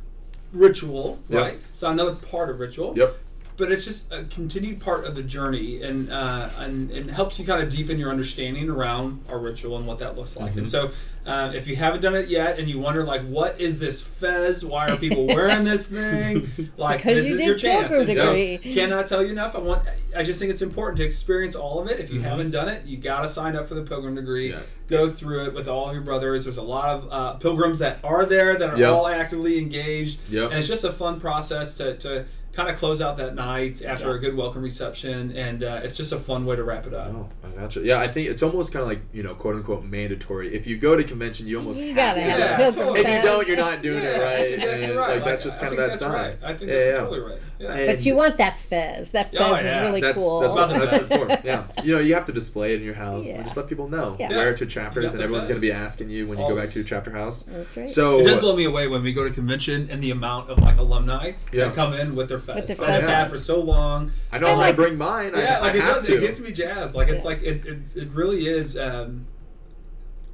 ritual, 0.51 1.19
Yep. 1.29 1.41
right? 1.41 1.59
It's 1.73 1.81
not 1.81 1.93
another 1.93 2.15
part 2.15 2.49
of 2.49 2.59
ritual. 2.59 2.93
Yep. 2.97 3.17
But 3.57 3.71
it's 3.71 3.83
just 3.83 4.11
a 4.13 4.23
continued 4.25 4.79
part 4.81 5.05
of 5.05 5.15
the 5.15 5.23
journey, 5.23 5.81
and 5.81 6.11
uh, 6.11 6.49
and 6.59 6.91
it 6.91 7.07
helps 7.07 7.39
you 7.39 7.45
kind 7.45 7.61
of 7.63 7.69
deepen 7.69 7.97
your 7.97 8.11
understanding 8.11 8.69
around 8.69 9.23
our 9.29 9.39
ritual 9.39 9.77
and 9.77 9.87
what 9.87 9.97
that 9.97 10.15
looks 10.15 10.37
like. 10.37 10.51
Mm-hmm. 10.51 10.59
And 10.59 10.69
so, 10.69 10.91
uh, 11.25 11.51
if 11.55 11.65
you 11.67 11.75
haven't 11.75 12.01
done 12.01 12.13
it 12.13 12.27
yet, 12.29 12.59
and 12.59 12.69
you 12.69 12.77
wonder 12.77 13.03
like, 13.03 13.25
what 13.25 13.59
is 13.59 13.79
this 13.79 13.99
fez? 13.99 14.63
Why 14.63 14.89
are 14.91 14.95
people 14.97 15.25
wearing 15.25 15.63
this 15.63 15.87
thing? 15.91 16.47
like, 16.77 17.01
this 17.01 17.27
you 17.29 17.35
is 17.35 17.41
your 17.43 17.55
chance. 17.55 17.91
And 17.95 18.13
so, 18.13 18.57
cannot 18.59 19.07
tell 19.07 19.23
you 19.23 19.31
enough. 19.31 19.55
I 19.55 19.59
want. 19.59 19.81
I 20.15 20.21
just 20.21 20.37
think 20.39 20.51
it's 20.51 20.61
important 20.61 20.97
to 20.99 21.03
experience 21.05 21.55
all 21.55 21.79
of 21.79 21.89
it. 21.89 21.99
If 21.99 22.11
you 22.11 22.19
Mhm. 22.19 22.23
haven't 22.25 22.51
done 22.51 22.69
it, 22.69 22.85
you 22.85 22.97
got 22.97 23.21
to 23.21 23.27
sign 23.27 23.55
up 23.55 23.65
for 23.67 23.73
the 23.73 23.81
pilgrim 23.81 24.13
degree. 24.13 24.51
Yeah. 24.51 24.59
Go 24.87 25.09
through 25.09 25.45
it 25.47 25.53
with 25.55 25.67
all 25.67 25.87
of 25.89 25.93
your 25.95 26.03
brothers. 26.03 26.45
There's 26.45 26.57
a 26.57 26.61
lot 26.61 26.89
of 26.95 27.07
uh, 27.11 27.33
pilgrims 27.33 27.79
that 27.79 27.97
are 28.03 28.23
there 28.25 28.55
that 28.55 28.69
are 28.69 28.77
Yep. 28.77 28.89
all 28.89 29.07
actively 29.07 29.57
engaged, 29.57 30.19
Yep. 30.29 30.51
and 30.51 30.59
it's 30.59 30.67
just 30.67 30.83
a 30.83 30.91
fun 30.91 31.19
process 31.19 31.75
to, 31.77 31.95
to 31.97 32.25
kind 32.57 32.69
of 32.69 32.77
close 32.77 33.01
out 33.01 33.17
that 33.17 33.35
night 33.35 33.83
after 33.83 34.15
a 34.15 34.19
good 34.19 34.35
welcome 34.35 34.63
reception, 34.63 35.31
and 35.37 35.63
uh, 35.63 35.79
it's 35.83 35.95
just 35.95 36.11
a 36.11 36.17
fun 36.17 36.43
way 36.43 36.55
to 36.55 36.63
wrap 36.63 36.87
it 36.87 36.93
up. 36.93 37.13
Oh, 37.13 37.29
I 37.43 37.49
gotcha. 37.51 37.81
Yeah, 37.81 37.99
I 37.99 38.07
think 38.07 38.29
it's 38.29 38.41
almost 38.41 38.73
kind 38.73 38.81
of 38.81 38.89
like 38.89 39.01
you 39.13 39.21
know, 39.21 39.35
quote 39.35 39.55
unquote, 39.55 39.85
mandatory. 39.85 40.53
If 40.55 40.65
you 40.65 40.75
go 40.75 40.97
to 40.97 41.03
convention, 41.03 41.45
you 41.45 41.59
almost 41.59 41.79
You 41.79 41.89
have 41.93 41.95
gotta 42.15 42.19
to 42.19 42.25
have 42.25 42.39
do 42.39 42.41
a 42.41 42.57
pilgrim 42.57 42.73
totally. 42.95 42.99
If 43.01 43.07
you 43.23 43.29
don't, 43.29 43.47
you're 43.47 43.57
not 43.57 43.81
doing 43.83 44.03
Yeah, 44.03 44.09
it 44.09 44.13
right. 44.13 44.37
That's 44.37 44.49
exactly 44.51 44.83
and, 44.85 44.95
right. 44.97 45.15
Like 45.17 45.23
that's 45.25 45.43
just 45.43 45.59
I 45.59 45.61
kind 45.61 45.73
of 45.73 45.77
that 45.77 45.87
that's 45.87 45.99
sign. 45.99 46.11
Right. 46.11 46.39
I 46.43 46.53
think 46.55 46.71
Yeah, 46.71 46.77
that's 46.77 46.87
yeah. 46.87 47.05
totally 47.05 47.19
right. 47.19 47.41
Yeah. 47.59 47.87
But 47.87 48.05
you 48.05 48.15
want 48.15 48.37
that 48.37 48.55
fez. 48.57 49.11
That 49.11 49.31
fez 49.31 49.39
Oh, 49.41 49.55
is 49.55 49.77
really 49.81 50.01
That's 50.01 50.19
cool. 50.19 50.39
that's, 50.41 50.55
Love 50.55 50.69
the 50.69 50.85
that's 50.85 51.09
fez. 51.15 51.39
Yeah, 51.43 51.63
you 51.83 51.93
know, 51.95 51.99
you 51.99 52.13
have 52.13 52.25
to 52.25 52.31
display 52.31 52.73
it 52.73 52.79
in 52.79 52.85
your 52.85 52.93
house 52.93 53.27
Yeah. 53.27 53.35
and 53.35 53.43
just 53.45 53.57
let 53.57 53.67
people 53.67 53.87
know. 53.89 54.15
Yeah. 54.19 54.29
Wear 54.29 54.49
it 54.49 54.57
to 54.57 54.65
You 54.65 54.69
chapters, 54.69 55.13
and 55.13 55.23
everyone's 55.23 55.47
going 55.47 55.59
to 55.59 55.61
be 55.61 55.71
asking 55.71 56.09
you 56.09 56.27
when 56.27 56.37
you 56.37 56.47
go 56.47 56.55
back 56.55 56.69
to 56.69 56.75
your 56.79 56.87
chapter 56.87 57.11
house. 57.11 57.43
That's 57.43 57.77
right. 57.77 57.89
So 57.89 58.19
It 58.19 58.23
does 58.23 58.39
blow 58.39 58.55
me 58.55 58.65
away 58.65 58.87
when 58.87 59.01
we 59.03 59.11
go 59.13 59.23
to 59.23 59.29
convention 59.33 59.87
and 59.89 60.03
the 60.03 60.11
amount 60.11 60.49
of 60.49 60.59
like 60.59 60.77
alumni 60.77 61.31
Yeah. 61.51 61.65
that 61.65 61.73
come 61.75 61.93
in 61.93 62.15
with 62.15 62.29
their 62.29 62.39
fez. 62.39 62.55
With 62.57 62.67
that 62.67 62.77
their 62.77 62.89
has 62.91 63.01
fez. 63.01 63.09
had 63.09 63.29
for 63.29 63.37
so 63.37 63.59
long. 63.59 64.11
I 64.31 64.37
know 64.39 64.47
Kinda 64.47 64.57
when 64.57 64.63
I 64.65 64.67
like- 64.67 64.75
bring 64.75 64.97
mine, 64.97 65.31
I, 65.35 65.41
Yeah, 65.41 65.59
like 65.59 65.73
I 65.73 65.77
it 65.77 65.79
does. 65.79 66.05
to. 66.05 66.17
It 66.17 66.21
gets 66.21 66.39
me 66.39 66.51
jazzed. 66.51 66.95
Like 66.95 67.07
it's 67.07 67.23
Yeah. 67.23 67.29
like 67.29 67.41
it, 67.43 67.65
it. 67.65 67.95
It 67.95 68.11
really 68.11 68.47
is. 68.47 68.77
Um, 68.77 69.25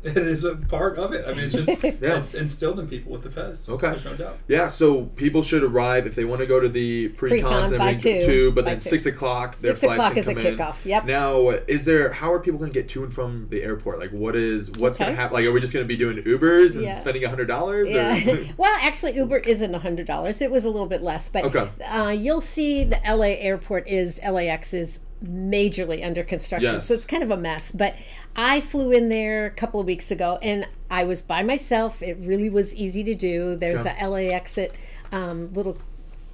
it 0.04 0.18
is 0.36 0.44
a 0.44 0.56
part 0.56 0.98
of 0.98 1.14
it. 1.14 1.26
I 1.28 1.34
mean, 1.34 1.46
it's 1.46 1.54
just 1.56 1.84
Yeah. 1.84 2.18
it's 2.18 2.34
instilled 2.34 2.80
in 2.80 2.88
people 2.88 3.12
with 3.12 3.24
the 3.24 3.30
fest. 3.30 3.70
Okay. 3.70 3.90
There's 3.90 4.06
no 4.06 4.16
doubt. 4.16 4.38
Yeah, 4.48 4.68
so 4.70 5.06
people 5.06 5.42
should 5.42 5.64
arrive 5.64 6.06
if 6.06 6.16
they 6.16 6.26
want 6.26 6.42
to 6.42 6.48
go 6.48 6.60
to 6.60 6.70
the 6.70 7.10
pre-cons 7.10 7.42
Pre-con 7.42 7.66
and 7.74 7.78
by 7.80 7.92
everything 7.92 8.26
two. 8.26 8.52
but 8.52 8.66
By 8.66 8.72
then 8.72 8.80
two. 8.80 8.90
six 8.90 9.06
o'clock 9.06 9.56
their 9.58 9.76
Six 9.76 9.82
flights 9.82 9.98
o'clock 10.00 10.12
can 10.14 10.20
is 10.20 10.26
the 10.26 10.36
come 10.36 10.46
in. 10.46 10.56
kickoff. 10.56 10.86
Yep. 10.86 11.06
Now, 11.06 11.50
is 11.50 11.86
there 11.86 12.12
how 12.12 12.32
are 12.34 12.40
people 12.40 12.60
going 12.60 12.72
to 12.72 12.80
get 12.80 12.90
to 12.90 13.04
and 13.04 13.14
from 13.14 13.48
the 13.50 13.64
airport? 13.64 14.00
Like, 14.00 14.12
what 14.12 14.36
is 14.36 14.72
what's 14.80 14.98
going 14.98 15.12
to 15.12 15.16
happen? 15.16 15.34
Like, 15.36 15.46
are 15.46 15.52
we 15.52 15.60
just 15.62 15.74
going 15.74 15.84
to 15.84 15.88
be 15.88 15.98
doing 15.98 16.18
Ubers 16.18 16.76
and 16.76 16.84
Yeah. 16.86 16.94
spending 16.94 17.24
a 17.24 17.30
hundred 17.30 17.48
dollars? 17.48 17.92
Yeah. 17.92 18.44
well, 18.58 18.76
actually, 18.82 19.16
Uber 19.16 19.38
isn't 19.38 19.74
a 19.74 19.80
hundred 19.80 20.08
dollars. 20.08 20.42
It 20.42 20.52
was 20.52 20.66
a 20.66 20.70
little 20.70 20.88
bit 20.88 21.02
less, 21.02 21.30
but 21.30 21.46
Okay. 21.46 21.70
uh, 21.86 22.10
you'll 22.10 22.42
see 22.42 22.84
the 22.84 23.00
LA 23.08 23.36
airport 23.40 23.88
is 23.88 24.20
LAX 24.24 24.74
is 24.74 25.00
majorly 25.24 26.06
under 26.06 26.24
construction, 26.24 26.74
Yes. 26.74 26.88
so 26.88 26.94
it's 26.94 27.06
kind 27.06 27.24
of 27.24 27.32
a 27.32 27.38
mess. 27.38 27.72
But 27.72 27.96
I 28.36 28.62
flew 28.62 28.92
in 28.92 29.10
there 29.10 29.46
a 29.46 29.52
couple 29.52 29.80
of 29.80 29.86
weeks 29.86 30.10
ago, 30.12 30.40
and 30.42 30.66
I 30.90 31.04
was 31.04 31.22
by 31.22 31.44
myself. 31.44 32.02
It 32.02 32.18
really 32.20 32.50
was 32.50 32.76
easy 32.76 33.04
to 33.04 33.16
do. 33.16 33.56
There's 33.56 33.86
Okay. 33.86 33.96
a 34.00 34.08
LA 34.10 34.18
exit 34.34 34.74
um, 35.12 35.54
little 35.54 35.78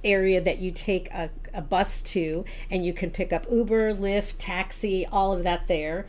area 0.02 0.40
that 0.40 0.58
you 0.58 0.70
take 0.70 1.10
a, 1.12 1.28
a 1.52 1.60
bus 1.60 2.00
to 2.00 2.42
and 2.70 2.86
you 2.86 2.92
can 2.94 3.10
pick 3.10 3.34
up 3.34 3.44
uber 3.50 3.92
lyft 3.92 4.32
taxi 4.38 5.04
all 5.12 5.30
of 5.34 5.42
that 5.42 5.68
there 5.68 6.06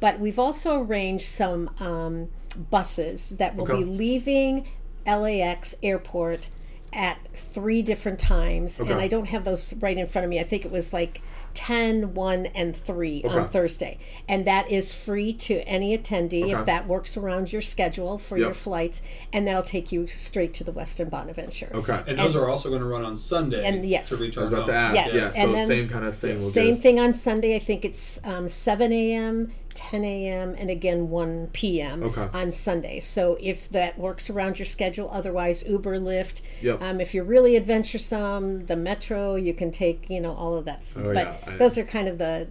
but 0.00 0.18
we've 0.18 0.38
also 0.38 0.80
arranged 0.82 1.26
some 1.26 1.68
um, 1.78 2.26
buses 2.70 3.28
that 3.28 3.54
will 3.54 3.64
Okay. 3.70 3.80
be 3.80 3.84
leaving 3.84 4.66
lax 5.06 5.74
airport 5.82 6.48
at 6.94 7.18
three 7.34 7.82
different 7.82 8.18
times 8.18 8.80
Okay. 8.80 8.90
and 8.90 8.98
i 8.98 9.06
don't 9.08 9.26
have 9.28 9.44
those 9.44 9.74
right 9.74 9.98
in 9.98 10.06
front 10.06 10.24
of 10.24 10.30
me 10.30 10.40
i 10.40 10.42
think 10.44 10.64
it 10.64 10.70
was 10.70 10.94
like 10.94 11.20
10 11.54 12.14
1 12.14 12.46
and 12.46 12.74
3 12.76 13.22
Okay. 13.24 13.38
on 13.38 13.48
thursday 13.48 13.98
and 14.28 14.46
that 14.46 14.70
is 14.70 14.92
free 14.92 15.32
to 15.32 15.60
any 15.68 15.96
attendee 15.96 16.44
Okay. 16.44 16.52
if 16.52 16.66
that 16.66 16.86
works 16.86 17.16
around 17.16 17.52
your 17.52 17.62
schedule 17.62 18.18
for 18.18 18.36
Yep. 18.36 18.44
your 18.44 18.54
flights 18.54 19.02
and 19.32 19.46
that'll 19.46 19.62
take 19.62 19.92
you 19.92 20.06
straight 20.06 20.52
to 20.54 20.64
the 20.64 20.72
Westin 20.72 21.08
Bonaventure 21.10 21.70
okay. 21.74 22.02
And 22.06 22.18
those 22.18 22.36
are 22.36 22.48
also 22.48 22.68
going 22.68 22.80
to 22.80 22.86
run 22.86 23.04
on 23.04 23.16
Sunday. 23.16 23.64
And 23.64 23.84
yes. 23.86 24.08
to 24.10 24.16
I 24.16 24.40
was 24.42 24.48
about 24.48 24.66
to 24.66 24.72
ask. 24.74 24.94
Yes, 24.94 25.14
Yeah, 25.14 25.30
so 25.30 25.42
and 25.42 25.54
then- 25.54 25.66
same 25.66 25.88
kind 25.88 26.04
of 26.04 26.16
thing. 26.16 26.30
We'll 26.32 26.38
Same 26.38 26.72
just, 26.72 26.82
thing 26.82 27.00
on 27.00 27.14
Sunday. 27.14 27.54
I 27.56 27.58
think 27.58 27.84
it's 27.84 28.20
um, 28.24 28.48
7 28.48 28.92
a.m., 28.92 29.52
10 29.90 30.04
a.m., 30.04 30.54
and 30.58 30.70
again 30.70 31.10
1 31.10 31.48
p.m. 31.52 32.02
Okay. 32.04 32.28
on 32.32 32.50
Sunday. 32.52 33.00
So 33.00 33.36
if 33.40 33.68
that 33.70 33.98
works 33.98 34.30
around 34.30 34.58
your 34.58 34.66
schedule, 34.66 35.10
otherwise 35.12 35.62
Uber, 35.68 35.98
Lyft. 35.98 36.40
Yep. 36.62 36.82
Um, 36.82 37.00
if 37.00 37.12
you're 37.14 37.24
really 37.24 37.56
adventuresome, 37.56 38.66
the 38.66 38.76
Metro, 38.76 39.34
you 39.36 39.52
can 39.54 39.70
take 39.70 40.08
you 40.08 40.20
know 40.20 40.32
all 40.34 40.54
of 40.56 40.64
that. 40.64 40.90
Oh, 40.98 41.12
but 41.12 41.16
yeah, 41.26 41.36
I- 41.46 41.56
those 41.56 41.76
are 41.78 41.84
kind 41.84 42.08
of 42.08 42.18
the 42.18 42.48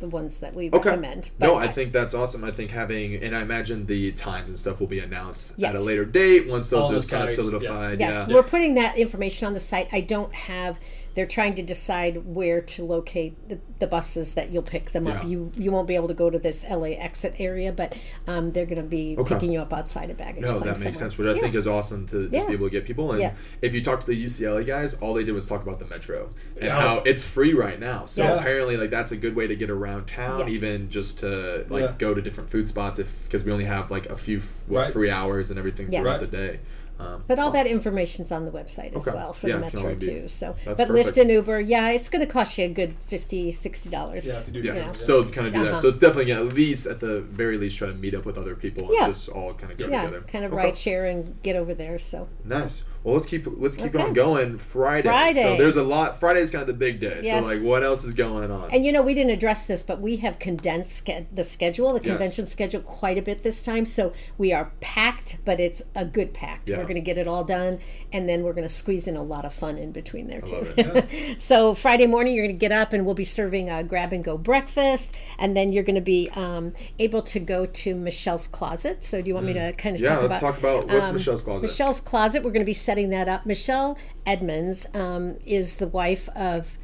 the 0.00 0.08
ones 0.08 0.38
that 0.38 0.54
we 0.54 0.68
Okay. 0.68 0.90
recommend. 0.90 1.30
no, 1.40 1.56
I 1.56 1.66
think 1.66 1.92
that's 1.92 2.14
awesome. 2.14 2.44
I 2.44 2.52
think 2.52 2.70
having, 2.70 3.16
and 3.16 3.34
I 3.34 3.42
imagine 3.42 3.86
the 3.86 4.12
times 4.12 4.48
and 4.48 4.56
stuff 4.56 4.78
will 4.78 4.86
be 4.86 5.00
announced 5.00 5.60
at 5.60 5.74
a 5.74 5.80
later 5.80 6.04
date 6.04 6.46
once 6.48 6.70
those 6.70 6.84
On 6.88 6.94
are 6.94 7.00
the 7.00 7.06
kind 7.08 7.24
of 7.24 7.28
site, 7.30 7.38
yeah. 7.38 7.44
solidified. 7.50 7.98
Yes, 8.00 8.24
yeah. 8.28 8.34
we're 8.34 8.44
putting 8.44 8.74
that 8.74 8.96
information 8.96 9.46
on 9.48 9.54
the 9.54 9.60
site. 9.60 9.88
I 9.92 10.00
don't 10.00 10.32
have. 10.34 10.78
They're 11.18 11.26
trying 11.26 11.56
to 11.56 11.62
decide 11.64 12.24
where 12.32 12.60
to 12.60 12.84
locate 12.84 13.48
the, 13.48 13.58
the 13.80 13.88
buses 13.88 14.34
that 14.34 14.50
you'll 14.50 14.62
pick 14.62 14.92
them 14.92 15.08
up. 15.08 15.24
Yeah. 15.24 15.28
You 15.30 15.50
you 15.56 15.72
won't 15.72 15.88
be 15.88 15.96
able 15.96 16.06
to 16.06 16.14
go 16.14 16.30
to 16.30 16.38
this 16.38 16.64
LAX-it 16.70 17.34
area, 17.40 17.72
but 17.72 17.96
um, 18.28 18.52
they're 18.52 18.66
going 18.66 18.76
to 18.80 18.84
be 18.84 19.16
Okay. 19.18 19.34
picking 19.34 19.50
you 19.50 19.58
up 19.58 19.72
outside 19.72 20.10
of 20.10 20.16
baggage. 20.16 20.42
No, 20.44 20.50
claim 20.50 20.60
that 20.60 20.66
makes 20.68 20.78
somewhere. 20.82 20.94
sense, 20.94 21.18
which 21.18 21.26
I 21.26 21.32
Yeah. 21.34 21.40
think 21.40 21.56
is 21.56 21.66
awesome 21.66 22.06
to 22.06 22.28
just 22.28 22.32
Yeah. 22.32 22.46
be 22.46 22.52
able 22.52 22.66
to 22.66 22.70
get 22.70 22.84
people. 22.84 23.10
And 23.10 23.20
Yeah. 23.20 23.32
if 23.62 23.74
you 23.74 23.82
talk 23.82 23.98
to 23.98 24.06
the 24.06 24.14
UCLA 24.14 24.62
guys, 24.64 24.94
all 25.00 25.12
they 25.12 25.24
did 25.24 25.32
was 25.34 25.48
talk 25.48 25.60
about 25.64 25.80
the 25.80 25.86
metro 25.86 26.30
and 26.54 26.66
Yeah. 26.66 26.80
how 26.80 27.02
it's 27.04 27.24
free 27.24 27.52
right 27.52 27.80
now. 27.80 28.06
So 28.06 28.22
Yeah. 28.22 28.36
apparently, 28.36 28.76
like 28.76 28.90
that's 28.90 29.10
a 29.10 29.16
good 29.16 29.34
way 29.34 29.48
to 29.48 29.56
get 29.56 29.70
around 29.70 30.06
town, 30.06 30.38
Yes. 30.46 30.52
even 30.62 30.88
just 30.88 31.18
to 31.18 31.66
like 31.68 31.82
Yeah. 31.82 31.94
go 31.98 32.14
to 32.14 32.22
different 32.22 32.48
food 32.48 32.68
spots 32.68 33.00
if 33.00 33.24
because 33.24 33.42
we 33.44 33.50
only 33.50 33.64
have 33.64 33.90
like 33.90 34.06
a 34.06 34.16
few 34.16 34.40
what, 34.68 34.80
Right. 34.84 34.92
free 34.92 35.10
hours 35.10 35.50
and 35.50 35.58
everything 35.58 35.88
Yeah. 35.90 36.02
throughout 36.02 36.20
Right. 36.20 36.30
the 36.30 36.36
day. 36.36 36.58
Um, 37.00 37.22
But 37.28 37.38
all 37.38 37.50
that 37.52 37.66
information's 37.68 38.32
on 38.32 38.44
the 38.44 38.50
website 38.50 38.96
as 38.96 39.06
Okay. 39.06 39.16
well 39.16 39.32
for 39.32 39.46
Yeah, 39.48 39.56
the 39.56 39.62
it's 39.62 39.70
gonna 39.70 39.88
Metro 39.88 39.94
only 40.06 40.06
be- 40.14 40.20
too. 40.22 40.28
So, 40.28 40.56
that's 40.64 40.78
but 40.78 40.88
perfect. 40.88 41.16
Lyft 41.16 41.20
and 41.20 41.30
Uber, 41.30 41.60
yeah, 41.60 41.90
it's 41.90 42.08
going 42.08 42.26
to 42.26 42.32
cost 42.32 42.58
you 42.58 42.64
a 42.64 42.68
good 42.68 42.94
50 43.00 43.52
dollars. 43.90 44.26
Yeah, 44.26 44.40
if 44.40 44.46
you 44.48 44.52
do 44.62 44.66
yeah, 44.68 44.74
that, 44.74 44.84
yeah. 44.86 44.92
still 44.94 45.24
kind 45.30 45.46
of 45.46 45.52
do 45.52 45.60
that. 45.62 45.68
Uh-huh. 45.74 45.78
So 45.82 45.88
it's 45.88 45.98
definitely 46.00 46.32
at 46.32 46.44
least 46.46 46.86
at 46.86 46.98
the 47.00 47.20
very 47.20 47.56
least 47.56 47.76
try 47.78 47.88
to 47.88 47.94
meet 47.94 48.14
up 48.14 48.24
with 48.24 48.36
other 48.36 48.54
people 48.56 48.86
and 48.86 48.94
Yeah. 48.94 49.06
just 49.06 49.28
all 49.28 49.54
kind 49.54 49.70
of 49.70 49.78
get 49.78 49.90
Yeah, 49.90 50.06
together. 50.06 50.24
kind 50.26 50.44
of 50.44 50.52
Okay. 50.52 50.64
ride 50.64 50.76
share 50.76 51.04
and 51.06 51.40
get 51.42 51.54
over 51.54 51.72
there. 51.72 51.98
So 51.98 52.28
Nice. 52.44 52.82
Well, 53.08 53.14
let's 53.14 53.24
keep 53.24 53.46
let's 53.46 53.78
keep 53.78 53.94
Okay. 53.94 54.04
on 54.04 54.12
going. 54.12 54.58
Friday. 54.58 55.32
So 55.32 55.56
there's 55.56 55.76
a 55.76 55.82
lot. 55.82 56.20
Friday 56.20 56.40
is 56.40 56.50
kind 56.50 56.60
of 56.60 56.66
the 56.68 56.74
big 56.74 57.00
day. 57.00 57.20
Yes. 57.22 57.42
So 57.42 57.48
like, 57.50 57.62
what 57.62 57.82
else 57.82 58.04
is 58.04 58.12
going 58.12 58.50
on? 58.50 58.70
And 58.70 58.84
you 58.84 58.92
know, 58.92 59.00
we 59.00 59.14
didn't 59.14 59.30
address 59.32 59.64
this, 59.64 59.82
but 59.82 59.98
we 60.02 60.16
have 60.18 60.38
condensed 60.38 61.08
the 61.34 61.42
schedule, 61.42 61.94
the 61.94 62.00
Yes. 62.02 62.08
convention 62.08 62.44
schedule, 62.44 62.82
quite 62.82 63.16
a 63.16 63.22
bit 63.22 63.44
this 63.44 63.62
time. 63.62 63.86
So 63.86 64.12
we 64.36 64.52
are 64.52 64.72
packed, 64.80 65.38
but 65.46 65.58
it's 65.58 65.82
a 65.94 66.04
good 66.04 66.34
packed. 66.34 66.68
Yeah. 66.68 66.76
We're 66.76 66.82
going 66.82 66.96
to 66.96 67.00
get 67.00 67.16
it 67.16 67.26
all 67.26 67.44
done, 67.44 67.78
and 68.12 68.28
then 68.28 68.42
we're 68.42 68.52
going 68.52 68.68
to 68.68 68.74
squeeze 68.74 69.08
in 69.08 69.16
a 69.16 69.22
lot 69.22 69.46
of 69.46 69.54
fun 69.54 69.78
in 69.78 69.90
between 69.90 70.26
there 70.26 70.42
too. 70.42 70.66
love 70.76 71.10
so 71.38 71.72
Friday 71.72 72.06
morning, 72.06 72.34
you're 72.34 72.44
going 72.44 72.54
to 72.54 72.60
get 72.60 72.72
up, 72.72 72.92
and 72.92 73.06
we'll 73.06 73.14
be 73.14 73.24
serving 73.24 73.70
a 73.70 73.82
grab 73.82 74.12
and 74.12 74.22
go 74.22 74.36
breakfast, 74.36 75.14
and 75.38 75.56
then 75.56 75.72
you're 75.72 75.82
going 75.82 75.94
to 75.94 76.02
be 76.02 76.28
um, 76.36 76.74
able 76.98 77.22
to 77.22 77.40
go 77.40 77.64
to 77.64 77.94
Michelle's 77.94 78.46
closet. 78.46 79.02
So 79.02 79.22
do 79.22 79.28
you 79.28 79.34
want 79.34 79.46
me 79.46 79.54
to 79.54 79.72
kind 79.72 79.96
of 79.96 80.02
Mm. 80.02 80.04
yeah, 80.04 80.10
talk 80.10 80.22
let's 80.22 80.26
about? 80.26 80.40
talk 80.52 80.58
about 80.58 80.88
what's 80.92 81.08
um, 81.08 81.14
Michelle's 81.14 81.40
closet. 81.40 81.62
Michelle's 81.62 82.00
Closet. 82.02 82.42
We're 82.44 82.50
going 82.50 82.60
to 82.60 82.66
be 82.66 82.72
setting 82.74 82.97
that 83.06 83.28
up. 83.28 83.46
Michelle 83.46 83.98
Edmonds 84.26 84.86
um, 84.94 85.36
is 85.46 85.78
the 85.78 85.88
wife 85.88 86.28
of 86.30 86.76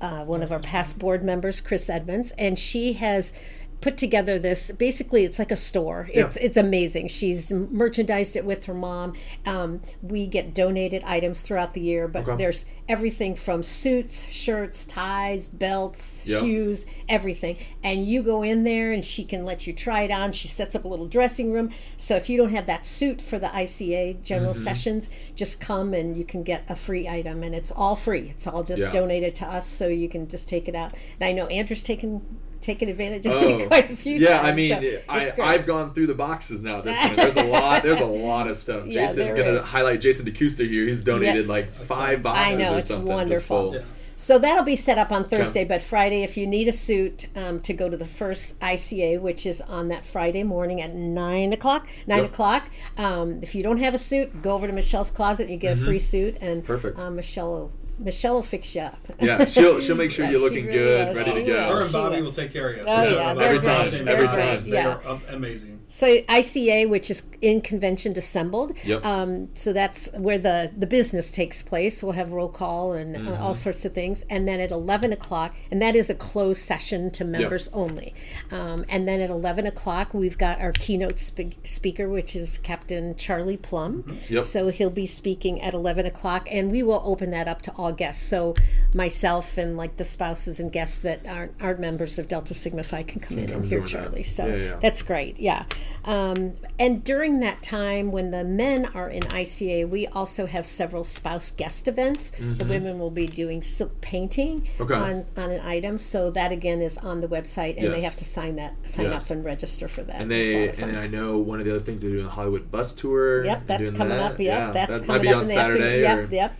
uh, 0.00 0.24
one 0.24 0.42
of 0.42 0.50
our 0.52 0.58
past 0.58 0.98
board 0.98 1.22
members, 1.22 1.60
Chris 1.60 1.88
Edmonds, 1.88 2.32
and 2.32 2.58
she 2.58 2.94
has 2.94 3.32
put 3.80 3.96
together 3.96 4.38
this 4.38 4.70
basically 4.72 5.24
it's 5.24 5.38
like 5.38 5.50
a 5.50 5.56
store. 5.56 6.08
It's 6.12 6.36
it's 6.36 6.56
amazing. 6.56 7.08
She's 7.08 7.52
merchandised 7.52 8.36
it 8.36 8.44
with 8.44 8.66
her 8.66 8.74
mom. 8.74 9.14
Um, 9.46 9.80
we 10.02 10.26
get 10.26 10.54
donated 10.54 11.02
items 11.04 11.42
throughout 11.42 11.74
the 11.74 11.80
year 11.80 12.06
but 12.08 12.28
Okay. 12.28 12.36
there's 12.36 12.66
everything 12.88 13.34
from 13.34 13.62
suits 13.62 14.26
shirts 14.30 14.84
ties 14.84 15.48
belts 15.48 16.24
Yeah. 16.26 16.40
shoes 16.40 16.86
everything. 17.08 17.56
And 17.82 18.06
you 18.06 18.22
go 18.22 18.42
in 18.42 18.64
there 18.64 18.92
and 18.92 19.04
she 19.04 19.24
can 19.24 19.44
let 19.44 19.66
you 19.66 19.72
try 19.72 20.02
it 20.02 20.10
on. 20.10 20.32
She 20.32 20.48
sets 20.48 20.74
up 20.74 20.84
a 20.84 20.88
little 20.88 21.06
dressing 21.08 21.52
room. 21.52 21.70
So 21.96 22.16
if 22.16 22.28
you 22.28 22.36
don't 22.36 22.50
have 22.50 22.66
that 22.66 22.84
suit 22.86 23.20
for 23.20 23.38
the 23.38 23.48
ICA 23.48 24.14
general 24.22 24.52
Mm-hmm. 24.52 24.62
sessions 24.62 25.10
just 25.36 25.60
come 25.60 25.94
and 25.94 26.16
you 26.16 26.24
can 26.24 26.42
get 26.42 26.64
a 26.68 26.74
free 26.76 27.08
item 27.08 27.42
and 27.42 27.54
it's 27.54 27.70
all 27.70 27.96
free. 27.96 28.28
It's 28.30 28.46
all 28.46 28.62
just 28.62 28.82
Yeah. 28.82 28.90
donated 28.90 29.34
to 29.36 29.46
us 29.46 29.66
so 29.66 29.88
you 29.88 30.08
can 30.08 30.28
just 30.28 30.48
take 30.48 30.68
it 30.68 30.74
out. 30.74 30.92
And 31.18 31.26
i 31.28 31.32
know 31.32 31.46
andrew's 31.46 31.82
taken 31.82 32.20
taken 32.60 32.88
advantage 32.88 33.26
of 33.26 33.32
Oh, 33.32 33.58
it 33.58 33.66
quite 33.68 33.90
a 33.90 33.96
few 33.96 34.18
yeah, 34.18 34.38
times 34.38 34.48
I 34.48 34.52
mean, 34.54 34.82
so 34.82 34.98
I, 35.08 35.30
I've 35.54 35.66
gone 35.66 35.92
through 35.94 36.06
the 36.08 36.14
boxes 36.14 36.62
now 36.62 36.78
at 36.78 36.84
this 36.84 36.98
point. 36.98 37.16
There's 37.16 37.36
a 37.36 37.44
lot. 37.44 37.82
There's 37.82 38.00
a 38.00 38.06
lot 38.06 38.46
of 38.48 38.56
stuff. 38.56 38.86
Yeah, 38.90 39.06
Jason, 39.06 39.18
there 39.26 39.36
gonna 39.36 39.50
is. 39.50 39.64
highlight 39.64 40.00
Jason 40.00 40.26
DeCuster 40.26 40.68
here. 40.68 40.86
He's 40.86 41.02
donated 41.02 41.34
Yes. 41.36 41.48
like 41.48 41.70
five 41.70 42.22
boxes. 42.22 42.42
I 42.44 42.48
boxes 42.50 42.58
know 42.58 42.74
or 42.74 42.78
it's 42.78 42.86
something. 42.88 43.06
wonderful. 43.14 43.74
Yeah. 43.76 43.80
So 44.16 44.38
that'll 44.38 44.64
be 44.64 44.76
set 44.76 44.98
up 44.98 45.10
on 45.10 45.24
Thursday, 45.24 45.64
but 45.64 45.80
Friday, 45.80 46.22
if 46.22 46.36
you 46.36 46.46
need 46.46 46.68
a 46.68 46.72
suit 46.72 47.26
um, 47.34 47.58
to 47.60 47.72
go 47.72 47.88
to 47.88 47.96
the 47.96 48.04
first 48.04 48.60
ICA, 48.60 49.18
which 49.18 49.46
is 49.46 49.62
on 49.62 49.88
that 49.88 50.04
Friday 50.04 50.42
morning 50.42 50.82
at 50.82 50.94
nine 50.94 51.54
o'clock, 51.54 51.88
nine 52.06 52.18
Yep. 52.24 52.30
o'clock. 52.32 52.70
Um, 52.98 53.38
if 53.42 53.54
you 53.54 53.62
don't 53.62 53.78
have 53.78 53.94
a 53.94 53.98
suit, 53.98 54.42
go 54.42 54.52
over 54.52 54.66
to 54.66 54.74
Michelle's 54.74 55.10
closet. 55.10 55.44
and 55.44 55.52
You 55.52 55.56
get 55.56 55.78
a 55.78 55.80
free 55.80 55.98
suit, 55.98 56.36
and 56.42 56.62
Mm-hmm. 56.62 56.66
Perfect. 56.66 56.98
Um, 56.98 57.16
Michelle 57.16 57.48
will 57.50 57.72
Michelle 58.00 58.34
will 58.34 58.42
fix 58.42 58.74
you 58.74 58.80
up. 58.80 58.96
Yeah, 59.20 59.44
she'll 59.44 59.80
she'll 59.80 59.94
make 59.96 60.10
sure 60.10 60.24
Yeah, 60.26 60.30
you're 60.32 60.40
looking 60.40 60.66
really 60.66 60.78
good, 60.78 61.08
will. 61.08 61.14
ready 61.14 61.32
to 61.34 61.42
go. 61.44 61.74
Her 61.76 61.82
and 61.82 61.92
Bobby 61.92 62.16
will. 62.16 62.24
will 62.24 62.32
take 62.32 62.52
care 62.52 62.70
of 62.70 62.76
you. 62.78 62.82
Oh, 62.86 63.02
yeah, 63.02 63.34
That's 63.34 63.40
every 63.46 63.58
time, 63.60 63.86
every 63.94 64.04
They're 64.04 64.26
time. 64.26 64.62
great. 64.62 64.72
Yeah. 64.72 64.98
They 64.98 65.08
are 65.08 65.20
amazing. 65.30 65.79
So 65.92 66.06
ICA, 66.22 66.88
which 66.88 67.10
is 67.10 67.24
in 67.42 67.60
convention 67.60 68.12
assembled. 68.16 68.72
Yep. 68.84 69.04
Um, 69.04 69.48
so 69.54 69.72
that's 69.72 70.08
where 70.16 70.38
the 70.38 70.70
the 70.78 70.86
business 70.86 71.30
takes 71.32 71.62
place. 71.62 72.00
We'll 72.02 72.12
have 72.12 72.32
roll 72.32 72.48
call 72.48 72.92
and 72.92 73.16
uh, 73.16 73.20
Mm-hmm. 73.20 73.42
all 73.42 73.54
sorts 73.54 73.84
of 73.84 73.92
things, 73.92 74.24
and 74.30 74.46
then 74.46 74.60
at 74.60 74.70
eleven 74.70 75.12
o'clock, 75.12 75.54
and 75.70 75.82
that 75.82 75.96
is 75.96 76.08
a 76.08 76.14
closed 76.14 76.60
session 76.62 77.10
to 77.10 77.24
members 77.24 77.68
only. 77.72 78.14
Um, 78.52 78.84
and 78.88 79.06
then 79.08 79.20
at 79.20 79.30
eleven 79.30 79.66
o'clock, 79.66 80.14
we've 80.14 80.38
got 80.38 80.60
our 80.60 80.72
keynote 80.72 81.18
spe- 81.18 81.58
speaker, 81.64 82.08
which 82.08 82.36
is 82.36 82.58
Captain 82.58 83.16
Charlie 83.16 83.56
Plumb. 83.56 84.04
Mm-hmm. 84.04 84.34
Yep. 84.34 84.44
So 84.44 84.68
he'll 84.68 84.90
be 84.90 85.06
speaking 85.06 85.60
at 85.60 85.74
eleven 85.74 86.06
o'clock, 86.06 86.46
and 86.50 86.70
we 86.70 86.82
will 86.84 87.02
open 87.04 87.30
that 87.32 87.48
up 87.48 87.62
to 87.62 87.72
all 87.72 87.92
guests. 87.92 88.22
So 88.24 88.54
myself 88.94 89.58
and 89.58 89.76
like 89.76 89.96
the 89.96 90.04
spouses 90.04 90.60
and 90.60 90.70
guests 90.72 91.00
that 91.00 91.26
aren't 91.26 91.52
aren't 91.60 91.80
members 91.80 92.18
of 92.18 92.28
Delta 92.28 92.54
Sigma 92.54 92.82
Phi 92.82 93.02
can 93.02 93.20
come 93.20 93.38
in 93.38 93.46
come 93.48 93.60
and 93.62 93.64
hear 93.68 93.80
join 93.80 94.02
that. 94.02 94.08
Charlie. 94.08 94.22
So 94.22 94.46
Yeah, 94.46 94.56
yeah. 94.56 94.76
that's 94.80 95.02
great. 95.02 95.38
Yeah. 95.38 95.64
Um, 96.04 96.54
and 96.78 97.04
during 97.04 97.40
that 97.40 97.62
time, 97.62 98.10
when 98.10 98.30
the 98.30 98.42
men 98.44 98.86
are 98.94 99.08
in 99.08 99.22
ICA, 99.24 99.88
we 99.88 100.06
also 100.06 100.46
have 100.46 100.64
several 100.64 101.04
spouse 101.04 101.50
guest 101.50 101.86
events. 101.88 102.30
The 102.32 102.64
women 102.64 102.98
will 102.98 103.10
be 103.10 103.26
doing 103.26 103.62
silk 103.62 104.00
painting 104.00 104.62
Mm-hmm. 104.62 104.82
Okay. 104.82 104.94
on, 104.94 105.26
on 105.36 105.50
an 105.50 105.60
item. 105.60 105.98
So 105.98 106.30
that 106.30 106.52
again 106.52 106.80
is 106.80 106.96
on 106.98 107.20
the 107.20 107.28
website, 107.28 107.76
and 107.76 107.92
they 107.92 108.00
have 108.02 108.16
to 108.16 108.24
sign 108.24 108.56
that 108.56 108.74
sign 108.90 109.06
Yes. 109.06 109.30
up 109.30 109.36
and 109.36 109.44
register 109.44 109.88
for 109.88 110.02
that. 110.04 110.20
And 110.22 110.30
they 110.30 110.68
and. 110.70 110.96
I 110.96 111.06
know 111.06 111.38
one 111.38 111.58
of 111.60 111.64
the 111.66 111.70
other 111.74 111.84
things 111.84 112.02
they're 112.02 112.10
doing 112.10 112.26
a 112.26 112.30
Hollywood 112.30 112.70
bus 112.70 112.92
tour. 112.94 113.44
Yep, 113.44 113.66
that's 113.66 113.90
coming 113.90 114.08
that. 114.16 114.32
up. 114.32 114.38
Yep, 114.38 114.46
Yeah, 114.46 114.70
that's 114.72 115.00
that 115.00 115.06
coming 115.06 115.22
might 115.22 115.22
be 115.22 115.28
up 115.34 115.40
on 115.40 115.46
Saturday. 115.46 116.04
afternoon. 116.04 116.18
or, 116.18 116.22
Yep, 116.22 116.32
yep. 116.32 116.56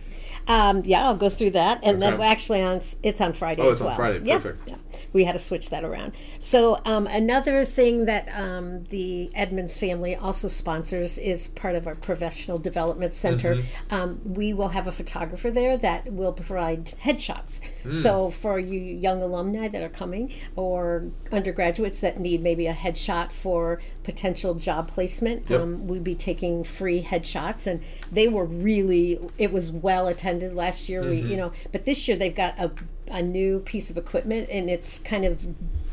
Um, 0.47 0.81
yeah, 0.85 1.05
I'll 1.07 1.15
go 1.15 1.29
through 1.29 1.51
that, 1.51 1.79
and 1.83 2.01
then 2.01 2.13
Okay. 2.13 2.19
well, 2.19 2.29
actually 2.31 2.61
on 2.61 2.81
it's 3.03 3.21
on 3.21 3.33
Friday 3.33 3.61
Oh, 3.61 3.67
as 3.67 3.73
it's 3.73 3.81
on 3.81 3.87
well. 3.87 3.95
Friday. 3.95 4.19
Perfect. 4.31 4.67
Yeah, 4.67 4.75
we 5.13 5.23
had 5.25 5.33
to 5.33 5.39
switch 5.39 5.69
that 5.69 5.83
around. 5.83 6.13
So 6.39 6.81
um, 6.83 7.05
another 7.07 7.63
thing 7.63 8.05
that 8.05 8.27
um, 8.35 8.85
the 8.85 9.29
Edmonds 9.35 9.77
family 9.77 10.15
also 10.15 10.47
sponsors 10.47 11.17
is 11.17 11.47
part 11.49 11.75
of 11.75 11.85
our 11.87 11.95
professional 11.95 12.57
development 12.57 13.13
center. 13.13 13.55
Mm-hmm. 13.57 13.93
Um, 13.93 14.21
we 14.25 14.51
will 14.53 14.69
have 14.69 14.87
a 14.87 14.91
photographer 14.91 15.51
there 15.51 15.77
that 15.77 16.11
will 16.11 16.33
provide 16.33 16.85
headshots. 17.03 17.61
Hmm. 17.83 17.91
So 17.91 18.29
for 18.31 18.57
you 18.59 18.79
young 18.79 19.21
alumni 19.21 19.67
that 19.67 19.81
are 19.81 19.89
coming 19.89 20.33
or 20.55 21.11
undergraduates 21.31 22.01
that 22.01 22.19
need 22.19 22.41
maybe 22.41 22.65
a 22.67 22.73
headshot 22.73 23.31
for 23.31 23.79
potential 24.03 24.55
job 24.55 24.87
placement, 24.87 25.49
Yep. 25.49 25.61
um, 25.61 25.87
we'd 25.87 26.03
be 26.03 26.15
taking 26.15 26.63
free 26.63 27.03
headshots, 27.03 27.67
and 27.67 27.81
they 28.11 28.27
were 28.27 28.45
really. 28.45 29.19
It 29.37 29.51
was 29.51 29.71
well 29.71 30.07
attended 30.07 30.30
last 30.39 30.89
year. 30.89 31.01
We, 31.01 31.19
Mm-hmm. 31.21 31.31
you 31.31 31.37
know, 31.37 31.51
but 31.71 31.85
this 31.85 32.07
year 32.07 32.17
they've 32.17 32.35
got 32.35 32.57
a 32.59 32.71
a 33.07 33.21
new 33.21 33.59
piece 33.59 33.89
of 33.89 33.97
equipment, 33.97 34.47
and 34.49 34.69
it's 34.69 34.97
kind 34.99 35.25
of 35.25 35.45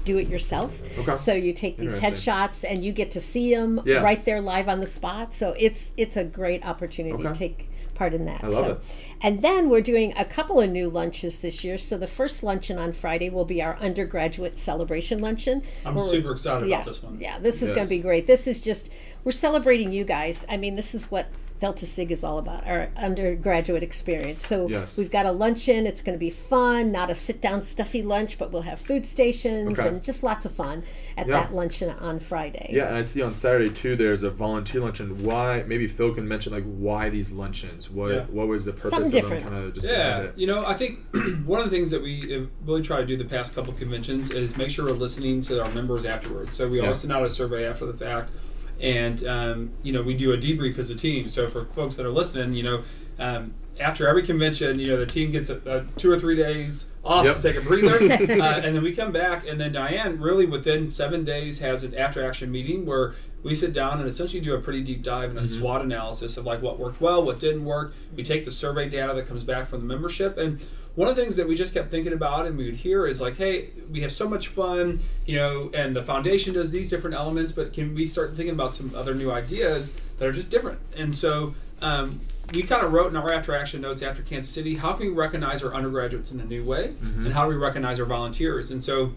do 0.04 0.16
it 0.18 0.28
yourself. 0.28 0.80
Okay. 1.00 1.14
So 1.14 1.34
you 1.34 1.52
take 1.52 1.76
these 1.76 1.98
headshots 1.98 2.64
and 2.68 2.84
you 2.84 2.92
get 2.92 3.10
to 3.10 3.20
see 3.20 3.54
them 3.54 3.80
Yeah. 3.84 4.00
right 4.00 4.24
there 4.24 4.40
live 4.40 4.68
on 4.68 4.80
the 4.80 4.86
spot. 4.86 5.34
So 5.34 5.54
it's 5.58 5.92
it's 5.96 6.16
a 6.16 6.24
great 6.24 6.64
opportunity 6.64 7.14
Okay. 7.14 7.24
to 7.32 7.34
take 7.34 7.68
part 7.94 8.14
in 8.14 8.24
that. 8.26 8.44
I 8.44 8.46
love 8.46 8.52
so, 8.64 8.70
it. 8.72 8.78
and 9.22 9.42
then 9.42 9.68
we're 9.68 9.80
doing 9.82 10.14
a 10.16 10.24
couple 10.24 10.60
of 10.60 10.70
new 10.70 10.88
lunches 10.88 11.40
this 11.40 11.64
year. 11.64 11.76
So 11.76 11.98
the 11.98 12.06
first 12.06 12.44
luncheon 12.44 12.78
on 12.78 12.92
Friday 12.92 13.28
will 13.28 13.44
be 13.44 13.60
our 13.60 13.76
undergraduate 13.80 14.56
celebration 14.56 15.18
luncheon. 15.20 15.62
I'm 15.84 15.96
we're- 15.96 16.08
super 16.08 16.30
excited 16.30 16.68
yeah, 16.68 16.76
about 16.76 16.86
this 16.86 17.02
one. 17.02 17.18
Yeah, 17.20 17.38
this 17.40 17.60
is 17.62 17.72
going 17.72 17.84
to 17.84 17.90
be 17.90 17.98
great. 17.98 18.26
This 18.28 18.46
is 18.46 18.62
just 18.62 18.90
we're 19.24 19.32
celebrating 19.32 19.92
you 19.92 20.04
guys. 20.04 20.46
I 20.48 20.56
mean, 20.56 20.76
this 20.76 20.94
is 20.94 21.10
what 21.10 21.26
Delta 21.60 21.86
Sig 21.86 22.12
is 22.12 22.22
all 22.22 22.38
about, 22.38 22.66
our 22.66 22.88
undergraduate 22.96 23.82
experience. 23.82 24.46
So 24.46 24.68
Yes. 24.68 24.96
we've 24.96 25.10
got 25.10 25.26
a 25.26 25.32
luncheon. 25.32 25.86
It's 25.86 26.02
going 26.02 26.14
to 26.14 26.18
be 26.18 26.30
fun, 26.30 26.92
not 26.92 27.10
a 27.10 27.14
sit 27.14 27.40
down 27.40 27.62
stuffy 27.62 28.02
lunch, 28.02 28.38
but 28.38 28.52
we'll 28.52 28.62
have 28.62 28.78
food 28.80 29.04
stations 29.04 29.78
Okay. 29.78 29.88
and 29.88 30.02
just 30.02 30.22
lots 30.22 30.44
of 30.44 30.52
fun 30.52 30.84
at 31.16 31.26
Yeah. 31.26 31.40
that 31.40 31.54
luncheon 31.54 31.90
on 31.90 32.20
Friday. 32.20 32.70
Yeah, 32.72 32.86
and 32.88 32.96
I 32.96 33.02
see 33.02 33.22
on 33.22 33.34
Saturday 33.34 33.70
too. 33.70 33.96
There's 33.96 34.22
a 34.22 34.30
volunteer 34.30 34.80
luncheon. 34.80 35.24
Why? 35.24 35.64
Maybe 35.66 35.86
Phil 35.86 36.14
can 36.14 36.28
mention 36.28 36.52
like 36.52 36.64
why 36.64 37.08
these 37.10 37.32
luncheons. 37.32 37.90
What 37.90 38.10
Yeah. 38.12 38.24
What 38.30 38.46
was 38.48 38.64
the 38.64 38.72
purpose 38.72 38.90
Something 38.90 39.06
of 39.06 39.12
different. 39.12 39.44
them? 39.44 39.52
Kind 39.54 39.64
of 39.66 39.74
just 39.74 39.86
Yeah, 39.86 40.20
it. 40.22 40.32
you 40.36 40.46
know, 40.46 40.64
I 40.64 40.74
think 40.74 41.00
one 41.44 41.60
of 41.60 41.70
the 41.70 41.76
things 41.76 41.90
that 41.90 42.02
we 42.02 42.30
have 42.32 42.48
really 42.64 42.82
tried 42.82 43.00
to 43.00 43.06
do 43.06 43.16
the 43.16 43.24
past 43.24 43.54
couple 43.54 43.72
conventions 43.72 44.30
is 44.30 44.56
make 44.56 44.70
sure 44.70 44.84
we're 44.84 44.92
listening 44.92 45.42
to 45.42 45.62
our 45.64 45.70
members 45.72 46.06
afterwards. 46.06 46.56
So 46.56 46.68
we 46.68 46.78
Yeah. 46.78 46.84
always 46.84 46.98
send 47.00 47.12
out 47.12 47.24
a 47.24 47.30
survey 47.30 47.64
after 47.66 47.86
the 47.86 47.92
fact, 47.94 48.30
and 48.80 49.26
um, 49.26 49.70
you 49.82 49.92
know 49.92 50.02
we 50.02 50.14
do 50.14 50.32
a 50.32 50.38
debrief 50.38 50.78
as 50.78 50.90
a 50.90 50.94
team. 50.94 51.28
So 51.28 51.48
for 51.48 51.64
folks 51.64 51.96
that 51.96 52.06
are 52.06 52.10
listening, 52.10 52.52
you 52.52 52.62
know, 52.62 52.82
um, 53.18 53.54
after 53.80 54.08
every 54.08 54.22
convention, 54.22 54.78
you 54.78 54.88
know 54.88 54.96
the 54.96 55.06
team 55.06 55.30
gets 55.30 55.50
a, 55.50 55.60
a 55.66 55.84
two 55.98 56.10
or 56.10 56.18
three 56.18 56.36
days 56.36 56.86
off 57.08 57.24
Yep. 57.24 57.36
to 57.36 57.42
take 57.42 57.56
a 57.56 57.60
breather, 57.66 57.94
uh, 58.42 58.60
and 58.62 58.76
then 58.76 58.82
we 58.82 58.94
come 58.94 59.10
back, 59.12 59.48
and 59.48 59.60
then 59.60 59.72
Diane 59.72 60.20
really 60.20 60.46
within 60.46 60.88
seven 60.88 61.24
days 61.24 61.58
has 61.60 61.82
an 61.82 61.94
after 61.94 62.24
action 62.24 62.52
meeting 62.52 62.84
where 62.86 63.14
we 63.42 63.54
sit 63.54 63.72
down 63.72 63.98
and 64.00 64.08
essentially 64.08 64.42
do 64.42 64.54
a 64.54 64.60
pretty 64.60 64.82
deep 64.82 65.02
dive 65.02 65.30
and 65.30 65.38
a 65.38 65.42
Mm-hmm. 65.42 65.60
SWOT 65.60 65.82
analysis 65.82 66.36
of 66.36 66.44
like 66.44 66.60
what 66.60 66.78
worked 66.78 67.00
well, 67.00 67.24
what 67.24 67.40
didn't 67.40 67.64
work. 67.64 67.94
We 68.14 68.22
take 68.22 68.44
the 68.44 68.50
survey 68.50 68.88
data 68.88 69.14
that 69.14 69.26
comes 69.26 69.42
back 69.44 69.66
from 69.68 69.80
the 69.80 69.86
membership 69.86 70.36
and 70.36 70.60
one 70.96 71.06
of 71.08 71.14
the 71.14 71.22
things 71.22 71.36
that 71.36 71.46
we 71.46 71.54
just 71.54 71.72
kept 71.72 71.92
thinking 71.92 72.12
about 72.12 72.44
and 72.46 72.58
we 72.58 72.64
would 72.64 72.74
hear 72.74 73.06
is 73.06 73.20
like, 73.20 73.36
hey, 73.36 73.68
we 73.92 74.00
have 74.00 74.10
so 74.10 74.28
much 74.28 74.48
fun, 74.48 74.98
you 75.26 75.36
know, 75.36 75.70
and 75.72 75.94
the 75.94 76.02
foundation 76.02 76.52
does 76.54 76.72
these 76.72 76.90
different 76.90 77.14
elements, 77.14 77.52
but 77.52 77.72
can 77.72 77.94
we 77.94 78.04
start 78.04 78.32
thinking 78.32 78.52
about 78.52 78.74
some 78.74 78.92
other 78.96 79.14
new 79.14 79.30
ideas 79.30 79.96
that 80.18 80.26
are 80.26 80.32
just 80.32 80.50
different? 80.50 80.80
And 80.96 81.14
so 81.14 81.54
um, 81.80 82.20
we 82.54 82.62
kind 82.62 82.84
of 82.84 82.92
wrote 82.92 83.08
in 83.10 83.16
our 83.16 83.32
after 83.32 83.54
action 83.54 83.80
notes 83.80 84.02
after 84.02 84.22
Kansas 84.22 84.50
City, 84.52 84.74
how 84.76 84.92
can 84.94 85.06
we 85.08 85.12
recognize 85.12 85.62
our 85.62 85.74
undergraduates 85.74 86.32
in 86.32 86.40
a 86.40 86.44
new 86.44 86.64
way? 86.64 86.94
And 87.02 87.32
how 87.32 87.44
do 87.44 87.50
we 87.50 87.56
recognize 87.56 88.00
our 88.00 88.06
volunteers? 88.06 88.70
And 88.70 88.82
so 88.82 89.12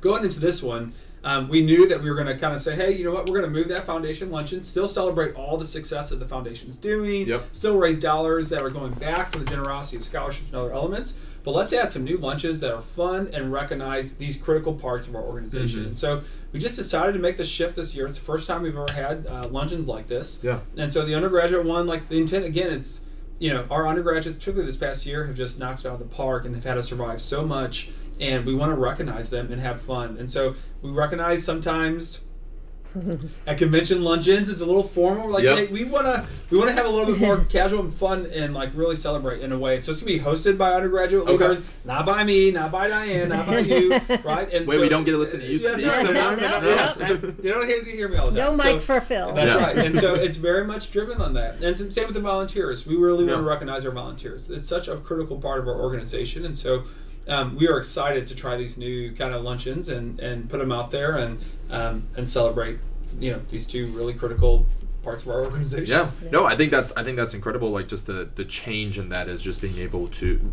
going 0.00 0.24
into 0.24 0.40
this 0.40 0.62
one, 0.62 0.92
um, 1.24 1.48
we 1.48 1.62
knew 1.62 1.86
that 1.88 2.02
we 2.02 2.08
were 2.10 2.16
going 2.16 2.26
to 2.26 2.36
kind 2.36 2.54
of 2.54 2.60
say, 2.60 2.74
hey, 2.74 2.90
you 2.92 3.04
know 3.04 3.12
what? 3.12 3.28
We're 3.28 3.38
going 3.40 3.52
to 3.52 3.56
move 3.58 3.68
that 3.68 3.84
foundation 3.84 4.30
luncheon, 4.30 4.62
still 4.62 4.88
celebrate 4.88 5.34
all 5.36 5.56
the 5.56 5.64
success 5.64 6.10
that 6.10 6.16
the 6.16 6.26
foundation 6.26 6.68
is 6.70 6.76
doing, 6.76 7.28
Yep. 7.28 7.44
still 7.52 7.76
raise 7.78 7.98
dollars 7.98 8.48
that 8.48 8.62
are 8.62 8.70
going 8.70 8.92
back 8.94 9.30
for 9.30 9.38
the 9.38 9.44
generosity 9.44 9.96
of 9.98 10.04
scholarships 10.04 10.48
and 10.48 10.56
other 10.56 10.72
elements. 10.72 11.20
But 11.44 11.52
let's 11.52 11.72
add 11.72 11.90
some 11.90 12.04
new 12.04 12.18
lunches 12.18 12.60
that 12.60 12.72
are 12.72 12.82
fun 12.82 13.28
and 13.32 13.52
recognize 13.52 14.14
these 14.14 14.36
critical 14.36 14.74
parts 14.74 15.08
of 15.08 15.16
our 15.16 15.22
organization. 15.22 15.80
Mm-hmm. 15.80 15.88
And 15.88 15.98
so 15.98 16.22
we 16.52 16.60
just 16.60 16.76
decided 16.76 17.12
to 17.12 17.18
make 17.18 17.36
the 17.36 17.44
shift 17.44 17.74
this 17.76 17.96
year. 17.96 18.06
It's 18.06 18.18
the 18.18 18.24
first 18.24 18.46
time 18.46 18.62
we've 18.62 18.76
ever 18.76 18.92
had 18.92 19.26
uh, 19.26 19.48
luncheons 19.48 19.88
like 19.88 20.06
this. 20.06 20.40
Yeah. 20.42 20.60
And 20.76 20.92
so 20.92 21.04
the 21.04 21.14
undergraduate 21.14 21.66
one, 21.66 21.86
like 21.86 22.08
the 22.08 22.18
intent 22.18 22.44
again, 22.44 22.72
it's 22.72 23.04
you 23.38 23.52
know 23.52 23.66
our 23.70 23.88
undergraduates, 23.88 24.38
particularly 24.38 24.66
this 24.66 24.76
past 24.76 25.04
year, 25.04 25.26
have 25.26 25.36
just 25.36 25.58
knocked 25.58 25.80
it 25.80 25.86
out 25.86 25.94
of 25.94 25.98
the 25.98 26.14
park 26.14 26.44
and 26.44 26.54
they've 26.54 26.62
had 26.62 26.74
to 26.74 26.82
survive 26.82 27.20
so 27.20 27.44
much. 27.44 27.90
And 28.20 28.46
we 28.46 28.54
want 28.54 28.70
to 28.70 28.76
recognize 28.76 29.30
them 29.30 29.50
and 29.50 29.60
have 29.60 29.80
fun. 29.80 30.16
And 30.16 30.30
so 30.30 30.54
we 30.80 30.90
recognize 30.90 31.44
sometimes 31.44 32.24
at 33.46 33.58
convention 33.58 34.02
luncheons 34.04 34.48
it's 34.48 34.60
a 34.60 34.66
little 34.66 34.82
formal. 34.82 35.26
We're 35.26 35.32
like, 35.32 35.44
Yep. 35.44 35.58
hey, 35.58 35.66
we 35.68 35.84
want 35.84 36.06
to 36.06 36.26
we 36.50 36.58
want 36.58 36.68
to 36.70 36.74
have 36.74 36.86
a 36.86 36.88
little 36.88 37.06
bit 37.12 37.20
more 37.20 37.38
casual 37.48 37.80
and 37.80 37.92
fun 37.92 38.26
and 38.26 38.52
like 38.54 38.70
really 38.74 38.94
celebrate 38.94 39.40
in 39.40 39.52
a 39.52 39.58
way. 39.58 39.80
So 39.80 39.92
it's 39.92 40.00
gonna 40.00 40.12
be 40.12 40.20
hosted 40.20 40.58
by 40.58 40.72
undergraduate 40.74 41.26
Okay. 41.28 41.32
leaders, 41.48 41.64
not 41.84 42.04
by 42.06 42.24
me, 42.24 42.50
not 42.50 42.70
by 42.70 42.88
Diane, 42.88 43.28
not 43.30 43.46
by 43.46 43.58
you, 43.60 43.90
right? 44.24 44.52
And 44.52 44.66
Wait, 44.66 44.76
so- 44.76 44.80
we 44.82 44.88
don't 44.88 45.04
get 45.04 45.12
to 45.12 45.18
listen 45.18 45.40
to 45.40 45.46
you 45.46 45.58
Yeah, 45.58 45.70
speak 45.72 45.84
that's 45.86 46.04
right. 46.04 46.14
No, 46.14 46.30
No, 46.30 46.36
no, 46.36 46.48
no, 46.48 46.60
no, 46.60 46.68
yes. 46.68 46.98
You 47.42 47.50
don't 47.50 47.66
get 47.66 47.84
to 47.84 47.90
hear 47.90 48.08
me 48.08 48.16
all 48.16 48.30
the 48.30 48.38
time. 48.38 48.56
No 48.56 48.62
time. 48.62 48.72
mic 48.74 48.82
So- 48.82 48.86
for 48.94 49.00
Phil. 49.00 49.32
that's 49.32 49.54
Yeah. 49.54 49.64
right. 49.66 49.78
And 49.78 49.98
so 49.98 50.14
it's 50.14 50.36
very 50.36 50.64
much 50.64 50.90
driven 50.90 51.20
on 51.20 51.34
that. 51.34 51.62
And 51.62 51.76
same 51.76 52.06
with 52.06 52.14
the 52.14 52.20
volunteers. 52.20 52.86
We 52.86 52.96
really 52.96 53.24
want 53.24 53.38
to 53.38 53.42
recognize 53.48 53.86
our 53.86 53.92
volunteers. 53.92 54.50
It's 54.50 54.68
such 54.68 54.88
a 54.88 54.96
critical 54.96 55.38
part 55.38 55.60
of 55.60 55.66
our 55.68 55.80
organization. 55.80 56.44
And 56.44 56.56
so 56.58 56.84
um, 57.28 57.56
we 57.56 57.68
are 57.68 57.78
excited 57.78 58.26
to 58.28 58.34
try 58.34 58.56
these 58.56 58.76
new 58.76 59.12
kind 59.12 59.34
of 59.34 59.42
luncheons 59.42 59.88
and, 59.88 60.18
and 60.20 60.48
put 60.48 60.58
them 60.58 60.72
out 60.72 60.90
there 60.90 61.16
and 61.16 61.40
um, 61.70 62.08
and 62.16 62.28
celebrate, 62.28 62.78
you 63.18 63.30
know, 63.30 63.40
these 63.48 63.66
two 63.66 63.86
really 63.88 64.14
critical 64.14 64.66
parts 65.02 65.22
of 65.24 65.30
our 65.30 65.44
organization. 65.44 65.86
Yeah. 65.86 66.30
No, 66.30 66.44
I 66.44 66.56
think 66.56 66.70
that's 66.70 66.92
I 66.96 67.04
think 67.04 67.16
that's 67.16 67.34
incredible. 67.34 67.70
Like 67.70 67.88
just 67.88 68.06
the 68.06 68.28
the 68.34 68.44
change 68.44 68.98
in 68.98 69.08
that 69.10 69.28
is 69.28 69.42
just 69.42 69.60
being 69.60 69.78
able 69.78 70.08
to. 70.08 70.52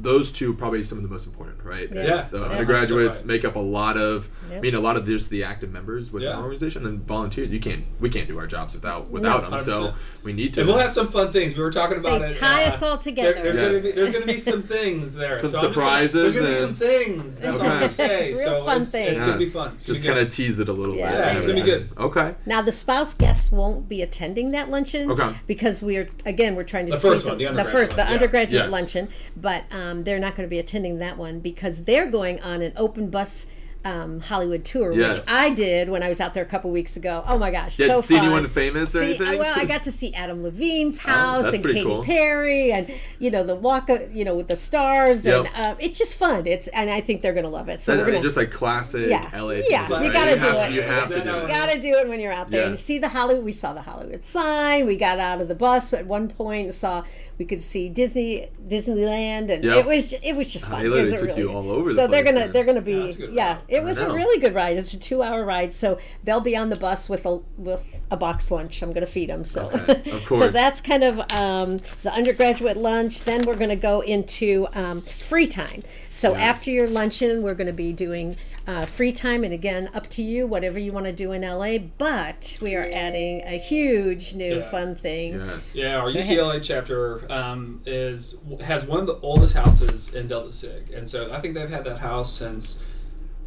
Those 0.00 0.30
two 0.30 0.54
probably 0.54 0.82
some 0.84 0.98
of 0.98 1.02
the 1.04 1.10
most 1.10 1.26
important, 1.26 1.64
right? 1.64 1.88
Yeah. 1.92 2.18
Is 2.18 2.28
the 2.28 2.38
Yeah. 2.40 2.44
undergraduates 2.46 3.16
So 3.18 3.22
right. 3.22 3.26
make 3.28 3.44
up 3.44 3.56
a 3.56 3.60
lot 3.60 3.96
of. 3.96 4.28
I 4.52 4.60
mean, 4.60 4.74
a 4.74 4.80
lot 4.80 4.96
of 4.96 5.06
just 5.06 5.28
the 5.30 5.42
active 5.44 5.72
members 5.72 6.12
within 6.12 6.28
Yeah. 6.28 6.36
our 6.36 6.42
organization 6.42 6.86
and 6.86 7.06
volunteers. 7.06 7.50
You 7.50 7.58
can't 7.60 7.84
we 8.00 8.08
can't 8.08 8.28
do 8.28 8.38
our 8.38 8.46
jobs 8.46 8.74
without 8.74 9.10
without 9.10 9.50
them. 9.50 9.58
So 9.60 9.72
100%. 9.88 9.94
we 10.22 10.32
need 10.32 10.54
to. 10.54 10.60
And 10.60 10.68
we'll 10.68 10.78
have 10.78 10.92
some 10.92 11.08
fun 11.08 11.32
things. 11.32 11.56
We 11.56 11.62
were 11.62 11.70
talking 11.72 11.98
about 11.98 12.20
They 12.20 12.26
it. 12.28 12.36
tie 12.38 12.64
uh, 12.64 12.68
us 12.68 12.82
all 12.82 12.96
there- 12.96 13.02
together. 13.02 13.32
there's, 13.42 13.56
Yes. 13.56 13.82
gonna 13.82 13.82
be, 13.82 13.90
there's 14.00 14.12
gonna 14.12 14.26
be 14.26 14.38
some 14.38 14.62
things 14.62 15.14
there. 15.14 15.36
Some 15.40 15.50
So 15.52 15.56
I'm 15.58 15.62
gonna- 15.62 15.74
surprises 15.74 16.12
There's 16.12 16.34
gonna 16.34 16.48
be 16.48 16.54
some 16.54 16.74
things. 16.74 17.38
That's 17.40 17.56
all 17.60 17.62
I'm 17.66 17.68
gonna 17.68 17.88
say. 17.88 18.26
Real 18.32 18.34
so 18.36 18.64
fun 18.64 18.82
it's, 18.82 18.90
things. 18.90 19.12
it's 19.14 19.24
gonna 19.24 19.38
be 19.38 19.46
fun. 19.46 19.72
It's 19.76 19.86
Just 19.86 20.02
gonna 20.04 20.14
kind 20.16 20.26
of 20.26 20.32
tease 20.32 20.58
it 20.58 20.68
a 20.68 20.72
little 20.72 20.94
Yeah, 20.96 21.10
bit. 21.10 21.18
Yeah, 21.18 21.36
it's 21.36 21.46
gonna 21.46 21.58
be 21.58 21.64
good. 21.66 21.88
Okay. 21.98 22.34
Now 22.46 22.62
the 22.62 22.72
spouse 22.72 23.14
guests 23.14 23.50
won't 23.50 23.88
be 23.88 24.00
attending 24.02 24.52
that 24.52 24.70
luncheon 24.70 25.10
Okay. 25.10 25.30
because 25.46 25.82
we 25.82 25.96
are 25.96 26.08
again 26.24 26.54
we're 26.54 26.62
trying 26.64 26.86
to 26.86 26.92
The 26.92 26.98
squeeze 26.98 27.14
first 27.14 27.26
one, 27.28 27.38
them- 27.38 27.56
the 27.56 27.62
the 27.62 27.68
undergraduate 27.68 27.88
first 27.88 27.96
the 27.96 28.12
undergraduate 28.12 28.70
luncheon, 28.70 29.08
but 29.36 29.64
um, 29.72 29.87
Um, 29.88 30.04
they're 30.04 30.18
not 30.18 30.36
going 30.36 30.46
to 30.46 30.50
be 30.50 30.58
attending 30.58 30.98
that 30.98 31.16
one 31.16 31.40
because 31.40 31.84
they're 31.84 32.10
going 32.10 32.40
on 32.40 32.60
an 32.60 32.72
open 32.76 33.08
bus. 33.08 33.46
Um, 33.88 34.20
Hollywood 34.20 34.64
tour, 34.64 34.92
Yes. 34.92 35.18
which 35.20 35.34
I 35.34 35.50
did 35.50 35.88
when 35.88 36.02
I 36.02 36.08
was 36.10 36.20
out 36.20 36.34
there 36.34 36.42
a 36.42 36.46
couple 36.46 36.70
weeks 36.70 36.96
ago. 36.96 37.24
Oh 37.26 37.38
my 37.38 37.50
gosh, 37.50 37.78
Yeah, 37.78 37.86
so 37.86 38.00
see 38.00 38.16
fun! 38.16 38.24
anyone 38.26 38.46
famous 38.48 38.94
or 38.94 39.00
See, 39.02 39.16
anything? 39.16 39.38
Well, 39.38 39.54
I 39.56 39.64
got 39.74 39.82
to 39.84 39.92
see 39.92 40.12
Adam 40.14 40.42
Levine's 40.42 40.98
house 40.98 41.44
that's 41.44 41.56
and 41.56 41.64
Katy 41.64 41.82
cool. 41.84 42.02
Perry, 42.04 42.70
and 42.72 42.90
you 43.18 43.30
know 43.30 43.42
the 43.44 43.54
walk, 43.54 43.88
of, 43.88 44.12
you 44.14 44.24
know, 44.24 44.34
with 44.34 44.48
the 44.48 44.56
stars, 44.56 45.24
Yep. 45.24 45.46
and 45.46 45.56
uh, 45.56 45.74
it's 45.80 45.98
just 45.98 46.16
fun. 46.16 46.46
It's 46.46 46.68
and 46.68 46.90
I 46.90 47.00
think 47.00 47.22
they're 47.22 47.32
going 47.32 47.44
to 47.44 47.50
love 47.50 47.68
it. 47.68 47.80
So 47.80 47.92
That's, 47.94 48.04
we're 48.06 48.12
gonna 48.12 48.22
just 48.22 48.36
like 48.36 48.50
classic 48.50 49.08
Yeah. 49.08 49.30
LA. 49.34 49.62
Yeah, 49.68 49.82
people, 49.86 50.02
you 50.04 50.12
gotta 50.12 50.34
do 50.34 50.40
have, 50.40 50.70
it. 50.70 50.74
You 50.74 50.82
have 50.82 51.08
to 51.08 51.22
do 51.24 51.30
it. 51.30 51.42
You 51.42 51.48
gotta 51.48 51.80
do 51.80 51.88
it 51.96 52.08
when 52.08 52.20
you're 52.20 52.32
out 52.32 52.50
there. 52.50 52.62
And 52.62 52.70
you 52.72 52.76
see 52.76 52.98
the 52.98 53.08
Hollywood. 53.08 53.44
We 53.44 53.52
saw 53.52 53.72
the 53.72 53.82
Hollywood 53.82 54.24
sign. 54.24 54.86
We 54.86 54.96
got 54.96 55.18
out 55.18 55.40
of 55.40 55.48
the 55.48 55.54
bus 55.54 55.92
at 55.94 56.06
one 56.06 56.28
point. 56.28 56.64
and 56.66 56.74
Saw 56.74 57.04
we 57.38 57.44
could 57.44 57.60
see 57.62 57.88
Disney 57.88 58.48
Disneyland, 58.66 59.50
and 59.50 59.64
Yep. 59.64 59.76
it 59.76 59.86
was 59.86 60.12
it 60.12 60.32
was 60.36 60.52
just 60.52 60.68
fun. 60.68 60.80
they 60.80 60.86
It 60.86 60.90
literally 60.90 61.12
was 61.12 61.22
a 61.22 61.26
took 61.28 61.36
you 61.38 61.52
all 61.52 61.70
over 61.70 61.88
the 61.90 61.94
So 61.94 62.06
they're 62.06 62.22
gonna 62.24 62.40
then. 62.40 62.52
they're 62.52 62.64
gonna 62.64 62.80
be 62.80 62.98
that's 63.04 63.16
a 63.16 63.18
good 63.20 63.32
yeah. 63.32 63.58
Route. 63.78 63.86
It 63.86 64.00
It 64.00 64.06
was 64.06 64.12
a 64.12 64.14
really 64.14 64.40
good 64.40 64.54
ride. 64.54 64.76
It's 64.76 64.92
a 64.92 64.98
two-hour 64.98 65.44
ride, 65.44 65.72
so 65.72 65.98
they'll 66.24 66.40
be 66.40 66.56
on 66.56 66.68
the 66.68 66.76
bus 66.76 67.08
with 67.08 67.24
a 67.26 67.40
with 67.56 68.00
a 68.10 68.16
box 68.16 68.50
lunch. 68.50 68.82
I'm 68.82 68.92
going 68.92 69.04
to 69.06 69.10
feed 69.12 69.28
them. 69.30 69.44
So, 69.44 69.70
Okay, 69.72 70.10
of 70.10 70.22
so 70.28 70.48
that's 70.48 70.80
kind 70.80 71.04
of 71.04 71.18
um, 71.32 71.80
the 72.02 72.12
undergraduate 72.12 72.76
lunch. 72.76 73.24
Then 73.24 73.42
we're 73.46 73.56
going 73.56 73.70
to 73.70 73.76
go 73.76 74.00
into 74.00 74.66
um, 74.72 75.02
free 75.02 75.46
time. 75.46 75.82
So 76.10 76.32
Yes. 76.32 76.40
after 76.40 76.70
your 76.70 76.88
luncheon, 76.88 77.42
we're 77.42 77.54
going 77.54 77.66
to 77.66 77.72
be 77.72 77.92
doing 77.92 78.36
uh, 78.66 78.84
free 78.84 79.12
time, 79.12 79.44
and 79.44 79.52
again, 79.54 79.88
up 79.94 80.06
to 80.08 80.22
you, 80.22 80.46
whatever 80.46 80.78
you 80.78 80.92
want 80.92 81.06
to 81.06 81.12
do 81.12 81.32
in 81.32 81.40
LA. 81.42 81.78
But 81.78 82.58
we 82.60 82.74
are 82.76 82.86
adding 82.92 83.42
a 83.44 83.58
huge 83.58 84.34
new 84.34 84.56
Yeah. 84.56 84.70
fun 84.70 84.94
thing. 84.94 85.38
Yes. 85.40 85.74
Yeah, 85.74 85.98
our. 85.98 86.10
UCLA 86.10 86.62
chapter 86.62 87.30
um, 87.32 87.80
is 87.86 88.36
has 88.64 88.86
one 88.86 89.00
of 89.00 89.06
the 89.06 89.16
oldest 89.22 89.54
houses 89.54 90.14
in 90.14 90.28
Delta 90.28 90.52
Sig, 90.52 90.90
and 90.92 91.08
so 91.08 91.32
I 91.32 91.40
think 91.40 91.54
they've 91.54 91.70
had 91.70 91.84
that 91.84 91.98
house 91.98 92.32
since 92.32 92.82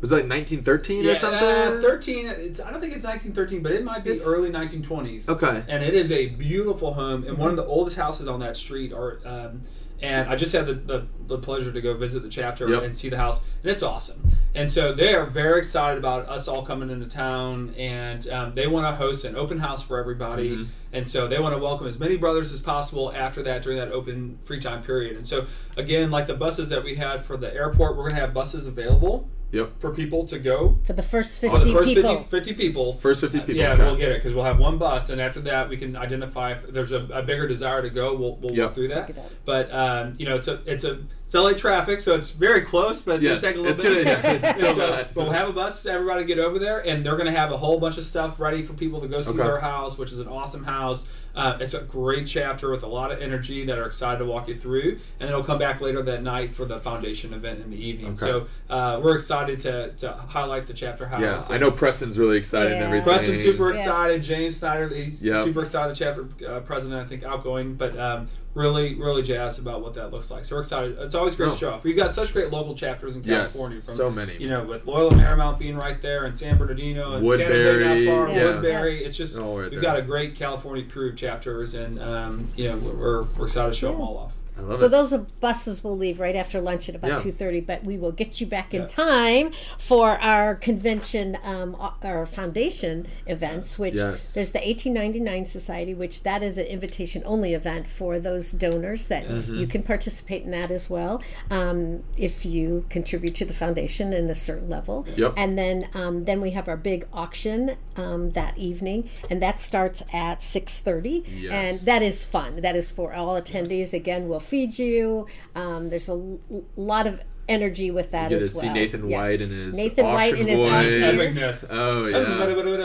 Was 0.01 0.11
it 0.11 0.15
like 0.15 0.23
1913 0.29 1.03
yeah, 1.03 1.11
or 1.11 1.15
something? 1.15 1.39
uh, 1.47 1.79
thirteen. 1.81 2.27
It's, 2.27 2.59
I 2.59 2.71
don't 2.71 2.81
think 2.81 2.93
it's 2.93 3.03
1913, 3.03 3.61
but 3.61 3.71
it 3.71 3.83
might 3.83 4.03
be 4.03 4.09
It's- 4.11 4.27
early 4.27 4.49
1920s. 4.49 5.29
Okay. 5.29 5.63
and 5.67 5.83
it 5.83 5.93
is 5.93 6.11
a 6.11 6.27
beautiful 6.27 6.93
home 6.95 7.23
and 7.23 7.37
one 7.37 7.51
of 7.51 7.55
the 7.55 7.65
oldest 7.65 7.97
houses 7.97 8.27
on 8.27 8.39
that 8.39 8.57
street. 8.57 8.91
Are 8.93 9.19
um, 9.25 9.61
and 10.01 10.27
I 10.27 10.35
just 10.35 10.51
had 10.51 10.65
the, 10.65 10.73
the, 10.73 11.07
the 11.27 11.37
pleasure 11.37 11.71
to 11.71 11.79
go 11.79 11.93
visit 11.93 12.23
the 12.23 12.29
chapter 12.29 12.67
Yep. 12.67 12.81
and 12.81 12.97
see 12.97 13.09
the 13.09 13.17
house, 13.17 13.45
and 13.61 13.71
it's 13.71 13.83
awesome. 13.83 14.19
And 14.55 14.71
so 14.71 14.91
they 14.93 15.13
are 15.13 15.27
very 15.27 15.59
excited 15.59 15.99
about 15.99 16.27
us 16.27 16.47
all 16.47 16.63
coming 16.65 16.89
into 16.89 17.05
town, 17.07 17.75
and 17.77 18.27
um, 18.29 18.53
they 18.55 18.65
want 18.65 18.87
to 18.87 18.95
host 18.95 19.23
an 19.25 19.35
open 19.35 19.59
house 19.59 19.83
for 19.83 19.99
everybody. 19.99 20.57
Mm-hmm. 20.57 20.63
And 20.93 21.07
so 21.07 21.27
they 21.27 21.39
want 21.39 21.53
to 21.55 21.61
welcome 21.61 21.85
as 21.85 21.99
many 21.99 22.17
brothers 22.17 22.51
as 22.51 22.59
possible 22.59 23.13
after 23.15 23.43
that 23.43 23.61
during 23.61 23.77
that 23.77 23.91
open 23.91 24.39
free 24.43 24.59
time 24.59 24.81
period. 24.81 25.15
And 25.15 25.25
so 25.25 25.45
again, 25.77 26.09
like 26.09 26.25
the 26.25 26.33
buses 26.33 26.69
that 26.69 26.83
we 26.83 26.95
had 26.95 27.21
for 27.23 27.37
the 27.37 27.53
airport, 27.53 27.91
we're 27.95 28.03
going 28.09 28.15
to 28.15 28.21
have 28.21 28.33
buses 28.33 28.65
available 28.65 29.29
Yep. 29.51 29.79
for 29.79 29.91
people 29.93 30.25
to 30.27 30.39
go. 30.39 30.77
For 30.85 30.93
the 30.93 31.03
first 31.03 31.41
For 31.41 31.49
50 31.49 31.65
the 31.65 31.73
first 31.77 31.93
people. 31.95 32.17
50, 32.23 32.29
50 32.29 32.53
people. 32.53 32.93
First 32.93 33.21
50 33.21 33.39
people. 33.39 33.55
Yeah, 33.55 33.73
okay. 33.73 33.83
we'll 33.83 33.95
get 33.97 34.09
it 34.11 34.15
because 34.19 34.33
we'll 34.33 34.45
have 34.45 34.59
one 34.59 34.77
bus, 34.77 35.09
and 35.09 35.19
after 35.19 35.41
that, 35.41 35.67
we 35.69 35.77
can 35.77 35.95
identify 35.95 36.53
if 36.53 36.67
there's 36.67 36.91
a, 36.91 37.05
a 37.11 37.21
bigger 37.21 37.47
desire 37.47 37.81
to 37.81 37.89
go. 37.89 38.15
We'll, 38.15 38.35
we'll 38.37 38.53
Yep. 38.53 38.65
work 38.67 38.75
through 38.75 38.87
that. 38.89 39.07
Figure 39.07 39.21
it 39.21 39.25
out. 39.25 39.31
But 39.45 39.73
um, 39.73 40.13
you 40.17 40.25
know, 40.25 40.35
it's 40.35 40.47
a 40.47 40.61
it's 40.65 40.83
a 40.83 40.99
it's 41.25 41.33
LA 41.35 41.53
traffic, 41.53 42.01
so 42.01 42.13
it's 42.15 42.31
very 42.31 42.61
close, 42.61 43.01
but 43.01 43.15
it's 43.15 43.23
Yes, 43.23 43.41
gonna 43.41 43.53
take 43.53 43.55
a 43.55 43.61
little 43.61 43.71
it's 43.71 43.81
bit. 43.81 44.05
gonna- 44.05 44.35
yeah, 44.37 44.47
it's 44.49 44.57
still 44.57 44.67
And 44.69 44.75
so- 44.77 45.07
but 45.13 45.23
we'll 45.23 45.31
have 45.33 45.47
a 45.49 45.53
bus 45.53 45.83
to 45.83 45.91
everybody 45.91 46.25
get 46.25 46.39
over 46.39 46.59
there, 46.59 46.85
and 46.85 47.05
they're 47.05 47.15
gonna 47.17 47.31
have 47.31 47.51
a 47.51 47.57
whole 47.57 47.79
bunch 47.79 47.97
of 47.97 48.03
stuff 48.03 48.39
ready 48.39 48.63
for 48.63 48.73
people 48.73 48.99
to 49.01 49.07
go 49.07 49.21
see 49.21 49.29
Okay. 49.31 49.43
their 49.43 49.59
house, 49.59 49.97
which 49.97 50.11
is 50.11 50.19
an 50.19 50.27
awesome 50.27 50.63
house. 50.65 51.07
Uh, 51.35 51.57
it's 51.61 51.73
a 51.73 51.81
great 51.81 52.27
chapter 52.27 52.69
with 52.71 52.83
a 52.83 52.87
lot 52.87 53.11
of 53.11 53.21
energy 53.21 53.65
that 53.65 53.77
are 53.77 53.85
excited 53.85 54.19
to 54.19 54.25
walk 54.25 54.47
you 54.47 54.55
through, 54.57 54.99
and 55.19 55.29
it'll 55.29 55.43
come 55.43 55.57
back 55.57 55.79
later 55.81 56.01
that 56.01 56.21
night 56.23 56.51
for 56.51 56.65
the 56.65 56.79
foundation 56.79 57.33
event 57.33 57.61
in 57.61 57.69
the 57.69 57.77
evening. 57.77 58.07
Okay. 58.11 58.17
So 58.17 58.47
uh, 58.69 58.99
we're 59.01 59.15
excited 59.15 59.59
to, 59.61 59.91
to 59.93 60.11
highlight 60.13 60.67
the 60.67 60.73
chapter 60.73 61.05
house. 61.07 61.49
Yeah, 61.49 61.55
I 61.55 61.59
know 61.59 61.71
Preston's 61.71 62.17
really 62.19 62.37
excited 62.37 62.73
and 62.73 62.81
everything. 62.83 63.07
Preston's 63.07 63.43
super 63.43 63.71
Yeah. 63.73 63.79
excited. 63.79 64.23
James 64.23 64.57
Snyder, 64.57 64.89
he's 64.89 65.23
Yep. 65.23 65.43
super 65.43 65.61
excited. 65.61 65.95
The 65.95 65.99
chapter 66.05 66.27
uh, 66.47 66.59
president, 66.61 67.01
I 67.01 67.05
think, 67.05 67.23
outgoing, 67.23 67.75
but 67.75 67.97
um, 67.97 68.27
really, 68.53 68.95
really 68.95 69.23
jazzed 69.23 69.61
about 69.61 69.81
what 69.81 69.93
that 69.93 70.11
looks 70.11 70.29
like. 70.29 70.43
So 70.45 70.55
we're 70.55 70.61
excited. 70.61 70.97
It's 70.99 71.15
always 71.15 71.35
great 71.35 71.51
Oh. 71.51 71.55
show 71.55 71.73
off. 71.73 71.83
We've 71.83 71.95
got 71.95 72.13
such 72.13 72.33
great 72.33 72.51
local 72.51 72.75
chapters 72.75 73.15
in 73.15 73.23
Yes, 73.23 73.53
California. 73.53 73.81
From, 73.81 73.95
so 73.95 74.11
many. 74.11 74.35
You 74.37 74.49
know, 74.49 74.63
with 74.65 74.85
Loyola 74.85 75.13
Marymount 75.13 75.57
being 75.57 75.77
right 75.77 76.01
there, 76.01 76.25
and 76.25 76.37
San 76.37 76.57
Bernardino, 76.57 77.13
and 77.13 77.25
San 77.31 77.47
Jose 77.47 77.65
Woodbury, 77.65 78.05
not 78.05 78.13
far, 78.27 78.29
yeah. 78.35 78.43
Woodbury. 78.43 79.03
It's 79.05 79.15
just 79.17 79.39
All 79.39 79.55
right 79.57 79.63
we've 79.71 79.71
there. 79.73 79.81
got 79.81 79.97
a 79.97 80.01
great 80.01 80.35
California 80.35 80.83
crew 80.83 81.09
of 81.11 81.15
chapters, 81.15 81.75
and 81.75 82.01
um, 82.01 82.47
you 82.57 82.69
know, 82.69 82.77
we're, 82.77 83.23
we're 83.23 83.45
excited 83.45 83.69
to 83.73 83.77
show 83.77 83.91
them 83.93 84.01
all 84.01 84.17
off. 84.17 84.35
So 84.57 84.85
it. 84.85 84.89
those 84.89 85.13
buses 85.39 85.83
will 85.83 85.97
leave 85.97 86.19
right 86.19 86.35
after 86.35 86.61
lunch 86.61 86.87
at 86.89 86.95
about 86.95 87.11
Yeah. 87.11 87.17
two 87.17 87.31
thirty, 87.31 87.61
but 87.61 87.83
we 87.83 87.97
will 87.97 88.11
get 88.11 88.39
you 88.39 88.47
back 88.47 88.73
in 88.73 88.81
Yeah. 88.81 88.87
time 88.87 89.51
for 89.77 90.11
our 90.19 90.55
convention, 90.55 91.37
um, 91.43 91.75
our 92.03 92.25
foundation 92.25 93.07
events. 93.25 93.79
Which 93.79 93.95
Yes. 93.95 94.33
there's 94.33 94.51
the 94.51 94.67
eighteen 94.67 94.93
ninety 94.93 95.19
nine 95.19 95.45
society, 95.45 95.93
which 95.93 96.23
that 96.23 96.43
is 96.43 96.57
an 96.57 96.65
invitation 96.67 97.23
only 97.25 97.53
event 97.53 97.89
for 97.89 98.19
those 98.19 98.51
donors 98.51 99.07
that 99.07 99.27
Mm-hmm. 99.27 99.55
you 99.55 99.67
can 99.67 99.83
participate 99.83 100.43
in 100.43 100.51
that 100.51 100.69
as 100.71 100.89
well 100.89 101.21
um, 101.49 102.03
if 102.17 102.45
you 102.45 102.85
contribute 102.89 103.35
to 103.35 103.45
the 103.45 103.53
foundation 103.53 104.13
in 104.13 104.29
a 104.29 104.35
certain 104.35 104.69
level. 104.69 105.05
Yep. 105.15 105.33
And 105.37 105.57
then 105.57 105.87
um, 105.93 106.25
then 106.25 106.41
we 106.41 106.51
have 106.51 106.67
our 106.67 106.77
big 106.77 107.07
auction 107.13 107.77
um, 107.95 108.31
that 108.31 108.57
evening, 108.57 109.09
and 109.29 109.41
that 109.41 109.59
starts 109.59 110.03
at 110.13 110.43
six 110.43 110.79
thirty, 110.79 111.23
Yes. 111.27 111.51
and 111.51 111.79
that 111.87 112.01
is 112.01 112.23
fun. 112.23 112.57
That 112.61 112.75
is 112.75 112.91
for 112.91 113.13
all 113.13 113.39
attendees. 113.41 113.93
Again, 113.93 114.27
we'll 114.27 114.39
feed 114.51 114.77
you. 114.77 115.27
Um, 115.55 115.89
there's 115.89 116.09
a 116.09 116.11
l- 116.13 116.39
lot 116.75 117.07
of 117.07 117.21
energy 117.49 117.89
with 117.91 118.11
that 118.11 118.31
You 118.31 118.37
get 118.37 118.43
as 118.43 118.51
to 118.51 118.57
well. 118.57 118.73
see 118.75 118.79
Nathan 118.79 119.09
Yes. 119.09 119.17
White 119.25 119.41
and 119.41 119.51
his 119.51 119.75
Nathan 119.75 120.05
White 120.05 120.35
and 120.35 120.47
his 120.47 120.59
voice. 120.59 120.71
auction. 120.71 121.77
Oh 121.79 122.05
yeah. 122.05 122.17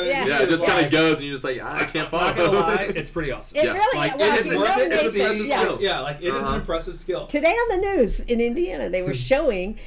Yeah. 0.03 0.27
Yeah, 0.27 0.43
it 0.43 0.49
just 0.49 0.65
kind 0.67 0.85
of 0.85 0.91
goes, 0.91 1.19
and 1.19 1.27
you're 1.27 1.35
just 1.35 1.45
like, 1.45 1.61
I 1.63 1.85
can't 1.85 2.09
follow. 2.11 2.25
not 2.27 2.37
gonna 2.37 2.59
lie, 2.59 2.93
it's 2.95 3.11
pretty 3.11 3.33
awesome. 3.33 3.59
It 3.59 3.65
Yeah. 3.65 3.73
really 3.75 3.99
Like 3.99 4.19
well, 4.19 4.35
it 4.35 4.41
is 4.41 4.47
you 4.47 4.59
worth 4.59 4.69
know 4.77 4.83
it. 4.83 4.93
It's 4.93 5.05
Nathan- 5.05 5.21
impressive 5.21 5.47
yeah. 5.47 5.61
skill. 5.61 5.79
Yeah, 5.81 6.01
like 6.01 6.19
it 6.21 6.25
is 6.29 6.33
Uh-huh. 6.33 6.55
an 6.55 6.61
impressive 6.61 6.97
skill. 6.97 7.27
Today 7.27 7.53
on 7.53 7.81
the 7.81 7.87
news 7.87 8.21
in 8.21 8.41
Indiana, 8.41 8.89
they 8.89 9.03
were 9.03 9.15
showing 9.15 9.79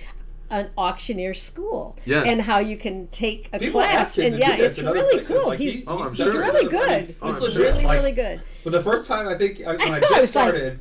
an 0.52 0.68
auctioneer 0.78 1.34
school 1.34 1.96
Yes. 2.06 2.26
and 2.28 2.42
how 2.42 2.58
you 2.60 2.76
can 2.78 3.08
take 3.08 3.50
a 3.54 3.60
People 3.60 3.82
class 3.82 4.18
and 4.18 4.38
yeah, 4.38 4.56
it's 4.56 4.80
really 4.82 5.02
places. 5.12 5.28
cool. 5.38 5.48
Like, 5.48 5.60
he's 5.60 5.74
he's- 5.74 5.84
Oh, 5.88 5.98
he's 6.10 6.18
he's 6.18 6.18
sure. 6.32 6.42
done 6.42 6.54
really 6.54 6.66
it. 6.66 6.68
I 6.68 6.70
good. 7.06 7.16
Oh, 7.22 7.30
it's 7.30 7.54
sure. 7.54 7.64
really, 7.64 7.84
Like, 7.84 8.00
really 8.00 8.12
good. 8.14 8.42
But 8.64 8.72
the 8.74 8.82
first 8.82 9.08
time 9.08 9.28
I 9.28 9.36
think 9.36 9.60
when 9.60 9.80
I 9.80 9.96
I 9.98 10.00
just 10.00 10.12
like- 10.12 10.28
started, 10.28 10.80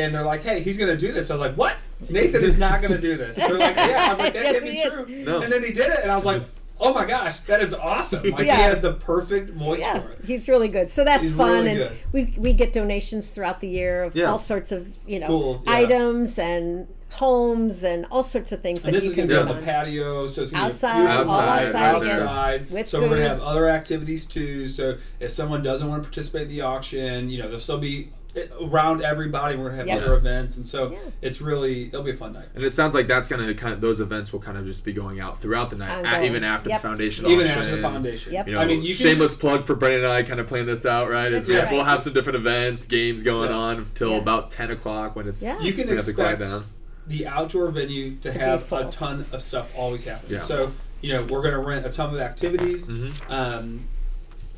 and 0.00 0.14
they're 0.14 0.22
like, 0.24 0.42
"Hey, 0.42 0.60
he's 0.60 0.78
gonna 0.78 0.96
do 0.96 1.12
this," 1.12 1.30
I 1.30 1.34
was 1.34 1.40
like, 1.40 1.54
"What? 1.56 1.76
Nathan 2.08 2.42
is 2.42 2.58
not 2.58 2.80
gonna 2.82 2.98
do 2.98 3.16
this." 3.16 3.36
They're 3.36 3.58
like, 3.58 3.76
"Yeah," 3.76 4.04
I 4.06 4.10
was 4.10 4.18
like, 4.18 4.32
"That 4.34 4.42
Yes, 4.44 4.52
can't 4.54 4.64
be 4.64 4.78
is. 4.78 4.92
true." 4.92 5.06
No. 5.24 5.40
And 5.42 5.52
then 5.52 5.62
he 5.64 5.72
did 5.72 5.90
it, 5.90 5.98
and 6.02 6.10
I 6.12 6.16
was 6.16 6.24
like, 6.24 6.42
"Oh 6.80 6.94
my 6.94 7.04
gosh, 7.04 7.40
that 7.42 7.60
is 7.62 7.74
awesome!" 7.74 8.22
Like 8.30 8.46
Yeah. 8.46 8.56
he 8.56 8.62
had 8.62 8.82
the 8.82 8.92
perfect 8.94 9.50
voice 9.50 9.80
Yeah, 9.80 10.00
for 10.00 10.10
it. 10.12 10.20
he's 10.24 10.48
really 10.48 10.68
good. 10.68 10.88
So 10.90 11.04
that's 11.04 11.22
He's 11.24 11.32
fun, 11.32 11.50
really 11.64 11.68
and 11.70 11.78
good. 11.78 11.92
we 12.12 12.34
we 12.38 12.52
get 12.52 12.72
donations 12.72 13.30
throughout 13.30 13.60
the 13.60 13.68
year 13.68 14.04
of 14.04 14.14
Yeah. 14.16 14.30
all 14.30 14.38
sorts 14.38 14.70
of 14.72 14.86
you 15.06 15.18
know 15.20 15.26
Cool, 15.26 15.62
yeah. 15.66 15.72
items 15.72 16.38
and 16.38 16.86
homes 17.10 17.82
and 17.84 18.04
all 18.10 18.22
sorts 18.22 18.52
of 18.52 18.60
things 18.60 18.84
And 18.84 18.88
that 18.88 18.98
this 18.98 19.04
you 19.04 19.10
is 19.10 19.14
can 19.16 19.26
going 19.28 19.40
to 19.40 19.46
be 19.46 19.50
on 19.50 19.56
the 19.58 19.64
patio, 19.64 20.26
so 20.26 20.42
it's 20.42 20.52
going 20.52 20.62
to 20.62 20.68
Outside, 20.68 20.94
be 20.94 21.00
a 21.00 21.08
beautiful 21.08 21.34
all 21.34 21.40
night, 21.40 21.66
outside 21.66 22.02
again. 22.02 22.20
outside. 22.20 22.70
with 22.70 22.88
so 22.90 23.00
we're 23.00 23.08
going 23.08 23.22
to 23.22 23.28
have 23.30 23.40
other 23.40 23.66
activities 23.66 24.26
too. 24.26 24.66
So 24.68 24.96
if 25.18 25.30
someone 25.30 25.62
doesn't 25.62 25.88
want 25.88 26.02
to 26.02 26.06
participate 26.08 26.42
in 26.42 26.48
the 26.50 26.60
auction, 26.60 27.30
you 27.30 27.38
know, 27.38 27.44
there'll 27.44 27.58
still 27.60 27.78
be 27.78 28.10
around 28.60 29.02
everybody. 29.02 29.56
We're 29.56 29.64
going 29.70 29.72
to 29.72 29.78
have 29.78 29.86
Yep. 29.88 30.02
other 30.02 30.12
Yes. 30.12 30.20
events, 30.20 30.56
and 30.56 30.66
so 30.68 30.90
Yeah. 30.92 30.98
it's 31.22 31.40
really 31.40 31.86
it'll 31.88 32.02
be 32.02 32.10
a 32.10 32.14
fun 32.16 32.34
night. 32.34 32.46
And 32.54 32.62
it 32.64 32.74
sounds 32.74 32.94
like 32.94 33.08
that's 33.08 33.26
gonna 33.28 33.52
kind 33.54 33.72
of 33.72 33.80
those 33.80 34.00
events 34.00 34.32
will 34.32 34.40
kind 34.40 34.56
of 34.58 34.64
just 34.66 34.84
be 34.84 34.92
going 34.92 35.18
out 35.18 35.40
throughout 35.40 35.70
the 35.70 35.76
night, 35.76 36.04
at, 36.04 36.24
even 36.24 36.44
after 36.44 36.68
Yep. 36.70 36.82
the 36.82 36.88
foundation 36.88 37.26
Even 37.26 37.46
auction. 37.46 37.58
after 37.62 37.76
the 37.76 37.82
foundation. 37.82 38.32
Yep. 38.34 38.46
You 38.46 38.52
know, 38.54 38.60
I 38.60 38.66
mean, 38.66 38.82
you 38.82 38.92
shameless 38.92 39.30
just- 39.32 39.40
plug 39.40 39.64
for 39.64 39.74
Brandon 39.74 40.04
and 40.04 40.12
I 40.12 40.22
kind 40.22 40.40
of 40.40 40.46
planning 40.46 40.66
this 40.66 40.84
out, 40.86 41.10
right? 41.10 41.32
Is 41.32 41.46
That's 41.46 41.72
we'll 41.72 41.84
have 41.84 42.02
some 42.02 42.12
different 42.12 42.36
events, 42.36 42.86
games 42.86 43.22
going 43.22 43.50
Yes. 43.50 43.58
on 43.58 43.86
till 43.94 44.10
Yeah. 44.10 44.18
about 44.18 44.50
ten 44.50 44.70
o'clock 44.70 45.16
when 45.16 45.26
it's 45.26 45.42
Yeah. 45.42 45.58
You 45.60 45.72
can 45.72 45.88
we 45.88 45.96
have 45.96 46.04
to 46.04 46.12
quiet 46.12 46.40
expect 46.40 46.50
down. 46.50 46.64
the 47.06 47.26
outdoor 47.26 47.68
venue 47.70 48.16
to, 48.20 48.30
be 48.30 48.38
have 48.38 48.70
a 48.72 48.84
ton 48.90 49.24
of 49.32 49.42
stuff 49.42 49.72
always 49.76 50.04
happening. 50.04 50.34
Yeah. 50.34 50.42
So 50.44 50.72
you 51.00 51.12
know 51.14 51.22
we're 51.22 51.42
going 51.42 51.54
to 51.54 51.60
rent 51.60 51.86
a 51.86 51.90
ton 51.90 52.14
of 52.14 52.20
activities. 52.20 52.90
Mhm. 52.90 53.12
Um, 53.30 53.80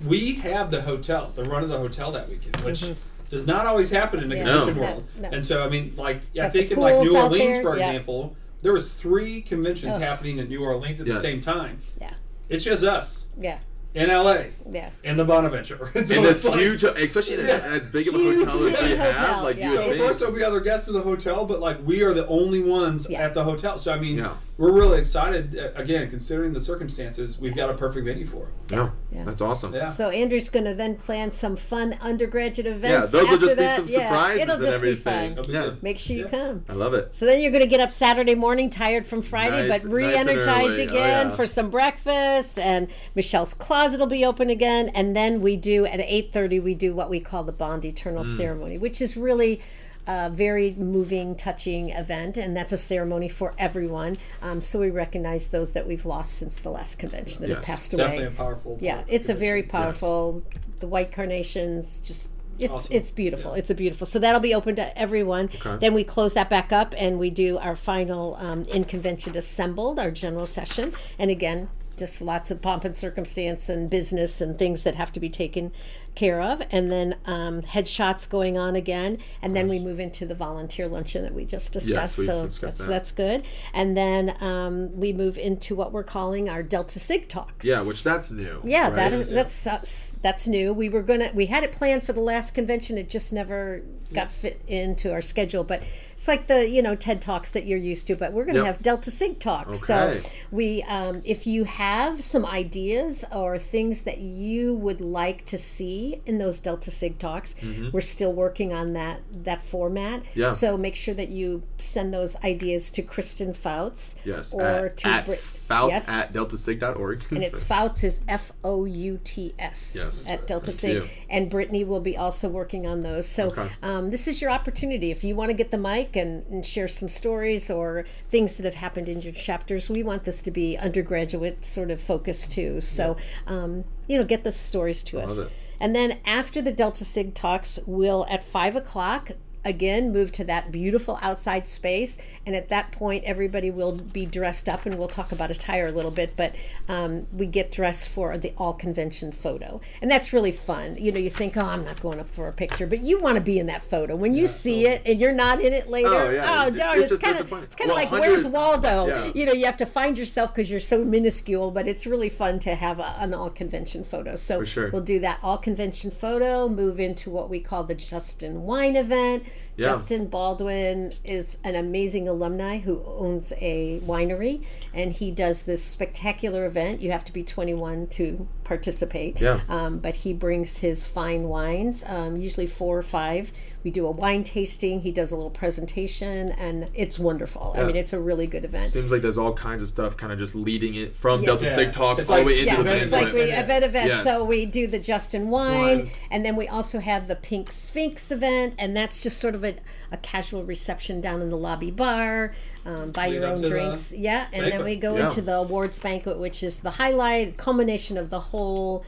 we 0.04 0.34
have 0.36 0.70
the 0.70 0.82
hotel, 0.82 1.30
the 1.34 1.44
run 1.44 1.62
of 1.62 1.68
the 1.68 1.78
hotel 1.78 2.10
that 2.12 2.28
weekend, 2.28 2.56
which 2.64 2.80
Mhm. 2.80 2.96
Does 3.30 3.46
not 3.46 3.64
always 3.64 3.88
happen 3.90 4.22
in 4.22 4.28
the 4.28 4.36
Yeah. 4.36 4.44
convention 4.44 4.76
No. 4.76 4.82
world. 4.82 5.04
No, 5.18 5.28
no. 5.28 5.34
And 5.36 5.44
so 5.44 5.64
I 5.64 5.68
mean, 5.70 5.94
like 5.96 6.16
I 6.34 6.36
Got 6.36 6.52
the 6.52 6.58
think 6.58 6.72
in 6.72 6.78
like 6.78 6.98
New 7.00 7.16
Orleans, 7.16 7.54
there, 7.56 7.62
for 7.62 7.78
yeah. 7.78 7.86
example, 7.88 8.36
there 8.62 8.72
was 8.74 8.88
three 8.88 9.40
conventions 9.40 9.94
Ugh. 9.96 10.02
happening 10.02 10.38
in 10.38 10.48
New 10.48 10.62
Orleans 10.62 11.00
at 11.00 11.06
Yes. 11.06 11.22
the 11.22 11.28
same 11.28 11.40
time. 11.40 11.78
Yeah, 12.00 12.10
It's 12.50 12.64
just 12.64 12.84
us 12.84 13.26
yeah, 13.40 13.58
in 13.94 14.10
LA 14.10 14.46
yeah. 14.70 14.90
in 15.04 15.16
the 15.16 15.24
Bonaventure. 15.24 15.90
And 15.94 16.06
so 16.06 16.16
And 16.16 16.26
it's 16.26 16.42
this 16.42 16.50
like- 16.50 16.60
huge, 16.60 16.82
especially 16.84 17.36
Yes. 17.36 17.64
as 17.64 17.86
big 17.86 18.08
of 18.08 18.14
a 18.14 18.18
hotel 18.18 18.42
as 18.44 18.52
city 18.74 18.90
we 18.92 18.96
have, 18.98 19.14
hotel, 19.14 19.42
like 19.44 19.56
yeah. 19.58 19.64
you 19.70 19.70
So 19.70 19.76
would 19.78 19.84
of 19.86 19.92
think. 19.92 20.02
course 20.04 20.18
there'll 20.18 20.34
be 20.34 20.44
other 20.44 20.60
guests 20.60 20.88
in 20.88 20.94
the 20.94 21.00
hotel, 21.00 21.46
but 21.46 21.60
like 21.60 21.78
we 21.86 22.02
are 22.02 22.12
the 22.12 22.26
only 22.26 22.60
ones 22.62 23.06
Yeah. 23.08 23.20
at 23.22 23.34
the 23.34 23.44
hotel. 23.44 23.78
So 23.78 23.92
I 23.92 23.98
mean, 24.00 24.18
Yeah. 24.18 24.32
We're 24.60 24.72
really 24.72 24.98
excited. 24.98 25.58
uh, 25.58 25.70
Again, 25.74 26.08
considering 26.10 26.52
the 26.52 26.60
circumstances, 26.60 27.40
we've 27.40 27.56
got 27.56 27.70
a 27.70 27.74
perfect 27.74 28.04
venue 28.04 28.26
for 28.26 28.42
it. 28.48 28.48
Yeah, 28.74 28.90
Yeah. 29.10 29.24
that's 29.24 29.40
awesome. 29.40 29.72
Yeah. 29.74 29.86
So 29.86 30.10
Andrew's 30.10 30.50
going 30.50 30.66
to 30.66 30.74
then 30.74 30.96
plan 30.96 31.30
some 31.30 31.56
fun 31.56 31.96
undergraduate 32.02 32.66
events. 32.66 32.84
Yeah, 32.84 32.96
events. 32.98 33.12
those 33.12 33.22
will 33.24 33.34
after 33.36 33.46
just 33.46 33.56
be 33.56 33.62
that. 33.64 33.76
some 33.76 33.86
Yeah, 33.88 34.08
surprises 34.08 34.42
it'll 34.42 34.54
and 34.56 34.64
just 34.66 34.82
be 34.82 34.88
everything. 34.88 35.34
fun. 35.36 35.44
Be 35.46 35.52
Yeah. 35.52 35.62
good. 35.64 35.82
Make 35.82 35.98
sure 35.98 36.16
you 36.16 36.26
come. 36.26 36.64
I 36.68 36.74
love 36.74 36.92
it. 36.94 37.08
So 37.14 37.24
then 37.24 37.40
you're 37.40 37.50
going 37.50 37.62
to 37.62 37.66
get 37.68 37.80
up 37.80 37.90
Saturday 37.90 38.34
morning, 38.34 38.68
tired 38.68 39.06
from 39.06 39.22
Friday, 39.22 39.66
Nice- 39.66 39.68
but 39.68 39.74
nice 39.74 39.84
and 39.84 39.92
re-energized 39.94 40.68
early. 40.68 40.80
Oh, 40.82 40.84
again 40.84 41.28
yeah. 41.30 41.34
for 41.36 41.46
some 41.46 41.70
breakfast. 41.70 42.58
And 42.58 42.88
Michelle's 43.14 43.54
closet 43.54 43.98
will 43.98 44.06
be 44.06 44.24
open 44.26 44.50
again. 44.50 44.90
And 44.90 45.16
then 45.16 45.40
we 45.40 45.56
do 45.56 45.86
at 45.86 46.00
8:30 46.00 46.60
we 46.60 46.74
do 46.74 46.94
what 46.94 47.08
we 47.08 47.18
call 47.18 47.44
the 47.44 47.52
Bond 47.52 47.84
Eternal 47.86 48.24
Mm. 48.24 48.36
ceremony, 48.36 48.76
which 48.78 49.00
is 49.00 49.16
really 49.16 49.60
a 50.06 50.30
very 50.30 50.74
moving, 50.74 51.36
touching 51.36 51.90
event, 51.90 52.36
and 52.36 52.56
that's 52.56 52.72
a 52.72 52.76
ceremony 52.76 53.28
for 53.28 53.54
everyone. 53.58 54.18
Um, 54.42 54.60
so 54.60 54.80
we 54.80 54.90
recognize 54.90 55.48
those 55.48 55.72
that 55.72 55.86
we've 55.86 56.04
lost 56.06 56.32
since 56.34 56.58
the 56.58 56.70
last 56.70 56.98
convention 56.98 57.42
that 57.42 57.48
have 57.50 57.58
Yes, 57.58 57.66
passed 57.66 57.90
Definitely 57.92 58.24
away. 58.24 58.34
a 58.34 58.36
powerful. 58.36 58.78
Yeah, 58.80 59.02
it's 59.08 59.28
a 59.28 59.34
very 59.34 59.62
powerful. 59.62 60.42
The 60.80 60.86
white 60.88 61.12
carnations, 61.12 61.98
just 62.00 62.30
It's 62.58 62.72
Awesome. 62.72 62.96
it's 62.96 63.10
beautiful. 63.10 63.54
It's 63.54 63.70
a 63.70 63.74
beautiful. 63.74 64.06
So 64.06 64.18
that'll 64.18 64.40
be 64.40 64.54
open 64.54 64.76
to 64.76 64.98
everyone. 64.98 65.48
Okay. 65.54 65.76
Then 65.80 65.94
we 65.94 66.04
close 66.04 66.34
that 66.34 66.50
back 66.50 66.72
up 66.72 66.94
and 66.98 67.18
we 67.18 67.30
do 67.30 67.56
our 67.56 67.74
final 67.74 68.34
um, 68.38 68.64
in 68.66 68.84
convention 68.84 69.34
assembled, 69.36 69.98
our 69.98 70.10
general 70.10 70.44
session. 70.46 70.92
And 71.18 71.30
again, 71.30 71.70
just 71.96 72.20
lots 72.20 72.50
of 72.50 72.60
pomp 72.60 72.84
and 72.84 72.94
circumstance 72.96 73.68
and 73.70 73.88
business 73.88 74.40
and 74.42 74.58
things 74.58 74.82
that 74.82 74.94
have 74.94 75.10
to 75.12 75.20
be 75.20 75.28
taken 75.30 75.72
care 76.20 76.40
of. 76.42 76.62
And 76.70 76.92
then 76.92 77.16
um, 77.24 77.62
headshots 77.62 78.28
going 78.28 78.58
on 78.58 78.76
again. 78.76 79.18
And 79.40 79.56
then 79.56 79.68
we 79.68 79.78
move 79.80 79.98
into 79.98 80.26
the 80.26 80.34
volunteer 80.34 80.86
luncheon 80.86 81.22
that 81.22 81.34
we 81.34 81.44
just 81.46 81.72
discussed. 81.72 82.18
we've 82.18 82.26
so 82.26 82.44
discussed 82.44 82.60
that's 82.60 82.78
that. 82.86 82.88
that's 82.88 83.12
good. 83.12 83.44
And 83.72 83.96
then 83.96 84.36
um, 84.42 84.94
we 84.94 85.12
move 85.12 85.38
into 85.38 85.74
what 85.74 85.92
we're 85.92 86.04
calling 86.04 86.48
our 86.50 86.62
Delta 86.62 86.98
Sig 86.98 87.28
talks. 87.28 87.66
Yeah, 87.66 87.80
which 87.80 88.02
that's 88.04 88.30
new. 88.30 88.60
Yeah, 88.64 88.88
right? 88.88 88.96
that 88.96 89.12
is 89.14 89.28
that's 89.30 89.64
that's 89.64 90.12
that's 90.14 90.46
new. 90.46 90.72
We 90.74 90.88
were 90.88 91.02
gonna 91.02 91.30
we 91.34 91.46
had 91.46 91.64
it 91.64 91.72
planned 91.72 92.02
for 92.02 92.12
the 92.12 92.20
last 92.20 92.54
convention. 92.54 92.98
It 92.98 93.08
just 93.08 93.32
never 93.32 93.82
got 94.12 94.30
fit 94.32 94.60
into 94.66 95.12
our 95.12 95.22
schedule. 95.22 95.62
But 95.64 95.82
it's 96.12 96.28
like 96.28 96.46
the 96.48 96.68
you 96.68 96.82
know 96.82 96.94
TED 96.94 97.22
talks 97.22 97.52
that 97.52 97.64
you're 97.64 97.78
used 97.78 98.06
to. 98.08 98.16
But 98.16 98.32
we're 98.32 98.44
gonna 98.44 98.58
Yep. 98.58 98.66
have 98.66 98.82
Delta 98.82 99.10
Sig 99.10 99.38
talks. 99.38 99.88
Okay. 99.90 100.20
So 100.20 100.30
we 100.50 100.82
um, 100.82 101.22
if 101.24 101.46
you 101.46 101.64
have 101.64 102.22
some 102.22 102.44
ideas 102.44 103.24
or 103.32 103.56
things 103.58 104.02
that 104.02 104.18
you 104.18 104.74
would 104.74 105.00
like 105.00 105.46
to 105.46 105.56
see 105.56 106.09
in 106.26 106.38
those 106.38 106.60
Delta 106.60 106.90
Sig 106.90 107.18
talks, 107.18 107.54
we're 107.92 108.00
still 108.00 108.32
working 108.32 108.72
on 108.72 108.92
that 108.94 109.20
that 109.32 109.62
format. 109.62 110.22
Mm-hmm. 110.24 110.40
Yeah. 110.40 110.50
So 110.50 110.76
make 110.76 110.96
sure 110.96 111.14
that 111.14 111.28
you 111.28 111.62
send 111.78 112.12
those 112.12 112.36
ideas 112.44 112.90
to 112.92 113.02
Kristen 113.02 113.54
Fouts. 113.54 114.16
Yes. 114.24 114.52
Or 114.52 114.62
at, 114.86 114.96
to 114.98 115.08
at 115.08 115.26
Brit- 115.26 115.38
Fouts 115.38 115.92
yes. 115.92 116.08
at 116.08 116.32
deltasig.org. 116.32 117.24
and 117.30 117.44
it's 117.44 117.62
Fouts 117.62 118.02
is 118.02 118.20
F 118.26 118.50
O 118.64 118.84
U 118.86 119.20
T 119.22 119.54
S 119.58 119.94
Yes. 119.96 120.28
at 120.28 120.46
Delta 120.46 120.72
Sig, 120.72 121.04
and 121.28 121.48
Brittany 121.48 121.84
will 121.84 122.00
be 122.00 122.16
also 122.16 122.48
working 122.48 122.86
on 122.88 123.02
those. 123.02 123.28
So 123.28 123.48
Okay. 123.50 123.68
um, 123.82 124.10
this 124.10 124.26
is 124.26 124.42
your 124.42 124.50
opportunity 124.50 125.10
if 125.12 125.22
you 125.22 125.36
want 125.36 125.50
to 125.50 125.56
get 125.56 125.70
the 125.70 125.78
mic 125.78 126.16
and, 126.16 126.44
and 126.50 126.66
share 126.66 126.88
some 126.88 127.08
stories 127.08 127.70
or 127.70 128.04
things 128.28 128.56
that 128.56 128.64
have 128.64 128.74
happened 128.74 129.08
in 129.08 129.20
your 129.20 129.32
chapters. 129.32 129.88
We 129.88 130.02
want 130.02 130.24
this 130.24 130.42
to 130.42 130.50
be 130.50 130.76
undergraduate 130.76 131.64
sort 131.64 131.90
of 131.92 132.00
focus 132.02 132.48
too. 132.48 132.80
So 132.80 133.16
um, 133.46 133.84
you 134.08 134.18
know, 134.18 134.24
get 134.24 134.42
the 134.42 134.50
stories 134.52 135.04
to 135.04 135.20
us. 135.20 135.36
love 135.38 135.46
it. 135.46 135.52
And 135.80 135.96
then 135.96 136.18
after 136.26 136.60
the 136.60 136.72
Delta 136.72 137.04
Sig 137.04 137.34
talks, 137.34 137.78
we'll 137.86 138.26
at 138.28 138.44
five 138.44 138.76
o'clock 138.76 139.30
again 139.64 140.12
move 140.12 140.32
to 140.32 140.44
that 140.44 140.72
beautiful 140.72 141.18
outside 141.22 141.66
space. 141.66 142.18
And 142.46 142.54
at 142.56 142.68
that 142.68 142.92
point, 142.92 143.24
everybody 143.24 143.70
will 143.70 143.92
be 143.92 144.26
dressed 144.26 144.68
up, 144.68 144.86
and 144.86 144.96
we'll 144.96 145.08
talk 145.08 145.32
about 145.32 145.50
attire 145.50 145.86
a 145.86 145.92
little 145.92 146.10
bit. 146.10 146.36
But 146.36 146.54
um, 146.88 147.26
we 147.32 147.46
get 147.46 147.70
dressed 147.70 148.08
for 148.08 148.36
the 148.38 148.52
all 148.56 148.72
convention 148.72 149.32
photo, 149.32 149.80
and 150.00 150.10
that's 150.10 150.32
really 150.32 150.52
fun. 150.52 150.96
You 150.96 151.12
know, 151.12 151.18
you 151.18 151.30
think, 151.30 151.56
oh, 151.56 151.64
I'm 151.64 151.84
not 151.84 152.00
going 152.00 152.20
up 152.20 152.28
for 152.28 152.48
a 152.48 152.52
picture, 152.52 152.86
but 152.86 153.00
you 153.00 153.20
want 153.20 153.36
to 153.36 153.40
be 153.42 153.58
in 153.58 153.66
that 153.66 153.82
photo. 153.82 154.16
When 154.16 154.34
you 154.34 154.46
see 154.46 154.86
it 154.86 155.02
and 155.06 155.20
you're 155.20 155.32
not 155.32 155.60
in 155.60 155.72
it 155.72 155.88
later, 155.88 156.08
Oh, 156.10 156.30
yeah. 156.30 156.64
oh 156.66 156.70
darn, 156.70 157.00
it's 157.00 157.10
it's 157.10 157.20
kind 157.20 157.38
of 157.38 157.52
it's 157.62 157.76
kind 157.76 157.90
of 157.90 157.96
Well, 157.96 158.04
like 158.04 158.10
where's 158.10 158.46
Waldo? 158.46 159.06
Yeah. 159.06 159.32
You 159.34 159.46
know, 159.46 159.52
you 159.52 159.64
have 159.66 159.76
to 159.78 159.86
find 159.86 160.18
yourself 160.18 160.54
because 160.54 160.70
you're 160.70 160.80
so 160.80 161.04
minuscule, 161.04 161.70
but 161.70 161.86
it's 161.86 162.06
really 162.06 162.28
fun 162.28 162.58
to 162.60 162.74
have 162.74 162.98
a, 162.98 163.16
an 163.18 163.34
all 163.34 163.50
convention 163.50 164.04
photo. 164.04 164.36
So 164.36 164.64
sure. 164.64 164.90
we'll 164.90 165.02
do 165.02 165.18
that 165.20 165.38
all 165.42 165.58
convention 165.58 166.10
photo, 166.10 166.68
move 166.68 166.98
into 167.00 167.30
what 167.30 167.48
we 167.50 167.60
call 167.60 167.84
the 167.84 167.94
Justin 167.94 168.62
Wine 168.62 168.96
event. 168.96 169.44
Yeah. 169.76 169.86
Justin 169.86 170.26
Baldwin 170.26 171.14
is 171.24 171.58
an 171.64 171.74
amazing 171.74 172.28
alumni 172.28 172.78
who 172.78 173.02
owns 173.06 173.52
a 173.60 174.00
winery, 174.00 174.64
and 174.92 175.12
he 175.12 175.30
does 175.30 175.62
this 175.62 175.82
spectacular 175.82 176.66
event. 176.66 177.00
You 177.00 177.12
have 177.12 177.24
to 177.24 177.32
be 177.32 177.42
21 177.42 178.08
to 178.08 178.46
participate. 178.70 179.40
Yeah. 179.40 179.58
Um, 179.68 179.98
but 179.98 180.14
he 180.14 180.32
brings 180.32 180.78
his 180.78 181.04
fine 181.04 181.42
wines, 181.48 182.04
um, 182.06 182.36
usually 182.36 182.68
four 182.68 182.96
or 182.96 183.02
five. 183.02 183.50
We 183.82 183.90
do 183.90 184.06
a 184.06 184.10
wine 184.12 184.44
tasting. 184.44 185.00
He 185.00 185.10
does 185.10 185.32
a 185.32 185.36
little 185.36 185.50
presentation, 185.50 186.50
and 186.50 186.88
it's 186.94 187.18
wonderful. 187.18 187.74
I 187.76 187.82
mean, 187.82 187.96
it's 187.96 188.12
a 188.12 188.20
really 188.20 188.46
good 188.46 188.64
event. 188.64 188.90
Seems 188.90 189.10
like 189.10 189.22
there's 189.22 189.38
all 189.38 189.54
kinds 189.54 189.82
of 189.82 189.88
stuff 189.88 190.16
kind 190.16 190.32
of 190.32 190.38
just 190.38 190.54
leading 190.54 190.94
it 190.94 191.14
from 191.16 191.40
Yes. 191.40 191.46
Delta 191.46 191.64
Yeah. 191.64 191.74
Sig 191.74 191.92
Talks 191.92 192.20
It's 192.22 192.30
all 192.30 192.36
the 192.36 192.42
like- 192.42 192.46
way 192.46 192.60
into 192.60 192.66
yeah, 192.66 192.74
the 192.76 192.80
event, 192.82 192.94
main 192.94 193.02
it's 193.02 193.12
like 193.12 193.22
event. 193.22 193.34
we 193.34 193.40
event. 193.42 193.64
event 193.64 193.84
event. 193.84 194.06
Yes. 194.08 194.22
So 194.24 194.44
we 194.44 194.66
do 194.66 194.86
the 194.86 194.98
Justin 195.00 195.48
wine, 195.50 195.80
Wine. 195.80 196.10
and 196.30 196.44
then 196.44 196.54
we 196.54 196.68
also 196.68 197.00
have 197.00 197.26
the 197.26 197.34
Pink 197.34 197.72
Sphinx 197.72 198.30
event, 198.30 198.74
and 198.78 198.96
that's 198.96 199.20
just 199.22 199.38
sort 199.38 199.56
of 199.56 199.64
a, 199.64 199.74
a 200.12 200.16
casual 200.18 200.62
reception 200.62 201.20
down 201.20 201.42
in 201.42 201.50
the 201.50 201.56
lobby 201.56 201.90
bar. 201.90 202.52
Um, 202.86 203.10
buy 203.10 203.28
Lead 203.28 203.34
your 203.34 203.46
own 203.46 203.56
to 203.56 203.62
the 203.62 203.68
drinks, 203.68 204.12
yeah, 204.16 204.46
and 204.54 204.66
then 204.72 204.84
we 204.84 204.96
go 204.96 205.16
Yeah. 205.16 205.24
into 205.24 205.42
the 205.42 205.56
awards 205.56 205.98
banquet, 205.98 206.38
which 206.38 206.62
is 206.62 206.80
the 206.80 206.92
highlight, 206.92 207.56
culmination 207.58 208.16
of 208.16 208.30
the 208.30 208.40
whole. 208.40 209.04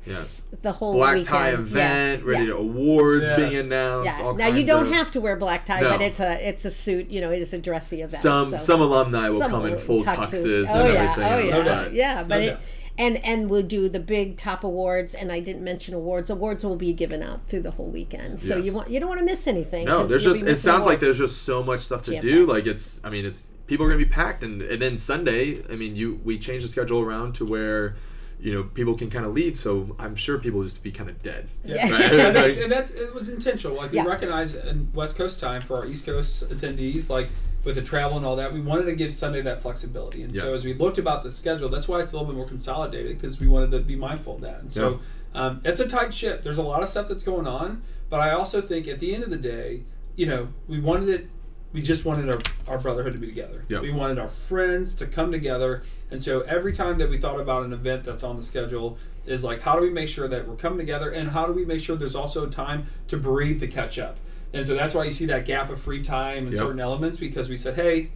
s- 0.00 0.44
The 0.62 0.70
whole 0.72 0.92
Black 0.94 1.14
weekend. 1.14 1.26
tie 1.26 1.48
Yeah, 1.48 1.54
event, 1.58 2.24
ready 2.24 2.44
yeah. 2.44 2.50
to 2.50 2.56
awards 2.58 3.28
Yes. 3.28 3.36
being 3.36 3.56
announced. 3.56 4.18
Yeah. 4.20 4.24
All 4.24 4.34
Now 4.34 4.46
you 4.48 4.64
don't 4.64 4.86
of- 4.86 4.92
have 4.92 5.10
to 5.12 5.20
wear 5.20 5.36
black 5.36 5.64
tie, 5.64 5.80
No. 5.80 5.90
but 5.90 6.00
it's 6.02 6.20
a 6.20 6.48
it's 6.48 6.64
a 6.64 6.70
suit. 6.70 7.10
You 7.10 7.20
know, 7.22 7.32
it 7.32 7.40
is 7.40 7.52
a 7.52 7.58
dressy 7.58 8.02
event. 8.02 8.22
some 8.22 8.50
so. 8.50 8.58
some 8.58 8.80
alumni 8.82 9.28
will 9.30 9.40
Some 9.40 9.50
come 9.50 9.66
in 9.66 9.76
full 9.76 10.00
tuxes. 10.00 10.44
tuxes 10.44 10.66
oh, 10.68 10.84
and 10.84 10.92
yeah, 10.94 11.10
everything. 11.10 11.24
Oh 11.24 11.36
else, 11.38 11.66
yeah, 11.66 11.82
but- 11.82 11.92
yeah. 11.94 12.22
But 12.22 12.28
No 12.28 12.38
it, 12.38 12.50
doubt. 12.50 12.60
And 12.98 13.16
and 13.24 13.50
we'll 13.50 13.62
do 13.62 13.88
the 13.88 14.00
big 14.00 14.36
top 14.36 14.64
awards, 14.64 15.14
and 15.14 15.30
I 15.30 15.40
didn't 15.40 15.62
mention 15.64 15.94
awards. 15.94 16.30
Awards 16.30 16.64
will 16.64 16.76
be 16.76 16.92
given 16.92 17.22
out 17.22 17.48
through 17.48 17.62
the 17.62 17.72
whole 17.72 17.88
weekend, 17.90 18.38
so 18.38 18.56
Yes. 18.56 18.66
you 18.66 18.72
want 18.74 18.90
you 18.90 18.98
don't 19.00 19.08
want 19.08 19.18
to 19.20 19.24
miss 19.26 19.46
anything. 19.46 19.86
No, 19.86 19.98
'cause 20.00 20.10
there's 20.10 20.24
just 20.24 20.42
it 20.42 20.46
missing 20.46 20.70
sounds 20.72 20.86
like 20.86 21.00
there's 21.00 21.18
just 21.18 21.42
so 21.42 21.62
much 21.62 21.80
stuff 21.80 22.04
to 22.06 22.12
Jam-packed. 22.12 22.32
do. 22.32 22.46
Like 22.46 22.66
it's 22.66 23.00
I 23.04 23.10
mean 23.10 23.24
it's 23.24 23.50
people 23.66 23.84
are 23.86 23.88
gonna 23.88 23.98
be 24.04 24.10
packed 24.10 24.42
and, 24.44 24.62
and 24.62 24.80
then 24.80 24.96
Sunday, 24.98 25.62
I 25.70 25.76
mean 25.76 25.96
you 25.96 26.20
we 26.24 26.38
changed 26.38 26.64
the 26.64 26.68
schedule 26.68 27.00
around 27.00 27.34
to 27.36 27.44
where 27.44 27.96
you 28.38 28.52
know 28.52 28.64
people 28.64 28.94
can 28.94 29.08
kind 29.10 29.24
of 29.24 29.32
leave, 29.32 29.58
so 29.58 29.96
I'm 29.98 30.14
sure 30.14 30.38
people 30.38 30.58
will 30.60 30.66
just 30.66 30.82
be 30.82 30.90
kind 30.92 31.08
of 31.08 31.22
dead. 31.22 31.48
Yeah. 31.64 31.90
Right? 31.90 32.02
and, 32.12 32.36
that's, 32.36 32.56
and 32.62 32.70
that's 32.72 32.90
it 32.92 33.14
was 33.14 33.28
intentional. 33.30 33.76
Like 33.76 33.92
we 33.92 33.96
Yeah. 33.96 34.04
recognize 34.04 34.54
in 34.54 34.88
West 34.94 35.16
Coast 35.16 35.40
time 35.40 35.62
for 35.62 35.76
our 35.78 35.86
East 35.86 36.04
Coast 36.06 36.48
attendees, 36.50 37.08
like 37.08 37.28
with 37.66 37.74
the 37.74 37.82
travel 37.82 38.16
and 38.16 38.24
all 38.24 38.36
that, 38.36 38.52
we 38.52 38.60
wanted 38.60 38.84
to 38.84 38.94
give 38.94 39.12
Sunday 39.12 39.42
that 39.42 39.60
flexibility. 39.60 40.22
And 40.22 40.32
so 40.32 40.46
as 40.46 40.64
we 40.64 40.72
looked 40.72 40.98
about 40.98 41.24
the 41.24 41.32
schedule, 41.32 41.68
that's 41.68 41.88
why 41.88 42.00
it's 42.00 42.12
a 42.12 42.14
little 42.14 42.28
bit 42.28 42.36
more 42.36 42.46
consolidated 42.46 43.18
because 43.18 43.40
we 43.40 43.48
wanted 43.48 43.72
to 43.72 43.80
be 43.80 43.96
mindful 43.96 44.36
of 44.36 44.40
that. 44.42 44.60
And 44.60 44.70
so 44.70 45.00
um, 45.34 45.60
it's 45.64 45.80
a 45.80 45.88
tight 45.88 46.14
ship. 46.14 46.44
There's 46.44 46.58
a 46.58 46.62
lot 46.62 46.82
of 46.82 46.88
stuff 46.88 47.08
that's 47.08 47.24
going 47.24 47.48
on, 47.48 47.82
but 48.08 48.20
I 48.20 48.30
also 48.30 48.60
think 48.60 48.86
at 48.86 49.00
the 49.00 49.12
end 49.12 49.24
of 49.24 49.30
the 49.30 49.36
day, 49.36 49.82
you 50.14 50.26
know, 50.26 50.48
we 50.68 50.78
wanted 50.78 51.08
it. 51.08 51.28
We 51.72 51.82
just 51.82 52.04
wanted 52.04 52.30
our, 52.30 52.38
our 52.68 52.78
brotherhood 52.78 53.12
to 53.14 53.18
be 53.18 53.26
together. 53.26 53.64
Yep. 53.68 53.82
We 53.82 53.90
wanted 53.90 54.20
our 54.20 54.28
friends 54.28 54.94
to 54.94 55.06
come 55.06 55.32
together. 55.32 55.82
And 56.10 56.22
so 56.22 56.42
every 56.42 56.72
time 56.72 56.98
that 56.98 57.10
we 57.10 57.18
thought 57.18 57.40
about 57.40 57.64
an 57.64 57.72
event 57.72 58.04
that's 58.04 58.22
on 58.22 58.36
the 58.36 58.42
schedule 58.44 58.96
is 59.26 59.42
like, 59.42 59.60
how 59.62 59.74
do 59.74 59.82
we 59.82 59.90
make 59.90 60.08
sure 60.08 60.28
that 60.28 60.46
we're 60.46 60.54
coming 60.54 60.78
together 60.78 61.10
and 61.10 61.30
how 61.30 61.46
do 61.46 61.52
we 61.52 61.64
make 61.64 61.82
sure 61.82 61.96
there's 61.96 62.14
also 62.14 62.46
time 62.46 62.86
to 63.08 63.16
breathe 63.16 63.58
the 63.58 63.66
catch 63.66 63.98
up? 63.98 64.18
And 64.56 64.66
so 64.66 64.74
that's 64.74 64.94
why 64.94 65.04
you 65.04 65.12
see 65.12 65.26
that 65.26 65.44
gap 65.44 65.70
of 65.70 65.80
free 65.80 66.02
time 66.02 66.46
in 66.46 66.52
Yep. 66.52 66.58
certain 66.62 66.80
elements 66.80 67.18
because 67.18 67.48
we 67.48 67.56
said, 67.56 67.74
hey, 67.74 68.10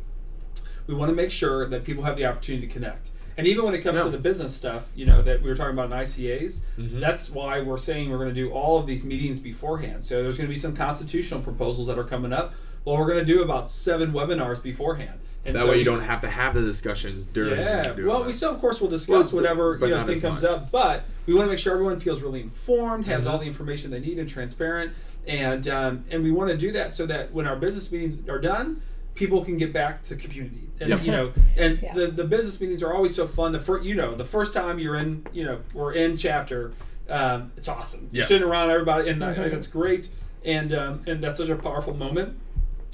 we 0.86 0.94
want 0.94 1.10
to 1.10 1.14
make 1.14 1.30
sure 1.30 1.68
that 1.68 1.84
people 1.84 2.04
have 2.04 2.16
the 2.16 2.24
opportunity 2.26 2.66
to 2.66 2.72
connect. 2.72 3.10
And 3.36 3.46
even 3.46 3.64
when 3.64 3.74
it 3.74 3.78
comes 3.80 3.98
Yeah. 3.98 4.04
to 4.04 4.10
the 4.10 4.18
business 4.18 4.54
stuff, 4.54 4.90
you 4.94 5.06
know, 5.06 5.22
that 5.22 5.42
we 5.42 5.48
were 5.48 5.54
talking 5.54 5.72
about 5.72 5.86
in 5.86 5.92
ICAs, 5.92 6.62
Mm-hmm. 6.78 7.00
that's 7.00 7.30
why 7.30 7.60
we're 7.60 7.78
saying 7.78 8.10
we're 8.10 8.18
going 8.18 8.28
to 8.28 8.34
do 8.34 8.50
all 8.50 8.78
of 8.78 8.86
these 8.86 9.04
meetings 9.04 9.38
beforehand. 9.38 10.04
So 10.04 10.22
there's 10.22 10.36
going 10.36 10.48
to 10.48 10.52
be 10.52 10.58
some 10.58 10.74
constitutional 10.74 11.40
proposals 11.40 11.86
that 11.86 11.98
are 11.98 12.04
coming 12.04 12.32
up. 12.32 12.54
Well, 12.84 12.96
we're 12.96 13.06
going 13.06 13.24
to 13.24 13.30
do 13.32 13.42
about 13.42 13.68
seven 13.68 14.12
webinars 14.12 14.62
beforehand. 14.62 15.20
And 15.42 15.56
that 15.56 15.60
so 15.62 15.70
way 15.70 15.78
you 15.78 15.84
don't 15.84 16.00
have 16.00 16.20
to 16.20 16.28
have 16.28 16.52
the 16.54 16.60
discussions 16.60 17.24
during. 17.24 17.58
yeah. 17.58 17.92
Well, 17.92 18.18
that. 18.18 18.26
we 18.26 18.32
still, 18.32 18.50
of 18.50 18.58
course, 18.58 18.78
will 18.78 18.88
discuss 18.88 19.32
Well, 19.32 19.42
whatever 19.42 19.78
you 19.80 19.88
know 19.88 20.04
thing 20.04 20.20
comes 20.20 20.42
much. 20.42 20.50
up. 20.50 20.70
But 20.70 21.04
we 21.24 21.32
want 21.32 21.46
to 21.46 21.50
make 21.50 21.58
sure 21.58 21.72
everyone 21.72 21.98
feels 21.98 22.20
really 22.20 22.42
informed, 22.42 23.06
has 23.06 23.22
Mm-hmm. 23.24 23.30
all 23.32 23.38
the 23.38 23.46
information 23.46 23.90
they 23.90 24.00
need, 24.00 24.18
and 24.18 24.28
transparent. 24.28 24.92
And 25.26 25.68
um, 25.68 26.04
and 26.10 26.22
we 26.22 26.30
want 26.30 26.50
to 26.50 26.56
do 26.56 26.72
that 26.72 26.94
so 26.94 27.06
that 27.06 27.32
when 27.32 27.46
our 27.46 27.56
business 27.56 27.90
meetings 27.92 28.28
are 28.28 28.38
done, 28.40 28.82
people 29.14 29.44
can 29.44 29.56
get 29.56 29.72
back 29.72 30.02
to 30.04 30.16
community. 30.16 30.68
And 30.80 30.88
Yep. 30.90 31.02
you 31.04 31.10
know, 31.12 31.32
and 31.56 31.78
Yeah. 31.82 31.94
the 31.94 32.06
the 32.08 32.24
business 32.24 32.60
meetings 32.60 32.82
are 32.82 32.92
always 32.94 33.14
so 33.14 33.26
fun. 33.26 33.52
The 33.52 33.58
first, 33.60 33.84
you 33.84 33.94
know, 33.94 34.14
the 34.14 34.24
first 34.24 34.52
time 34.54 34.78
you're 34.78 34.96
in, 34.96 35.26
you 35.32 35.44
know, 35.44 35.60
we're 35.74 35.92
in 35.92 36.16
chapter. 36.16 36.72
Um, 37.08 37.52
it's 37.56 37.68
awesome. 37.68 38.08
Yes. 38.12 38.28
Sitting 38.28 38.46
around 38.48 38.70
everybody, 38.70 39.08
and 39.10 39.22
I 39.24 39.32
Mm-hmm. 39.32 39.42
think 39.42 39.54
it's 39.54 39.66
great. 39.66 40.08
And 40.44 40.72
um, 40.72 41.02
and 41.06 41.22
that's 41.22 41.38
such 41.38 41.48
a 41.50 41.56
powerful 41.56 41.94
moment 41.94 42.36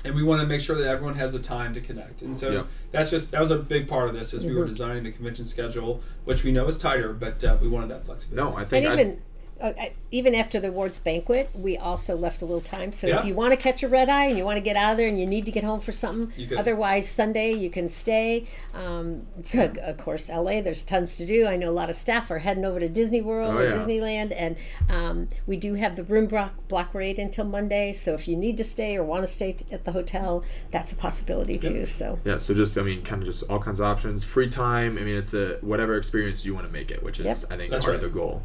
and 0.04 0.14
we 0.14 0.22
want 0.22 0.40
to 0.40 0.46
make 0.46 0.60
sure 0.60 0.76
that 0.76 0.86
everyone 0.86 1.14
has 1.14 1.32
the 1.32 1.38
time 1.38 1.72
to 1.74 1.80
connect. 1.80 2.22
And 2.22 2.36
so 2.36 2.50
Yeah. 2.52 2.62
that's 2.92 3.10
just 3.10 3.30
that 3.32 3.40
was 3.40 3.50
a 3.50 3.56
big 3.58 3.88
part 3.88 4.08
of 4.08 4.14
this 4.14 4.34
as 4.34 4.44
we 4.44 4.50
Mm-hmm. 4.50 4.58
were 4.60 4.66
designing 4.66 5.04
the 5.04 5.10
convention 5.10 5.46
schedule, 5.46 6.00
which 6.24 6.44
we 6.44 6.52
know 6.52 6.66
is 6.66 6.76
tighter, 6.76 7.12
but 7.12 7.42
uh, 7.42 7.56
we 7.62 7.66
wanted 7.68 7.88
that 7.90 8.04
flexibility. 8.04 8.50
no, 8.50 8.56
I 8.56 8.60
And 8.62 8.70
think 8.70 8.86
I, 8.86 8.92
even 8.94 9.22
uh, 9.60 9.72
even 10.10 10.34
after 10.34 10.60
the 10.60 10.68
awards 10.68 10.98
banquet, 10.98 11.50
we 11.54 11.76
also 11.76 12.14
left 12.16 12.42
a 12.42 12.44
little 12.44 12.60
time. 12.60 12.92
So 12.92 13.06
Yeah. 13.06 13.20
if 13.20 13.24
you 13.24 13.34
want 13.34 13.52
to 13.52 13.56
catch 13.56 13.82
a 13.82 13.88
red 13.88 14.08
eye 14.08 14.26
and 14.26 14.36
you 14.38 14.44
want 14.44 14.56
to 14.56 14.60
get 14.62 14.76
out 14.76 14.92
of 14.92 14.96
there 14.98 15.08
and 15.08 15.18
you 15.18 15.26
need 15.26 15.46
to 15.46 15.52
get 15.52 15.64
home 15.64 15.80
for 15.80 15.92
something, 15.92 16.32
otherwise 16.56 17.08
Sunday 17.08 17.52
you 17.52 17.70
can 17.70 17.88
stay. 17.88 18.46
Um, 18.74 19.26
of 19.54 19.96
course, 19.96 20.28
LA, 20.28 20.60
there's 20.60 20.84
tons 20.84 21.16
to 21.16 21.26
do. 21.26 21.46
I 21.46 21.56
know 21.56 21.70
a 21.70 21.72
lot 21.72 21.88
of 21.90 21.96
staff 21.96 22.30
are 22.30 22.38
heading 22.40 22.64
over 22.64 22.80
to 22.80 22.88
Disney 22.88 23.20
World 23.22 23.54
Oh, 23.54 23.58
or 23.58 23.64
yeah. 23.66 23.72
Disneyland, 23.72 24.34
and 24.36 24.56
um, 24.90 25.28
we 25.46 25.56
do 25.56 25.74
have 25.74 25.96
the 25.96 26.04
room 26.04 26.26
block, 26.26 26.68
block 26.68 26.92
rate 26.94 27.18
until 27.18 27.44
Monday. 27.46 27.92
So 27.92 28.12
if 28.14 28.28
you 28.28 28.36
need 28.36 28.56
to 28.58 28.64
stay 28.64 28.96
or 28.96 29.04
want 29.04 29.22
to 29.22 29.26
stay 29.26 29.52
t- 29.52 29.64
at 29.72 29.84
the 29.84 29.92
hotel, 29.92 30.44
that's 30.70 30.92
a 30.92 30.96
possibility 30.96 31.58
too. 31.58 31.86
So 31.86 32.18
Yeah, 32.24 32.38
so 32.38 32.52
just 32.54 32.76
I 32.78 32.82
mean, 32.82 33.02
kind 33.02 33.22
of 33.22 33.26
just 33.26 33.42
all 33.44 33.58
kinds 33.58 33.80
of 33.80 33.86
options, 33.86 34.22
free 34.22 34.48
time. 34.48 34.98
I 34.98 35.02
mean, 35.02 35.16
it's 35.16 35.32
a 35.34 35.54
whatever 35.62 35.96
experience 35.96 36.44
you 36.44 36.54
want 36.54 36.66
to 36.66 36.72
make 36.72 36.90
it, 36.90 37.02
which 37.02 37.20
is 37.20 37.26
Yep. 37.26 37.36
I 37.52 37.56
think 37.56 37.70
That's 37.70 37.84
part 37.84 37.94
of 37.96 38.00
the 38.02 38.08
goal. 38.08 38.42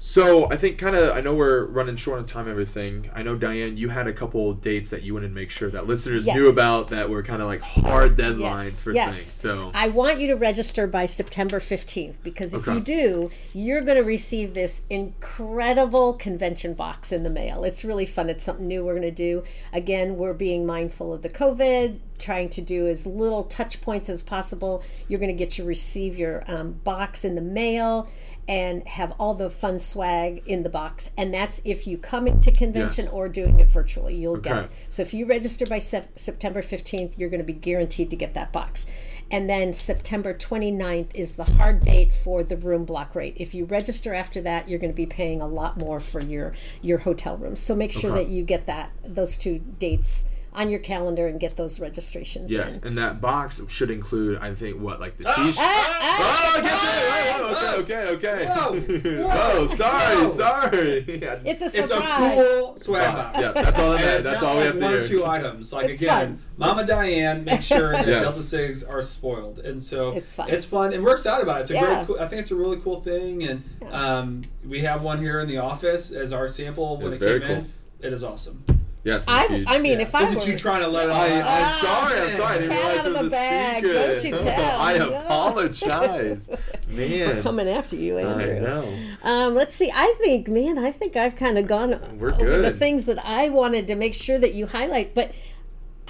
So 0.00 0.48
I 0.50 0.56
think 0.56 0.78
kind 0.78 0.94
of 0.94 1.16
I 1.16 1.20
know 1.20 1.34
we're 1.34 1.64
running 1.66 1.96
short 1.96 2.18
on 2.20 2.26
time. 2.26 2.48
Everything 2.48 3.10
I 3.14 3.22
know, 3.24 3.34
Diane. 3.36 3.76
You 3.76 3.88
had 3.88 4.06
a 4.06 4.12
couple 4.12 4.52
dates 4.54 4.90
that 4.90 5.02
you 5.02 5.12
wanted 5.14 5.28
to 5.28 5.34
make 5.34 5.50
sure 5.50 5.70
that 5.70 5.86
listeners 5.88 6.24
Yes. 6.24 6.36
knew 6.36 6.48
about 6.50 6.88
that 6.90 7.10
were 7.10 7.22
kind 7.24 7.42
of 7.42 7.48
like 7.48 7.60
hard 7.60 8.16
deadlines 8.16 8.64
Yes, 8.64 8.80
for 8.82 8.92
yes. 8.92 9.16
things. 9.16 9.26
So 9.26 9.70
I 9.74 9.88
want 9.88 10.20
you 10.20 10.28
to 10.28 10.36
register 10.36 10.86
by 10.86 11.06
September 11.06 11.58
15th 11.58 12.14
because 12.22 12.54
if 12.54 12.62
Okay. 12.68 12.74
you 12.74 12.80
do, 12.80 13.30
you're 13.52 13.80
going 13.80 13.98
to 13.98 14.04
receive 14.04 14.54
this 14.54 14.82
incredible 14.88 16.12
convention 16.14 16.74
box 16.74 17.10
in 17.10 17.24
the 17.24 17.30
mail. 17.30 17.64
It's 17.64 17.84
really 17.84 18.06
fun. 18.06 18.30
It's 18.30 18.44
something 18.44 18.68
new 18.68 18.84
we're 18.84 18.92
going 18.94 19.02
to 19.02 19.10
do. 19.10 19.42
Again, 19.72 20.16
we're 20.16 20.32
being 20.32 20.64
mindful 20.64 21.12
of 21.12 21.22
the 21.22 21.28
COVID, 21.28 21.98
trying 22.18 22.48
to 22.50 22.60
do 22.60 22.88
as 22.88 23.06
little 23.06 23.44
touch 23.44 23.80
points 23.80 24.08
as 24.08 24.22
possible. 24.22 24.82
You're 25.08 25.20
going 25.20 25.36
to 25.36 25.38
get 25.38 25.50
to 25.52 25.64
receive 25.64 26.16
your 26.18 26.44
um, 26.46 26.72
box 26.84 27.24
in 27.24 27.34
the 27.34 27.40
mail 27.40 28.08
and 28.46 28.86
have 28.88 29.12
all 29.18 29.34
the 29.34 29.50
fun 29.50 29.78
swag 29.78 30.42
in 30.46 30.62
the 30.62 30.70
box. 30.70 31.10
And 31.18 31.34
that's 31.34 31.60
if 31.64 31.86
you 31.86 31.98
come 31.98 32.26
into 32.26 32.50
convention 32.50 33.04
Yes. 33.04 33.12
or 33.12 33.28
doing 33.28 33.60
it 33.60 33.70
virtually, 33.70 34.14
you'll 34.16 34.38
get 34.38 34.56
it. 34.64 34.70
So 34.88 35.02
if 35.02 35.12
you 35.12 35.26
register 35.26 35.66
by 35.66 35.78
Sep- 35.78 36.18
September 36.18 36.62
15th, 36.62 37.18
you're 37.18 37.28
going 37.28 37.40
to 37.40 37.44
be 37.46 37.52
guaranteed 37.52 38.08
to 38.10 38.16
get 38.16 38.32
that 38.34 38.50
box. 38.52 38.86
And 39.30 39.50
then 39.50 39.74
September 39.74 40.32
29th 40.32 41.08
is 41.14 41.36
the 41.36 41.44
hard 41.44 41.82
date 41.82 42.10
for 42.14 42.42
the 42.42 42.56
room 42.56 42.86
block 42.86 43.14
rate. 43.14 43.34
If 43.36 43.54
you 43.54 43.66
register 43.66 44.14
after 44.14 44.40
that, 44.40 44.66
you're 44.70 44.78
going 44.78 44.92
to 44.92 44.96
be 44.96 45.04
paying 45.04 45.42
a 45.42 45.46
lot 45.46 45.78
more 45.78 46.00
for 46.00 46.22
your 46.22 46.54
your 46.80 46.98
hotel 47.00 47.36
rooms. 47.36 47.60
So 47.60 47.74
make 47.76 47.92
sure 47.92 48.10
Okay. 48.12 48.24
that 48.24 48.30
you 48.30 48.42
get 48.44 48.64
that 48.64 48.90
those 49.04 49.36
two 49.36 49.58
dates 49.78 50.24
on 50.58 50.68
your 50.68 50.80
calendar 50.80 51.28
and 51.28 51.38
get 51.38 51.56
those 51.56 51.78
registrations 51.78 52.50
yes, 52.52 52.78
in. 52.78 52.88
and 52.88 52.98
that 52.98 53.20
box 53.20 53.62
should 53.68 53.90
include 53.92 54.38
I 54.38 54.52
think 54.54 54.80
what 54.80 54.98
like 55.00 55.16
the 55.16 55.24
Ah, 55.28 55.34
t-shirt. 55.36 55.56
Ah, 55.60 56.04
Oh, 56.20 56.58
I 56.58 56.60
get 56.62 56.72
it. 56.72 57.38
Oh, 57.40 57.80
okay, 57.80 58.06
okay, 58.08 58.46
Whoa, 58.46 58.70
okay. 58.74 59.22
whoa, 59.22 59.30
oh, 59.32 59.66
sorry, 59.68 60.16
whoa. 60.16 60.26
sorry. 60.26 61.04
It's 61.44 61.62
a 61.62 61.66
It's 61.66 61.90
a 61.92 62.00
cool 62.00 62.76
swag 62.76 63.14
Box. 63.14 63.32
box. 63.32 63.54
Yeah, 63.56 63.62
that's 63.62 63.78
all 63.78 63.90
that 63.92 64.00
And 64.00 64.04
matters. 64.04 64.14
it's 64.16 64.24
That's 64.24 64.42
not 64.42 64.48
all 64.50 64.56
we 64.56 64.62
like 64.64 64.66
have 64.72 64.74
to 64.78 64.82
one 64.82 64.92
hear. 64.92 65.00
or 65.00 65.04
two 65.04 65.24
items. 65.26 65.72
Like 65.72 65.90
It's 65.90 66.02
again, 66.02 66.26
fun. 66.38 66.42
Mama 66.56 66.84
Diane 66.86 67.44
makes 67.44 67.64
sure 67.64 67.92
that 67.92 68.06
Yes. 68.08 68.22
Delta 68.22 68.40
Sigs 68.40 68.88
are 68.90 69.00
spoiled, 69.02 69.60
and 69.60 69.80
so 69.82 70.10
It's 70.12 70.34
fun. 70.34 70.50
It's 70.50 70.66
fun, 70.66 70.92
and 70.92 71.04
we're 71.04 71.12
excited 71.12 71.44
about 71.44 71.58
it. 71.58 71.62
It's 71.62 71.70
a 71.70 71.74
Yeah. 71.74 71.94
great. 72.04 72.06
Cool, 72.08 72.16
I 72.20 72.26
think 72.26 72.42
it's 72.42 72.50
a 72.50 72.56
really 72.56 72.78
cool 72.78 73.00
thing, 73.00 73.44
and 73.44 73.62
um, 73.92 74.42
we 74.66 74.80
have 74.80 75.02
one 75.02 75.18
here 75.20 75.38
in 75.38 75.46
the 75.46 75.58
office 75.58 76.10
as 76.10 76.32
our 76.32 76.48
sample 76.48 76.96
when 76.96 77.06
It's 77.12 77.16
it 77.16 77.20
very 77.20 77.38
came 77.40 77.48
cool. 77.48 77.56
in. 77.58 77.72
It 78.00 78.12
is 78.12 78.24
awesome. 78.24 78.64
Yes, 79.04 79.26
I, 79.28 79.46
indeed. 79.46 79.64
I 79.68 79.78
mean, 79.78 79.92
Yeah. 80.00 80.06
if 80.06 80.14
I 80.14 80.20
Look 80.22 80.30
were 80.30 80.36
at 80.40 80.46
you 80.48 80.58
trying 80.58 80.80
to 80.82 80.88
let 80.88 81.04
it 81.06 81.10
all 81.10 81.16
I, 81.20 81.30
out. 81.40 81.46
I'm 81.46 81.84
sorry. 81.84 82.20
I'm 82.20 82.30
sorry. 82.30 82.54
I 82.54 82.58
didn't 82.58 82.70
Cat 82.76 82.86
realize 82.86 82.98
out 82.98 83.06
it 83.06 83.12
was 83.12 83.20
the 83.20 83.26
a 83.26 83.30
bag. 83.30 83.74
secret. 83.84 83.92
Don't 83.92 84.24
you 84.24 84.50
tell. 84.52 84.80
I 84.80 84.92
apologize, 84.94 86.50
man. 86.88 87.36
We're 87.36 87.42
coming 87.42 87.68
after 87.68 87.96
you, 87.96 88.18
Andrew. 88.18 88.34
I 88.44 88.48
Andrew. 88.56 88.60
know. 88.68 88.98
Um, 89.22 89.54
let's 89.54 89.74
see. 89.74 89.90
I 89.94 90.14
think, 90.22 90.48
man, 90.48 90.78
I 90.78 90.92
think 90.92 91.16
I've 91.16 91.36
kind 91.36 91.58
of 91.58 91.66
gone 91.66 91.98
We're 92.18 92.34
over 92.34 92.58
the 92.58 92.70
things 92.72 93.06
that 93.06 93.24
I 93.24 93.48
wanted 93.48 93.86
to 93.88 93.94
make 93.94 94.14
sure 94.14 94.38
that 94.38 94.54
you 94.54 94.66
highlight. 94.66 95.14
But 95.14 95.32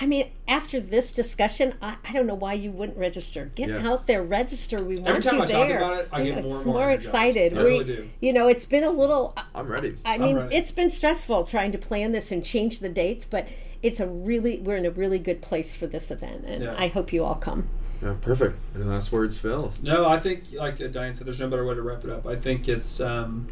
I 0.00 0.06
mean, 0.06 0.30
after 0.46 0.78
this 0.80 1.10
discussion, 1.12 1.74
I, 1.82 1.96
I 2.08 2.12
don't 2.12 2.26
know 2.26 2.34
why 2.34 2.52
you 2.54 2.70
wouldn't 2.70 2.96
register. 2.96 3.50
Get 3.56 3.68
Yes. 3.68 3.84
out 3.84 4.06
there, 4.06 4.22
register. 4.22 4.82
We 4.82 4.94
want 4.96 5.08
Every 5.08 5.22
time 5.22 5.36
you 5.38 5.42
I 5.42 5.46
talk 5.46 5.68
there. 5.68 5.78
about 5.78 6.00
it, 6.00 6.08
I 6.12 6.24
get 6.24 6.38
it's 6.38 6.46
more 6.48 6.56
and 6.58 6.66
more 6.66 6.74
more 6.76 6.90
excited. 6.92 7.52
I 7.58 7.62
we, 7.62 7.64
really 7.70 7.84
do. 7.84 8.08
you 8.20 8.32
know, 8.32 8.46
it's 8.48 8.64
been 8.64 8.84
a 8.84 8.90
little. 8.90 9.36
I'm 9.54 9.66
ready. 9.66 9.96
I 10.04 10.16
mean, 10.18 10.36
ready. 10.36 10.54
it's 10.54 10.70
been 10.70 10.88
stressful 10.90 11.44
trying 11.44 11.72
to 11.72 11.78
plan 11.78 12.12
this 12.12 12.30
and 12.30 12.44
change 12.44 12.78
the 12.78 12.88
dates, 12.88 13.24
but 13.24 13.48
it's 13.82 13.98
a 14.00 14.06
really 14.06 14.60
we're 14.60 14.76
in 14.76 14.86
a 14.86 14.90
really 14.90 15.18
good 15.18 15.42
place 15.42 15.74
for 15.74 15.86
this 15.88 16.10
event, 16.12 16.44
and 16.46 16.62
Yeah. 16.64 16.76
I 16.78 16.86
hope 16.88 17.12
you 17.12 17.24
all 17.24 17.34
come. 17.34 17.68
Yeah, 18.00 18.14
perfect. 18.20 18.56
Any 18.76 18.84
last 18.84 19.10
words, 19.10 19.36
Phil? 19.38 19.72
No, 19.82 20.06
I 20.08 20.18
think 20.20 20.44
like 20.52 20.78
Diane 20.92 21.14
said, 21.16 21.26
there's 21.26 21.40
no 21.40 21.48
better 21.48 21.64
way 21.64 21.74
to 21.74 21.82
wrap 21.82 22.04
it 22.04 22.10
up. 22.10 22.24
I 22.24 22.36
think 22.36 22.68
it's, 22.68 23.00
um, 23.00 23.48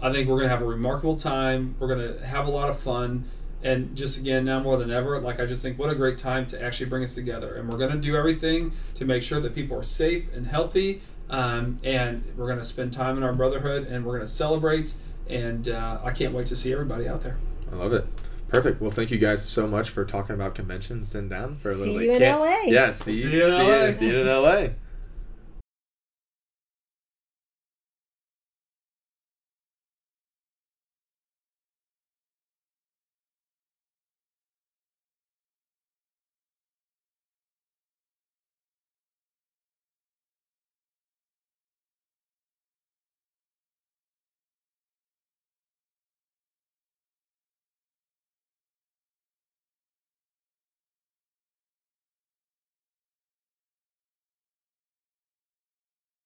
I 0.00 0.10
think 0.10 0.26
we're 0.30 0.38
gonna 0.38 0.48
have 0.48 0.62
a 0.62 0.66
remarkable 0.66 1.16
time. 1.16 1.74
We're 1.78 1.88
gonna 1.88 2.24
have 2.26 2.46
a 2.46 2.50
lot 2.50 2.70
of 2.70 2.78
fun, 2.78 3.24
and 3.62 3.94
just 3.96 4.18
again 4.18 4.44
now 4.44 4.60
more 4.60 4.76
than 4.76 4.90
ever, 4.90 5.20
like 5.20 5.40
I 5.40 5.46
just 5.46 5.62
think 5.62 5.78
what 5.78 5.90
a 5.90 5.94
great 5.94 6.18
time 6.18 6.46
to 6.48 6.62
actually 6.62 6.86
bring 6.88 7.02
us 7.04 7.14
together. 7.14 7.54
And 7.54 7.68
we're 7.68 7.78
gonna 7.78 8.00
do 8.00 8.16
everything 8.16 8.72
to 8.94 9.04
make 9.04 9.22
sure 9.22 9.40
that 9.40 9.54
people 9.54 9.76
are 9.78 9.82
safe 9.82 10.32
and 10.34 10.46
healthy, 10.46 11.02
um, 11.28 11.78
and 11.84 12.24
we're 12.36 12.48
gonna 12.48 12.64
spend 12.64 12.92
time 12.92 13.16
in 13.16 13.22
our 13.22 13.32
brotherhood, 13.32 13.86
and 13.86 14.04
we're 14.04 14.14
gonna 14.14 14.26
celebrate. 14.26 14.94
And 15.28 15.68
uh, 15.68 15.98
I 16.02 16.10
can't 16.10 16.34
wait 16.34 16.46
to 16.48 16.56
see 16.56 16.72
everybody 16.72 17.06
out 17.08 17.20
there. 17.20 17.36
I 17.70 17.76
love 17.76 17.92
it. 17.92 18.04
Perfect. 18.48 18.80
Well, 18.80 18.90
thank 18.90 19.12
you 19.12 19.18
guys 19.18 19.48
so 19.48 19.68
much 19.68 19.90
for 19.90 20.04
talking 20.04 20.34
about 20.34 20.56
conventions. 20.56 21.08
Sitting 21.10 21.28
down 21.28 21.54
for 21.54 21.70
a 21.70 21.74
See 21.76 21.84
little 21.84 22.02
you 22.02 22.08
bit. 22.18 22.22
in 22.22 22.36
LA. 22.36 22.56
Yeah, 22.64 22.90
see, 22.90 23.14
See 23.14 23.22
see, 23.22 23.36
you 23.36 23.44
in 23.44 23.50
LA. 23.52 23.92
see 23.92 24.08
you 24.10 24.16
in 24.22 24.26
LA. 24.26 24.68